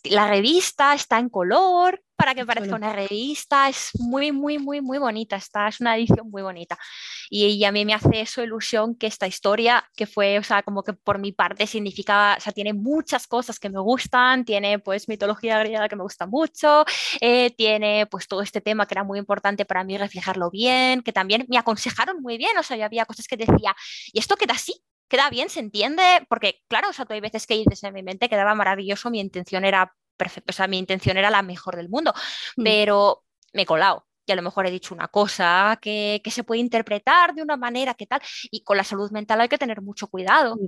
la 0.05 0.29
revista 0.29 0.95
está 0.95 1.19
en 1.19 1.29
color, 1.29 2.03
para 2.17 2.35
que 2.35 2.45
parezca 2.45 2.75
una 2.75 2.93
revista. 2.93 3.69
Es 3.69 3.91
muy, 3.99 4.33
muy, 4.33 4.59
muy, 4.59 4.81
muy 4.81 4.99
bonita. 4.99 5.37
Esta 5.37 5.69
es 5.69 5.81
una 5.81 5.97
edición 5.97 6.31
muy 6.31 6.43
bonita. 6.43 6.79
Y, 7.31 7.65
a 7.65 7.73
mí 7.73 7.85
me 7.85 7.95
hace 7.95 8.21
eso 8.21 8.43
ilusión 8.43 8.97
que 8.97 9.07
esta 9.07 9.27
historia, 9.27 9.85
que 9.97 10.07
fue, 10.07 10.39
o 10.39 10.43
sea, 10.43 10.63
como 10.63 10.83
que 10.83 10.93
por 10.93 11.19
mi 11.19 11.33
parte 11.33 11.67
significaba, 11.67 12.37
o 12.37 12.41
sea, 12.41 12.53
tiene 12.53 12.73
muchas 12.73 13.27
cosas 13.27 13.59
que 13.59 13.69
me 13.69 13.81
gustan, 13.81 14.45
tiene 14.45 14.79
pues 14.79 15.09
mitología 15.09 15.59
griega 15.59 15.89
que 15.89 15.97
me 15.97 16.03
gusta 16.03 16.27
mucho, 16.27 16.85
eh, 17.21 17.51
tiene 17.57 18.07
pues 18.07 18.29
todo 18.29 18.43
este 18.43 18.61
tema 18.61 18.87
que 18.87 18.95
era 18.95 19.05
muy 19.05 19.19
importante 19.19 19.65
para 19.65 19.85
mí 19.85 19.99
reflejarlo 19.99 20.51
bien, 20.51 21.03
que 21.03 21.13
también 21.13 21.47
me 21.49 21.59
aconsejaron 21.59 22.23
muy 22.23 22.39
bien, 22.39 22.57
o 22.59 22.63
sea, 22.63 22.77
yo 22.77 22.85
había 22.85 23.05
cosas 23.05 23.27
que 23.27 23.37
decía, 23.37 23.75
y 24.13 24.19
esto 24.19 24.37
queda 24.37 24.55
así, 24.55 24.75
queda 25.09 25.31
bien, 25.31 25.49
se 25.51 25.61
entiende, 25.61 26.03
porque 26.29 26.63
claro, 26.69 26.91
o 26.91 26.93
sea, 26.93 27.07
hay 27.09 27.21
veces 27.21 27.47
que 27.47 27.55
dices 27.55 27.83
en 27.85 27.95
mi 27.95 28.03
mente 28.03 28.29
quedaba 28.29 28.55
maravilloso, 28.55 29.11
mi 29.11 29.21
intención 29.21 29.65
era 29.65 29.95
perfecto, 30.17 30.51
o 30.51 30.53
sea, 30.53 30.67
mi 30.67 30.79
intención 30.79 31.17
era 31.17 31.31
la 31.31 31.43
mejor 31.43 31.77
del 31.77 31.89
mundo, 31.89 32.13
mm. 32.57 32.63
pero 32.65 33.25
me 33.53 33.63
he 33.63 33.67
colado. 33.67 34.07
que 34.27 34.33
a 34.33 34.37
lo 34.37 34.43
mejor 34.43 34.67
he 34.67 34.73
dicho 34.73 34.95
una 34.95 35.09
cosa 35.09 35.79
que, 35.81 36.21
que 36.25 36.31
se 36.33 36.43
puede 36.43 36.61
interpretar 36.61 37.35
de 37.35 37.43
una 37.43 37.57
manera 37.57 37.95
que 37.95 38.07
tal, 38.07 38.21
y 38.51 38.65
con 38.65 38.77
la 38.77 38.85
salud 38.85 39.11
mental 39.13 39.41
hay 39.41 39.49
que 39.49 39.59
tener 39.59 39.83
mucho 39.83 40.09
cuidado. 40.09 40.59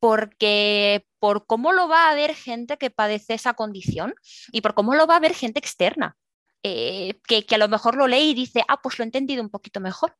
Porque 0.00 1.04
por 1.18 1.44
cómo 1.46 1.72
lo 1.72 1.88
va 1.88 2.08
a 2.08 2.14
ver 2.14 2.34
gente 2.34 2.76
que 2.78 2.90
padece 2.90 3.34
esa 3.34 3.54
condición 3.54 4.14
y 4.52 4.60
por 4.60 4.74
cómo 4.74 4.94
lo 4.94 5.08
va 5.08 5.16
a 5.16 5.20
ver 5.20 5.34
gente 5.34 5.58
externa. 5.58 6.16
Eh, 6.64 7.14
que, 7.28 7.46
que, 7.46 7.54
a 7.54 7.58
lo 7.58 7.68
mejor 7.68 7.94
lo 7.96 8.08
lee 8.08 8.30
y 8.30 8.34
dice, 8.34 8.64
ah, 8.66 8.80
pues 8.82 8.98
lo 8.98 9.04
he 9.04 9.06
entendido 9.06 9.42
un 9.42 9.50
poquito 9.50 9.80
mejor. 9.80 10.16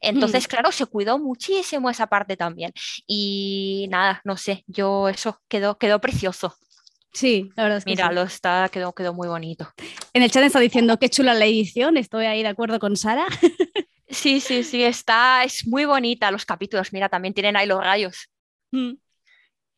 Entonces, 0.00 0.44
mm. 0.44 0.48
claro, 0.48 0.72
se 0.72 0.86
cuidó 0.86 1.18
muchísimo 1.18 1.90
esa 1.90 2.06
parte 2.06 2.36
también. 2.36 2.72
Y 3.06 3.86
nada, 3.90 4.20
no 4.24 4.36
sé, 4.36 4.64
yo 4.66 5.08
eso 5.08 5.40
quedó, 5.48 5.78
quedó 5.78 6.00
precioso. 6.00 6.56
Sí, 7.14 7.52
la 7.54 7.62
verdad 7.62 7.78
es 7.78 7.84
que 7.84 7.92
Míralo, 7.92 8.22
está, 8.22 8.68
quedó, 8.70 8.92
quedó 8.92 9.14
muy 9.14 9.28
bonito. 9.28 9.72
En 10.12 10.22
el 10.22 10.30
chat 10.30 10.42
está 10.42 10.58
diciendo 10.58 10.98
qué 10.98 11.08
chula 11.08 11.32
la 11.32 11.46
edición, 11.46 11.96
estoy 11.96 12.26
ahí 12.26 12.42
de 12.42 12.48
acuerdo 12.48 12.78
con 12.78 12.96
Sara. 12.96 13.26
Sí, 14.06 14.38
sí, 14.40 14.62
sí, 14.62 14.84
está, 14.84 15.42
es 15.42 15.66
muy 15.66 15.86
bonita 15.86 16.30
los 16.30 16.44
capítulos, 16.44 16.92
mira, 16.92 17.08
también 17.08 17.34
tienen 17.34 17.56
ahí 17.56 17.66
los 17.66 17.82
rayos. 17.82 18.28
Mm. 18.70 18.92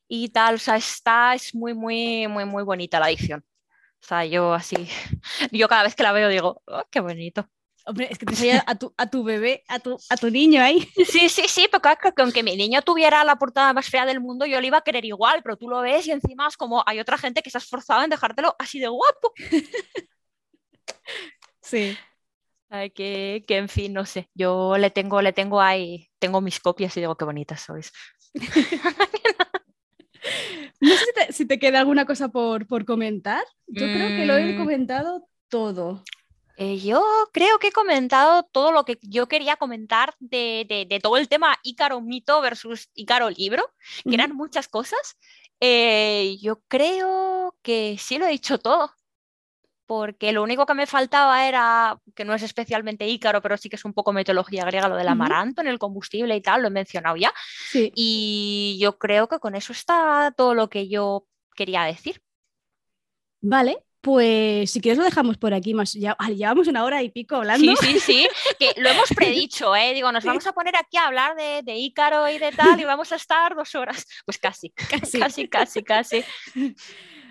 Y 0.08 0.28
tal, 0.28 0.56
o 0.56 0.58
sea, 0.58 0.76
está, 0.76 1.34
es 1.34 1.54
muy, 1.54 1.72
muy, 1.72 2.28
muy, 2.28 2.44
muy 2.44 2.62
bonita 2.62 3.00
la 3.00 3.08
edición. 3.08 3.44
O 4.02 4.06
sea, 4.06 4.26
yo 4.26 4.52
así, 4.52 4.76
yo 5.52 5.68
cada 5.68 5.84
vez 5.84 5.94
que 5.94 6.02
la 6.02 6.12
veo 6.12 6.28
digo, 6.28 6.62
oh, 6.66 6.84
qué 6.90 7.00
bonito. 7.00 7.48
Hombre, 7.86 8.08
es 8.10 8.18
que 8.18 8.26
te 8.26 8.34
a 8.66 8.74
tu, 8.74 8.92
a 8.96 9.08
tu 9.08 9.22
bebé, 9.22 9.62
a 9.68 9.78
tu, 9.78 9.96
a 10.10 10.16
tu 10.16 10.30
niño 10.30 10.60
ahí. 10.60 10.88
Sí, 11.08 11.28
sí, 11.28 11.44
sí, 11.48 11.68
porque 11.70 11.88
aunque 12.20 12.42
mi 12.42 12.56
niño 12.56 12.82
tuviera 12.82 13.24
la 13.24 13.36
portada 13.36 13.72
más 13.72 13.88
fea 13.88 14.04
del 14.04 14.20
mundo, 14.20 14.44
yo 14.44 14.60
le 14.60 14.66
iba 14.66 14.78
a 14.78 14.82
querer 14.82 15.04
igual, 15.04 15.42
pero 15.42 15.56
tú 15.56 15.68
lo 15.68 15.80
ves 15.80 16.06
y 16.06 16.10
encima 16.10 16.48
es 16.48 16.56
como 16.56 16.82
hay 16.86 16.98
otra 16.98 17.16
gente 17.16 17.42
que 17.42 17.50
se 17.50 17.58
ha 17.58 17.60
esforzado 17.60 18.02
en 18.02 18.10
dejártelo 18.10 18.54
así 18.58 18.80
de 18.80 18.88
guapo. 18.88 19.32
Sí. 21.62 21.96
Ay, 22.68 22.90
que, 22.90 23.44
que, 23.46 23.56
en 23.56 23.68
fin, 23.68 23.92
no 23.92 24.06
sé, 24.06 24.28
yo 24.34 24.76
le 24.78 24.90
tengo, 24.90 25.20
le 25.20 25.32
tengo 25.32 25.60
ahí, 25.60 26.08
tengo 26.20 26.40
mis 26.40 26.60
copias 26.60 26.96
y 26.96 27.00
digo 27.00 27.16
qué 27.16 27.24
bonitas 27.24 27.60
sois. 27.60 27.92
no 30.80 30.96
sé 30.96 31.04
si 31.04 31.12
te, 31.12 31.32
si 31.32 31.46
te, 31.46 31.58
queda 31.58 31.80
alguna 31.80 32.06
cosa 32.06 32.28
por, 32.28 32.68
por 32.68 32.84
comentar. 32.84 33.44
Yo 33.66 33.86
creo 33.86 34.08
que 34.08 34.26
lo 34.26 34.36
he 34.36 34.52
mm. 34.52 34.58
comentado 34.58 35.28
todo. 35.48 36.04
Eh, 36.56 36.78
yo 36.78 37.02
creo 37.32 37.58
que 37.58 37.68
he 37.68 37.72
comentado 37.72 38.44
todo 38.44 38.72
lo 38.72 38.84
que 38.84 38.98
yo 39.02 39.28
quería 39.28 39.56
comentar 39.56 40.14
de, 40.20 40.86
de, 40.88 41.00
todo 41.00 41.18
el 41.18 41.28
tema 41.28 41.58
Ícaro 41.62 42.00
mito 42.00 42.40
versus 42.40 42.88
Ícaro 42.94 43.28
libro, 43.30 43.74
que 44.04 44.14
eran 44.14 44.34
muchas 44.34 44.66
cosas. 44.66 45.18
Eh, 45.60 46.38
yo 46.40 46.62
creo 46.68 47.56
que 47.62 47.96
sí 47.98 48.16
lo 48.18 48.26
he 48.26 48.30
dicho 48.30 48.58
todo, 48.58 48.90
porque 49.86 50.32
lo 50.32 50.42
único 50.42 50.66
que 50.66 50.74
me 50.74 50.86
faltaba 50.86 51.46
era, 51.46 51.98
que 52.14 52.24
no 52.24 52.34
es 52.34 52.42
especialmente 52.42 53.06
Ícaro, 53.06 53.42
pero 53.42 53.56
sí 53.56 53.68
que 53.68 53.76
es 53.76 53.84
un 53.84 53.92
poco 53.92 54.12
mitología 54.12 54.64
griega, 54.64 54.88
lo 54.88 54.96
del 54.96 55.08
amaranto 55.08 55.60
en 55.60 55.68
el 55.68 55.78
combustible 55.78 56.34
y 56.36 56.40
tal, 56.40 56.62
lo 56.62 56.68
he 56.68 56.70
mencionado 56.72 57.16
ya. 57.16 57.32
Y 57.72 58.78
yo 58.80 58.98
creo 58.98 59.28
que 59.28 59.38
con 59.38 59.54
eso 59.54 59.72
está 59.72 60.32
todo 60.36 60.54
lo 60.54 60.68
que 60.68 60.88
yo 60.88 61.26
quería 61.54 61.84
decir. 61.84 62.22
Vale, 63.40 63.85
pues 64.06 64.70
si 64.70 64.80
quieres 64.80 64.98
lo 64.98 65.04
dejamos 65.04 65.36
por 65.36 65.52
aquí 65.52 65.74
más. 65.74 65.92
Ya, 65.92 66.16
llevamos 66.28 66.68
una 66.68 66.84
hora 66.84 67.02
y 67.02 67.08
pico 67.08 67.34
hablando. 67.34 67.74
Sí, 67.74 67.94
sí, 67.94 67.98
sí, 67.98 68.28
que 68.60 68.80
lo 68.80 68.88
hemos 68.88 69.08
predicho, 69.08 69.74
¿eh? 69.74 69.94
Digo, 69.94 70.12
nos 70.12 70.22
vamos 70.22 70.46
a 70.46 70.52
poner 70.52 70.76
aquí 70.76 70.96
a 70.96 71.08
hablar 71.08 71.34
de, 71.34 71.62
de 71.64 71.76
Ícaro 71.76 72.30
y 72.30 72.38
de 72.38 72.52
tal 72.52 72.78
y 72.78 72.84
vamos 72.84 73.10
a 73.10 73.16
estar 73.16 73.56
dos 73.56 73.74
horas. 73.74 74.06
Pues 74.24 74.38
casi, 74.38 74.70
casi, 74.70 75.18
casi, 75.18 75.48
casi, 75.48 75.82
casi. 75.82 76.24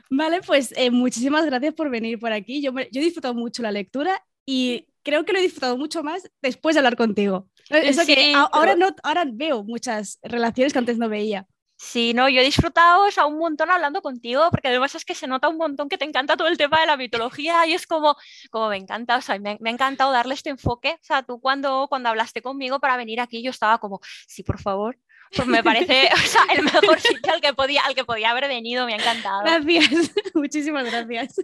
Vale, 0.10 0.42
pues 0.42 0.74
eh, 0.76 0.92
muchísimas 0.92 1.46
gracias 1.46 1.74
por 1.74 1.90
venir 1.90 2.20
por 2.20 2.34
aquí. 2.34 2.62
Yo, 2.62 2.74
yo 2.74 3.00
he 3.00 3.06
disfrutado 3.06 3.36
mucho 3.36 3.64
la 3.64 3.72
lectura 3.72 4.22
y 4.46 4.86
creo 5.02 5.24
que 5.24 5.32
lo 5.32 5.40
he 5.40 5.44
disfrutado 5.44 5.78
mucho 5.78 6.04
más 6.04 6.30
después 6.42 6.76
de 6.76 6.80
hablar 6.80 6.98
contigo. 6.98 7.48
Eso 7.70 8.06
que 8.06 8.34
ahora, 8.36 8.76
no, 8.76 8.94
ahora 9.02 9.24
veo 9.26 9.64
muchas 9.64 10.20
relaciones 10.24 10.74
que 10.74 10.80
antes 10.80 10.98
no 10.98 11.08
veía. 11.08 11.48
Sí, 11.78 12.14
no, 12.14 12.30
yo 12.30 12.42
he 12.42 12.44
disfrutado 12.46 13.04
o 13.06 13.28
un 13.28 13.38
montón 13.38 13.70
hablando 13.70 14.02
contigo, 14.02 14.48
porque 14.50 14.70
además 14.70 14.96
es 14.96 15.04
que 15.04 15.14
se 15.14 15.28
nota 15.28 15.50
un 15.50 15.58
montón 15.58 15.90
que 15.90 15.98
te 15.98 16.06
encanta 16.06 16.38
todo 16.38 16.48
el 16.48 16.58
tema 16.58 16.80
de 16.80 16.88
la 16.88 16.98
mitología 16.98 17.66
y 17.68 17.74
es 17.74 17.86
como, 17.86 18.16
como 18.50 18.70
me 18.70 18.78
encanta, 18.78 19.18
o 19.18 19.22
sea, 19.22 19.38
me, 19.40 19.58
me 19.60 19.70
ha 19.70 19.74
encantado 19.74 20.12
darle 20.12 20.36
este 20.36 20.50
enfoque. 20.50 20.94
O 20.94 21.04
sea, 21.04 21.24
tú 21.24 21.40
cuando, 21.42 21.88
cuando 21.90 22.10
hablaste 22.10 22.42
conmigo 22.42 22.80
para 22.80 22.96
venir 22.98 23.20
aquí, 23.20 23.44
yo 23.44 23.52
estaba 23.52 23.78
como, 23.80 24.00
sí, 24.28 24.44
por 24.44 24.62
favor, 24.62 24.98
pues 25.36 25.48
me 25.48 25.64
parece 25.64 26.10
o 26.14 26.18
sea, 26.18 26.44
el 26.56 26.64
mejor 26.64 27.00
sitio 27.00 27.34
al 27.34 27.42
que, 27.42 27.54
podía, 27.54 27.82
al 27.82 27.96
que 27.96 28.06
podía 28.06 28.32
haber 28.32 28.48
venido, 28.48 28.86
me 28.86 28.94
ha 28.94 28.98
encantado. 28.98 29.42
Gracias, 29.42 30.12
muchísimas 30.34 30.86
gracias. 30.86 31.36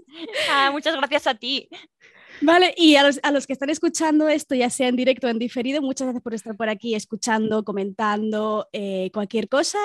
Ah, 0.49 0.69
muchas 0.71 0.95
gracias 0.95 1.27
a 1.27 1.35
ti. 1.35 1.69
Vale, 2.41 2.73
y 2.75 2.95
a 2.95 3.03
los, 3.03 3.19
a 3.21 3.31
los, 3.31 3.45
que 3.45 3.53
están 3.53 3.69
escuchando 3.69 4.27
esto, 4.27 4.55
ya 4.55 4.71
sea 4.71 4.87
en 4.87 4.95
directo 4.95 5.27
o 5.27 5.29
en 5.29 5.37
diferido, 5.37 5.81
muchas 5.81 6.07
gracias 6.07 6.23
por 6.23 6.33
estar 6.33 6.57
por 6.57 6.69
aquí 6.69 6.95
escuchando, 6.95 7.63
comentando 7.63 8.67
eh, 8.73 9.11
cualquier 9.13 9.47
cosa. 9.47 9.77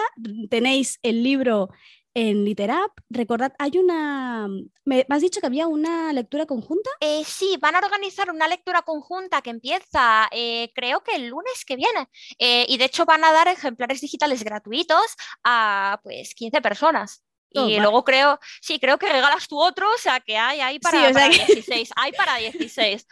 Tenéis 0.49 0.99
el 1.03 1.23
libro 1.23 1.69
en 2.15 2.47
Literap. 2.47 2.91
Recordad, 3.11 3.53
hay 3.59 3.77
una. 3.77 4.49
¿Me 4.87 5.05
has 5.07 5.20
dicho 5.20 5.41
que 5.41 5.47
había 5.47 5.66
una 5.66 6.15
lectura 6.15 6.47
conjunta? 6.47 6.89
Eh, 7.01 7.24
sí, 7.27 7.59
van 7.61 7.74
a 7.74 7.81
organizar 7.81 8.31
una 8.31 8.49
lectura 8.49 8.81
conjunta 8.83 9.43
que 9.43 9.51
empieza, 9.51 10.27
eh, 10.33 10.70
creo 10.74 11.03
que 11.03 11.15
el 11.15 11.27
lunes 11.27 11.62
que 11.66 11.77
viene. 11.77 12.09
y 12.39 12.78
de 12.78 12.85
hecho 12.87 13.05
van 13.05 13.23
a 13.23 13.33
dar 13.33 13.49
ejemplares 13.49 14.01
digitales 14.01 14.43
gratuitos 14.43 15.15
a 15.45 16.01
pues 16.03 16.35
15 16.35 16.62
personas 16.62 17.26
y 17.51 17.81
luego 17.81 18.05
creo, 18.05 18.39
sí, 18.60 18.78
creo 18.78 18.98
que 18.98 19.09
regalas 19.09 19.48
tú 19.48 19.59
otro, 19.59 19.89
o 19.93 19.98
sea 19.98 20.20
que 20.20 20.36
hay, 20.36 20.60
hay 20.60 20.78
para, 20.78 21.28
16, 21.28 21.90
hay 21.97 22.12
para 22.12 22.36
16. 22.39 23.06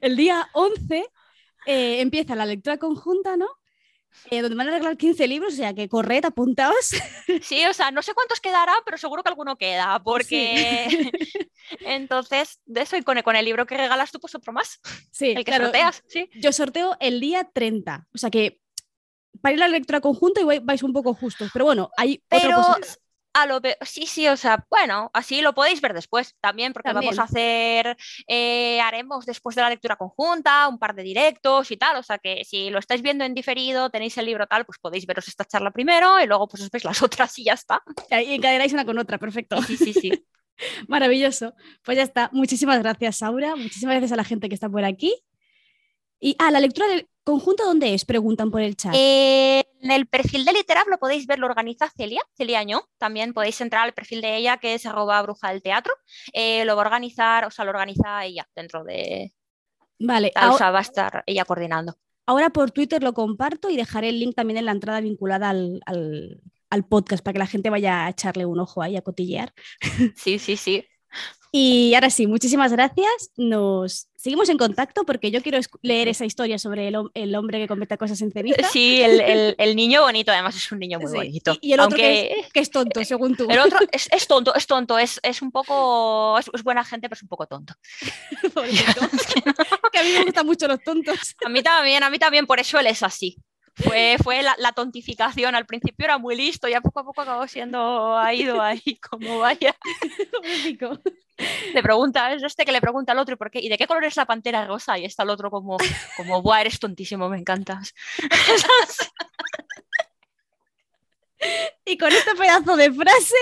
El 0.00 0.16
día 0.16 0.48
11 0.52 1.04
eh, 1.66 2.00
empieza 2.00 2.34
la 2.34 2.46
lectura 2.46 2.78
conjunta, 2.78 3.36
¿no? 3.36 3.48
Eh, 4.30 4.40
donde 4.40 4.56
van 4.56 4.68
a 4.68 4.72
regalar 4.72 4.96
15 4.96 5.28
libros, 5.28 5.52
o 5.52 5.56
sea 5.56 5.74
que 5.74 5.88
corred, 5.88 6.24
apuntaos. 6.24 6.90
Sí, 7.42 7.64
o 7.66 7.74
sea, 7.74 7.90
no 7.90 8.02
sé 8.02 8.14
cuántos 8.14 8.40
quedarán, 8.40 8.78
pero 8.84 8.96
seguro 8.96 9.22
que 9.22 9.28
alguno 9.28 9.56
queda, 9.56 10.02
porque 10.02 10.88
entonces, 11.80 12.60
de 12.64 12.82
eso 12.82 12.96
y 12.96 13.02
con 13.02 13.18
el, 13.18 13.24
con 13.24 13.36
el, 13.36 13.44
libro 13.44 13.66
que 13.66 13.76
regalas 13.76 14.10
tú, 14.10 14.18
pues 14.18 14.34
otro 14.34 14.52
más. 14.52 14.80
Sí, 15.10 15.34
el 15.36 15.44
que 15.44 15.54
sorteas, 15.54 16.02
sí. 16.08 16.30
Yo 16.34 16.52
sorteo 16.52 16.96
el 16.98 17.20
día 17.20 17.48
30, 17.52 18.08
o 18.14 18.18
sea 18.18 18.30
que 18.30 18.60
para 19.42 19.54
ir 19.54 19.62
a 19.62 19.68
la 19.68 19.72
lectura 19.72 20.00
conjunta 20.00 20.40
vais 20.62 20.82
un 20.82 20.92
poco 20.92 21.14
justos, 21.14 21.50
pero 21.52 21.66
bueno, 21.66 21.90
hay 21.96 22.22
pero 22.28 22.76
lo 23.44 23.60
sí, 23.82 24.06
sí, 24.06 24.26
o 24.28 24.36
sea, 24.36 24.64
bueno, 24.70 25.10
así 25.12 25.42
lo 25.42 25.54
podéis 25.54 25.82
ver 25.82 25.92
después 25.92 26.34
también, 26.40 26.72
porque 26.72 26.92
vamos 26.92 27.18
a 27.18 27.24
hacer, 27.24 27.96
eh, 28.26 28.80
haremos 28.80 29.26
después 29.26 29.54
de 29.54 29.62
la 29.62 29.68
lectura 29.68 29.96
conjunta 29.96 30.68
un 30.68 30.78
par 30.78 30.94
de 30.94 31.02
directos 31.02 31.70
y 31.70 31.76
tal, 31.76 31.96
o 31.96 32.02
sea 32.02 32.18
que 32.18 32.44
si 32.44 32.70
lo 32.70 32.78
estáis 32.78 33.02
viendo 33.02 33.24
en 33.24 33.34
diferido, 33.34 33.90
tenéis 33.90 34.16
el 34.16 34.26
libro 34.26 34.46
tal, 34.46 34.64
pues 34.64 34.78
podéis 34.78 35.04
veros 35.06 35.28
esta 35.28 35.44
charla 35.44 35.72
primero 35.72 36.18
y 36.20 36.26
luego 36.26 36.48
pues 36.48 36.62
os 36.62 36.70
veis 36.70 36.84
las 36.84 37.02
otras 37.02 37.38
y 37.38 37.44
ya 37.44 37.52
está. 37.52 37.82
Y 38.10 38.34
encadenáis 38.34 38.72
una 38.72 38.86
con 38.86 38.98
otra, 38.98 39.18
perfecto. 39.18 39.60
Sí, 39.62 39.76
sí, 39.76 39.92
sí. 39.92 40.12
Maravilloso. 40.88 41.54
Pues 41.84 41.96
ya 41.96 42.02
está. 42.02 42.30
Muchísimas 42.32 42.78
gracias, 42.78 43.18
Saura. 43.18 43.56
Muchísimas 43.56 43.94
gracias 43.94 44.12
a 44.12 44.16
la 44.16 44.24
gente 44.24 44.48
que 44.48 44.54
está 44.54 44.68
por 44.68 44.84
aquí. 44.84 45.14
Y 46.20 46.36
a 46.38 46.46
ah, 46.46 46.50
la 46.50 46.60
lectura 46.60 46.88
del 46.88 47.08
conjunto, 47.24 47.64
¿dónde 47.64 47.94
es? 47.94 48.04
Preguntan 48.04 48.50
por 48.50 48.60
el 48.60 48.76
chat. 48.76 48.94
Eh, 48.96 49.64
en 49.82 49.90
el 49.90 50.06
perfil 50.06 50.44
de 50.44 50.52
Literab 50.52 50.88
lo 50.88 50.98
podéis 50.98 51.26
ver, 51.26 51.38
lo 51.38 51.46
organiza 51.46 51.90
Celia, 51.96 52.22
Celia 52.36 52.60
Añó. 52.60 52.88
También 52.98 53.34
podéis 53.34 53.60
entrar 53.60 53.84
al 53.84 53.94
perfil 53.94 54.20
de 54.20 54.36
ella, 54.36 54.56
que 54.58 54.74
es 54.74 54.86
arroba 54.86 55.20
bruja 55.22 55.50
del 55.50 55.62
teatro. 55.62 55.92
Eh, 56.32 56.64
lo 56.64 56.76
va 56.76 56.82
a 56.82 56.86
organizar, 56.86 57.44
o 57.44 57.50
sea, 57.50 57.64
lo 57.64 57.70
organiza 57.72 58.24
ella 58.24 58.48
dentro 58.54 58.84
de. 58.84 59.32
Vale. 59.98 60.32
o 60.50 60.56
sea, 60.56 60.70
va 60.70 60.78
a 60.78 60.82
estar 60.82 61.24
ella 61.26 61.44
coordinando. 61.44 61.94
Ahora 62.26 62.50
por 62.50 62.70
Twitter 62.70 63.02
lo 63.02 63.14
comparto 63.14 63.70
y 63.70 63.76
dejaré 63.76 64.08
el 64.08 64.18
link 64.18 64.34
también 64.34 64.58
en 64.58 64.66
la 64.66 64.72
entrada 64.72 65.00
vinculada 65.00 65.50
al, 65.50 65.80
al 66.70 66.84
podcast 66.86 67.24
para 67.24 67.34
que 67.34 67.38
la 67.38 67.46
gente 67.46 67.70
vaya 67.70 68.06
a 68.06 68.10
echarle 68.10 68.46
un 68.46 68.58
ojo 68.58 68.82
ahí 68.82 68.96
a 68.96 69.02
cotillear. 69.02 69.52
Sí, 70.16 70.38
sí, 70.38 70.56
sí. 70.56 70.84
Y 71.58 71.94
ahora 71.94 72.10
sí, 72.10 72.26
muchísimas 72.26 72.70
gracias. 72.70 73.30
Nos 73.38 74.08
seguimos 74.14 74.50
en 74.50 74.58
contacto 74.58 75.04
porque 75.04 75.30
yo 75.30 75.40
quiero 75.40 75.58
leer 75.80 76.06
esa 76.06 76.26
historia 76.26 76.58
sobre 76.58 76.88
el, 76.88 77.34
hombre 77.34 77.58
que 77.58 77.66
comete 77.66 77.96
cosas 77.96 78.20
en 78.20 78.30
ceniza. 78.30 78.68
Sí, 78.68 79.00
el, 79.02 79.74
niño 79.74 80.02
bonito, 80.02 80.32
además 80.32 80.54
es 80.54 80.70
un 80.70 80.80
niño 80.80 81.00
muy 81.00 81.10
bonito. 81.10 81.56
Y, 81.62 81.72
el 81.72 81.80
otro 81.80 81.96
que, 81.96 82.44
es, 82.52 82.70
tonto, 82.70 83.02
según 83.06 83.36
tú. 83.36 83.46
El 83.48 83.60
otro 83.60 83.78
es, 83.90 84.26
tonto, 84.26 84.54
es 84.54 84.66
tonto, 84.66 84.98
es, 84.98 85.18
un 85.40 85.50
poco, 85.50 86.38
es, 86.38 86.62
buena 86.62 86.84
gente, 86.84 87.08
pero 87.08 87.16
es 87.16 87.22
un 87.22 87.28
poco 87.28 87.46
tonto. 87.46 87.72
que 89.92 89.98
a 89.98 90.02
mí 90.02 90.10
me 90.12 90.24
gustan 90.24 90.44
mucho 90.44 90.68
los 90.68 90.82
tontos. 90.82 91.36
A 91.42 91.48
mí 91.48 91.62
también, 91.62 92.02
a 92.02 92.10
mí 92.10 92.18
también, 92.18 92.46
por 92.46 92.60
eso 92.60 92.78
él 92.78 92.86
es 92.88 93.02
así. 93.02 93.38
Fue, 93.76 94.18
fue 94.22 94.42
la, 94.42 94.72
tontificación. 94.72 95.54
Al 95.54 95.64
principio 95.64 96.04
era 96.04 96.18
muy 96.18 96.36
listo, 96.36 96.68
ya 96.68 96.82
poco 96.82 97.00
a 97.00 97.04
poco 97.04 97.22
acabó 97.22 97.48
siendo, 97.48 98.14
ha 98.18 98.34
ido 98.34 98.60
ahí 98.60 99.00
como 99.10 99.38
vaya. 99.38 99.74
Le 101.74 101.82
pregunta, 101.82 102.32
es 102.32 102.42
este 102.42 102.64
que 102.64 102.72
le 102.72 102.80
pregunta 102.80 103.12
al 103.12 103.18
otro, 103.18 103.36
¿por 103.36 103.50
qué? 103.50 103.60
¿Y 103.60 103.68
de 103.68 103.76
qué 103.76 103.86
color 103.86 104.04
es 104.04 104.16
la 104.16 104.26
pantera 104.26 104.66
rosa? 104.66 104.98
Y 104.98 105.04
está 105.04 105.22
el 105.22 105.30
otro 105.30 105.50
como, 105.50 105.76
como 106.16 106.42
Buah, 106.42 106.62
eres 106.62 106.78
tontísimo, 106.78 107.28
me 107.28 107.38
encantas. 107.38 107.94
y 111.84 111.98
con 111.98 112.12
este 112.12 112.34
pedazo 112.34 112.76
de 112.76 112.92
frase 112.92 113.36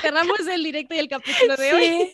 cerramos 0.00 0.46
el 0.46 0.62
directo 0.62 0.94
y 0.94 0.98
el 0.98 1.08
capítulo 1.08 1.56
de 1.56 1.74
hoy. 1.74 2.12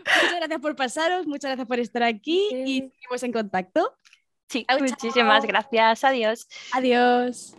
Muchas 0.00 0.36
gracias 0.36 0.60
por 0.60 0.76
pasaros, 0.76 1.26
muchas 1.26 1.50
gracias 1.50 1.68
por 1.68 1.78
estar 1.78 2.02
aquí 2.02 2.48
y 2.52 2.80
seguimos 2.80 3.22
en 3.22 3.32
contacto. 3.32 3.94
Sí, 4.48 4.66
muchísimas 4.80 5.44
gracias. 5.44 6.04
Adiós. 6.04 6.48
Adiós. 6.72 7.54